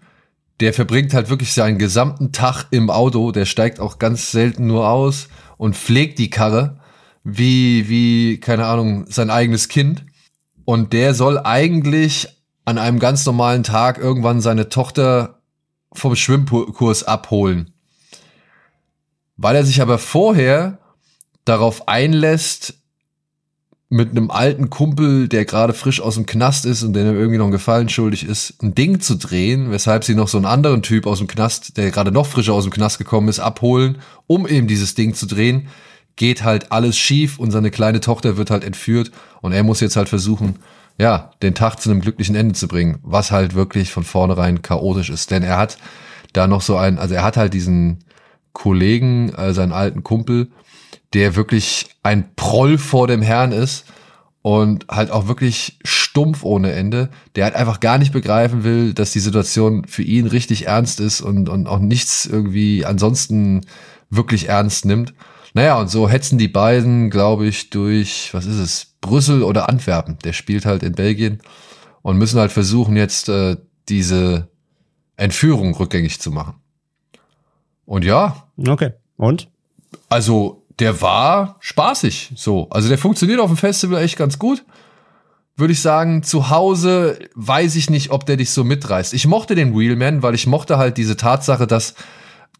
der 0.59 0.73
verbringt 0.73 1.13
halt 1.13 1.29
wirklich 1.29 1.53
seinen 1.53 1.79
gesamten 1.79 2.31
Tag 2.31 2.67
im 2.71 2.89
Auto, 2.89 3.31
der 3.31 3.45
steigt 3.45 3.79
auch 3.79 3.97
ganz 3.97 4.31
selten 4.31 4.67
nur 4.67 4.87
aus 4.87 5.27
und 5.57 5.75
pflegt 5.75 6.19
die 6.19 6.29
Karre 6.29 6.79
wie, 7.25 7.89
wie, 7.89 8.39
keine 8.39 8.67
Ahnung, 8.67 9.05
sein 9.09 9.29
eigenes 9.29 9.67
Kind. 9.67 10.05
Und 10.63 10.93
der 10.93 11.13
soll 11.13 11.39
eigentlich 11.39 12.29
an 12.63 12.77
einem 12.77 12.99
ganz 12.99 13.25
normalen 13.25 13.63
Tag 13.63 13.97
irgendwann 13.97 14.41
seine 14.41 14.69
Tochter 14.69 15.41
vom 15.91 16.15
Schwimmkurs 16.15 17.03
abholen. 17.03 17.73
Weil 19.37 19.55
er 19.55 19.65
sich 19.65 19.81
aber 19.81 19.97
vorher 19.97 20.79
darauf 21.43 21.87
einlässt, 21.87 22.75
mit 23.89 24.11
einem 24.11 24.31
alten 24.31 24.69
Kumpel, 24.69 25.27
der 25.27 25.45
gerade 25.45 25.73
frisch 25.73 26.01
aus 26.01 26.15
dem 26.15 26.25
Knast 26.25 26.65
ist 26.65 26.83
und 26.83 26.93
der 26.93 27.03
ihm 27.03 27.15
irgendwie 27.15 27.37
noch 27.37 27.45
einen 27.45 27.51
Gefallen 27.51 27.87
schuldig 27.87 28.25
ist, 28.25 28.61
ein 28.61 28.73
Ding 28.73 28.99
zu 28.99 29.15
drehen, 29.15 29.71
weshalb 29.71 30.03
sie 30.03 30.15
noch 30.15 30.27
so 30.27 30.37
einen 30.37 30.47
anderen 30.47 30.81
Typ 30.81 31.05
aus 31.05 31.19
dem 31.19 31.27
Knast, 31.27 31.77
der 31.77 31.91
gerade 31.91 32.11
noch 32.11 32.25
frischer 32.25 32.53
aus 32.53 32.63
dem 32.63 32.73
Knast 32.73 32.97
gekommen 32.97 33.29
ist, 33.29 33.39
abholen, 33.39 33.99
um 34.27 34.47
eben 34.47 34.67
dieses 34.67 34.95
Ding 34.95 35.13
zu 35.13 35.27
drehen, 35.27 35.67
geht 36.15 36.43
halt 36.43 36.71
alles 36.71 36.97
schief 36.97 37.39
und 37.39 37.51
seine 37.51 37.71
kleine 37.71 37.99
Tochter 37.99 38.37
wird 38.37 38.49
halt 38.49 38.63
entführt 38.63 39.11
und 39.41 39.51
er 39.51 39.63
muss 39.63 39.81
jetzt 39.81 39.95
halt 39.95 40.09
versuchen, 40.09 40.59
ja, 40.97 41.31
den 41.41 41.55
Tag 41.55 41.79
zu 41.81 41.89
einem 41.89 41.99
glücklichen 41.99 42.35
Ende 42.35 42.53
zu 42.53 42.67
bringen, 42.67 42.99
was 43.03 43.31
halt 43.31 43.53
wirklich 43.53 43.91
von 43.91 44.03
vornherein 44.03 44.61
chaotisch 44.61 45.09
ist, 45.09 45.31
denn 45.31 45.43
er 45.43 45.57
hat 45.57 45.77
da 46.33 46.47
noch 46.47 46.61
so 46.61 46.77
einen, 46.77 46.99
also 46.99 47.15
er 47.15 47.23
hat 47.23 47.37
halt 47.37 47.53
diesen 47.53 48.03
Kollegen, 48.53 49.33
äh, 49.33 49.53
seinen 49.53 49.73
alten 49.73 50.03
Kumpel, 50.03 50.49
der 51.13 51.35
wirklich 51.35 51.87
ein 52.03 52.35
Proll 52.35 52.77
vor 52.77 53.07
dem 53.07 53.21
Herrn 53.21 53.51
ist 53.51 53.85
und 54.41 54.85
halt 54.89 55.11
auch 55.11 55.27
wirklich 55.27 55.79
stumpf 55.83 56.43
ohne 56.43 56.71
Ende, 56.71 57.09
der 57.35 57.45
halt 57.45 57.55
einfach 57.55 57.79
gar 57.79 57.97
nicht 57.97 58.13
begreifen 58.13 58.63
will, 58.63 58.93
dass 58.93 59.11
die 59.11 59.19
Situation 59.19 59.85
für 59.87 60.03
ihn 60.03 60.27
richtig 60.27 60.67
ernst 60.67 60.99
ist 60.99 61.21
und, 61.21 61.49
und 61.49 61.67
auch 61.67 61.79
nichts 61.79 62.25
irgendwie 62.25 62.85
ansonsten 62.85 63.61
wirklich 64.09 64.49
ernst 64.49 64.85
nimmt. 64.85 65.13
Naja, 65.55 65.79
und 65.79 65.89
so 65.89 66.09
hetzen 66.09 66.37
die 66.37 66.49
beiden, 66.49 67.09
glaube 67.09 67.47
ich, 67.47 67.69
durch, 67.69 68.33
was 68.33 68.45
ist 68.45 68.59
es, 68.59 68.95
Brüssel 68.99 69.41
oder 69.41 69.69
Antwerpen. 69.69 70.17
Der 70.25 70.33
spielt 70.33 70.65
halt 70.65 70.83
in 70.83 70.91
Belgien 70.91 71.39
und 72.01 72.17
müssen 72.17 72.41
halt 72.41 72.51
versuchen, 72.51 72.97
jetzt 72.97 73.29
äh, 73.29 73.55
diese 73.87 74.49
Entführung 75.15 75.73
rückgängig 75.73 76.19
zu 76.19 76.29
machen. 76.29 76.55
Und 77.85 78.03
ja, 78.03 78.43
Okay. 78.67 78.91
Und? 79.15 79.47
also 80.09 80.65
der 80.79 81.01
war 81.01 81.55
spaßig 81.61 82.33
so. 82.35 82.69
Also 82.69 82.89
der 82.89 82.97
funktioniert 82.97 83.39
auf 83.39 83.49
dem 83.49 83.55
Festival 83.55 84.03
echt 84.03 84.17
ganz 84.17 84.37
gut. 84.37 84.65
Würde 85.55 85.71
ich 85.71 85.81
sagen, 85.81 86.21
zu 86.21 86.49
Hause 86.49 87.17
weiß 87.35 87.77
ich 87.77 87.89
nicht, 87.89 88.11
ob 88.11 88.25
der 88.25 88.35
dich 88.35 88.49
so 88.49 88.65
mitreißt. 88.65 89.13
Ich 89.13 89.25
mochte 89.25 89.55
den 89.55 89.73
Wheelman, 89.73 90.21
weil 90.21 90.35
ich 90.35 90.47
mochte 90.47 90.77
halt 90.77 90.97
diese 90.97 91.15
Tatsache, 91.15 91.65
dass 91.65 91.95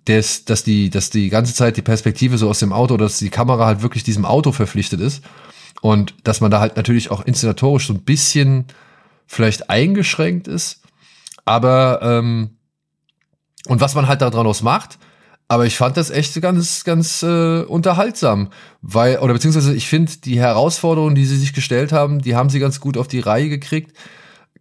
des, 0.08 0.45
dass 0.45 0.64
die, 0.64 0.89
dass 0.89 1.10
die 1.10 1.30
ganze 1.30 1.53
Zeit 1.53 1.78
die 1.78 1.82
Perspektive 1.82 2.38
so 2.38 2.49
aus 2.49 2.60
dem 2.60 2.74
Auto, 2.74 2.97
dass 2.97 3.20
die 3.20 3.30
Kamera 3.30 3.66
halt 3.66 3.82
wirklich 3.82 4.03
diesem 4.03 4.26
Auto 4.26 4.51
verpflichtet 4.51 5.01
ist. 5.01 5.24
Und 5.82 6.16
dass 6.24 6.41
man 6.41 6.51
da 6.51 6.60
halt 6.60 6.78
natürlich 6.78 7.12
auch 7.12 7.26
inszenatorisch 7.26 7.88
so 7.88 7.93
ein 7.93 8.03
bisschen 8.03 8.66
vielleicht 9.28 9.70
eingeschränkt 9.70 10.47
ist. 10.47 10.82
Aber, 11.43 11.99
ähm, 12.01 12.51
und 13.68 13.82
was 13.82 13.95
man 13.95 14.08
halt 14.08 14.22
daraus 14.22 14.62
macht, 14.62 14.97
aber 15.47 15.66
ich 15.66 15.76
fand 15.78 15.95
das 15.97 16.10
echt 16.10 16.39
ganz, 16.41 16.84
ganz 16.84 17.22
äh, 17.22 17.62
unterhaltsam, 17.62 18.49
weil, 18.82 19.20
oder 19.20 19.34
beziehungsweise 19.34 19.76
ich 19.76 19.88
finde, 19.88 20.12
die 20.24 20.39
Herausforderungen, 20.39 21.14
die 21.14 21.26
sie 21.26 21.38
sich 21.38 21.53
gestellt 21.53 21.91
haben, 21.91 22.22
die 22.22 22.36
haben 22.36 22.49
sie 22.49 22.60
ganz 22.60 22.80
gut 22.80 22.97
auf 22.97 23.08
die 23.08 23.20
Reihe 23.20 23.49
gekriegt. 23.49 23.95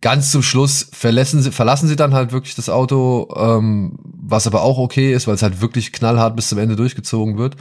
Ganz 0.04 0.30
zum 0.30 0.42
Schluss 0.42 0.86
verlassen 0.92 1.40
sie, 1.40 1.50
verlassen 1.50 1.88
sie 1.88 1.96
dann 1.96 2.12
halt 2.12 2.30
wirklich 2.30 2.54
das 2.54 2.68
Auto, 2.68 3.26
ähm, 3.38 3.96
was 4.02 4.46
aber 4.46 4.60
auch 4.60 4.76
okay 4.76 5.14
ist, 5.14 5.26
weil 5.26 5.34
es 5.34 5.42
halt 5.42 5.62
wirklich 5.62 5.92
knallhart 5.92 6.36
bis 6.36 6.50
zum 6.50 6.58
Ende 6.58 6.76
durchgezogen 6.76 7.38
wird. 7.38 7.56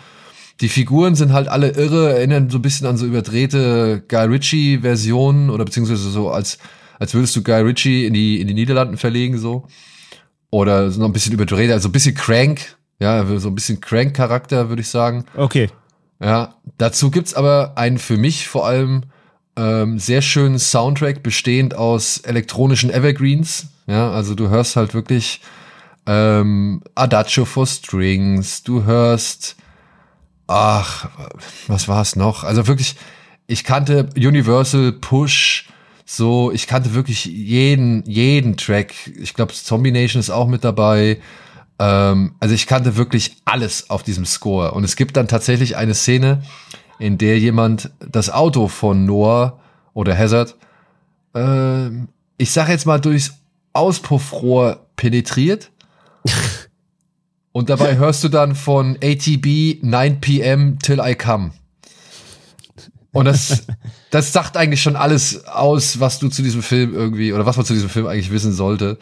Die 0.60 0.68
Figuren 0.68 1.16
sind 1.16 1.32
halt 1.32 1.48
alle 1.48 1.70
irre, 1.70 2.12
erinnern 2.12 2.50
so 2.50 2.58
ein 2.58 2.62
bisschen 2.62 2.86
an 2.86 2.98
so 2.98 3.06
überdrehte 3.06 4.04
Guy 4.10 4.26
Ritchie-Versionen 4.26 5.50
oder 5.50 5.64
beziehungsweise 5.64 6.10
so 6.10 6.32
als, 6.32 6.58
als 7.00 7.14
würdest 7.14 7.34
du 7.38 7.44
Guy 7.44 7.62
Ritchie 7.62 8.06
in 8.08 8.14
die, 8.14 8.42
in 8.42 8.48
die 8.50 8.54
Niederlanden 8.54 8.98
verlegen, 8.98 9.38
so. 9.38 9.66
Oder 10.50 10.92
so 10.92 11.00
noch 11.00 11.08
ein 11.08 11.14
bisschen 11.14 11.32
überdreht, 11.32 11.72
also 11.72 11.88
ein 11.88 11.94
bisschen 11.94 12.14
crank, 12.14 12.76
ja, 13.00 13.26
so 13.40 13.48
ein 13.48 13.56
bisschen 13.56 13.80
Crank-Charakter, 13.80 14.68
würde 14.68 14.82
ich 14.82 14.90
sagen. 14.90 15.24
Okay. 15.38 15.70
Ja, 16.22 16.56
dazu 16.78 17.10
gibt's 17.10 17.36
aber 17.36 17.78
einen 17.78 18.00
für 18.00 18.18
mich 18.18 18.50
vor 18.50 18.68
allem 18.68 19.04
ähm, 19.56 20.00
sehr 20.00 20.22
schönen 20.22 20.60
Soundtrack, 20.60 21.24
bestehend 21.24 21.76
aus 21.76 22.18
elektronischen 22.20 22.90
Evergreens. 22.90 23.68
Ja, 23.88 24.12
also 24.12 24.36
du 24.36 24.50
hörst 24.50 24.76
halt 24.76 24.94
wirklich 24.94 25.42
ähm, 26.06 26.82
Adagio 26.96 27.46
for 27.46 27.68
Strings, 27.68 28.64
du 28.64 28.84
hörst, 28.84 29.56
ach, 30.48 31.10
was 31.68 31.88
war 31.88 32.02
es 32.02 32.16
noch? 32.16 32.44
Also 32.44 32.68
wirklich, 32.68 32.96
ich 33.48 33.64
kannte 33.64 34.10
Universal 34.16 34.94
Push, 34.94 35.68
so, 36.06 36.52
ich 36.52 36.68
kannte 36.68 36.94
wirklich 36.94 37.26
jeden, 37.26 38.04
jeden 38.06 38.58
Track. 38.58 38.94
Ich 39.20 39.34
glaube, 39.34 39.54
Zombie 39.54 39.92
Nation 39.92 40.20
ist 40.20 40.30
auch 40.30 40.48
mit 40.48 40.64
dabei. 40.64 41.20
Ähm, 41.80 42.36
also 42.40 42.54
ich 42.54 42.68
kannte 42.68 42.98
wirklich 42.98 43.38
alles 43.46 43.90
auf 43.90 44.04
diesem 44.04 44.26
Score. 44.26 44.72
Und 44.72 44.84
es 44.84 44.96
gibt 44.96 45.16
dann 45.16 45.28
tatsächlich 45.28 45.78
eine 45.78 45.94
Szene, 45.94 46.44
in 47.04 47.18
der 47.18 47.38
jemand 47.38 47.92
das 48.00 48.30
Auto 48.30 48.70
von 48.70 49.06
Noah 49.06 49.60
oder 49.94 50.18
Hazard, 50.18 50.56
äh, 51.36 51.90
ich 52.38 52.52
sag 52.52 52.70
jetzt 52.70 52.86
mal, 52.86 53.02
durchs 53.02 53.34
Auspuffrohr 53.74 54.88
penetriert. 54.96 55.70
Und 57.52 57.70
dabei 57.70 57.98
hörst 57.98 58.24
du 58.24 58.30
dann 58.30 58.56
von 58.56 58.98
ATB 59.04 59.84
9 59.84 60.22
p.m. 60.22 60.80
till 60.80 61.02
I 61.04 61.14
come. 61.14 61.52
Und 63.12 63.26
das, 63.26 63.68
das 64.10 64.32
sagt 64.32 64.56
eigentlich 64.56 64.82
schon 64.82 64.96
alles 64.96 65.46
aus, 65.46 66.00
was 66.00 66.20
du 66.20 66.30
zu 66.30 66.42
diesem 66.42 66.64
Film 66.64 66.96
irgendwie, 66.96 67.34
oder 67.34 67.46
was 67.46 67.58
man 67.58 67.66
zu 67.66 67.74
diesem 67.74 67.90
Film 67.90 68.08
eigentlich 68.08 68.32
wissen 68.32 68.54
sollte. 68.54 68.98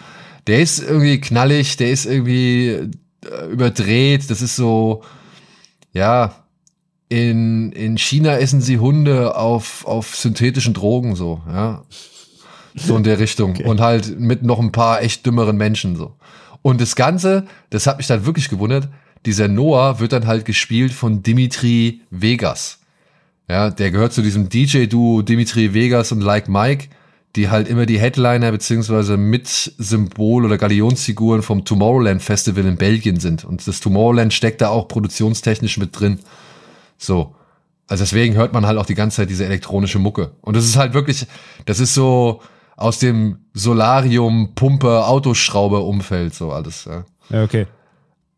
Der 0.48 0.60
ist 0.60 0.80
irgendwie 0.80 1.22
knallig, 1.22 1.78
der 1.78 1.92
ist 1.92 2.08
irgendwie 2.08 2.68
äh, 2.70 3.52
überdreht, 3.52 4.28
das 4.32 4.42
ist 4.42 4.56
so, 4.56 5.04
ja, 5.94 6.41
in, 7.12 7.74
in 7.74 7.98
China 7.98 8.38
essen 8.38 8.62
sie 8.62 8.80
Hunde 8.80 9.36
auf, 9.36 9.86
auf 9.86 10.16
synthetischen 10.16 10.74
Drogen, 10.74 11.18
so, 11.18 11.42
ja. 11.46 11.84
So 12.74 12.96
in 12.96 13.04
der 13.04 13.20
Richtung. 13.20 13.52
Okay. 13.52 13.66
Und 13.66 13.82
halt 13.82 14.18
mit 14.18 14.44
noch 14.44 14.60
ein 14.60 14.72
paar 14.72 15.02
echt 15.02 15.26
dümmeren 15.26 15.58
Menschen, 15.58 15.98
so. 15.98 16.14
Und 16.62 16.80
das 16.80 16.96
Ganze, 16.96 17.46
das 17.70 17.86
hat 17.86 17.98
mich 17.98 18.08
dann 18.08 18.26
wirklich 18.26 18.48
gewundert, 18.48 18.88
dieser 19.26 19.50
Noah 19.50 20.00
wird 20.00 20.14
dann 20.14 20.26
halt 20.26 20.46
gespielt 20.46 20.94
von 20.94 21.22
Dimitri 21.22 22.00
Vegas. 22.12 22.80
Ja, 23.50 23.70
der 23.70 23.92
gehört 23.92 24.14
zu 24.14 24.22
diesem 24.22 24.48
DJ-Duo 24.48 25.22
Dimitri 25.22 25.74
Vegas 25.74 26.14
und 26.14 26.22
Like 26.22 26.48
Mike, 26.48 26.88
die 27.36 27.50
halt 27.50 27.68
immer 27.68 27.86
die 27.86 28.00
Headliner 28.00 28.54
beziehungsweise 28.54 29.18
mit 29.18 29.48
Symbol 29.50 30.46
oder 30.46 30.58
Galionsfiguren 30.58 31.42
vom 31.42 31.66
Tomorrowland 31.66 32.22
Festival 32.24 32.66
in 32.66 32.78
Belgien 32.78 33.20
sind. 33.20 33.44
Und 33.44 33.68
das 33.68 33.82
Tomorrowland 33.82 34.34
steckt 34.34 34.62
da 34.62 34.70
auch 34.70 34.88
produktionstechnisch 34.88 35.78
mit 35.78 36.00
drin. 36.00 36.20
So. 37.02 37.36
Also 37.88 38.04
deswegen 38.04 38.36
hört 38.36 38.54
man 38.54 38.66
halt 38.66 38.78
auch 38.78 38.86
die 38.86 38.96
ganze 38.96 39.18
Zeit 39.18 39.30
diese 39.30 39.46
elektronische 39.46 40.00
Mucke. 40.00 40.32
Und 40.42 40.56
das 40.56 40.64
ist 40.66 40.78
halt 40.78 40.94
wirklich, 40.94 41.26
das 41.66 41.80
ist 41.80 41.94
so 41.94 42.42
aus 42.78 43.00
dem 43.00 43.40
Solarium, 43.54 44.54
Pumpe, 44.56 45.06
Autoschrauber 45.06 45.84
Umfeld, 45.84 46.34
so 46.34 46.52
alles. 46.52 46.86
Ja. 46.86 47.06
Ja, 47.30 47.44
okay. 47.44 47.68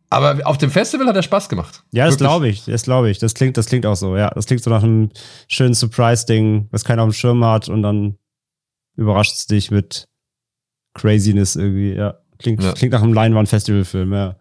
Aber 0.10 0.40
auf 0.46 0.58
dem 0.58 0.70
Festival 0.70 1.08
hat 1.08 1.16
er 1.16 1.24
Spaß 1.24 1.50
gemacht. 1.50 1.84
Ja, 1.92 2.06
das 2.06 2.18
glaube 2.18 2.48
ich. 2.48 2.66
Das 2.66 2.84
glaube 2.84 3.10
ich. 3.10 3.20
Das 3.20 3.34
klingt, 3.34 3.58
das 3.58 3.66
klingt 3.68 3.86
auch 3.86 3.96
so. 3.96 4.16
Ja, 4.16 4.30
das 4.30 4.46
klingt 4.46 4.64
so 4.64 4.70
nach 4.70 4.84
einem 4.84 5.10
schönen 5.48 5.74
Surprise-Ding, 5.74 6.68
was 6.72 6.84
keiner 6.84 7.04
auf 7.04 7.10
dem 7.10 7.14
Schirm 7.14 7.44
hat 7.46 7.68
und 7.70 7.82
dann 7.84 8.18
überrascht 8.96 9.34
es 9.34 9.48
dich 9.48 9.72
mit 9.72 10.08
Craziness 10.94 11.56
irgendwie. 11.56 11.94
Ja, 11.94 12.16
klingt, 12.38 12.62
Ja. 12.64 12.74
klingt 12.74 12.94
nach 12.94 13.02
einem 13.02 13.14
Leinwand-Festival-Film. 13.14 14.14
Ja. 14.14 14.36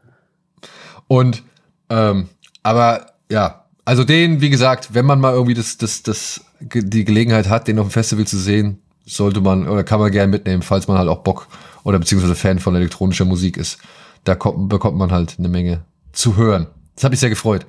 Und, 1.08 1.42
ähm, 1.88 2.28
aber 2.62 3.06
ja, 3.30 3.61
also 3.84 4.04
den, 4.04 4.40
wie 4.40 4.50
gesagt, 4.50 4.94
wenn 4.94 5.06
man 5.06 5.20
mal 5.20 5.32
irgendwie 5.32 5.54
das, 5.54 5.76
das, 5.76 6.02
das, 6.02 6.44
die 6.60 7.04
Gelegenheit 7.04 7.48
hat, 7.48 7.68
den 7.68 7.78
auf 7.78 7.88
dem 7.88 7.92
Festival 7.92 8.26
zu 8.26 8.38
sehen, 8.38 8.78
sollte 9.04 9.40
man 9.40 9.68
oder 9.68 9.82
kann 9.82 9.98
man 9.98 10.12
gerne 10.12 10.30
mitnehmen, 10.30 10.62
falls 10.62 10.86
man 10.86 10.98
halt 10.98 11.08
auch 11.08 11.22
Bock 11.22 11.48
oder 11.84 11.98
beziehungsweise 11.98 12.34
Fan 12.34 12.58
von 12.58 12.76
elektronischer 12.76 13.24
Musik 13.24 13.56
ist. 13.56 13.78
Da 14.24 14.36
kommt, 14.36 14.68
bekommt 14.68 14.96
man 14.96 15.10
halt 15.10 15.36
eine 15.38 15.48
Menge 15.48 15.84
zu 16.12 16.36
hören. 16.36 16.68
Das 16.94 17.04
hat 17.04 17.10
mich 17.10 17.20
sehr 17.20 17.30
gefreut. 17.30 17.66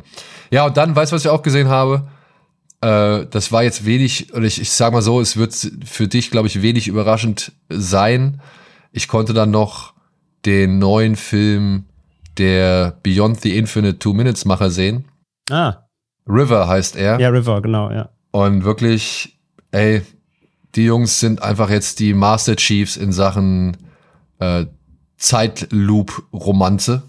Ja, 0.51 0.65
und 0.67 0.77
dann, 0.77 0.95
weißt 0.95 1.11
du, 1.11 1.15
was 1.15 1.25
ich 1.25 1.31
auch 1.31 1.41
gesehen 1.41 1.67
habe? 1.69 2.07
Äh, 2.81 3.25
das 3.31 3.51
war 3.51 3.63
jetzt 3.63 3.85
wenig, 3.85 4.33
oder 4.33 4.45
ich, 4.45 4.61
ich 4.61 4.71
sag 4.71 4.93
mal 4.93 5.01
so, 5.01 5.19
es 5.19 5.37
wird 5.37 5.55
für 5.85 6.07
dich, 6.07 6.29
glaube 6.29 6.47
ich, 6.47 6.61
wenig 6.61 6.87
überraschend 6.87 7.53
sein. 7.69 8.41
Ich 8.91 9.07
konnte 9.07 9.33
dann 9.33 9.49
noch 9.49 9.93
den 10.45 10.77
neuen 10.77 11.15
Film 11.15 11.85
der 12.37 12.99
Beyond 13.01 13.41
the 13.41 13.57
Infinite 13.57 13.99
Two 13.99 14.13
Minutes 14.13 14.45
Macher 14.45 14.69
sehen. 14.69 15.05
Ah. 15.49 15.77
River 16.27 16.67
heißt 16.67 16.95
er. 16.95 17.19
Ja, 17.19 17.29
River, 17.29 17.61
genau, 17.61 17.91
ja. 17.91 18.09
Und 18.31 18.63
wirklich, 18.63 19.37
ey, 19.71 20.01
die 20.75 20.85
Jungs 20.85 21.19
sind 21.19 21.41
einfach 21.41 21.69
jetzt 21.69 21.99
die 21.99 22.13
Master 22.13 22.55
Chiefs 22.55 22.97
in 22.97 23.11
Sachen 23.11 23.77
äh, 24.39 24.65
Zeitloop-Romanze. 25.17 27.03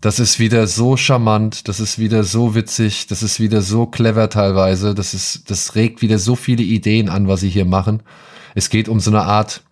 Das 0.00 0.18
ist 0.18 0.38
wieder 0.38 0.66
so 0.66 0.98
charmant, 0.98 1.66
das 1.66 1.80
ist 1.80 1.98
wieder 1.98 2.24
so 2.24 2.54
witzig, 2.54 3.06
das 3.06 3.22
ist 3.22 3.40
wieder 3.40 3.62
so 3.62 3.86
clever 3.86 4.28
teilweise, 4.28 4.94
das 4.94 5.14
ist, 5.14 5.50
das 5.50 5.76
regt 5.76 6.02
wieder 6.02 6.18
so 6.18 6.36
viele 6.36 6.62
Ideen 6.62 7.08
an, 7.08 7.26
was 7.26 7.40
sie 7.40 7.48
hier 7.48 7.64
machen. 7.64 8.02
Es 8.54 8.68
geht 8.68 8.90
um 8.90 9.00
so 9.00 9.10
eine 9.10 9.22
Art, 9.22 9.62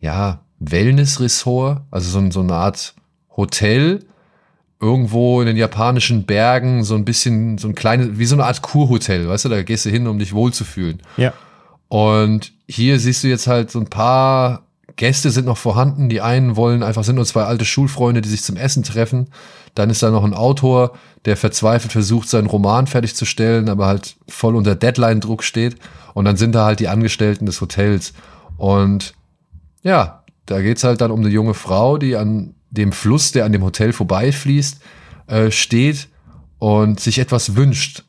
ja, 0.00 0.40
Wellness-Ressort, 0.60 1.82
also 1.90 2.08
so, 2.08 2.30
so 2.30 2.40
eine 2.40 2.54
Art 2.54 2.94
Hotel, 3.36 4.06
irgendwo 4.80 5.40
in 5.40 5.46
den 5.46 5.56
japanischen 5.56 6.24
Bergen, 6.24 6.84
so 6.84 6.94
ein 6.94 7.04
bisschen, 7.04 7.58
so 7.58 7.68
ein 7.68 7.74
kleines, 7.74 8.18
wie 8.18 8.26
so 8.26 8.36
eine 8.36 8.44
Art 8.44 8.62
Kurhotel, 8.62 9.28
weißt 9.28 9.46
du, 9.46 9.48
da 9.48 9.62
gehst 9.62 9.86
du 9.86 9.90
hin, 9.90 10.06
um 10.06 10.18
dich 10.18 10.32
wohlzufühlen. 10.32 11.02
Ja. 11.16 11.32
Und 11.88 12.52
hier 12.68 13.00
siehst 13.00 13.24
du 13.24 13.28
jetzt 13.28 13.46
halt 13.46 13.70
so 13.70 13.80
ein 13.80 13.86
paar 13.86 14.68
Gäste 14.98 15.30
sind 15.30 15.46
noch 15.46 15.56
vorhanden. 15.56 16.08
Die 16.08 16.20
einen 16.20 16.56
wollen 16.56 16.82
einfach, 16.82 17.04
sind 17.04 17.14
nur 17.14 17.24
zwei 17.24 17.44
alte 17.44 17.64
Schulfreunde, 17.64 18.20
die 18.20 18.28
sich 18.28 18.42
zum 18.42 18.56
Essen 18.56 18.82
treffen. 18.82 19.28
Dann 19.74 19.90
ist 19.90 20.02
da 20.02 20.10
noch 20.10 20.24
ein 20.24 20.34
Autor, 20.34 20.92
der 21.24 21.36
verzweifelt 21.36 21.92
versucht, 21.92 22.28
seinen 22.28 22.48
Roman 22.48 22.86
fertigzustellen, 22.86 23.68
aber 23.68 23.86
halt 23.86 24.16
voll 24.28 24.56
unter 24.56 24.74
Deadline-Druck 24.74 25.44
steht. 25.44 25.76
Und 26.14 26.24
dann 26.24 26.36
sind 26.36 26.54
da 26.54 26.64
halt 26.64 26.80
die 26.80 26.88
Angestellten 26.88 27.46
des 27.46 27.60
Hotels. 27.60 28.12
Und 28.56 29.14
ja, 29.82 30.24
da 30.46 30.60
geht's 30.60 30.82
halt 30.82 31.00
dann 31.00 31.12
um 31.12 31.20
eine 31.20 31.28
junge 31.28 31.54
Frau, 31.54 31.96
die 31.96 32.16
an 32.16 32.54
dem 32.70 32.92
Fluss, 32.92 33.32
der 33.32 33.44
an 33.44 33.52
dem 33.52 33.62
Hotel 33.62 33.92
vorbeifließt, 33.92 34.80
äh, 35.26 35.50
steht 35.50 36.08
und 36.58 37.00
sich 37.00 37.18
etwas 37.18 37.56
wünscht. 37.56 38.04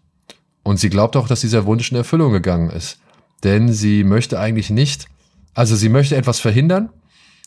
Und 0.64 0.80
sie 0.80 0.90
glaubt 0.90 1.16
auch, 1.16 1.28
dass 1.28 1.42
dieser 1.42 1.66
Wunsch 1.66 1.92
in 1.92 1.98
Erfüllung 1.98 2.32
gegangen 2.32 2.70
ist. 2.70 3.00
Denn 3.44 3.72
sie 3.72 4.04
möchte 4.04 4.40
eigentlich 4.40 4.70
nicht, 4.70 5.08
also 5.54 5.76
sie 5.76 5.90
möchte 5.90 6.16
etwas 6.16 6.40
verhindern 6.40 6.90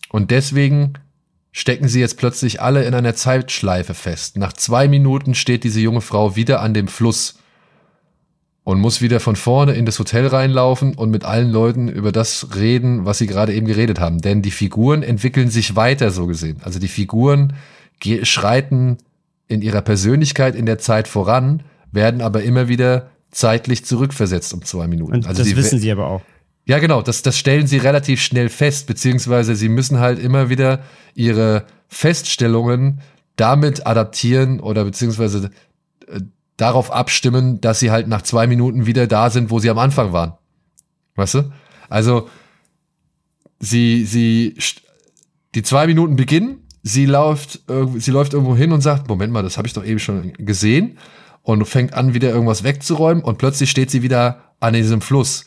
und 0.08 0.30
deswegen 0.30 0.94
stecken 1.52 1.88
sie 1.88 2.00
jetzt 2.00 2.16
plötzlich 2.16 2.62
alle 2.62 2.84
in 2.84 2.94
einer 2.94 3.14
Zeitschleife 3.14 3.94
fest. 3.94 4.38
Nach 4.38 4.54
zwei 4.54 4.88
Minuten 4.88 5.34
steht 5.34 5.64
diese 5.64 5.80
junge 5.80 6.00
Frau 6.00 6.34
wieder 6.34 6.60
an 6.60 6.72
dem 6.72 6.88
Fluss 6.88 7.38
und 8.64 8.78
muss 8.78 9.00
wieder 9.00 9.18
von 9.18 9.36
vorne 9.36 9.72
in 9.72 9.86
das 9.86 9.98
Hotel 9.98 10.26
reinlaufen 10.26 10.94
und 10.94 11.10
mit 11.10 11.24
allen 11.24 11.50
Leuten 11.50 11.88
über 11.88 12.12
das 12.12 12.54
reden, 12.54 13.04
was 13.04 13.18
sie 13.18 13.26
gerade 13.26 13.52
eben 13.52 13.66
geredet 13.66 13.98
haben. 13.98 14.20
Denn 14.20 14.42
die 14.42 14.52
Figuren 14.52 15.02
entwickeln 15.02 15.50
sich 15.50 15.74
weiter, 15.74 16.10
so 16.10 16.26
gesehen. 16.26 16.58
Also 16.62 16.78
die 16.78 16.88
Figuren 16.88 17.54
schreiten 18.22 18.98
in 19.48 19.62
ihrer 19.62 19.82
Persönlichkeit 19.82 20.54
in 20.54 20.66
der 20.66 20.78
Zeit 20.78 21.08
voran, 21.08 21.62
werden 21.90 22.20
aber 22.20 22.42
immer 22.42 22.68
wieder 22.68 23.10
zeitlich 23.30 23.84
zurückversetzt 23.84 24.54
um 24.54 24.64
zwei 24.64 24.86
Minuten. 24.86 25.12
Und 25.12 25.26
also 25.26 25.42
das 25.42 25.56
wissen 25.56 25.78
sie 25.78 25.90
aber 25.90 26.06
auch. 26.06 26.22
Ja, 26.64 26.78
genau, 26.78 27.02
das, 27.02 27.22
das 27.22 27.36
stellen 27.36 27.66
sie 27.66 27.78
relativ 27.78 28.20
schnell 28.20 28.48
fest, 28.48 28.86
beziehungsweise 28.86 29.56
sie 29.56 29.68
müssen 29.68 29.98
halt 29.98 30.20
immer 30.20 30.48
wieder 30.48 30.80
ihre 31.14 31.64
Feststellungen 31.88 33.00
damit 33.34 33.86
adaptieren 33.86 34.60
oder 34.60 34.84
beziehungsweise 34.84 35.50
äh, 36.06 36.20
darauf 36.56 36.92
abstimmen, 36.92 37.60
dass 37.60 37.80
sie 37.80 37.90
halt 37.90 38.08
nach 38.08 38.22
zwei 38.22 38.46
Minuten 38.46 38.86
wieder 38.86 39.06
da 39.06 39.30
sind, 39.30 39.50
wo 39.50 39.58
sie 39.58 39.70
am 39.70 39.78
Anfang 39.78 40.12
waren. 40.12 40.34
Weißt 41.16 41.34
du? 41.34 41.52
Also, 41.88 42.28
sie, 43.58 44.04
sie, 44.04 44.56
die 45.54 45.62
zwei 45.62 45.86
Minuten 45.86 46.16
beginnen, 46.16 46.66
sie 46.82 47.06
läuft, 47.06 47.60
sie 47.96 48.10
läuft 48.10 48.32
irgendwo 48.32 48.56
hin 48.56 48.72
und 48.72 48.80
sagt, 48.80 49.08
Moment 49.08 49.32
mal, 49.32 49.42
das 49.42 49.56
habe 49.56 49.66
ich 49.66 49.74
doch 49.74 49.84
eben 49.84 49.98
schon 49.98 50.32
gesehen 50.34 50.98
und 51.42 51.64
fängt 51.66 51.94
an, 51.94 52.14
wieder 52.14 52.30
irgendwas 52.30 52.64
wegzuräumen 52.64 53.22
und 53.22 53.38
plötzlich 53.38 53.70
steht 53.70 53.90
sie 53.90 54.02
wieder 54.02 54.54
an 54.60 54.74
diesem 54.74 55.00
Fluss 55.00 55.46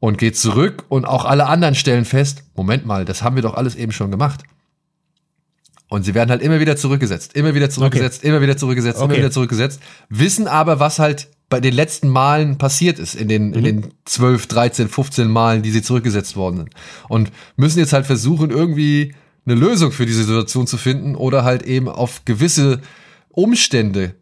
und 0.00 0.18
geht 0.18 0.36
zurück 0.36 0.84
und 0.88 1.04
auch 1.04 1.24
alle 1.24 1.46
anderen 1.46 1.74
stellen 1.74 2.04
fest, 2.04 2.44
Moment 2.54 2.86
mal, 2.86 3.04
das 3.04 3.22
haben 3.22 3.36
wir 3.36 3.42
doch 3.42 3.54
alles 3.54 3.74
eben 3.74 3.92
schon 3.92 4.10
gemacht. 4.10 4.42
Und 5.94 6.02
sie 6.02 6.12
werden 6.12 6.30
halt 6.30 6.42
immer 6.42 6.58
wieder 6.58 6.76
zurückgesetzt, 6.76 7.36
immer 7.36 7.54
wieder 7.54 7.70
zurückgesetzt, 7.70 8.18
okay. 8.18 8.28
immer 8.28 8.40
wieder 8.40 8.56
zurückgesetzt, 8.56 8.96
okay. 8.96 9.04
immer 9.04 9.16
wieder 9.16 9.30
zurückgesetzt, 9.30 9.80
wissen 10.08 10.48
aber, 10.48 10.80
was 10.80 10.98
halt 10.98 11.28
bei 11.48 11.60
den 11.60 11.72
letzten 11.72 12.08
Malen 12.08 12.58
passiert 12.58 12.98
ist, 12.98 13.14
in 13.14 13.28
den, 13.28 13.50
mhm. 13.50 13.54
in 13.54 13.64
den 13.64 13.84
12, 14.04 14.48
13, 14.48 14.88
15 14.88 15.28
Malen, 15.28 15.62
die 15.62 15.70
sie 15.70 15.82
zurückgesetzt 15.82 16.34
worden 16.34 16.56
sind. 16.56 16.70
Und 17.08 17.30
müssen 17.54 17.78
jetzt 17.78 17.92
halt 17.92 18.06
versuchen, 18.06 18.50
irgendwie 18.50 19.14
eine 19.46 19.54
Lösung 19.54 19.92
für 19.92 20.04
diese 20.04 20.24
Situation 20.24 20.66
zu 20.66 20.78
finden 20.78 21.14
oder 21.14 21.44
halt 21.44 21.62
eben 21.62 21.88
auf 21.88 22.24
gewisse 22.24 22.80
Umstände 23.28 24.16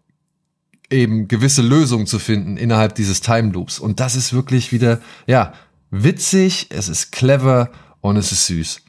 eben 0.90 1.27
gewisse 1.27 1.62
Lösungen 1.62 2.07
zu 2.07 2.19
finden 2.19 2.59
innerhalb 2.59 2.94
dieses 2.97 3.23
Time 3.23 3.51
Loops. 3.51 3.78
Und 3.78 3.99
das 3.99 4.15
ist 4.15 4.35
wirklich 4.35 4.73
wieder, 4.73 5.01
ja, 5.27 5.55
witzig, 5.90 6.66
es 6.69 6.90
ist 6.90 7.12
clever 7.12 7.70
und 8.03 8.19
es 8.19 8.31
ist 8.31 8.47
süß. 8.47 8.82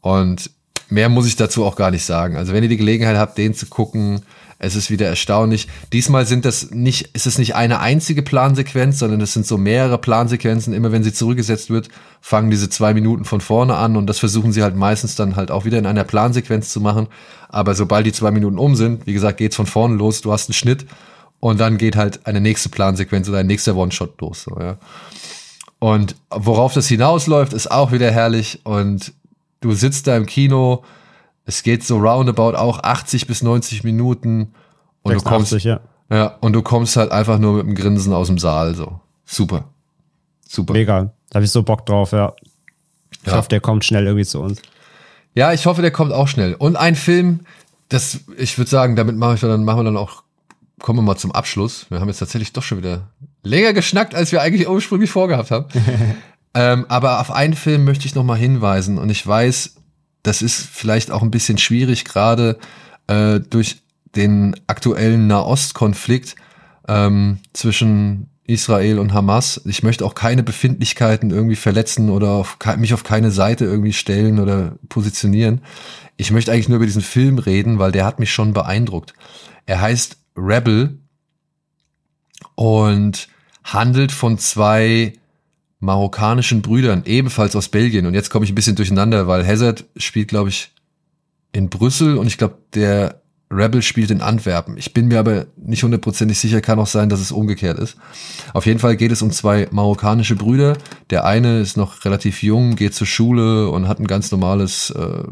Und 0.00 0.55
mehr 0.88 1.08
muss 1.08 1.26
ich 1.26 1.36
dazu 1.36 1.64
auch 1.64 1.76
gar 1.76 1.90
nicht 1.90 2.04
sagen. 2.04 2.36
Also 2.36 2.52
wenn 2.52 2.62
ihr 2.62 2.68
die 2.68 2.76
Gelegenheit 2.76 3.16
habt, 3.16 3.38
den 3.38 3.54
zu 3.54 3.66
gucken, 3.66 4.22
es 4.58 4.74
ist 4.74 4.90
wieder 4.90 5.06
erstaunlich. 5.06 5.68
Diesmal 5.92 6.24
sind 6.24 6.46
das 6.46 6.70
nicht, 6.70 7.10
ist 7.14 7.26
es 7.26 7.36
nicht 7.36 7.54
eine 7.54 7.80
einzige 7.80 8.22
Plansequenz, 8.22 8.98
sondern 8.98 9.20
es 9.20 9.34
sind 9.34 9.46
so 9.46 9.58
mehrere 9.58 9.98
Plansequenzen. 9.98 10.72
Immer 10.72 10.92
wenn 10.92 11.04
sie 11.04 11.12
zurückgesetzt 11.12 11.68
wird, 11.68 11.88
fangen 12.22 12.50
diese 12.50 12.70
zwei 12.70 12.94
Minuten 12.94 13.26
von 13.26 13.42
vorne 13.42 13.76
an 13.76 13.96
und 13.96 14.06
das 14.06 14.18
versuchen 14.18 14.52
sie 14.52 14.62
halt 14.62 14.74
meistens 14.74 15.14
dann 15.14 15.36
halt 15.36 15.50
auch 15.50 15.66
wieder 15.66 15.78
in 15.78 15.84
einer 15.84 16.04
Plansequenz 16.04 16.72
zu 16.72 16.80
machen. 16.80 17.08
Aber 17.48 17.74
sobald 17.74 18.06
die 18.06 18.12
zwei 18.12 18.30
Minuten 18.30 18.58
um 18.58 18.76
sind, 18.76 19.06
wie 19.06 19.12
gesagt, 19.12 19.38
geht's 19.38 19.56
von 19.56 19.66
vorne 19.66 19.96
los. 19.96 20.22
Du 20.22 20.32
hast 20.32 20.48
einen 20.48 20.54
Schnitt 20.54 20.86
und 21.38 21.60
dann 21.60 21.76
geht 21.76 21.96
halt 21.96 22.26
eine 22.26 22.40
nächste 22.40 22.70
Plansequenz 22.70 23.28
oder 23.28 23.38
ein 23.38 23.46
nächster 23.46 23.76
One-Shot 23.76 24.18
los. 24.22 24.44
So, 24.44 24.58
ja. 24.58 24.78
Und 25.78 26.16
worauf 26.30 26.72
das 26.72 26.88
hinausläuft, 26.88 27.52
ist 27.52 27.70
auch 27.70 27.92
wieder 27.92 28.10
herrlich. 28.10 28.60
Und 28.64 29.12
du 29.60 29.72
sitzt 29.72 30.06
da 30.06 30.16
im 30.16 30.26
Kino, 30.26 30.84
es 31.44 31.62
geht 31.62 31.84
so 31.84 31.98
roundabout 31.98 32.56
auch 32.56 32.82
80 32.82 33.26
bis 33.26 33.42
90 33.42 33.84
Minuten 33.84 34.54
und 35.02 35.12
86, 35.12 35.22
du 35.22 35.30
kommst 35.30 35.64
ja. 35.64 35.80
ja 36.10 36.36
und 36.40 36.52
du 36.52 36.62
kommst 36.62 36.96
halt 36.96 37.12
einfach 37.12 37.38
nur 37.38 37.54
mit 37.54 37.66
dem 37.66 37.74
Grinsen 37.74 38.12
aus 38.12 38.26
dem 38.28 38.38
Saal 38.38 38.74
so. 38.74 39.00
Super. 39.24 39.64
Super. 40.48 40.72
Mega. 40.72 41.12
Da 41.30 41.36
habe 41.36 41.44
ich 41.44 41.50
so 41.50 41.62
Bock 41.62 41.86
drauf, 41.86 42.12
ja. 42.12 42.34
Ich 43.24 43.32
ja. 43.32 43.36
hoffe, 43.36 43.48
der 43.48 43.60
kommt 43.60 43.84
schnell 43.84 44.04
irgendwie 44.04 44.24
zu 44.24 44.40
uns. 44.40 44.60
Ja, 45.34 45.52
ich 45.52 45.66
hoffe, 45.66 45.82
der 45.82 45.90
kommt 45.90 46.12
auch 46.12 46.28
schnell. 46.28 46.54
Und 46.54 46.76
ein 46.76 46.94
Film, 46.94 47.40
das, 47.88 48.20
ich 48.38 48.56
würde 48.56 48.70
sagen, 48.70 48.96
damit 48.96 49.16
mache 49.16 49.34
ich 49.34 49.40
dann, 49.40 49.64
machen 49.64 49.80
wir 49.80 49.84
dann 49.84 49.96
auch 49.96 50.22
kommen 50.80 50.98
wir 50.98 51.02
mal 51.02 51.16
zum 51.16 51.32
Abschluss. 51.32 51.86
Wir 51.90 52.00
haben 52.00 52.08
jetzt 52.08 52.18
tatsächlich 52.18 52.52
doch 52.52 52.62
schon 52.62 52.78
wieder 52.78 53.08
länger 53.42 53.72
geschnackt, 53.72 54.14
als 54.14 54.32
wir 54.32 54.42
eigentlich 54.42 54.68
ursprünglich 54.68 55.10
vorgehabt 55.10 55.50
haben. 55.50 55.66
ähm, 56.56 56.86
aber 56.88 57.20
auf 57.20 57.30
einen 57.30 57.52
Film 57.52 57.84
möchte 57.84 58.06
ich 58.06 58.14
noch 58.14 58.24
mal 58.24 58.38
hinweisen 58.38 58.96
und 58.96 59.10
ich 59.10 59.26
weiß, 59.26 59.74
das 60.22 60.40
ist 60.40 60.66
vielleicht 60.66 61.10
auch 61.10 61.20
ein 61.20 61.30
bisschen 61.30 61.58
schwierig, 61.58 62.06
gerade 62.06 62.58
äh, 63.08 63.40
durch 63.40 63.82
den 64.16 64.56
aktuellen 64.66 65.26
Nahostkonflikt 65.26 66.34
ähm, 66.88 67.40
zwischen 67.52 68.30
Israel 68.46 68.98
und 68.98 69.12
Hamas. 69.12 69.60
Ich 69.66 69.82
möchte 69.82 70.06
auch 70.06 70.14
keine 70.14 70.42
Befindlichkeiten 70.42 71.30
irgendwie 71.30 71.56
verletzen 71.56 72.08
oder 72.08 72.30
auf, 72.30 72.56
mich 72.78 72.94
auf 72.94 73.04
keine 73.04 73.30
Seite 73.30 73.66
irgendwie 73.66 73.92
stellen 73.92 74.38
oder 74.38 74.76
positionieren. 74.88 75.60
Ich 76.16 76.30
möchte 76.30 76.52
eigentlich 76.52 76.70
nur 76.70 76.76
über 76.76 76.86
diesen 76.86 77.02
Film 77.02 77.38
reden, 77.38 77.78
weil 77.78 77.92
der 77.92 78.06
hat 78.06 78.18
mich 78.18 78.32
schon 78.32 78.54
beeindruckt. 78.54 79.12
Er 79.66 79.82
heißt 79.82 80.16
Rebel 80.38 81.00
und 82.54 83.28
handelt 83.62 84.10
von 84.10 84.38
zwei 84.38 85.12
marokkanischen 85.78 86.62
Brüdern, 86.62 87.02
ebenfalls 87.04 87.54
aus 87.54 87.68
Belgien. 87.68 88.06
Und 88.06 88.14
jetzt 88.14 88.30
komme 88.30 88.44
ich 88.44 88.52
ein 88.52 88.54
bisschen 88.54 88.76
durcheinander, 88.76 89.26
weil 89.26 89.46
Hazard 89.46 89.84
spielt, 89.96 90.28
glaube 90.28 90.48
ich, 90.48 90.72
in 91.52 91.68
Brüssel 91.68 92.18
und 92.18 92.26
ich 92.26 92.38
glaube, 92.38 92.58
der 92.74 93.22
Rebel 93.50 93.80
spielt 93.80 94.10
in 94.10 94.20
Antwerpen. 94.20 94.76
Ich 94.76 94.92
bin 94.92 95.06
mir 95.06 95.20
aber 95.20 95.46
nicht 95.56 95.84
hundertprozentig 95.84 96.38
sicher, 96.38 96.60
kann 96.60 96.80
auch 96.80 96.86
sein, 96.86 97.08
dass 97.08 97.20
es 97.20 97.30
umgekehrt 97.30 97.78
ist. 97.78 97.96
Auf 98.52 98.66
jeden 98.66 98.80
Fall 98.80 98.96
geht 98.96 99.12
es 99.12 99.22
um 99.22 99.30
zwei 99.30 99.68
marokkanische 99.70 100.34
Brüder. 100.34 100.76
Der 101.10 101.24
eine 101.24 101.60
ist 101.60 101.76
noch 101.76 102.04
relativ 102.04 102.42
jung, 102.42 102.74
geht 102.74 102.94
zur 102.94 103.06
Schule 103.06 103.70
und 103.70 103.86
hat 103.86 104.00
ein 104.00 104.08
ganz 104.08 104.32
normales, 104.32 104.90
äh, 104.90 105.22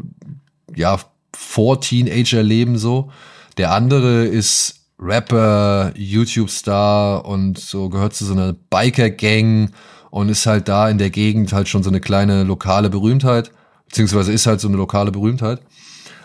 ja, 0.75 0.99
vor 1.35 1.81
Teenager-Leben 1.81 2.77
so. 2.77 3.11
Der 3.57 3.73
andere 3.73 4.25
ist 4.25 4.85
Rapper, 4.97 5.91
YouTube-Star 5.95 7.25
und 7.25 7.59
so 7.59 7.89
gehört 7.89 8.15
zu 8.15 8.23
so 8.23 8.33
einer 8.33 8.53
Biker-Gang 8.53 9.71
und 10.15 10.29
ist 10.29 10.45
halt 10.45 10.69
da 10.69 10.89
in 10.89 10.97
der 10.97 11.09
Gegend 11.09 11.51
halt 11.51 11.67
schon 11.67 11.83
so 11.83 11.89
eine 11.89 11.99
kleine 11.99 12.45
lokale 12.45 12.89
Berühmtheit, 12.89 13.51
beziehungsweise 13.85 14.31
ist 14.31 14.47
halt 14.47 14.61
so 14.61 14.69
eine 14.69 14.77
lokale 14.77 15.11
Berühmtheit. 15.11 15.59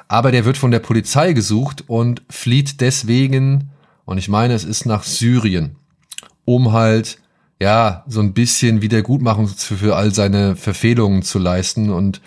Aber 0.06 0.30
der 0.30 0.44
wird 0.44 0.56
von 0.56 0.70
der 0.70 0.78
Polizei 0.78 1.32
gesucht 1.32 1.82
und 1.88 2.22
flieht 2.30 2.80
deswegen, 2.80 3.70
und 4.04 4.18
ich 4.18 4.28
meine, 4.28 4.54
es 4.54 4.62
ist 4.62 4.86
nach 4.86 5.02
Syrien, 5.02 5.74
um 6.44 6.70
halt, 6.70 7.18
ja, 7.60 8.04
so 8.06 8.20
ein 8.20 8.32
bisschen 8.32 8.80
Wiedergutmachung 8.80 9.48
für, 9.48 9.96
all 9.96 10.14
seine 10.14 10.54
Verfehlungen 10.54 11.22
zu 11.22 11.40
leisten. 11.40 11.90
Und 11.90 12.20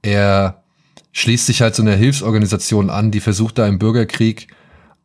er 0.00 0.62
schließt 1.12 1.44
sich 1.44 1.60
halt 1.60 1.74
so 1.74 1.82
einer 1.82 1.96
Hilfsorganisation 1.96 2.88
an, 2.88 3.10
die 3.10 3.20
versucht 3.20 3.58
da 3.58 3.66
im 3.66 3.78
Bürgerkrieg, 3.78 4.48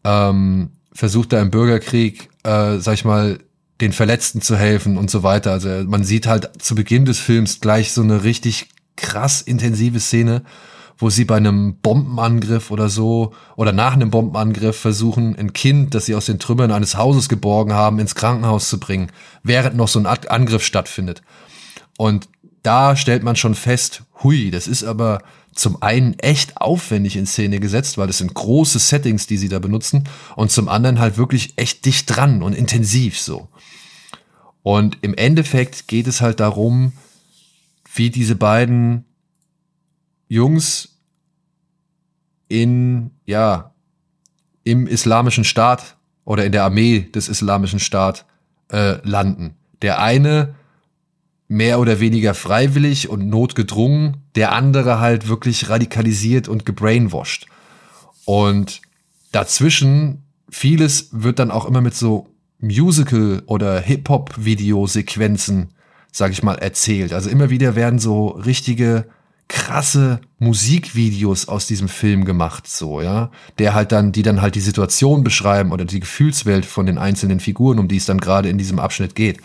ähm, 0.06 0.70
versucht 0.94 1.34
da 1.34 1.42
im 1.42 1.52
Bürgerkrieg, 1.52 2.30
äh, 2.44 2.78
sag 2.78 2.94
ich 2.94 3.04
mal, 3.04 3.40
den 3.82 3.92
Verletzten 3.92 4.42
zu 4.42 4.56
helfen 4.56 4.98
und 4.98 5.10
so 5.10 5.24
weiter. 5.24 5.52
Also 5.52 5.70
man 5.86 6.04
sieht 6.04 6.28
halt 6.28 6.62
zu 6.62 6.76
Beginn 6.76 7.06
des 7.06 7.20
Films 7.20 7.60
gleich 7.60 7.92
so 7.92 8.02
eine 8.02 8.24
richtig 8.24 8.70
krass 8.96 9.42
intensive 9.42 10.00
Szene, 10.00 10.44
wo 10.98 11.10
sie 11.10 11.26
bei 11.26 11.36
einem 11.36 11.78
Bombenangriff 11.82 12.72
oder 12.72 12.88
so 12.88 13.34
oder 13.58 13.74
nach 13.74 13.94
einem 13.94 14.12
Bombenangriff 14.12 14.78
versuchen, 14.78 15.36
ein 15.38 15.52
Kind, 15.52 15.94
das 15.94 16.06
sie 16.06 16.16
aus 16.16 16.26
den 16.26 16.40
Trümmern 16.40 16.72
eines 16.72 16.96
Hauses 16.96 17.28
geborgen 17.28 17.74
haben, 17.74 18.00
ins 18.00 18.16
Krankenhaus 18.16 18.70
zu 18.70 18.80
bringen, 18.80 19.12
während 19.44 19.76
noch 19.76 19.90
so 19.90 20.00
ein 20.00 20.06
Angriff 20.06 20.64
stattfindet. 20.64 21.22
Und 21.98 22.30
da 22.64 22.96
stellt 22.96 23.24
man 23.24 23.36
schon 23.36 23.56
fest, 23.56 24.04
hui, 24.24 24.52
das 24.52 24.68
ist 24.68 24.84
aber 24.84 25.22
zum 25.56 25.82
einen 25.82 26.20
echt 26.20 26.58
aufwendig 26.58 27.16
in 27.16 27.26
Szene 27.26 27.60
gesetzt, 27.60 27.98
weil 27.98 28.08
das 28.08 28.20
sind 28.20 28.34
große 28.34 28.78
Settings, 28.78 29.26
die 29.26 29.38
sie 29.38 29.50
da 29.50 29.60
benutzen, 29.60 30.04
und 30.36 30.52
zum 30.52 30.68
anderen 30.68 31.00
halt 31.00 31.18
wirklich 31.18 31.54
echt 31.56 31.86
dicht 31.86 32.14
dran 32.14 32.44
und 32.44 32.54
intensiv 32.54 33.20
so. 33.20 33.48
Und 34.64 34.98
im 35.02 35.14
Endeffekt 35.14 35.88
geht 35.88 36.08
es 36.08 36.22
halt 36.22 36.40
darum, 36.40 36.94
wie 37.94 38.10
diese 38.10 38.36
beiden 38.36 39.06
Jungs 40.28 41.00
in, 42.50 43.12
ja, 43.26 43.74
im 44.64 44.88
islamischen 44.88 45.44
Staat 45.44 45.96
oder 46.26 46.46
in 46.46 46.52
der 46.52 46.64
Armee 46.64 47.02
des 47.02 47.30
islamischen 47.30 47.80
Staat 47.80 48.26
äh, 48.72 48.98
landen. 49.08 49.56
Der 49.82 50.02
eine 50.02 50.56
mehr 51.48 51.80
oder 51.80 52.00
weniger 52.00 52.34
freiwillig 52.34 53.10
und 53.10 53.28
notgedrungen, 53.28 54.18
der 54.36 54.52
andere 54.54 55.00
halt 55.00 55.28
wirklich 55.28 55.70
radikalisiert 55.70 56.48
und 56.48 56.66
gebrainwashed. 56.66 57.48
Und 58.26 58.82
dazwischen 59.32 60.24
vieles 60.50 61.10
wird 61.12 61.40
dann 61.40 61.52
auch 61.52 61.66
immer 61.66 61.82
mit 61.82 61.96
so 61.96 62.28
Musical- 62.60 63.44
oder 63.46 63.80
Hip-Hop-Videosequenzen, 63.80 65.70
sag 66.12 66.32
ich 66.32 66.42
mal, 66.42 66.56
erzählt. 66.56 67.14
Also 67.14 67.30
immer 67.30 67.50
wieder 67.50 67.76
werden 67.76 68.00
so 68.00 68.28
richtige 68.30 69.06
krasse 69.48 70.22
Musikvideos 70.40 71.48
aus 71.48 71.68
diesem 71.68 71.88
Film 71.88 72.26
gemacht, 72.26 72.68
so, 72.68 73.02
ja, 73.02 73.30
der 73.60 73.76
halt 73.76 73.92
dann, 73.92 74.12
die 74.12 74.24
dann 74.24 74.42
halt 74.42 74.56
die 74.56 74.62
Situation 74.62 75.24
beschreiben 75.24 75.72
oder 75.72 75.86
die 75.86 76.00
Gefühlswelt 76.00 76.66
von 76.66 76.88
den 76.88 76.98
einzelnen 76.98 77.40
Figuren, 77.40 77.78
um 77.78 77.88
die 77.88 77.98
es 77.98 78.06
dann 78.06 78.20
gerade 78.20 78.50
in 78.50 78.58
diesem 78.58 78.80
Abschnitt 78.80 79.14
geht. 79.14 79.40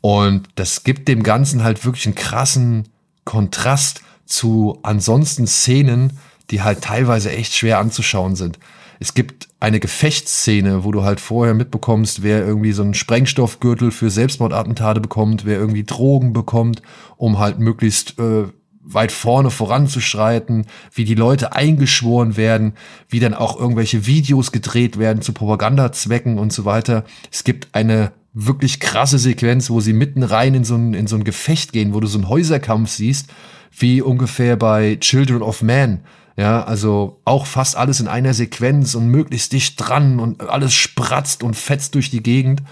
Und 0.00 0.48
das 0.54 0.84
gibt 0.84 1.08
dem 1.08 1.22
Ganzen 1.22 1.62
halt 1.62 1.84
wirklich 1.84 2.06
einen 2.06 2.14
krassen 2.14 2.88
Kontrast 3.24 4.02
zu 4.26 4.78
ansonsten 4.82 5.46
Szenen, 5.46 6.18
die 6.50 6.62
halt 6.62 6.82
teilweise 6.82 7.30
echt 7.30 7.54
schwer 7.54 7.78
anzuschauen 7.78 8.36
sind. 8.36 8.58
Es 8.98 9.14
gibt 9.14 9.48
eine 9.60 9.80
Gefechtsszene, 9.80 10.84
wo 10.84 10.92
du 10.92 11.02
halt 11.02 11.20
vorher 11.20 11.54
mitbekommst, 11.54 12.22
wer 12.22 12.46
irgendwie 12.46 12.72
so 12.72 12.82
einen 12.82 12.94
Sprengstoffgürtel 12.94 13.90
für 13.90 14.10
Selbstmordattentate 14.10 15.00
bekommt, 15.00 15.46
wer 15.46 15.58
irgendwie 15.58 15.84
Drogen 15.84 16.32
bekommt, 16.32 16.82
um 17.16 17.38
halt 17.38 17.58
möglichst 17.58 18.18
äh, 18.18 18.44
weit 18.82 19.12
vorne 19.12 19.50
voranzuschreiten, 19.50 20.66
wie 20.92 21.04
die 21.04 21.14
Leute 21.14 21.52
eingeschworen 21.52 22.36
werden, 22.36 22.74
wie 23.08 23.20
dann 23.20 23.34
auch 23.34 23.58
irgendwelche 23.58 24.06
Videos 24.06 24.52
gedreht 24.52 24.98
werden 24.98 25.22
zu 25.22 25.32
Propagandazwecken 25.32 26.38
und 26.38 26.52
so 26.52 26.64
weiter. 26.64 27.04
Es 27.30 27.44
gibt 27.44 27.68
eine 27.72 28.12
wirklich 28.32 28.80
krasse 28.80 29.18
Sequenz, 29.18 29.70
wo 29.70 29.80
sie 29.80 29.92
mitten 29.92 30.22
rein 30.22 30.54
in 30.54 30.64
so 30.64 30.76
ein, 30.76 30.94
in 30.94 31.06
so 31.06 31.16
ein 31.16 31.24
Gefecht 31.24 31.72
gehen, 31.72 31.94
wo 31.94 32.00
du 32.00 32.06
so 32.06 32.18
einen 32.18 32.28
Häuserkampf 32.28 32.90
siehst, 32.90 33.28
wie 33.76 34.02
ungefähr 34.02 34.56
bei 34.56 34.96
Children 34.96 35.42
of 35.42 35.62
Man. 35.62 36.00
Ja, 36.36 36.62
also 36.64 37.20
auch 37.24 37.44
fast 37.44 37.76
alles 37.76 38.00
in 38.00 38.08
einer 38.08 38.32
Sequenz 38.32 38.94
und 38.94 39.08
möglichst 39.08 39.52
dicht 39.52 39.74
dran 39.76 40.20
und 40.20 40.48
alles 40.48 40.72
spratzt 40.72 41.42
und 41.42 41.54
fetzt 41.54 41.94
durch 41.94 42.10
die 42.10 42.22
Gegend. 42.22 42.62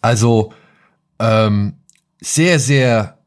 Also 0.00 0.52
ähm, 1.18 1.74
sehr, 2.20 2.58
sehr 2.58 3.18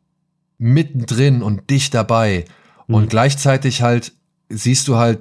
mittendrin 0.58 1.44
und 1.44 1.70
dicht 1.70 1.94
dabei. 1.94 2.46
Mhm. 2.88 2.96
Und 2.96 3.10
gleichzeitig 3.10 3.82
halt 3.82 4.14
siehst 4.50 4.88
du 4.88 4.96
halt 4.96 5.20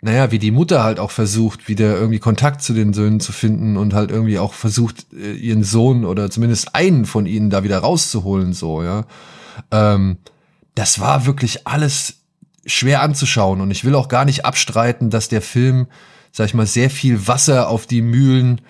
naja, 0.00 0.30
wie 0.30 0.38
die 0.38 0.52
Mutter 0.52 0.84
halt 0.84 1.00
auch 1.00 1.10
versucht, 1.10 1.68
wieder 1.68 1.96
irgendwie 1.96 2.20
Kontakt 2.20 2.62
zu 2.62 2.72
den 2.72 2.92
Söhnen 2.92 3.18
zu 3.18 3.32
finden 3.32 3.76
und 3.76 3.94
halt 3.94 4.10
irgendwie 4.10 4.38
auch 4.38 4.52
versucht, 4.52 5.06
äh, 5.12 5.32
ihren 5.32 5.64
Sohn 5.64 6.04
oder 6.04 6.30
zumindest 6.30 6.74
einen 6.74 7.04
von 7.04 7.26
ihnen 7.26 7.50
da 7.50 7.64
wieder 7.64 7.78
rauszuholen, 7.78 8.52
so, 8.52 8.82
ja. 8.82 9.06
Ähm, 9.72 10.18
das 10.76 11.00
war 11.00 11.26
wirklich 11.26 11.66
alles 11.66 12.18
schwer 12.64 13.02
anzuschauen 13.02 13.60
und 13.60 13.72
ich 13.72 13.84
will 13.84 13.96
auch 13.96 14.08
gar 14.08 14.24
nicht 14.24 14.44
abstreiten, 14.44 15.10
dass 15.10 15.28
der 15.28 15.42
Film, 15.42 15.88
sag 16.30 16.46
ich 16.46 16.54
mal, 16.54 16.66
sehr 16.66 16.90
viel 16.90 17.26
Wasser 17.26 17.68
auf 17.68 17.86
die 17.86 18.02
Mühlen 18.02 18.60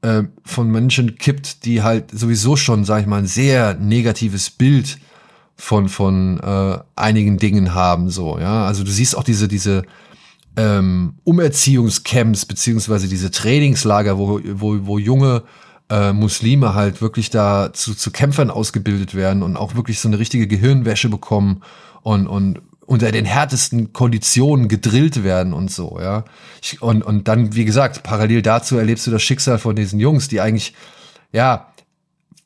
äh, 0.00 0.22
von 0.46 0.70
Menschen 0.70 1.16
kippt, 1.16 1.66
die 1.66 1.82
halt 1.82 2.10
sowieso 2.10 2.56
schon, 2.56 2.86
sag 2.86 3.02
ich 3.02 3.06
mal, 3.06 3.18
ein 3.18 3.26
sehr 3.26 3.74
negatives 3.74 4.48
Bild 4.48 4.98
von, 5.56 5.90
von 5.90 6.40
äh, 6.40 6.78
einigen 6.96 7.36
Dingen 7.36 7.74
haben, 7.74 8.08
so, 8.08 8.38
ja. 8.38 8.64
Also 8.64 8.82
du 8.82 8.90
siehst 8.90 9.14
auch 9.14 9.24
diese, 9.24 9.46
diese, 9.46 9.82
ähm, 10.56 11.14
Umerziehungscamps 11.24 12.46
beziehungsweise 12.46 13.08
diese 13.08 13.30
Trainingslager, 13.30 14.18
wo, 14.18 14.40
wo, 14.44 14.86
wo 14.86 14.98
junge 14.98 15.44
äh, 15.88 16.12
Muslime 16.12 16.74
halt 16.74 17.02
wirklich 17.02 17.30
da 17.30 17.72
zu, 17.72 17.94
zu 17.94 18.10
Kämpfern 18.10 18.50
ausgebildet 18.50 19.14
werden 19.14 19.42
und 19.42 19.56
auch 19.56 19.74
wirklich 19.74 20.00
so 20.00 20.08
eine 20.08 20.18
richtige 20.18 20.46
Gehirnwäsche 20.46 21.08
bekommen 21.08 21.62
und, 22.02 22.26
und 22.26 22.60
unter 22.86 23.12
den 23.12 23.24
härtesten 23.24 23.92
Konditionen 23.92 24.66
gedrillt 24.66 25.22
werden 25.22 25.52
und 25.52 25.70
so, 25.70 25.98
ja. 26.00 26.24
Ich, 26.60 26.82
und, 26.82 27.02
und 27.04 27.28
dann, 27.28 27.54
wie 27.54 27.64
gesagt, 27.64 28.02
parallel 28.02 28.42
dazu 28.42 28.76
erlebst 28.76 29.06
du 29.06 29.12
das 29.12 29.22
Schicksal 29.22 29.58
von 29.58 29.76
diesen 29.76 30.00
Jungs, 30.00 30.26
die 30.26 30.40
eigentlich, 30.40 30.74
ja, 31.32 31.68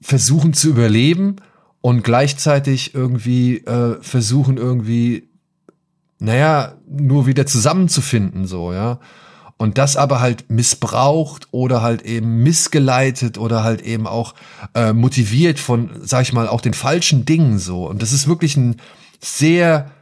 versuchen 0.02 0.52
zu 0.52 0.68
überleben 0.68 1.36
und 1.80 2.04
gleichzeitig 2.04 2.94
irgendwie 2.94 3.58
äh, 3.58 3.96
versuchen 4.02 4.58
irgendwie 4.58 5.30
naja, 6.24 6.74
nur 6.88 7.26
wieder 7.26 7.46
zusammenzufinden, 7.46 8.46
so, 8.46 8.72
ja. 8.72 8.98
Und 9.56 9.78
das 9.78 9.96
aber 9.96 10.20
halt 10.20 10.50
missbraucht 10.50 11.48
oder 11.52 11.80
halt 11.80 12.02
eben 12.02 12.42
missgeleitet 12.42 13.38
oder 13.38 13.62
halt 13.62 13.82
eben 13.82 14.06
auch 14.06 14.34
äh, 14.74 14.92
motiviert 14.92 15.60
von, 15.60 15.90
sag 16.02 16.22
ich 16.22 16.32
mal, 16.32 16.48
auch 16.48 16.60
den 16.60 16.74
falschen 16.74 17.24
Dingen 17.24 17.58
so. 17.58 17.86
Und 17.86 18.02
das 18.02 18.12
ist 18.12 18.26
wirklich 18.26 18.56
ein 18.56 18.76
sehr, 19.20 19.92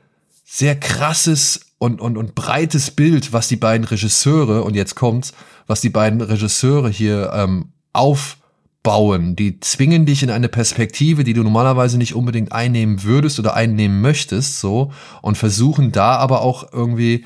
sehr 0.44 0.78
krasses 0.78 1.60
und, 1.78 2.00
und, 2.00 2.16
und 2.16 2.34
breites 2.34 2.92
Bild, 2.92 3.32
was 3.32 3.48
die 3.48 3.56
beiden 3.56 3.86
Regisseure, 3.86 4.62
und 4.62 4.74
jetzt 4.74 4.94
kommt's, 4.94 5.32
was 5.66 5.80
die 5.80 5.90
beiden 5.90 6.20
Regisseure 6.20 6.88
hier 6.88 7.32
ähm, 7.34 7.72
auf 7.92 8.38
bauen. 8.82 9.36
Die 9.36 9.60
zwingen 9.60 10.06
dich 10.06 10.22
in 10.22 10.30
eine 10.30 10.48
Perspektive, 10.48 11.24
die 11.24 11.34
du 11.34 11.42
normalerweise 11.42 11.98
nicht 11.98 12.14
unbedingt 12.14 12.52
einnehmen 12.52 13.04
würdest 13.04 13.38
oder 13.38 13.54
einnehmen 13.54 14.00
möchtest, 14.00 14.60
so, 14.60 14.92
und 15.20 15.38
versuchen 15.38 15.92
da 15.92 16.16
aber 16.16 16.42
auch 16.42 16.72
irgendwie 16.72 17.24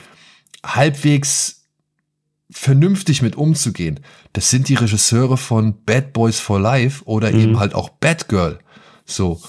halbwegs 0.64 1.64
vernünftig 2.50 3.22
mit 3.22 3.36
umzugehen. 3.36 4.00
Das 4.32 4.50
sind 4.50 4.68
die 4.68 4.74
Regisseure 4.74 5.36
von 5.36 5.82
Bad 5.84 6.12
Boys 6.12 6.38
for 6.38 6.60
Life 6.60 7.04
oder 7.04 7.32
mhm. 7.32 7.40
eben 7.40 7.58
halt 7.58 7.74
auch 7.74 7.88
Bad 7.88 8.28
Girl. 8.28 8.58
So. 9.04 9.40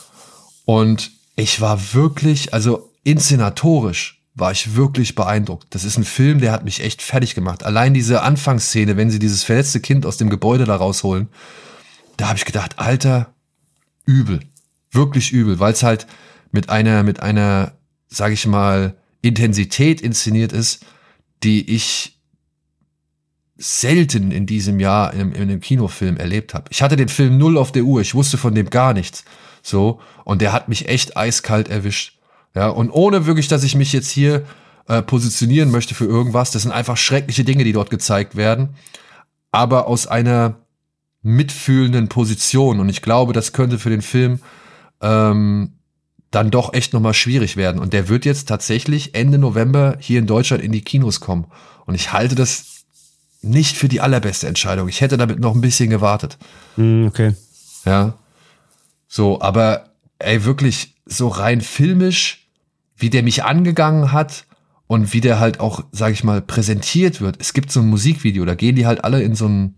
Und 0.65 1.11
ich 1.35 1.61
war 1.61 1.93
wirklich, 1.93 2.53
also 2.53 2.91
inszenatorisch 3.03 4.21
war 4.33 4.51
ich 4.51 4.75
wirklich 4.75 5.15
beeindruckt. 5.15 5.67
Das 5.71 5.83
ist 5.83 5.97
ein 5.97 6.03
Film, 6.03 6.39
der 6.39 6.51
hat 6.51 6.63
mich 6.63 6.83
echt 6.83 7.01
fertig 7.01 7.35
gemacht. 7.35 7.63
Allein 7.63 7.93
diese 7.93 8.21
Anfangsszene, 8.21 8.97
wenn 8.97 9.09
sie 9.09 9.19
dieses 9.19 9.43
verletzte 9.43 9.79
Kind 9.79 10.05
aus 10.05 10.17
dem 10.17 10.29
Gebäude 10.29 10.65
da 10.65 10.75
rausholen, 10.75 11.29
da 12.17 12.29
habe 12.29 12.37
ich 12.37 12.45
gedacht, 12.45 12.79
Alter, 12.79 13.33
übel. 14.05 14.41
Wirklich 14.91 15.31
übel, 15.31 15.59
weil 15.59 15.73
es 15.73 15.83
halt 15.83 16.07
mit 16.51 16.69
einer, 16.69 17.03
mit 17.03 17.21
einer, 17.21 17.73
sag 18.07 18.31
ich 18.31 18.47
mal, 18.47 18.95
Intensität 19.21 20.01
inszeniert 20.01 20.51
ist, 20.51 20.85
die 21.43 21.73
ich 21.73 22.17
selten 23.57 24.31
in 24.31 24.45
diesem 24.45 24.79
Jahr 24.79 25.13
in, 25.13 25.31
in 25.31 25.43
einem 25.43 25.59
Kinofilm 25.59 26.17
erlebt 26.17 26.53
habe. 26.53 26.65
Ich 26.69 26.81
hatte 26.81 26.95
den 26.95 27.09
Film 27.09 27.37
null 27.37 27.57
auf 27.57 27.71
der 27.71 27.83
Uhr, 27.83 28.01
ich 28.01 28.15
wusste 28.15 28.37
von 28.37 28.53
dem 28.53 28.69
gar 28.69 28.93
nichts. 28.93 29.25
So, 29.61 29.99
und 30.23 30.41
der 30.41 30.53
hat 30.53 30.69
mich 30.69 30.87
echt 30.87 31.17
eiskalt 31.17 31.67
erwischt. 31.67 32.19
Ja, 32.55 32.69
und 32.69 32.91
ohne 32.91 33.25
wirklich, 33.25 33.47
dass 33.47 33.63
ich 33.63 33.75
mich 33.75 33.93
jetzt 33.93 34.09
hier 34.09 34.45
äh, 34.87 35.01
positionieren 35.01 35.71
möchte 35.71 35.95
für 35.95 36.05
irgendwas. 36.05 36.51
Das 36.51 36.61
sind 36.61 36.71
einfach 36.71 36.97
schreckliche 36.97 37.43
Dinge, 37.43 37.63
die 37.63 37.73
dort 37.73 37.89
gezeigt 37.89 38.35
werden. 38.35 38.75
Aber 39.51 39.87
aus 39.87 40.07
einer 40.07 40.66
mitfühlenden 41.27 42.07
Position. 42.07 42.79
Und 42.79 42.89
ich 42.89 43.01
glaube, 43.01 43.33
das 43.33 43.53
könnte 43.53 43.79
für 43.79 43.89
den 43.89 44.01
Film 44.01 44.39
ähm, 45.01 45.73
dann 46.31 46.51
doch 46.51 46.73
echt 46.73 46.93
nochmal 46.93 47.13
schwierig 47.13 47.57
werden. 47.57 47.79
Und 47.79 47.93
der 47.93 48.09
wird 48.09 48.25
jetzt 48.25 48.47
tatsächlich 48.47 49.13
Ende 49.13 49.37
November 49.37 49.97
hier 49.99 50.19
in 50.19 50.27
Deutschland 50.27 50.63
in 50.63 50.71
die 50.71 50.81
Kinos 50.81 51.19
kommen. 51.19 51.45
Und 51.85 51.95
ich 51.95 52.13
halte 52.13 52.35
das 52.35 52.85
nicht 53.41 53.77
für 53.77 53.87
die 53.87 54.01
allerbeste 54.01 54.47
Entscheidung. 54.47 54.87
Ich 54.87 55.01
hätte 55.01 55.17
damit 55.17 55.39
noch 55.39 55.53
ein 55.53 55.61
bisschen 55.61 55.89
gewartet. 55.89 56.37
Mm, 56.75 57.07
okay. 57.07 57.35
Ja. 57.85 58.17
So, 59.07 59.41
aber 59.41 59.91
ey, 60.19 60.43
wirklich 60.43 60.95
so 61.05 61.27
rein 61.27 61.61
filmisch, 61.61 62.47
wie 62.95 63.09
der 63.09 63.23
mich 63.23 63.43
angegangen 63.43 64.11
hat 64.11 64.45
und 64.87 65.13
wie 65.13 65.21
der 65.21 65.39
halt 65.39 65.59
auch, 65.59 65.83
sag 65.91 66.13
ich 66.13 66.23
mal, 66.23 66.41
präsentiert 66.41 67.21
wird. 67.21 67.37
Es 67.39 67.53
gibt 67.53 67.71
so 67.71 67.81
ein 67.81 67.87
Musikvideo, 67.87 68.45
da 68.45 68.55
gehen 68.55 68.75
die 68.75 68.85
halt 68.85 69.03
alle 69.03 69.21
in 69.21 69.35
so 69.35 69.47
ein, 69.47 69.75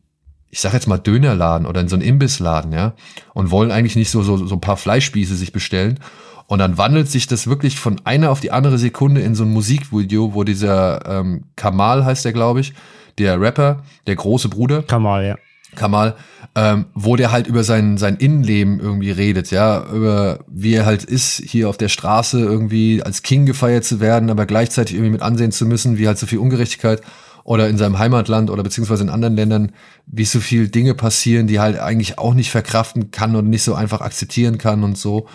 ich 0.52 0.62
sag 0.62 0.74
jetzt 0.74 0.88
mal 0.88 0.98
Dönerladen 0.98 1.68
oder 1.68 1.82
in 1.82 1.88
so 1.88 1.96
einen 1.96 2.04
Imbissladen, 2.04 2.72
ja, 2.72 2.94
und 3.34 3.52
wollen 3.52 3.72
eigentlich 3.72 3.96
nicht 3.96 4.10
so, 4.10 4.24
so, 4.24 4.38
so 4.38 4.56
ein 4.56 4.62
paar 4.62 4.78
Fleischspieße 4.78 5.36
sich 5.36 5.52
bestellen. 5.52 6.00
Und 6.48 6.58
dann 6.58 6.80
wandelt 6.80 7.12
sich 7.12 7.28
das 7.28 7.46
wirklich 7.46 7.80
von 7.80 8.02
einer 8.06 8.32
auf 8.32 8.40
die 8.40 8.52
andere 8.52 8.80
Sekunde 8.80 9.22
in 9.22 9.36
so 9.36 9.44
ein 9.44 9.52
Musikvideo, 9.52 10.34
wo 10.34 10.44
dieser 10.44 11.06
ähm, 11.06 11.44
Kamal 11.56 12.04
heißt 12.06 12.26
der, 12.26 12.34
glaube 12.34 12.62
ich, 12.62 12.74
der 13.20 13.40
Rapper, 13.40 13.84
der 14.08 14.16
große 14.16 14.50
Bruder. 14.50 14.82
Kamal, 14.82 15.26
ja. 15.28 15.36
Kamal, 15.76 16.16
ähm, 16.56 16.86
wo 16.96 17.16
der 17.16 17.32
halt 17.32 17.46
über 17.46 17.64
sein, 17.64 17.98
sein 17.98 18.16
Innenleben 18.16 18.80
irgendwie 18.80 19.12
redet, 19.12 19.52
ja, 19.52 19.86
über 19.94 20.40
wie 20.48 20.74
er 20.74 20.88
halt 20.88 21.04
ist, 21.04 21.44
hier 21.46 21.70
auf 21.70 21.78
der 21.78 21.90
Straße 21.90 22.40
irgendwie 22.40 23.04
als 23.04 23.22
King 23.22 23.46
gefeiert 23.46 23.86
zu 23.86 24.00
werden, 24.00 24.32
aber 24.32 24.48
gleichzeitig 24.48 24.96
irgendwie 24.96 25.12
mit 25.12 25.22
ansehen 25.22 25.52
zu 25.52 25.68
müssen, 25.68 26.00
wie 26.00 26.08
halt 26.08 26.18
so 26.18 26.26
viel 26.26 26.40
Ungerechtigkeit 26.40 27.02
oder 27.50 27.68
in 27.68 27.80
seinem 27.80 27.98
Heimatland 27.98 28.52
oder 28.52 28.62
beziehungsweise 28.62 29.02
in 29.02 29.10
anderen 29.10 29.36
Ländern, 29.36 29.72
wie 30.06 30.26
so 30.26 30.40
viel 30.40 30.70
Dinge 30.70 30.94
passieren, 30.94 31.48
die 31.48 31.60
halt 31.60 31.80
eigentlich 31.80 32.20
auch 32.20 32.36
nicht 32.36 32.52
verkraften 32.52 33.10
kann 33.10 33.36
und 33.36 33.50
nicht 33.50 33.64
so 33.64 33.74
einfach 33.74 34.02
akzeptieren 34.02 34.60
kann 34.60 34.84
und 34.84 35.00
so. 35.00 35.28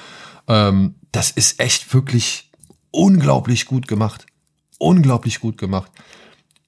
Ähm, 0.46 0.94
das 1.10 1.32
ist 1.32 1.58
echt 1.58 1.92
wirklich 1.92 2.52
unglaublich 2.92 3.66
gut 3.66 3.88
gemacht. 3.88 4.26
Unglaublich 4.78 5.40
gut 5.40 5.58
gemacht. 5.58 5.90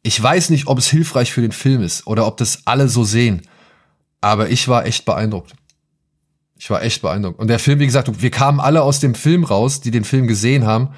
Ich 0.03 0.21
weiß 0.21 0.51
nicht, 0.51 0.67
ob 0.67 0.79
es 0.79 0.89
hilfreich 0.89 1.33
für 1.33 1.43
den 1.43 1.53
Film 1.53 1.81
ist 1.81 2.09
oder 2.09 2.27
ob 2.27 2.39
das 2.39 2.63
alle 2.65 2.89
so 2.89 3.05
sehen. 3.05 3.43
Aber 4.21 4.51
ich 4.51 4.67
war 4.67 4.85
echt 4.85 5.05
beeindruckt. 5.05 5.55
Ich 6.59 6.71
war 6.71 6.83
echt 6.83 7.03
beeindruckt. 7.03 7.39
Und 7.39 7.47
der 7.47 7.61
Film, 7.61 7.79
wie 7.79 7.87
gesagt, 7.87 8.21
wir 8.21 8.31
kamen 8.33 8.59
alle 8.59 8.83
aus 8.83 8.99
dem 8.99 9.15
Film 9.15 9.45
raus, 9.45 9.81
die 9.81 9.93
den 9.93 10.03
Film 10.03 10.27
gesehen 10.27 10.67
haben. 10.67 10.89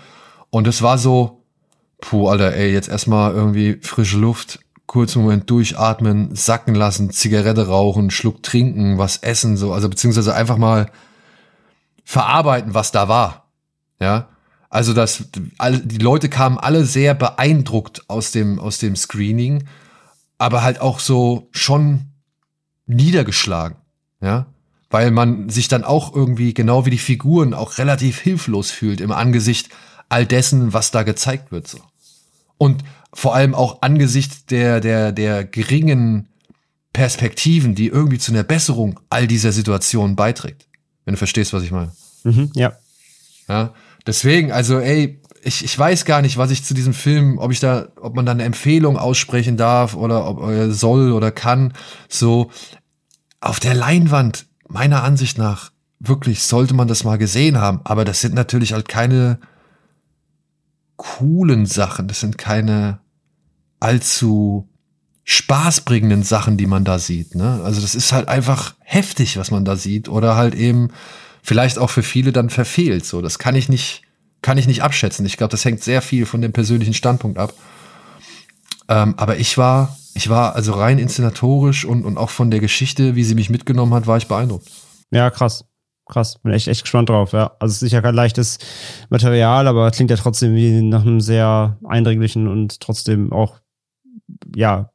Und 0.49 0.66
es 0.66 0.81
war 0.81 0.97
so, 0.97 1.38
puh, 2.01 2.29
Alter, 2.29 2.55
ey, 2.55 2.73
jetzt 2.73 2.89
erstmal 2.89 3.33
irgendwie 3.33 3.79
frische 3.83 4.19
Luft, 4.19 4.61
kurzen 4.87 5.23
Moment 5.23 5.49
durchatmen, 5.51 6.35
sacken 6.35 6.75
lassen, 6.75 7.11
Zigarette 7.11 7.69
rauchen, 7.69 8.11
Schluck 8.11 8.43
trinken, 8.43 8.99
was 8.99 9.19
essen, 9.19 9.57
so, 9.57 9.73
also 9.73 9.89
beziehungsweise 9.89 10.35
einfach 10.35 10.57
mal 10.57 10.91
verarbeiten, 12.05 12.75
was 12.75 12.91
da 12.91 13.09
war. 13.09 13.51
Ja. 14.01 14.29
Also 14.70 14.93
das, 14.93 15.25
alle, 15.59 15.81
die 15.81 15.99
Leute 15.99 16.29
kamen 16.29 16.59
alle 16.59 16.85
sehr 16.85 17.15
beeindruckt 17.15 18.09
aus 18.09 18.33
dem, 18.33 18.59
aus 18.59 18.79
dem 18.79 18.97
Screening, 18.97 19.65
aber 20.39 20.62
halt 20.62 20.81
auch 20.81 21.01
so 21.01 21.49
schon 21.53 22.07
niedergeschlagen, 22.87 23.77
ja, 24.20 24.47
weil 24.91 25.11
man 25.11 25.51
sich 25.51 25.69
dann 25.69 25.85
auch 25.85 26.15
irgendwie, 26.15 26.55
genau 26.55 26.87
wie 26.87 26.91
die 26.91 26.99
Figuren, 26.99 27.53
auch 27.53 27.77
relativ 27.77 28.19
hilflos 28.19 28.70
fühlt 28.70 29.01
im 29.01 29.12
Angesicht 29.12 29.69
all 30.09 30.26
dessen, 30.26 30.72
was 30.72 30.90
da 30.90 31.02
gezeigt 31.02 31.52
wird, 31.52 31.68
so. 31.68 31.78
Und 32.56 32.82
vor 33.14 33.35
allem 33.35 33.55
auch 33.55 33.82
angesichts 33.82 34.47
der, 34.47 34.80
der, 34.80 35.12
der 35.12 35.44
geringen 35.44 36.28
Perspektiven, 36.93 37.74
die 37.74 37.86
irgendwie 37.86 38.18
zu 38.18 38.32
einer 38.32 38.43
Besserung 38.43 38.98
all 39.10 39.26
dieser 39.26 39.52
Situationen 39.52 40.16
beiträgt. 40.16 40.66
Wenn 41.05 41.14
du 41.14 41.18
verstehst, 41.18 41.52
was 41.52 41.62
ich 41.62 41.70
meine. 41.70 41.93
Mhm, 42.24 42.51
ja. 42.55 42.72
Ja. 43.48 43.72
Deswegen, 44.06 44.52
also, 44.52 44.78
ey, 44.78 45.22
ich, 45.43 45.64
ich 45.64 45.78
weiß 45.78 46.05
gar 46.05 46.22
nicht, 46.22 46.36
was 46.36 46.51
ich 46.51 46.64
zu 46.64 46.74
diesem 46.74 46.94
Film, 46.94 47.39
ob 47.39 47.52
ich 47.52 47.60
da, 47.60 47.89
ob 48.01 48.14
man 48.14 48.26
da 48.26 48.32
eine 48.32 48.44
Empfehlung 48.44 48.98
aussprechen 48.98 49.56
darf 49.56 49.94
oder 49.94 50.26
ob 50.26 50.40
er 50.43 50.72
soll 50.72 51.12
oder 51.12 51.30
kann. 51.30 51.72
So, 52.09 52.51
auf 53.40 53.60
der 53.60 53.74
Leinwand, 53.74 54.47
meiner 54.68 55.02
Ansicht 55.02 55.39
nach, 55.39 55.70
wirklich 56.01 56.43
sollte 56.43 56.74
man 56.74 56.89
das 56.89 57.05
mal 57.05 57.18
gesehen 57.18 57.59
haben. 57.59 57.80
Aber 57.85 58.05
das 58.05 58.20
sind 58.20 58.35
natürlich 58.35 58.72
halt 58.72 58.89
keine 58.89 59.39
coolen 60.99 61.65
Sachen. 61.65 62.09
Das 62.09 62.20
sind 62.20 62.37
keine 62.37 63.01
allzu 63.81 64.69
spaßbringenden 65.25 66.23
Sachen, 66.23 66.57
die 66.57 66.66
man 66.66 66.85
da 66.85 66.99
sieht. 66.99 67.35
Ne? 67.35 67.61
Also 67.65 67.81
das 67.81 67.95
ist 67.95 68.12
halt 68.12 68.29
einfach 68.29 68.75
heftig, 68.81 69.39
was 69.39 69.51
man 69.51 69.65
da 69.65 69.77
sieht. 69.77 70.09
Oder 70.09 70.37
halt 70.37 70.55
eben 70.55 70.91
vielleicht 71.43 71.79
auch 71.79 71.91
für 71.91 72.03
viele 72.03 72.33
dann 72.33 72.51
verfehlt. 72.51 73.07
So, 73.07 73.23
das 73.23 73.39
kann 73.39 73.55
ich 73.55 73.69
nicht, 73.69 74.03
kann 74.43 74.59
ich 74.59 74.66
nicht 74.66 74.83
abschätzen. 74.83 75.25
Ich 75.27 75.37
glaube, 75.37 75.51
das 75.51 75.65
hängt 75.65 75.83
sehr 75.83 76.03
viel 76.03 76.27
von 76.27 76.43
dem 76.43 76.53
persönlichen 76.53 76.95
Standpunkt 76.95 77.39
ab. 77.39 77.55
Ähm, 78.89 79.15
aber 79.19 79.37
ich 79.37 79.59
war, 79.59 79.97
ich 80.15 80.31
war 80.31 80.57
also 80.57 80.73
rein 80.73 80.99
inszenatorisch 80.99 81.85
und, 81.85 82.05
und 82.05 82.16
auch 82.16 82.31
von 82.31 82.51
der 82.51 82.61
Geschichte, 82.61 83.15
wie 83.15 83.25
sie 83.25 83.35
mich 83.35 83.51
mitgenommen 83.51 83.95
hat, 83.95 84.07
war 84.07 84.16
ich 84.16 84.29
beeindruckt. 84.29 84.69
Ja, 85.11 85.31
krass. 85.31 85.65
Krass, 86.09 86.39
bin 86.39 86.52
echt, 86.52 86.68
echt 86.68 86.82
gespannt 86.82 87.10
drauf, 87.10 87.32
ja. 87.32 87.52
Also 87.60 87.74
sicher 87.74 88.01
kein 88.02 88.14
leichtes 88.14 88.59
Material, 89.10 89.66
aber 89.68 89.90
klingt 89.90 90.10
ja 90.10 90.16
trotzdem 90.16 90.55
wie 90.55 90.82
nach 90.82 91.02
einem 91.02 91.20
sehr 91.20 91.78
eindringlichen 91.86 92.48
und 92.48 92.80
trotzdem 92.80 93.32
auch, 93.32 93.60
ja, 94.56 94.90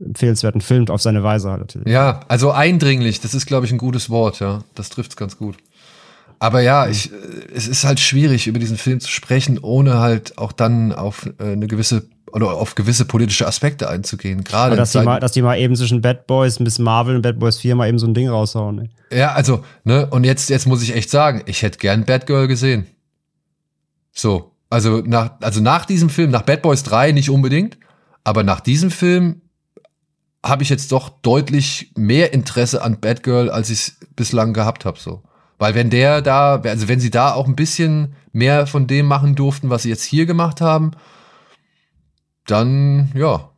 empfehlenswerten 0.00 0.60
Film 0.60 0.88
auf 0.88 1.02
seine 1.02 1.22
Weise 1.22 1.50
halt 1.50 1.60
natürlich. 1.60 1.88
Ja, 1.88 2.20
also 2.28 2.52
eindringlich, 2.52 3.20
das 3.20 3.34
ist, 3.34 3.46
glaube 3.46 3.66
ich, 3.66 3.72
ein 3.72 3.78
gutes 3.78 4.10
Wort, 4.10 4.40
ja. 4.40 4.62
Das 4.74 4.88
trifft 4.88 5.10
es 5.10 5.16
ganz 5.16 5.36
gut. 5.36 5.56
Aber 6.38 6.60
ja, 6.60 6.88
ich, 6.88 7.10
es 7.52 7.66
ist 7.66 7.84
halt 7.84 7.98
schwierig, 7.98 8.46
über 8.46 8.60
diesen 8.60 8.76
Film 8.76 9.00
zu 9.00 9.10
sprechen, 9.10 9.58
ohne 9.58 9.98
halt 9.98 10.38
auch 10.38 10.52
dann 10.52 10.92
auf 10.92 11.28
äh, 11.38 11.52
eine 11.52 11.66
gewisse 11.66 12.08
oder 12.32 12.52
auf 12.52 12.74
gewisse 12.74 13.04
politische 13.04 13.46
Aspekte 13.46 13.88
einzugehen. 13.88 14.44
Gerade 14.44 14.76
dass 14.76 14.92
die, 14.92 15.00
mal, 15.00 15.20
dass 15.20 15.32
die 15.32 15.42
mal 15.42 15.58
eben 15.58 15.74
zwischen 15.76 16.00
Bad 16.00 16.26
Boys, 16.26 16.60
Miss 16.60 16.78
Marvel 16.78 17.16
und 17.16 17.22
Bad 17.22 17.38
Boys 17.38 17.58
4 17.58 17.74
mal 17.74 17.88
eben 17.88 17.98
so 17.98 18.06
ein 18.06 18.14
Ding 18.14 18.28
raushauen. 18.28 18.90
Ey. 19.10 19.18
Ja, 19.18 19.32
also, 19.32 19.64
ne, 19.84 20.06
und 20.06 20.24
jetzt, 20.24 20.50
jetzt 20.50 20.66
muss 20.66 20.82
ich 20.82 20.94
echt 20.94 21.10
sagen, 21.10 21.42
ich 21.46 21.62
hätte 21.62 21.78
gern 21.78 22.04
Bad 22.04 22.26
Girl 22.26 22.46
gesehen. 22.48 22.86
So, 24.12 24.52
also 24.70 25.02
nach, 25.04 25.32
also 25.40 25.60
nach 25.60 25.86
diesem 25.86 26.10
Film, 26.10 26.30
nach 26.30 26.42
Bad 26.42 26.62
Boys 26.62 26.82
3 26.82 27.12
nicht 27.12 27.30
unbedingt, 27.30 27.78
aber 28.24 28.42
nach 28.42 28.60
diesem 28.60 28.90
Film 28.90 29.42
habe 30.44 30.62
ich 30.62 30.68
jetzt 30.68 30.92
doch 30.92 31.08
deutlich 31.08 31.92
mehr 31.96 32.32
Interesse 32.32 32.82
an 32.82 33.00
Bad 33.00 33.22
Girl, 33.22 33.50
als 33.50 33.70
ich 33.70 33.92
bislang 34.16 34.52
gehabt 34.52 34.84
habe. 34.84 34.98
So. 34.98 35.22
Weil 35.58 35.74
wenn 35.74 35.90
der 35.90 36.22
da, 36.22 36.56
also 36.56 36.88
wenn 36.88 37.00
sie 37.00 37.10
da 37.10 37.32
auch 37.32 37.46
ein 37.46 37.56
bisschen 37.56 38.14
mehr 38.32 38.66
von 38.66 38.86
dem 38.86 39.06
machen 39.06 39.34
durften, 39.34 39.70
was 39.70 39.82
sie 39.82 39.88
jetzt 39.88 40.04
hier 40.04 40.26
gemacht 40.26 40.60
haben, 40.60 40.92
dann 42.50 43.10
ja. 43.14 43.50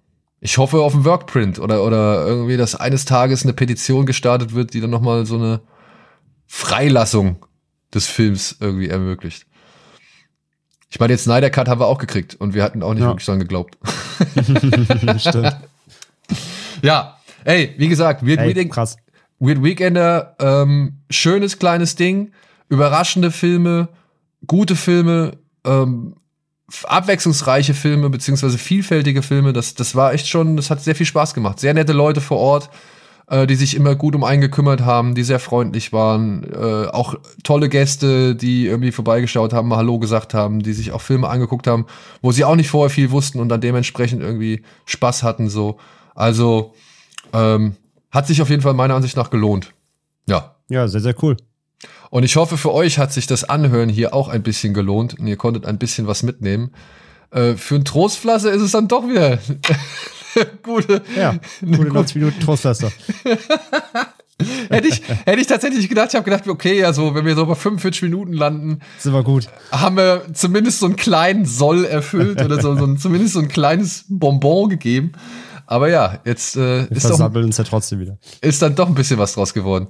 Ich 0.42 0.56
hoffe 0.56 0.80
auf 0.80 0.94
ein 0.94 1.04
Workprint 1.04 1.58
oder, 1.58 1.84
oder 1.84 2.26
irgendwie, 2.26 2.56
dass 2.56 2.74
eines 2.74 3.04
Tages 3.04 3.42
eine 3.42 3.52
Petition 3.52 4.06
gestartet 4.06 4.54
wird, 4.54 4.72
die 4.72 4.80
dann 4.80 4.88
nochmal 4.88 5.26
so 5.26 5.36
eine 5.36 5.60
Freilassung 6.46 7.44
des 7.92 8.06
Films 8.06 8.56
irgendwie 8.58 8.88
ermöglicht. 8.88 9.46
Ich 10.88 10.98
meine, 10.98 11.12
jetzt 11.12 11.24
Snyder 11.24 11.50
Cut 11.50 11.68
haben 11.68 11.80
wir 11.80 11.86
auch 11.86 11.98
gekriegt 11.98 12.34
und 12.34 12.54
wir 12.54 12.62
hatten 12.62 12.82
auch 12.82 12.94
nicht 12.94 13.02
ja. 13.02 13.08
wirklich 13.08 13.26
dran 13.26 13.38
geglaubt. 13.38 13.76
Stimmt. 15.18 15.56
Ja, 16.82 17.18
ey, 17.44 17.74
wie 17.76 17.88
gesagt, 17.88 18.26
Weird, 18.26 18.40
ey, 18.40 18.48
Weekend, 18.48 18.72
krass. 18.72 18.96
Weird 19.38 19.62
Weekender, 19.62 20.36
ähm, 20.40 21.00
schönes 21.10 21.58
kleines 21.58 21.94
Ding, 21.96 22.32
überraschende 22.68 23.30
Filme, 23.30 23.88
gute 24.46 24.74
Filme, 24.74 25.38
ähm, 25.64 26.16
abwechslungsreiche 26.84 27.74
Filme, 27.74 28.10
beziehungsweise 28.10 28.58
vielfältige 28.58 29.22
Filme. 29.22 29.52
Das, 29.52 29.74
das 29.74 29.94
war 29.94 30.12
echt 30.12 30.28
schon, 30.28 30.56
das 30.56 30.70
hat 30.70 30.82
sehr 30.82 30.94
viel 30.94 31.06
Spaß 31.06 31.34
gemacht. 31.34 31.60
Sehr 31.60 31.74
nette 31.74 31.92
Leute 31.92 32.20
vor 32.20 32.38
Ort, 32.38 32.70
äh, 33.28 33.46
die 33.46 33.54
sich 33.54 33.76
immer 33.76 33.94
gut 33.94 34.14
um 34.14 34.24
einen 34.24 34.40
gekümmert 34.40 34.82
haben, 34.82 35.14
die 35.14 35.22
sehr 35.22 35.38
freundlich 35.40 35.92
waren. 35.92 36.44
Äh, 36.44 36.86
auch 36.86 37.14
tolle 37.42 37.68
Gäste, 37.68 38.34
die 38.34 38.66
irgendwie 38.66 38.92
vorbeigeschaut 38.92 39.52
haben, 39.52 39.68
mal 39.68 39.78
Hallo 39.78 39.98
gesagt 39.98 40.34
haben, 40.34 40.62
die 40.62 40.72
sich 40.72 40.92
auch 40.92 41.00
Filme 41.00 41.28
angeguckt 41.28 41.66
haben, 41.66 41.86
wo 42.22 42.32
sie 42.32 42.44
auch 42.44 42.56
nicht 42.56 42.70
vorher 42.70 42.90
viel 42.90 43.10
wussten 43.10 43.40
und 43.40 43.48
dann 43.48 43.60
dementsprechend 43.60 44.22
irgendwie 44.22 44.62
Spaß 44.86 45.22
hatten, 45.22 45.48
so. 45.48 45.78
Also 46.14 46.74
ähm, 47.32 47.76
hat 48.10 48.26
sich 48.26 48.42
auf 48.42 48.50
jeden 48.50 48.62
Fall 48.62 48.74
meiner 48.74 48.94
Ansicht 48.94 49.16
nach 49.16 49.30
gelohnt. 49.30 49.72
Ja. 50.26 50.56
Ja, 50.68 50.86
sehr, 50.86 51.00
sehr 51.00 51.14
cool. 51.22 51.36
Und 52.10 52.24
ich 52.24 52.36
hoffe, 52.36 52.56
für 52.56 52.72
euch 52.72 52.98
hat 52.98 53.12
sich 53.12 53.26
das 53.26 53.44
Anhören 53.44 53.88
hier 53.88 54.14
auch 54.14 54.28
ein 54.28 54.42
bisschen 54.42 54.74
gelohnt 54.74 55.18
und 55.18 55.26
ihr 55.26 55.36
konntet 55.36 55.64
ein 55.66 55.78
bisschen 55.78 56.06
was 56.06 56.22
mitnehmen. 56.22 56.72
Äh, 57.30 57.54
für 57.54 57.76
ein 57.76 57.84
Trostpflaster 57.84 58.50
ist 58.50 58.62
es 58.62 58.72
dann 58.72 58.88
doch 58.88 59.08
wieder 59.08 59.38
gute. 60.62 61.02
Ja, 61.16 61.36
gute 61.60 61.84
90 61.84 62.16
Minuten 62.16 62.40
Trostpflaster. 62.40 62.90
hätte, 64.68 64.88
ich, 64.88 65.02
hätte 65.24 65.40
ich 65.40 65.46
tatsächlich 65.46 65.88
gedacht, 65.88 66.08
ich 66.10 66.14
habe 66.16 66.24
gedacht, 66.24 66.48
okay, 66.48 66.84
also 66.84 67.14
wenn 67.14 67.24
wir 67.24 67.34
so 67.36 67.46
bei 67.46 67.54
45 67.54 68.02
Minuten 68.02 68.32
landen, 68.32 68.80
sind 68.98 69.12
wir 69.12 69.22
gut. 69.22 69.48
Haben 69.70 69.96
wir 69.96 70.24
zumindest 70.32 70.80
so 70.80 70.86
einen 70.86 70.96
kleinen 70.96 71.46
Soll 71.46 71.84
erfüllt 71.84 72.42
oder 72.42 72.60
so, 72.60 72.76
so 72.76 72.84
ein, 72.84 72.98
zumindest 72.98 73.34
so 73.34 73.40
ein 73.40 73.48
kleines 73.48 74.04
Bonbon 74.08 74.68
gegeben. 74.68 75.12
Aber 75.66 75.88
ja, 75.88 76.18
jetzt 76.24 76.56
äh, 76.56 76.90
wir 76.90 76.96
ist, 76.96 77.08
doch, 77.08 77.32
uns 77.32 77.56
ja 77.56 77.64
trotzdem 77.64 78.00
wieder. 78.00 78.18
ist 78.40 78.60
dann 78.60 78.74
doch 78.74 78.88
ein 78.88 78.94
bisschen 78.94 79.18
was 79.18 79.34
draus 79.34 79.54
geworden. 79.54 79.86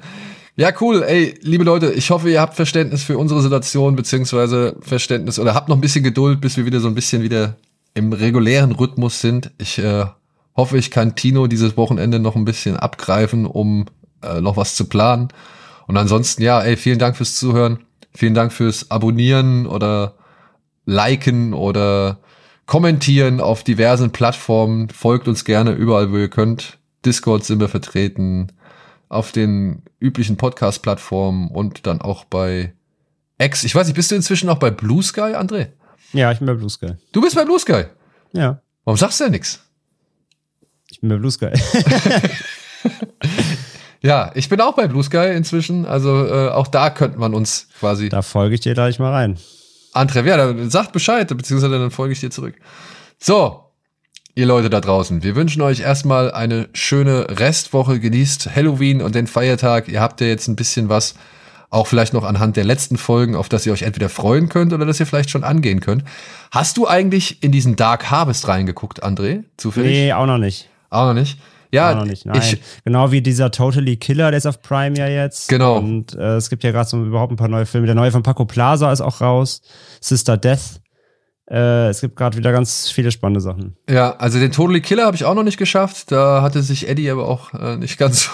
Ja, 0.56 0.72
cool. 0.80 1.02
Ey, 1.02 1.38
liebe 1.42 1.64
Leute, 1.64 1.92
ich 1.92 2.10
hoffe, 2.10 2.30
ihr 2.30 2.40
habt 2.40 2.54
Verständnis 2.54 3.02
für 3.02 3.16
unsere 3.16 3.40
Situation, 3.40 3.96
beziehungsweise 3.96 4.76
Verständnis 4.80 5.38
oder 5.38 5.54
habt 5.54 5.68
noch 5.68 5.76
ein 5.76 5.80
bisschen 5.80 6.04
Geduld, 6.04 6.40
bis 6.40 6.56
wir 6.56 6.66
wieder 6.66 6.80
so 6.80 6.88
ein 6.88 6.94
bisschen 6.94 7.22
wieder 7.22 7.56
im 7.94 8.12
regulären 8.12 8.72
Rhythmus 8.72 9.20
sind. 9.20 9.52
Ich 9.58 9.78
äh, 9.78 10.06
hoffe, 10.56 10.78
ich 10.78 10.90
kann 10.90 11.14
Tino 11.14 11.46
dieses 11.46 11.76
Wochenende 11.76 12.18
noch 12.18 12.36
ein 12.36 12.44
bisschen 12.44 12.76
abgreifen, 12.76 13.46
um 13.46 13.86
äh, 14.22 14.40
noch 14.40 14.56
was 14.56 14.74
zu 14.74 14.86
planen. 14.86 15.28
Und 15.86 15.96
ansonsten, 15.96 16.42
ja, 16.42 16.60
ey, 16.60 16.76
vielen 16.76 16.98
Dank 16.98 17.16
fürs 17.16 17.36
Zuhören. 17.36 17.80
Vielen 18.12 18.34
Dank 18.34 18.52
fürs 18.52 18.90
Abonnieren 18.90 19.66
oder 19.66 20.14
Liken 20.84 21.54
oder 21.54 22.18
Kommentieren 22.66 23.40
auf 23.40 23.64
diversen 23.64 24.10
Plattformen. 24.10 24.90
Folgt 24.90 25.26
uns 25.26 25.44
gerne 25.44 25.72
überall, 25.72 26.12
wo 26.12 26.16
ihr 26.16 26.28
könnt. 26.28 26.78
Discord 27.04 27.44
sind 27.44 27.60
wir 27.60 27.68
vertreten 27.68 28.48
auf 29.10 29.32
den 29.32 29.82
üblichen 29.98 30.38
Podcast-Plattformen 30.38 31.48
und 31.48 31.86
dann 31.86 32.00
auch 32.00 32.24
bei 32.24 32.72
X. 33.38 33.64
Ich 33.64 33.74
weiß 33.74 33.86
nicht, 33.86 33.96
bist 33.96 34.10
du 34.10 34.14
inzwischen 34.14 34.48
auch 34.48 34.58
bei 34.58 34.70
Blue 34.70 35.02
Sky, 35.02 35.34
André? 35.34 35.68
Ja, 36.12 36.32
ich 36.32 36.38
bin 36.38 36.46
bei 36.46 36.54
Blue 36.54 36.70
Sky. 36.70 36.94
Du 37.12 37.20
bist 37.20 37.34
bei 37.34 37.44
Blue 37.44 37.58
Sky? 37.58 37.84
Ja. 38.32 38.62
Warum 38.84 38.96
sagst 38.96 39.20
du 39.20 39.24
ja 39.24 39.30
nichts? 39.30 39.60
Ich 40.90 41.00
bin 41.00 41.10
bei 41.10 41.16
Blue 41.16 41.30
Sky. 41.30 41.50
ja, 44.00 44.30
ich 44.34 44.48
bin 44.48 44.60
auch 44.60 44.74
bei 44.74 44.86
Blue 44.86 45.02
Sky 45.02 45.32
inzwischen. 45.34 45.86
Also 45.86 46.26
äh, 46.26 46.48
auch 46.50 46.68
da 46.68 46.90
könnte 46.90 47.18
man 47.18 47.34
uns 47.34 47.68
quasi. 47.78 48.08
Da 48.08 48.22
folge 48.22 48.54
ich 48.54 48.60
dir 48.60 48.74
gleich 48.74 49.00
mal 49.00 49.12
rein. 49.12 49.38
André, 49.92 50.24
ja, 50.24 50.36
dann 50.36 50.70
sagt 50.70 50.92
Bescheid, 50.92 51.26
beziehungsweise 51.28 51.78
dann 51.78 51.90
folge 51.90 52.12
ich 52.12 52.20
dir 52.20 52.30
zurück. 52.30 52.54
So, 53.18 53.69
ihr 54.40 54.46
Leute 54.46 54.70
da 54.70 54.80
draußen, 54.80 55.22
wir 55.22 55.36
wünschen 55.36 55.60
euch 55.60 55.80
erstmal 55.80 56.32
eine 56.32 56.70
schöne 56.72 57.26
Restwoche. 57.38 58.00
Genießt 58.00 58.56
Halloween 58.56 59.02
und 59.02 59.14
den 59.14 59.26
Feiertag. 59.26 59.86
Ihr 59.88 60.00
habt 60.00 60.22
ja 60.22 60.28
jetzt 60.28 60.48
ein 60.48 60.56
bisschen 60.56 60.88
was, 60.88 61.14
auch 61.68 61.86
vielleicht 61.86 62.14
noch 62.14 62.24
anhand 62.24 62.56
der 62.56 62.64
letzten 62.64 62.96
Folgen, 62.96 63.36
auf 63.36 63.50
das 63.50 63.66
ihr 63.66 63.72
euch 63.72 63.82
entweder 63.82 64.08
freuen 64.08 64.48
könnt 64.48 64.72
oder 64.72 64.86
das 64.86 64.98
ihr 64.98 65.04
vielleicht 65.04 65.28
schon 65.28 65.44
angehen 65.44 65.80
könnt. 65.80 66.04
Hast 66.50 66.78
du 66.78 66.88
eigentlich 66.88 67.42
in 67.42 67.52
diesen 67.52 67.76
Dark 67.76 68.10
Harvest 68.10 68.48
reingeguckt, 68.48 69.04
André? 69.04 69.44
Zufällig? 69.58 69.90
Nee, 69.92 70.12
auch 70.14 70.26
noch 70.26 70.38
nicht. 70.38 70.70
Auch 70.88 71.06
noch 71.06 71.14
nicht. 71.14 71.38
Ja, 71.70 71.94
noch 71.94 72.06
nicht, 72.06 72.24
nein. 72.24 72.40
Ich, 72.40 72.60
genau 72.84 73.12
wie 73.12 73.20
dieser 73.20 73.50
Totally 73.50 73.96
Killer, 73.98 74.30
der 74.30 74.38
ist 74.38 74.46
auf 74.46 74.62
Prime 74.62 74.96
ja 74.96 75.06
jetzt. 75.06 75.48
Genau. 75.50 75.76
Und 75.76 76.14
äh, 76.14 76.36
es 76.36 76.48
gibt 76.48 76.64
ja 76.64 76.72
gerade 76.72 76.88
so 76.88 77.04
überhaupt 77.04 77.32
ein 77.32 77.36
paar 77.36 77.46
neue 77.46 77.66
Filme. 77.66 77.86
Der 77.86 77.94
neue 77.94 78.10
von 78.10 78.22
Paco 78.22 78.46
Plaza 78.46 78.90
ist 78.90 79.02
auch 79.02 79.20
raus. 79.20 79.60
Sister 80.00 80.36
Death 80.36 80.80
äh, 81.50 81.88
es 81.88 82.00
gibt 82.00 82.14
gerade 82.14 82.36
wieder 82.36 82.52
ganz 82.52 82.90
viele 82.90 83.10
spannende 83.10 83.40
Sachen. 83.40 83.76
Ja, 83.88 84.16
also 84.16 84.38
den 84.38 84.52
Totally 84.52 84.80
Killer 84.80 85.04
habe 85.06 85.16
ich 85.16 85.24
auch 85.24 85.34
noch 85.34 85.42
nicht 85.42 85.56
geschafft. 85.56 86.12
Da 86.12 86.42
hatte 86.42 86.62
sich 86.62 86.88
Eddie 86.88 87.10
aber 87.10 87.26
auch 87.26 87.52
äh, 87.54 87.76
nicht 87.76 87.98
ganz 87.98 88.30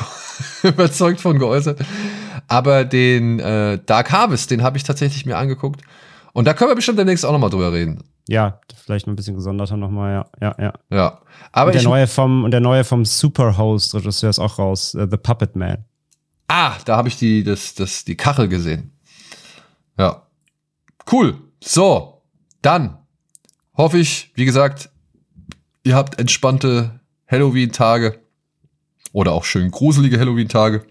so 0.63 0.69
überzeugt 0.69 1.21
von 1.21 1.39
geäußert. 1.39 1.81
Aber 2.47 2.85
den 2.85 3.41
äh, 3.41 3.79
Dark 3.87 4.13
Harvest, 4.13 4.51
den 4.51 4.63
habe 4.63 4.77
ich 4.77 4.85
tatsächlich 4.85 5.25
mir 5.25 5.39
angeguckt. 5.39 5.81
Und 6.35 6.45
da 6.45 6.53
können 6.53 6.71
wir 6.71 6.75
bestimmt 6.75 6.99
demnächst 6.99 7.25
auch 7.25 7.33
nochmal 7.33 7.49
drüber 7.49 7.73
reden. 7.73 8.05
Ja, 8.29 8.61
vielleicht 8.85 9.07
ein 9.07 9.17
bisschen 9.17 9.37
gesonderter 9.37 9.79
nochmal, 9.79 10.13
ja, 10.13 10.27
ja, 10.41 10.63
ja. 10.63 10.73
Ja, 10.91 11.21
aber 11.53 11.69
und 11.69 11.75
der 11.75 11.83
neue 11.85 12.07
vom 12.07 12.45
und 12.45 12.51
der 12.51 12.61
neue 12.61 12.85
vom 12.85 13.05
Superhost 13.05 13.95
Regisseur 13.95 14.31
ist 14.31 14.41
auch 14.41 14.59
raus, 14.59 14.95
uh, 14.95 15.07
The 15.09 15.17
Puppet 15.17 15.57
Man. 15.57 15.85
Ah, 16.49 16.73
da 16.85 16.97
habe 16.97 17.09
ich 17.09 17.17
die 17.17 17.45
das 17.45 17.75
das 17.75 18.05
die 18.05 18.17
Kachel 18.17 18.49
gesehen. 18.49 18.93
Ja, 19.97 20.27
cool. 21.11 21.39
So, 21.63 22.23
dann 22.63 22.99
hoffe 23.77 23.99
ich, 23.99 24.31
wie 24.35 24.45
gesagt, 24.45 24.91
ihr 25.85 25.95
habt 25.95 26.19
entspannte 26.19 27.01
Halloween-Tage 27.29 28.19
oder 29.13 29.33
auch 29.33 29.45
schön 29.45 29.71
gruselige 29.71 30.19
Halloween-Tage. 30.19 30.85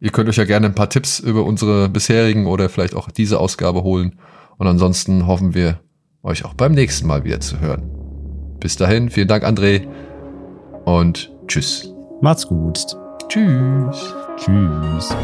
Ihr 0.00 0.10
könnt 0.10 0.28
euch 0.28 0.36
ja 0.36 0.44
gerne 0.44 0.66
ein 0.66 0.74
paar 0.74 0.90
Tipps 0.90 1.20
über 1.20 1.44
unsere 1.44 1.88
bisherigen 1.88 2.46
oder 2.46 2.68
vielleicht 2.68 2.94
auch 2.94 3.10
diese 3.10 3.38
Ausgabe 3.38 3.82
holen. 3.82 4.18
Und 4.58 4.66
ansonsten 4.66 5.26
hoffen 5.26 5.54
wir, 5.54 5.80
euch 6.22 6.44
auch 6.44 6.54
beim 6.54 6.72
nächsten 6.72 7.06
Mal 7.06 7.24
wieder 7.24 7.40
zu 7.40 7.60
hören. 7.60 7.82
Bis 8.60 8.76
dahin, 8.76 9.10
vielen 9.10 9.28
Dank, 9.28 9.44
André. 9.44 9.88
Und 10.84 11.32
tschüss. 11.48 11.92
Macht's 12.20 12.46
gut. 12.46 12.96
Tschüss. 13.28 14.14
Tschüss. 14.36 15.14